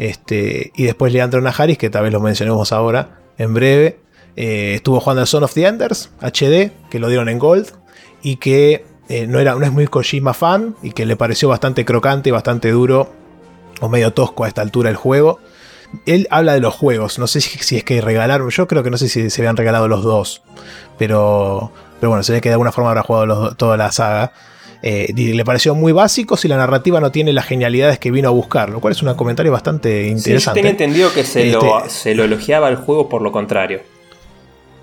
Este, 0.00 0.72
y 0.76 0.84
después 0.84 1.12
Leandro 1.12 1.40
Najaris, 1.40 1.78
que 1.78 1.90
tal 1.90 2.04
vez 2.04 2.12
lo 2.12 2.20
mencionemos 2.20 2.72
ahora 2.72 3.20
en 3.38 3.54
breve, 3.54 3.98
eh, 4.40 4.74
estuvo 4.76 5.00
jugando 5.00 5.26
Son 5.26 5.42
of 5.42 5.52
the 5.52 5.66
Enders 5.66 6.10
HD, 6.20 6.70
que 6.90 7.00
lo 7.00 7.08
dieron 7.08 7.28
en 7.28 7.40
Gold, 7.40 7.72
y 8.22 8.36
que 8.36 8.84
eh, 9.08 9.26
no, 9.26 9.40
era, 9.40 9.56
no 9.56 9.64
es 9.66 9.72
muy 9.72 9.88
Kojima 9.88 10.32
fan, 10.32 10.76
y 10.80 10.92
que 10.92 11.06
le 11.06 11.16
pareció 11.16 11.48
bastante 11.48 11.84
crocante 11.84 12.28
y 12.28 12.32
bastante 12.32 12.70
duro, 12.70 13.10
o 13.80 13.88
medio 13.88 14.12
tosco 14.12 14.44
a 14.44 14.48
esta 14.48 14.62
altura 14.62 14.90
el 14.90 14.96
juego. 14.96 15.40
Él 16.06 16.28
habla 16.30 16.52
de 16.54 16.60
los 16.60 16.72
juegos, 16.74 17.18
no 17.18 17.26
sé 17.26 17.40
si, 17.40 17.58
si 17.58 17.76
es 17.78 17.82
que 17.82 18.00
regalaron, 18.00 18.48
yo 18.50 18.68
creo 18.68 18.84
que 18.84 18.90
no 18.90 18.96
sé 18.98 19.08
si 19.08 19.28
se 19.28 19.40
habían 19.42 19.56
regalado 19.56 19.88
los 19.88 20.04
dos, 20.04 20.42
pero, 20.98 21.72
pero 21.98 22.10
bueno, 22.10 22.22
se 22.22 22.32
ve 22.32 22.40
que 22.40 22.48
de 22.48 22.54
alguna 22.54 22.70
forma 22.72 22.90
habrá 22.90 23.02
jugado 23.02 23.26
los 23.26 23.56
toda 23.56 23.76
la 23.76 23.90
saga. 23.90 24.32
Eh, 24.82 25.12
le 25.16 25.44
pareció 25.44 25.74
muy 25.74 25.90
básico 25.90 26.36
si 26.36 26.46
la 26.46 26.56
narrativa 26.56 27.00
no 27.00 27.10
tiene 27.10 27.32
las 27.32 27.46
genialidades 27.46 27.98
que 27.98 28.12
vino 28.12 28.28
a 28.28 28.30
buscar, 28.30 28.70
lo 28.70 28.78
cual 28.80 28.92
es 28.92 29.02
un 29.02 29.12
comentario 29.14 29.50
bastante 29.50 30.02
Sí, 30.04 30.10
yo 30.10 30.16
interesante. 30.18 30.60
tenía 30.60 30.70
entendido 30.70 31.12
que 31.12 31.24
se, 31.24 31.46
lo, 31.46 31.78
Este- 31.78 31.90
se 31.90 32.14
lo 32.14 32.22
elogiaba 32.22 32.68
al 32.68 32.76
juego 32.76 33.08
por 33.08 33.20
lo 33.22 33.32
contrario. 33.32 33.80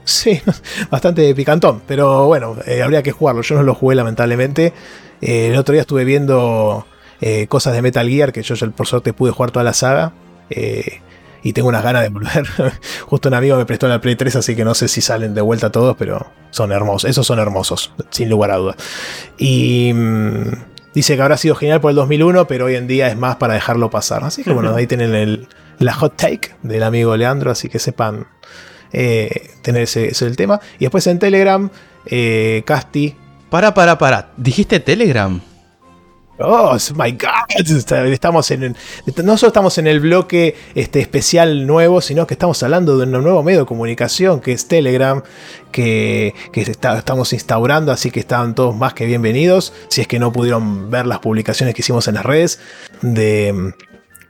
Sí, 0.05 0.39
bastante 0.89 1.33
picantón, 1.35 1.81
pero 1.85 2.27
bueno, 2.27 2.55
eh, 2.65 2.81
habría 2.81 3.03
que 3.03 3.11
jugarlo. 3.11 3.41
Yo 3.41 3.55
no 3.55 3.63
lo 3.63 3.73
jugué 3.73 3.95
lamentablemente. 3.95 4.71
Eh, 5.19 5.49
el 5.49 5.57
otro 5.57 5.73
día 5.73 5.81
estuve 5.81 6.05
viendo 6.05 6.85
eh, 7.19 7.47
cosas 7.47 7.73
de 7.73 7.81
Metal 7.81 8.07
Gear, 8.07 8.31
que 8.31 8.43
yo 8.43 8.55
por 8.71 8.87
suerte 8.87 9.13
pude 9.13 9.31
jugar 9.31 9.51
toda 9.51 9.63
la 9.63 9.73
saga. 9.73 10.13
y 11.43 11.53
tengo 11.53 11.67
unas 11.67 11.83
ganas 11.83 12.03
de 12.03 12.09
volver. 12.09 12.45
Justo 13.05 13.29
un 13.29 13.35
amigo 13.35 13.57
me 13.57 13.65
prestó 13.65 13.87
la 13.87 13.99
Play 13.99 14.15
3, 14.15 14.37
así 14.37 14.55
que 14.55 14.63
no 14.63 14.73
sé 14.75 14.87
si 14.87 15.01
salen 15.01 15.33
de 15.33 15.41
vuelta 15.41 15.71
todos, 15.71 15.95
pero 15.97 16.31
son 16.51 16.71
hermosos. 16.71 17.09
Esos 17.09 17.25
son 17.25 17.39
hermosos, 17.39 17.91
sin 18.11 18.29
lugar 18.29 18.51
a 18.51 18.57
dudas. 18.57 18.75
Y 19.37 19.91
mm, 19.93 20.43
dice 20.93 21.15
que 21.15 21.21
habrá 21.21 21.37
sido 21.37 21.55
genial 21.55 21.81
por 21.81 21.89
el 21.89 21.95
2001, 21.95 22.47
pero 22.47 22.65
hoy 22.65 22.75
en 22.75 22.87
día 22.87 23.07
es 23.07 23.17
más 23.17 23.37
para 23.37 23.55
dejarlo 23.55 23.89
pasar. 23.89 24.23
Así 24.23 24.43
que 24.43 24.53
bueno, 24.53 24.75
ahí 24.75 24.85
tienen 24.85 25.15
el, 25.15 25.47
la 25.79 25.93
hot 25.93 26.15
take 26.15 26.55
del 26.61 26.83
amigo 26.83 27.17
Leandro, 27.17 27.51
así 27.51 27.69
que 27.69 27.79
sepan 27.79 28.27
eh, 28.97 29.51
tener 29.61 29.83
ese, 29.83 30.07
ese 30.07 30.25
el 30.25 30.35
tema. 30.37 30.59
Y 30.79 30.85
después 30.85 31.05
en 31.07 31.19
Telegram, 31.19 31.69
eh, 32.05 32.63
Casti. 32.65 33.15
Para, 33.49 33.73
para, 33.73 33.97
para. 33.97 34.31
¿Dijiste 34.37 34.79
Telegram? 34.79 35.39
Oh 36.37 36.75
my 36.97 37.13
god, 37.13 37.65
estamos 38.11 38.51
en 38.51 38.75
no 39.23 39.37
solo 39.37 39.47
estamos 39.47 39.77
en 39.77 39.87
el 39.87 40.01
bloque 40.01 40.53
este, 40.75 40.99
especial 40.99 41.65
nuevo, 41.65 42.01
sino 42.01 42.27
que 42.27 42.33
estamos 42.33 42.61
hablando 42.61 42.97
de 42.97 43.05
un 43.05 43.11
nuevo 43.23 43.41
medio 43.41 43.59
de 43.61 43.65
comunicación 43.65 44.41
que 44.41 44.51
es 44.51 44.67
Telegram, 44.67 45.23
que, 45.71 46.33
que 46.51 46.61
está- 46.63 46.97
estamos 46.97 47.31
instaurando, 47.31 47.93
así 47.93 48.11
que 48.11 48.19
están 48.19 48.53
todos 48.53 48.75
más 48.75 48.93
que 48.93 49.05
bienvenidos. 49.05 49.71
Si 49.87 50.01
es 50.01 50.09
que 50.09 50.19
no 50.19 50.33
pudieron 50.33 50.89
ver 50.91 51.05
las 51.07 51.19
publicaciones 51.19 51.73
que 51.73 51.79
hicimos 51.81 52.05
en 52.09 52.15
las 52.15 52.25
redes, 52.25 52.59
de 53.01 53.73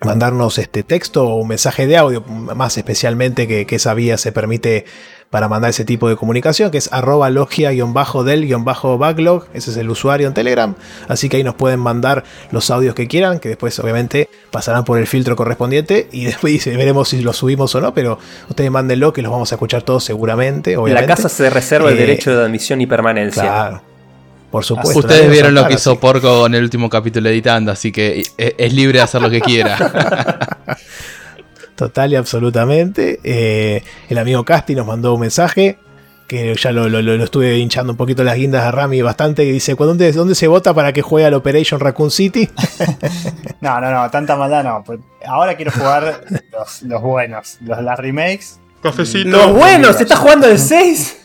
mandarnos 0.02 0.58
este 0.58 0.84
texto 0.84 1.28
o 1.28 1.36
un 1.36 1.48
mensaje 1.48 1.88
de 1.88 1.98
audio, 1.98 2.22
más 2.22 2.78
especialmente 2.78 3.48
que, 3.48 3.66
que 3.66 3.76
esa 3.76 3.94
vía 3.94 4.18
se 4.18 4.32
permite 4.32 4.86
para 5.30 5.48
mandar 5.50 5.72
ese 5.72 5.84
tipo 5.86 6.08
de 6.08 6.16
comunicación, 6.16 6.72
que 6.72 6.78
es 6.78 6.92
arroba 6.94 7.30
logia-del-backlog, 7.30 9.46
ese 9.54 9.72
es 9.72 9.78
el 9.78 9.90
usuario 9.90 10.28
en 10.28 10.34
Telegram, 10.34 10.76
así 11.08 11.30
que 11.30 11.38
ahí 11.38 11.44
nos 11.44 11.56
pueden 11.56 11.80
mandar 11.80 12.24
los 12.52 12.70
audios 12.70 12.96
que 12.96 13.08
quieran, 13.08 13.40
que 13.40 13.50
después 13.50 13.78
obviamente 13.80 14.30
pasarán 14.52 14.86
por 14.86 14.98
el 15.00 15.08
filtro 15.08 15.36
correspondiente 15.36 16.08
y 16.12 16.26
después 16.26 16.66
veremos 16.66 17.10
si 17.10 17.22
los 17.22 17.38
subimos 17.38 17.74
o 17.76 17.82
no, 17.82 17.94
pero 17.94 18.18
ustedes 18.50 18.72
mándenlo 18.72 19.14
que 19.14 19.22
los 19.22 19.32
vamos 19.32 19.52
a 19.52 19.56
escuchar 19.56 19.84
todos 19.84 20.04
seguramente. 20.04 20.78
Obviamente. 20.78 21.08
La 21.08 21.16
casa 21.16 21.30
se 21.30 21.50
reserva 21.50 21.90
el 21.90 21.98
Eh, 21.98 22.02
derecho 22.02 22.36
de 22.36 22.44
admisión 22.46 22.82
y 22.82 22.88
permanencia. 22.88 23.44
Claro. 23.44 23.82
Por 24.52 24.64
supuesto. 24.64 25.00
Ustedes 25.00 25.30
vieron 25.30 25.54
lo 25.54 25.68
que 25.68 25.74
hizo 25.74 25.92
así 25.92 26.00
Porco 26.00 26.42
con 26.42 26.56
el 26.56 26.64
último 26.64 26.90
capítulo 26.90 27.28
editando, 27.30 27.72
así 27.72 27.92
que 27.92 28.24
e- 28.38 28.56
es 28.58 28.74
libre 28.74 29.00
de 29.00 29.04
hacer 29.04 29.22
lo 29.22 29.30
que 29.30 29.42
quiera. 29.42 29.78
Total 31.76 32.12
y 32.14 32.16
absolutamente. 32.16 33.20
Eh, 33.24 33.84
el 34.10 34.18
amigo 34.18 34.46
Casti 34.46 34.76
nos 34.76 34.88
mandó 34.88 35.14
un 35.14 35.20
mensaje 35.22 35.78
que 36.28 36.56
ya 36.56 36.72
lo, 36.72 36.88
lo- 36.90 37.02
lo- 37.02 37.18
lo 37.18 37.24
estuve 37.24 37.58
hinchando 37.58 37.92
un 37.94 37.98
poquito 37.98 38.24
las 38.24 38.36
guindas 38.38 38.64
a 38.64 38.72
Rami 38.72 39.02
bastante. 39.02 39.44
Que 39.44 39.52
dice: 39.52 39.76
¿Dónde, 39.78 40.12
¿Dónde 40.14 40.36
se 40.36 40.48
vota 40.48 40.74
para 40.74 40.94
que 40.94 41.02
juegue 41.02 41.28
al 41.28 41.34
Operation 41.34 41.80
Raccoon 41.80 42.12
City? 42.12 42.50
No, 43.62 43.82
no, 43.82 43.90
no, 43.90 44.12
tanta 44.12 44.36
maldad 44.36 44.64
no. 44.64 44.84
pues 44.86 45.00
ahora 45.26 45.56
quiero 45.56 45.72
jugar 45.72 46.24
los, 46.52 46.84
los 46.84 47.02
buenos, 47.02 47.58
los, 47.62 47.82
las 47.82 47.98
remakes. 47.98 48.60
Los 49.32 49.54
buenos, 49.54 49.96
¿se 49.96 50.04
está 50.04 50.18
jugando 50.18 50.46
el 50.48 50.60
6? 50.60 51.18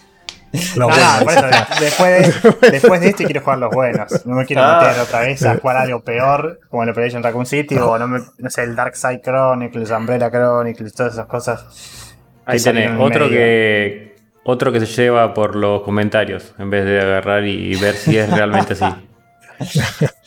No, 0.76 0.88
No, 0.88 0.94
bueno, 0.94 1.00
no, 1.20 1.24
por 1.24 1.32
eso, 1.32 1.46
después, 1.80 2.42
de, 2.60 2.70
después 2.72 3.00
de 3.00 3.08
este 3.10 3.24
quiero 3.24 3.40
jugar 3.40 3.58
los 3.58 3.70
buenos. 3.72 4.26
No 4.26 4.34
me 4.34 4.44
quiero 4.46 4.62
Ah. 4.64 4.80
meter 4.82 5.00
otra 5.00 5.20
vez 5.20 5.44
a 5.44 5.56
jugar 5.58 5.76
algo 5.76 6.00
peor, 6.00 6.58
como 6.68 6.82
el 6.82 6.90
Operation 6.90 7.22
Raccoon 7.22 7.46
City, 7.46 7.76
o 7.78 7.98
no, 7.98 8.08
me- 8.08 8.20
no 8.38 8.50
sé, 8.50 8.64
el 8.64 8.74
Dark 8.74 8.96
Side 8.96 9.20
Chronicles, 9.22 9.90
Umbrella 9.90 10.28
Chronicles, 10.30 10.92
todas 10.92 11.12
esas 11.12 11.26
cosas. 11.26 12.14
Ahí 12.46 12.60
tenés, 12.60 12.90
otro 12.98 13.26
medio. 13.26 13.28
que 13.38 14.16
otro 14.42 14.72
que 14.72 14.80
se 14.80 14.86
lleva 14.86 15.32
por 15.34 15.54
los 15.54 15.82
comentarios 15.82 16.52
en 16.58 16.70
vez 16.70 16.84
de 16.84 17.00
agarrar 17.00 17.44
y 17.46 17.76
ver 17.76 17.94
si 17.94 18.16
es 18.18 18.28
realmente 18.30 18.72
así. 18.72 18.84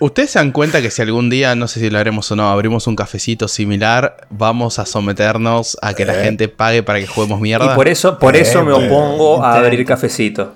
Ustedes 0.00 0.30
se 0.30 0.38
dan 0.38 0.52
cuenta 0.52 0.80
que 0.80 0.90
si 0.92 1.02
algún 1.02 1.28
día, 1.28 1.54
no 1.56 1.66
sé 1.66 1.80
si 1.80 1.90
lo 1.90 1.98
haremos 1.98 2.30
o 2.30 2.36
no, 2.36 2.48
abrimos 2.50 2.86
un 2.86 2.94
cafecito 2.94 3.48
similar, 3.48 4.28
vamos 4.30 4.78
a 4.78 4.86
someternos 4.86 5.76
a 5.82 5.92
que 5.94 6.04
la 6.04 6.20
Eh. 6.20 6.24
gente 6.24 6.48
pague 6.48 6.82
para 6.84 7.00
que 7.00 7.06
juguemos 7.08 7.40
mierda. 7.40 7.72
Y 7.72 7.74
por 7.74 7.88
eso, 7.88 8.18
por 8.18 8.36
Eh, 8.36 8.42
eso 8.42 8.64
me 8.64 8.72
opongo 8.72 9.42
a 9.44 9.54
abrir 9.56 9.84
cafecito. 9.84 10.54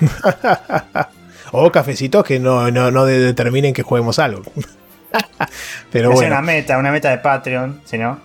O 1.54 1.70
cafecitos 1.70 2.24
que 2.24 2.38
no, 2.40 2.70
no, 2.70 2.90
no 2.90 3.04
de- 3.04 3.18
determinen 3.18 3.74
que 3.74 3.82
juguemos 3.82 4.18
algo. 4.18 4.42
Pero 5.92 6.08
Es 6.08 6.14
bueno. 6.14 6.28
una 6.30 6.40
meta, 6.40 6.78
una 6.78 6.90
meta 6.90 7.10
de 7.10 7.18
Patreon, 7.18 7.82
si 7.84 7.98
no. 7.98 8.20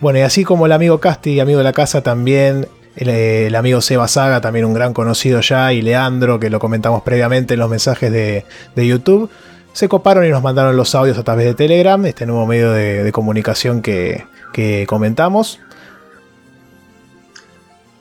Bueno, 0.00 0.18
y 0.18 0.22
así 0.22 0.42
como 0.42 0.66
el 0.66 0.72
amigo 0.72 0.98
Casti, 0.98 1.38
amigo 1.38 1.58
de 1.58 1.64
la 1.64 1.72
casa, 1.72 2.02
también 2.02 2.66
el, 3.00 3.08
el 3.08 3.54
amigo 3.56 3.80
Seba 3.80 4.06
Saga, 4.08 4.40
también 4.40 4.66
un 4.66 4.74
gran 4.74 4.92
conocido 4.92 5.40
ya, 5.40 5.72
y 5.72 5.80
Leandro, 5.82 6.38
que 6.38 6.50
lo 6.50 6.60
comentamos 6.60 7.02
previamente 7.02 7.54
en 7.54 7.60
los 7.60 7.70
mensajes 7.70 8.12
de, 8.12 8.44
de 8.76 8.86
YouTube, 8.86 9.30
se 9.72 9.88
coparon 9.88 10.26
y 10.26 10.28
nos 10.28 10.42
mandaron 10.42 10.76
los 10.76 10.94
audios 10.94 11.16
a 11.16 11.22
través 11.22 11.46
de 11.46 11.54
Telegram, 11.54 12.04
este 12.04 12.26
nuevo 12.26 12.46
medio 12.46 12.72
de, 12.72 13.10
comunicación 13.12 13.80
que, 13.80 14.24
que 14.52 14.84
comentamos. 14.86 15.60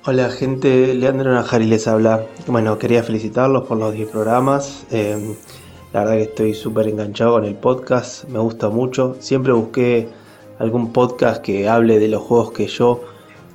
Hola 0.05 0.29
gente, 0.29 0.93
Leandro 0.93 1.33
Najari 1.33 1.65
les 1.65 1.87
habla. 1.87 2.25
Bueno, 2.47 2.77
quería 2.77 3.03
felicitarlos 3.03 3.67
por 3.67 3.77
los 3.77 3.93
10 3.93 4.09
programas. 4.09 4.85
Eh, 4.91 5.35
la 5.93 6.01
verdad 6.01 6.15
que 6.15 6.23
estoy 6.23 6.53
súper 6.53 6.87
enganchado 6.87 7.33
con 7.33 7.45
el 7.45 7.55
podcast, 7.55 8.25
me 8.25 8.39
gusta 8.39 8.69
mucho. 8.69 9.15
Siempre 9.19 9.53
busqué 9.53 10.09
algún 10.57 10.91
podcast 10.91 11.41
que 11.41 11.69
hable 11.69 11.99
de 11.99 12.09
los 12.09 12.21
juegos 12.21 12.51
que 12.51 12.67
yo 12.67 13.01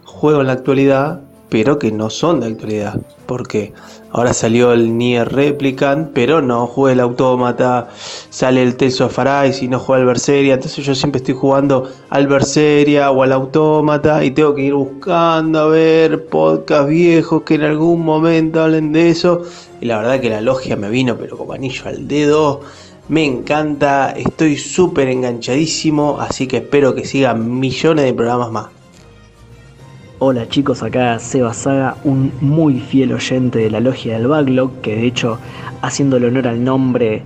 juego 0.04 0.40
en 0.40 0.46
la 0.46 0.54
actualidad, 0.54 1.20
pero 1.54 1.78
que 1.78 1.92
no 1.92 2.10
son 2.10 2.40
de 2.40 2.48
actualidad. 2.48 3.00
Porque 3.26 3.72
ahora 4.10 4.34
salió 4.34 4.72
el 4.72 4.98
Nier 4.98 5.32
Replicant, 5.32 6.10
pero 6.12 6.42
no 6.42 6.66
jugué 6.66 6.94
el 6.94 6.98
Autómata, 7.00 7.90
sale 8.28 8.60
el 8.60 8.74
Tales 8.74 9.00
of 9.00 9.16
Arise 9.20 9.64
y 9.64 9.68
no 9.68 9.78
juega 9.78 10.00
al 10.00 10.06
Berseria. 10.08 10.54
Entonces 10.54 10.84
yo 10.84 10.96
siempre 10.96 11.20
estoy 11.20 11.36
jugando 11.36 11.88
al 12.10 12.26
Berseria 12.26 13.12
o 13.12 13.22
al 13.22 13.30
Autómata 13.30 14.24
y 14.24 14.32
tengo 14.32 14.52
que 14.56 14.62
ir 14.62 14.74
buscando 14.74 15.60
a 15.60 15.66
ver 15.68 16.26
podcasts 16.26 16.88
viejos 16.88 17.42
que 17.42 17.54
en 17.54 17.62
algún 17.62 18.04
momento 18.04 18.60
hablen 18.60 18.90
de 18.90 19.10
eso. 19.10 19.42
Y 19.80 19.84
la 19.84 19.98
verdad 19.98 20.18
que 20.18 20.30
la 20.30 20.40
logia 20.40 20.74
me 20.74 20.88
vino, 20.88 21.16
pero 21.16 21.38
como 21.38 21.52
anillo 21.52 21.84
al 21.86 22.08
dedo. 22.08 22.62
Me 23.06 23.24
encanta, 23.24 24.10
estoy 24.10 24.56
súper 24.56 25.06
enganchadísimo, 25.06 26.18
así 26.20 26.48
que 26.48 26.56
espero 26.56 26.96
que 26.96 27.04
sigan 27.04 27.60
millones 27.60 28.06
de 28.06 28.12
programas 28.12 28.50
más. 28.50 28.83
Hola 30.20 30.48
chicos, 30.48 30.84
acá 30.84 31.18
Seba 31.18 31.52
Saga, 31.52 31.96
un 32.04 32.30
muy 32.40 32.78
fiel 32.78 33.12
oyente 33.12 33.58
de 33.58 33.68
la 33.68 33.80
logia 33.80 34.16
del 34.16 34.28
backlog, 34.28 34.80
que 34.80 34.94
de 34.94 35.06
hecho, 35.08 35.40
haciéndole 35.82 36.28
honor 36.28 36.46
al 36.46 36.62
nombre, 36.62 37.24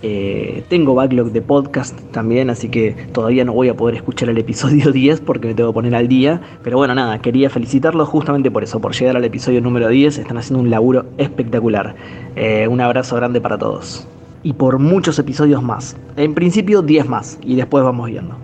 eh, 0.00 0.64
tengo 0.70 0.94
backlog 0.94 1.30
de 1.30 1.42
podcast 1.42 2.00
también, 2.10 2.48
así 2.48 2.70
que 2.70 2.92
todavía 3.12 3.44
no 3.44 3.52
voy 3.52 3.68
a 3.68 3.76
poder 3.76 3.96
escuchar 3.96 4.30
el 4.30 4.38
episodio 4.38 4.92
10 4.92 5.20
porque 5.20 5.48
me 5.48 5.54
tengo 5.54 5.70
que 5.70 5.74
poner 5.74 5.94
al 5.94 6.08
día. 6.08 6.40
Pero 6.64 6.78
bueno, 6.78 6.94
nada, 6.94 7.18
quería 7.20 7.50
felicitarlos 7.50 8.08
justamente 8.08 8.50
por 8.50 8.64
eso, 8.64 8.80
por 8.80 8.94
llegar 8.94 9.14
al 9.14 9.24
episodio 9.26 9.60
número 9.60 9.88
10, 9.88 10.16
están 10.16 10.38
haciendo 10.38 10.62
un 10.62 10.70
laburo 10.70 11.04
espectacular. 11.18 11.94
Eh, 12.34 12.66
un 12.66 12.80
abrazo 12.80 13.14
grande 13.14 13.42
para 13.42 13.58
todos. 13.58 14.08
Y 14.42 14.54
por 14.54 14.78
muchos 14.78 15.18
episodios 15.18 15.62
más. 15.62 15.98
En 16.16 16.32
principio 16.32 16.80
10 16.80 17.10
más, 17.10 17.38
y 17.42 17.56
después 17.56 17.84
vamos 17.84 18.08
viendo. 18.08 18.41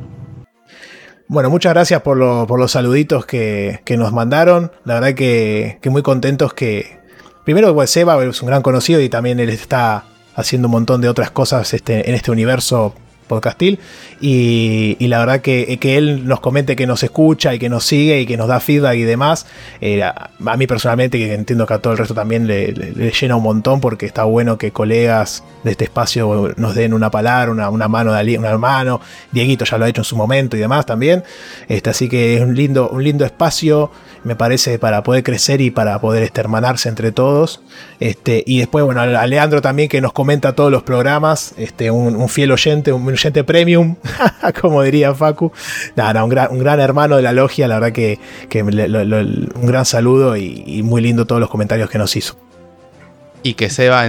Bueno, 1.28 1.50
muchas 1.50 1.74
gracias 1.74 2.00
por, 2.00 2.16
los 2.16 2.70
saluditos 2.70 3.26
que, 3.26 3.80
nos 3.98 4.12
mandaron. 4.12 4.72
La 4.84 4.94
verdad 4.94 5.14
que, 5.14 5.78
que 5.82 5.90
muy 5.90 6.02
contentos 6.02 6.54
que... 6.54 6.98
Primero, 7.44 7.74
pues 7.74 7.90
Seba 7.90 8.22
es 8.24 8.42
un 8.42 8.48
gran 8.48 8.62
conocido 8.62 9.00
y 9.00 9.10
también 9.10 9.38
él 9.38 9.50
está 9.50 10.04
haciendo 10.34 10.68
un 10.68 10.72
montón 10.72 11.00
de 11.00 11.08
otras 11.08 11.30
cosas 11.30 11.72
este, 11.74 12.08
en 12.08 12.14
este 12.14 12.30
universo 12.30 12.94
podcastil. 13.28 13.78
Y, 14.20 14.96
y 14.98 15.06
la 15.06 15.20
verdad 15.20 15.40
que, 15.40 15.78
que, 15.78 15.96
él 15.96 16.26
nos 16.26 16.40
comente 16.40 16.74
que 16.74 16.86
nos 16.86 17.02
escucha 17.02 17.54
y 17.54 17.58
que 17.58 17.68
nos 17.68 17.84
sigue 17.84 18.20
y 18.20 18.26
que 18.26 18.36
nos 18.36 18.48
da 18.48 18.58
feedback 18.60 18.96
y 18.96 19.02
demás. 19.02 19.46
Eh, 19.80 20.02
a, 20.02 20.30
mí 20.56 20.66
personalmente, 20.66 21.18
que 21.18 21.34
entiendo 21.34 21.66
que 21.66 21.74
a 21.74 21.78
todo 21.78 21.92
el 21.92 21.98
resto 21.98 22.14
también 22.14 22.46
le, 22.46 22.72
llena 23.12 23.36
un 23.36 23.42
montón 23.42 23.80
porque 23.80 24.06
está 24.06 24.24
bueno 24.24 24.58
que 24.58 24.72
colegas 24.72 25.44
de 25.62 25.70
este 25.70 25.84
espacio 25.84 26.54
nos 26.56 26.74
den 26.74 26.94
una 26.94 27.10
palabra, 27.10 27.52
una, 27.52 27.70
una 27.70 27.88
mano 27.88 28.12
de 28.12 28.38
una 28.38 28.58
mano. 28.58 29.00
Dieguito 29.30 29.64
ya 29.64 29.78
lo 29.78 29.84
ha 29.84 29.88
hecho 29.88 30.00
en 30.00 30.06
su 30.06 30.16
momento 30.16 30.56
y 30.56 30.60
demás 30.60 30.86
también. 30.86 31.22
Este, 31.68 31.90
así 31.90 32.08
que 32.08 32.36
es 32.36 32.42
un 32.42 32.54
lindo, 32.54 32.88
un 32.88 33.04
lindo 33.04 33.24
espacio 33.24 33.90
me 34.24 34.36
parece, 34.36 34.78
para 34.78 35.02
poder 35.02 35.22
crecer 35.22 35.60
y 35.60 35.70
para 35.70 36.00
poder 36.00 36.22
este, 36.22 36.40
hermanarse 36.40 36.88
entre 36.88 37.12
todos. 37.12 37.60
Este, 38.00 38.42
y 38.46 38.58
después, 38.58 38.84
bueno, 38.84 39.00
a 39.00 39.26
Leandro 39.26 39.60
también 39.60 39.88
que 39.88 40.00
nos 40.00 40.12
comenta 40.12 40.54
todos 40.54 40.70
los 40.70 40.82
programas, 40.82 41.54
este, 41.56 41.90
un, 41.90 42.28
fiel 42.28 42.52
oyente, 42.52 42.92
un 42.92 43.06
oyente 43.06 43.44
premium, 43.44 43.96
como 44.60 44.82
diría 44.82 45.14
Facu. 45.14 45.52
Nada, 45.96 46.24
un, 46.24 46.30
gran, 46.30 46.50
un 46.50 46.58
gran 46.58 46.80
hermano 46.80 47.16
de 47.16 47.22
la 47.22 47.32
logia, 47.32 47.68
la 47.68 47.78
verdad 47.78 47.92
que, 47.92 48.18
un 49.54 49.66
gran 49.66 49.84
saludo 49.84 50.36
y, 50.36 50.82
muy 50.82 51.02
lindo 51.02 51.26
todos 51.26 51.40
los 51.40 51.50
comentarios 51.50 51.90
que 51.90 51.98
nos 51.98 52.16
hizo. 52.16 52.36
Y 53.42 53.54
que 53.54 53.70
se 53.70 53.88
va 53.88 54.06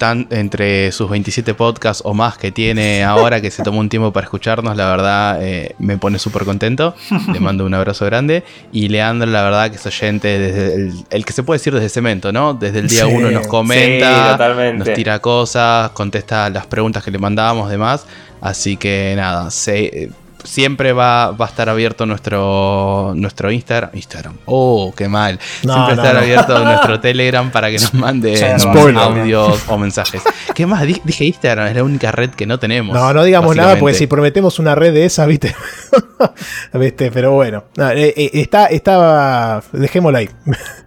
entre 0.00 0.46
entre 0.46 0.92
sus 0.92 1.10
27 1.10 1.54
podcasts 1.54 2.02
o 2.04 2.14
más 2.14 2.38
que 2.38 2.52
tiene 2.52 3.04
ahora, 3.04 3.40
que 3.40 3.50
se 3.50 3.62
tomó 3.62 3.80
un 3.80 3.88
tiempo 3.88 4.12
para 4.12 4.24
escucharnos, 4.24 4.76
la 4.76 4.88
verdad 4.88 5.42
eh, 5.42 5.74
me 5.78 5.98
pone 5.98 6.18
súper 6.18 6.44
contento. 6.44 6.94
Le 7.32 7.40
mando 7.40 7.64
un 7.64 7.74
abrazo 7.74 8.04
grande. 8.06 8.44
Y 8.72 8.88
Leandro, 8.88 9.28
la 9.28 9.42
verdad 9.42 9.70
que 9.70 9.76
es 9.76 9.86
oyente 9.86 10.38
desde 10.38 11.04
el, 11.10 11.24
que 11.24 11.32
se 11.32 11.42
puede 11.42 11.58
decir 11.58 11.74
desde 11.74 11.88
Cemento, 11.88 12.32
¿no? 12.32 12.54
Desde 12.54 12.80
el 12.80 12.88
día 12.88 13.06
uno 13.06 13.30
nos 13.30 13.46
comenta, 13.46 14.38
nos 14.74 14.92
tira 14.94 15.18
cosas, 15.18 15.90
contesta 15.90 16.48
las 16.50 16.66
preguntas 16.66 17.02
que 17.02 17.10
le 17.10 17.18
mandábamos, 17.18 17.70
demás. 17.70 18.06
Así 18.40 18.76
que 18.76 19.14
nada, 19.16 19.50
se, 19.50 20.10
siempre 20.46 20.92
va, 20.92 21.32
va, 21.32 21.46
a 21.46 21.48
estar 21.48 21.68
abierto 21.68 22.06
nuestro, 22.06 23.12
nuestro 23.14 23.50
Instagram. 23.50 23.90
Instagram. 23.92 24.36
Oh, 24.46 24.92
qué 24.96 25.08
mal. 25.08 25.38
siempre 25.40 25.76
va 25.76 25.88
a 25.88 25.92
estar 25.92 26.16
abierto 26.16 26.58
nuestro 26.64 27.00
Telegram 27.00 27.50
para 27.50 27.70
que 27.70 27.78
nos 27.78 27.94
mande 27.94 28.56
audios 28.96 29.64
o 29.68 29.78
mensajes. 29.78 30.22
¿Qué 30.54 30.66
más? 30.66 30.82
Dije 30.82 31.24
Instagram, 31.24 31.68
es 31.68 31.76
la 31.76 31.84
única 31.84 32.12
red 32.12 32.30
que 32.30 32.46
no 32.46 32.58
tenemos. 32.58 32.94
No, 32.94 33.12
no 33.12 33.24
digamos 33.24 33.54
nada 33.56 33.76
porque 33.78 33.94
si 33.94 34.06
prometemos 34.06 34.58
una 34.58 34.74
red 34.74 34.92
de 34.92 35.04
esa, 35.04 35.26
viste. 35.26 35.54
¿Viste? 36.72 37.10
Pero 37.10 37.32
bueno. 37.32 37.64
Eh, 37.78 38.14
eh, 38.16 38.30
está, 38.34 38.66
estaba. 38.66 39.62
Dejémosla 39.72 40.18
ahí. 40.18 40.30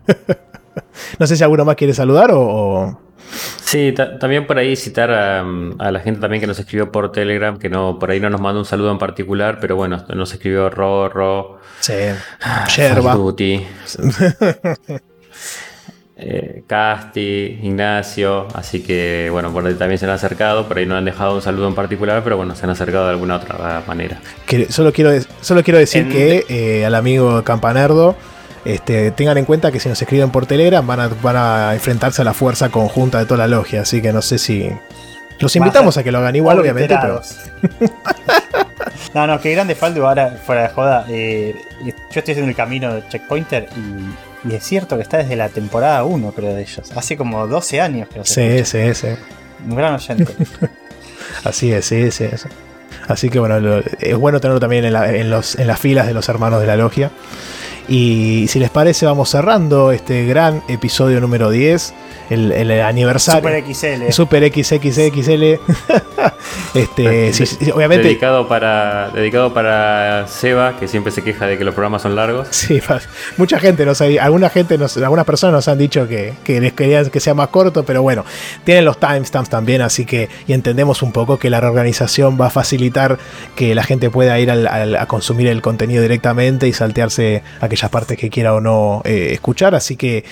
no 1.20 1.28
sé 1.28 1.36
si 1.36 1.43
alguno 1.43 1.66
más 1.66 1.76
quiere 1.76 1.93
saludar 1.93 2.32
o... 2.34 3.09
Sí, 3.32 3.94
también 3.94 4.48
por 4.48 4.58
ahí 4.58 4.76
citar 4.76 5.12
a, 5.12 5.44
la 5.44 6.00
gente 6.00 6.20
también 6.20 6.42
que 6.42 6.48
nos 6.48 6.58
escribió 6.60 6.92
por 6.92 7.12
Telegram, 7.12 7.60
que 7.60 7.70
no 7.70 8.00
por 8.00 8.10
ahí 8.12 8.20
no 8.20 8.30
nos 8.30 8.42
mandó 8.42 8.60
un 8.60 8.66
saludo 8.66 8.92
en 8.92 8.98
particular, 8.98 9.60
pero 9.62 9.76
bueno, 9.76 10.04
nos 10.14 10.34
escribió 10.34 10.70
Rorro, 10.70 11.60
sí. 11.80 11.94
Yerba, 12.76 13.16
eh, 16.18 16.64
Casti, 16.68 17.60
Ignacio, 17.62 18.48
así 18.54 18.82
que 18.82 19.30
bueno, 19.32 19.54
por 19.54 19.66
ahí 19.66 19.76
también 19.76 20.00
se 20.00 20.06
han 20.06 20.12
acercado, 20.12 20.68
por 20.68 20.78
ahí 20.78 20.86
no 20.86 20.98
han 20.98 21.06
dejado 21.06 21.36
un 21.36 21.42
saludo 21.42 21.68
en 21.68 21.76
particular, 21.76 22.24
pero 22.24 22.38
bueno, 22.38 22.56
se 22.56 22.66
han 22.66 22.72
acercado 22.72 23.06
de 23.06 23.12
alguna 23.12 23.36
otra 23.36 23.84
manera. 23.86 24.20
solo, 24.70 24.92
quiero, 24.92 25.12
solo 25.42 25.64
quiero 25.64 25.78
decir 25.78 26.10
que 26.10 26.46
eh, 26.50 26.86
al 26.86 26.96
amigo 26.96 27.44
Campanerdo 27.44 28.16
este, 28.66 29.12
tengan 29.12 29.38
en 29.38 29.45
cuenta 29.45 29.72
que 29.72 29.80
si 29.80 29.89
nos 29.89 30.01
escriben 30.01 30.32
por 30.32 30.45
Telegram 30.45 30.86
van 30.86 30.99
a, 30.99 31.07
van 31.07 31.36
a 31.38 31.74
enfrentarse 31.74 32.22
a 32.22 32.26
la 32.26 32.34
fuerza 32.34 32.70
conjunta 32.70 33.20
de 33.20 33.26
toda 33.26 33.38
la 33.38 33.47
logia, 33.47 33.82
así 33.82 34.01
que 34.01 34.14
no 34.14 34.22
sé 34.22 34.38
si... 34.38 34.70
Los 35.39 35.55
invitamos 35.55 35.97
a, 35.97 36.03
que 36.03 36.12
lo 36.12 36.18
hagan 36.18 36.36
igual, 36.36 36.60
obviamente, 36.60 36.97
pero... 37.01 37.22
no, 39.14 39.26
no, 39.26 39.39
qué 39.39 39.51
grande 39.53 39.74
faldo 39.74 40.05
ahora, 40.05 40.38
fuera 40.45 40.64
de 40.64 40.70
joda. 40.70 41.05
Eh, 41.07 41.55
yo 41.86 41.93
estoy 42.20 42.34
haciendo 42.34 42.49
el 42.49 42.55
camino 42.55 42.93
de 42.93 43.07
Checkpointer 43.07 43.70
y, 43.78 44.53
es 44.53 44.64
cierto 44.64 44.97
que 44.97 45.03
está 45.03 45.18
desde 45.18 45.38
la 45.38 45.47
temporada 45.47 46.03
1, 46.03 46.32
creo, 46.34 46.53
de 46.53 46.62
ellos. 46.62 46.91
Hace 46.93 47.16
como 47.16 47.47
12 47.47 47.80
años 47.80 48.10
que 48.10 48.20
Sí, 48.26 48.66
sí, 48.66 48.93
sí. 48.93 49.07
Un 49.66 49.76
gran 49.78 49.95
oyente. 49.95 50.28
Así 51.45 51.72
es, 51.72 51.86
sí, 51.86 52.12
sí. 52.12 52.26
Así 53.07 53.30
que 53.30 53.39
bueno, 53.39 53.82
es 53.99 54.16
bueno 54.16 54.41
tenerlo 54.41 54.60
también 54.60 54.86
en, 54.86 54.95
en, 54.95 55.30
los, 55.30 55.55
en 55.55 55.68
las 55.68 55.80
filas 55.80 56.05
de 56.05 56.14
los 56.14 56.28
hermanos 56.28 56.60
de 56.60 56.68
la 56.68 56.76
logia. 56.76 57.12
Y 57.90 58.46
si 58.50 58.60
les 58.60 58.70
parece, 58.70 59.08
vamos 59.08 59.30
cerrando 59.30 59.92
este 59.92 60.26
gran 60.26 60.62
episodio 60.68 61.20
número 61.20 61.50
10 61.50 61.94
el, 62.30 62.72
aniversario. 62.82 63.42
Super 63.42 63.76
XL. 63.76 64.12
Super 64.12 64.54
XXXL. 64.54 65.60
este, 66.76 67.72
obviamente. 67.74 68.08
Dedicado 68.08 68.48
para, 68.48 69.10
dedicado 69.10 69.54
para 69.54 70.28
Seba, 70.28 70.78
que 70.78 70.88
siempre 70.88 71.12
se 71.12 71.24
queja 71.24 71.48
de 71.48 71.58
que 71.58 71.64
los 71.64 71.74
programas 71.74 72.04
son 72.04 72.16
largos. 72.16 72.48
Sí, 72.52 72.80
mucha 73.38 73.60
gente 73.60 73.86
nos 73.86 74.00
alguna 74.02 74.50
gente 74.50 74.78
nos, 74.78 74.96
algunas 74.98 75.26
personas 75.26 75.54
nos 75.54 75.68
han 75.68 75.78
dicho 75.78 76.08
que, 76.08 76.36
les 76.46 76.74
querían 76.74 77.10
que 77.10 77.20
sea 77.20 77.34
más 77.34 77.48
corto, 77.48 77.84
pero 77.84 78.04
bueno, 78.04 78.24
tienen 78.64 78.86
los 78.86 79.00
timestamps 79.00 79.50
también, 79.50 79.82
así 79.82 80.06
que 80.06 80.30
y 80.48 80.54
entendemos 80.54 81.02
un 81.02 81.12
poco 81.12 81.40
que 81.40 81.50
la 81.50 81.60
reorganización 81.60 82.40
va 82.40 82.48
a 82.48 82.50
facilitar 82.52 83.18
que 83.56 83.74
la 83.74 83.84
gente 83.84 84.10
pueda 84.10 84.40
ir 84.40 84.52
a 84.52 85.06
consumir 85.08 85.48
el 85.48 85.62
contenido 85.62 86.02
directamente 86.02 86.68
y 86.68 86.74
saltearse 86.74 87.42
aquellas 87.80 87.92
partes 87.92 88.18
que 88.18 88.30
quiera 88.30 88.54
o 88.54 88.62
no 88.62 89.02
eh, 89.06 89.30
escuchar, 89.32 89.74
así 89.76 89.96
que 89.96 90.24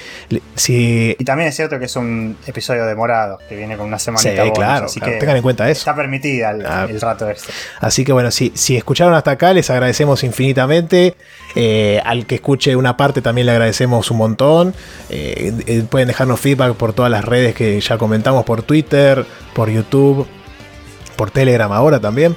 si... 0.56 1.16
Y 1.18 1.24
también 1.24 1.50
es 1.50 1.56
cierto 1.56 1.80
que 1.80 1.86
es 1.86 1.96
un 1.96 2.38
episodio 2.46 2.86
demorado, 2.86 3.40
que 3.48 3.56
viene 3.56 3.78
con 3.78 3.88
una 3.88 4.00
semanita. 4.00 4.44
Sí, 4.44 4.52
claro, 4.52 4.86
así 4.86 5.00
que 5.00 5.12
tengan 5.12 5.38
en 5.38 5.44
cuenta 5.44 5.70
eso. 5.70 5.80
Está 5.80 5.96
permitida 5.96 6.52
el, 6.52 6.66
ah. 6.66 6.88
rato 7.02 7.30
este. 7.30 7.52
Así 7.80 8.04
que 8.04 8.12
bueno, 8.12 8.32
si, 8.32 8.52
si 8.56 8.76
escucharon 8.76 9.14
hasta 9.14 9.32
acá, 9.32 9.54
les 9.54 9.70
agradecemos 9.70 10.24
infinitamente. 10.24 11.16
Eh, 11.56 12.02
al 12.06 12.26
que 12.26 12.36
escuche 12.36 12.76
una 12.76 12.98
parte 12.98 13.22
también 13.22 13.48
le 13.48 13.54
agradecemos 13.54 14.12
un 14.12 14.18
montón. 14.18 14.74
Eh, 15.10 15.84
pueden 15.90 16.08
dejarnos 16.08 16.40
feedback 16.40 16.74
por 16.74 16.94
todas 16.94 17.12
las 17.12 17.24
redes 17.24 17.56
que 17.56 17.80
ya 17.80 17.98
comentamos, 17.98 18.44
por 18.46 18.64
Twitter, 18.64 19.26
por 19.54 19.70
YouTube, 19.70 20.28
por 21.16 21.32
Telegram 21.32 21.72
ahora 21.72 22.00
también. 22.00 22.36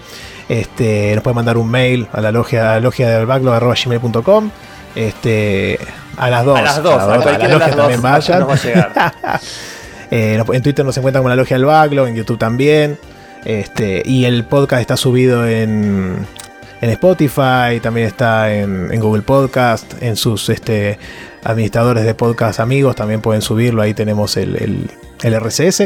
Este, 0.49 1.13
nos 1.15 1.23
pueden 1.23 1.37
mandar 1.37 1.59
un 1.59 1.71
mail 1.71 2.09
a 2.13 2.21
la 2.21 2.33
logia, 2.33 2.79
logia 2.81 3.09
del 3.09 3.27
backlog.gmail.com. 3.27 4.51
Este, 4.95 5.79
a 6.17 6.31
las 6.31 6.45
dos. 6.45 6.59
A 6.59 6.63
las 6.63 6.83
dos, 6.83 6.95
a, 6.95 7.07
la 7.17 7.49
logia 7.49 7.77
también 7.77 8.03
vayan. 8.03 8.47
Eh, 10.13 10.43
en 10.53 10.63
Twitter 10.63 10.85
nos 10.85 10.97
encuentran 10.97 11.23
con 11.23 11.31
la 11.31 11.37
logia 11.37 11.57
del 11.57 11.67
backlog, 11.67 12.09
en 12.09 12.17
YouTube 12.17 12.37
también. 12.37 12.99
Este, 13.45 14.03
y 14.05 14.25
el 14.25 14.45
podcast 14.45 14.81
está 14.81 14.97
subido 14.97 15.47
en, 15.47 16.27
en 16.81 16.91
Spotify, 16.91 17.81
también 17.83 18.07
está 18.07 18.53
en, 18.53 19.01
Google 19.01 19.23
Podcast, 19.23 20.03
en 20.03 20.17
sus 20.17 20.49
este, 20.49 20.99
administradores 21.45 22.05
de 22.05 22.15
podcast 22.15 22.61
amigos 22.61 22.97
también 22.97 23.21
pueden 23.21 23.43
subirlo, 23.43 23.83
ahí 23.83 23.95
tenemos 23.95 24.37
el, 24.37 24.89
el, 25.23 25.35
RCS. 25.35 25.85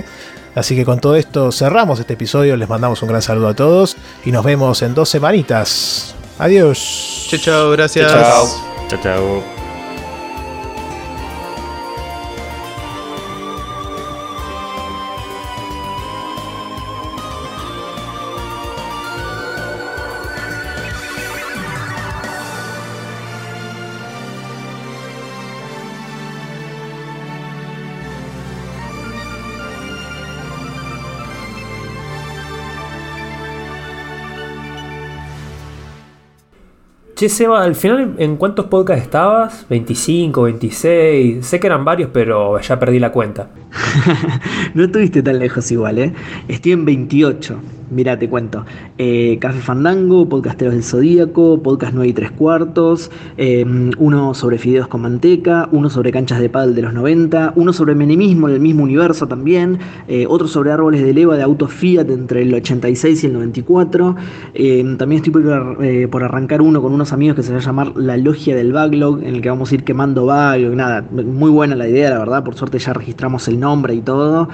Así 0.55 0.77
que 0.77 0.85
con 0.85 1.01
todo 1.01 1.17
esto 1.17 1.51
cerramos 1.51 1.99
este 1.99 2.15
episodio, 2.15 2.57
les 2.57 2.69
mandamos 2.69 3.03
un 3.03 3.09
gran 3.09 3.23
saludo 3.23 3.49
a 3.49 3.55
todos 3.55 3.97
y 4.25 4.31
nos 4.31 4.45
vemos 4.45 4.83
en 4.83 4.95
dos 4.95 5.09
semanitas. 5.09 6.15
Adiós. 6.39 7.27
Chao, 7.29 7.41
chao, 7.41 7.71
gracias. 7.71 8.74
Chao. 8.97 9.43
chao. 9.43 9.64
Che, 37.15 37.29
Seba, 37.29 37.63
al 37.63 37.77
final, 37.77 38.17
¿en 38.19 38.37
cuántos 38.37 38.67
podcasts 38.67 39.05
estabas? 39.05 39.69
¿25, 39.71 40.43
26? 40.47 41.47
Sé 41.47 41.61
que 41.61 41.69
eran 41.69 41.85
varios, 41.85 42.11
pero 42.13 42.59
ya 42.59 42.77
perdí 42.81 42.99
la 42.99 43.13
cuenta. 43.13 43.51
no 44.75 44.83
estuviste 44.83 45.23
tan 45.23 45.39
lejos 45.39 45.71
igual, 45.71 45.99
¿eh? 46.01 46.13
Estoy 46.49 46.73
en 46.73 46.85
28. 46.85 47.61
Mira, 47.95 48.19
te 48.19 48.29
cuento. 48.29 48.65
Eh, 48.99 49.39
Café 49.41 49.61
Fandango, 49.61 50.29
Podcasteros 50.29 50.75
del 50.75 50.83
Zodíaco, 50.83 51.63
Podcast 51.63 51.95
9 51.95 52.09
y 52.09 52.13
3 52.13 52.33
cuartos, 52.33 53.13
eh, 53.37 53.65
uno 53.99 54.35
sobre 54.35 54.59
fideos 54.59 54.89
con 54.89 55.03
manteca, 55.03 55.69
uno 55.71 55.89
sobre 55.89 56.11
canchas 56.11 56.41
de 56.41 56.49
pádel 56.49 56.75
de 56.75 56.83
los 56.83 56.93
90, 56.93 57.53
uno 57.55 57.73
sobre 57.73 57.95
menemismo 57.95 58.49
en 58.49 58.55
el 58.55 58.61
mismo 58.61 58.83
universo 58.83 59.29
también, 59.29 59.79
eh, 60.09 60.27
otro 60.29 60.49
sobre 60.49 60.73
árboles 60.73 61.05
de 61.05 61.15
leva 61.15 61.37
de 61.37 61.45
autos 61.45 61.73
Fiat 61.73 62.11
entre 62.11 62.43
el 62.43 62.53
86 62.53 63.23
y 63.23 63.27
el 63.29 63.33
94. 63.35 64.17
también 64.99 65.23
estoy 65.23 65.33
por, 65.33 66.11
por, 66.11 66.25
arrancar 66.25 66.63
uno 66.63 66.83
con 66.83 66.93
unos 66.93 67.13
amigos 67.13 67.37
que 67.37 67.45
se 67.45 67.53
va 67.53 67.59
a 67.59 67.63
llamar 67.63 67.97
La 67.97 68.17
Logia 68.17 68.57
del 68.57 68.73
Backlog, 68.73 69.23
en 69.23 69.37
el 69.37 69.41
que 69.41 69.51
vamos 69.51 69.71
a 69.71 69.75
ir 69.77 69.85
quemando 69.85 70.27
backlog. 70.27 70.75
Nada, 70.75 71.05
muy 71.13 71.51
buena 71.51 71.77
la 71.77 71.89
idea, 71.89 72.11
la 72.11 72.19
verdad. 72.19 72.43
Por 72.43 72.57
suerte 72.57 72.81
ya 72.81 72.93
registramos 72.93 73.47
el 73.47 73.61
nombre 73.61 73.95
y 73.95 74.01
todo. 74.01 74.49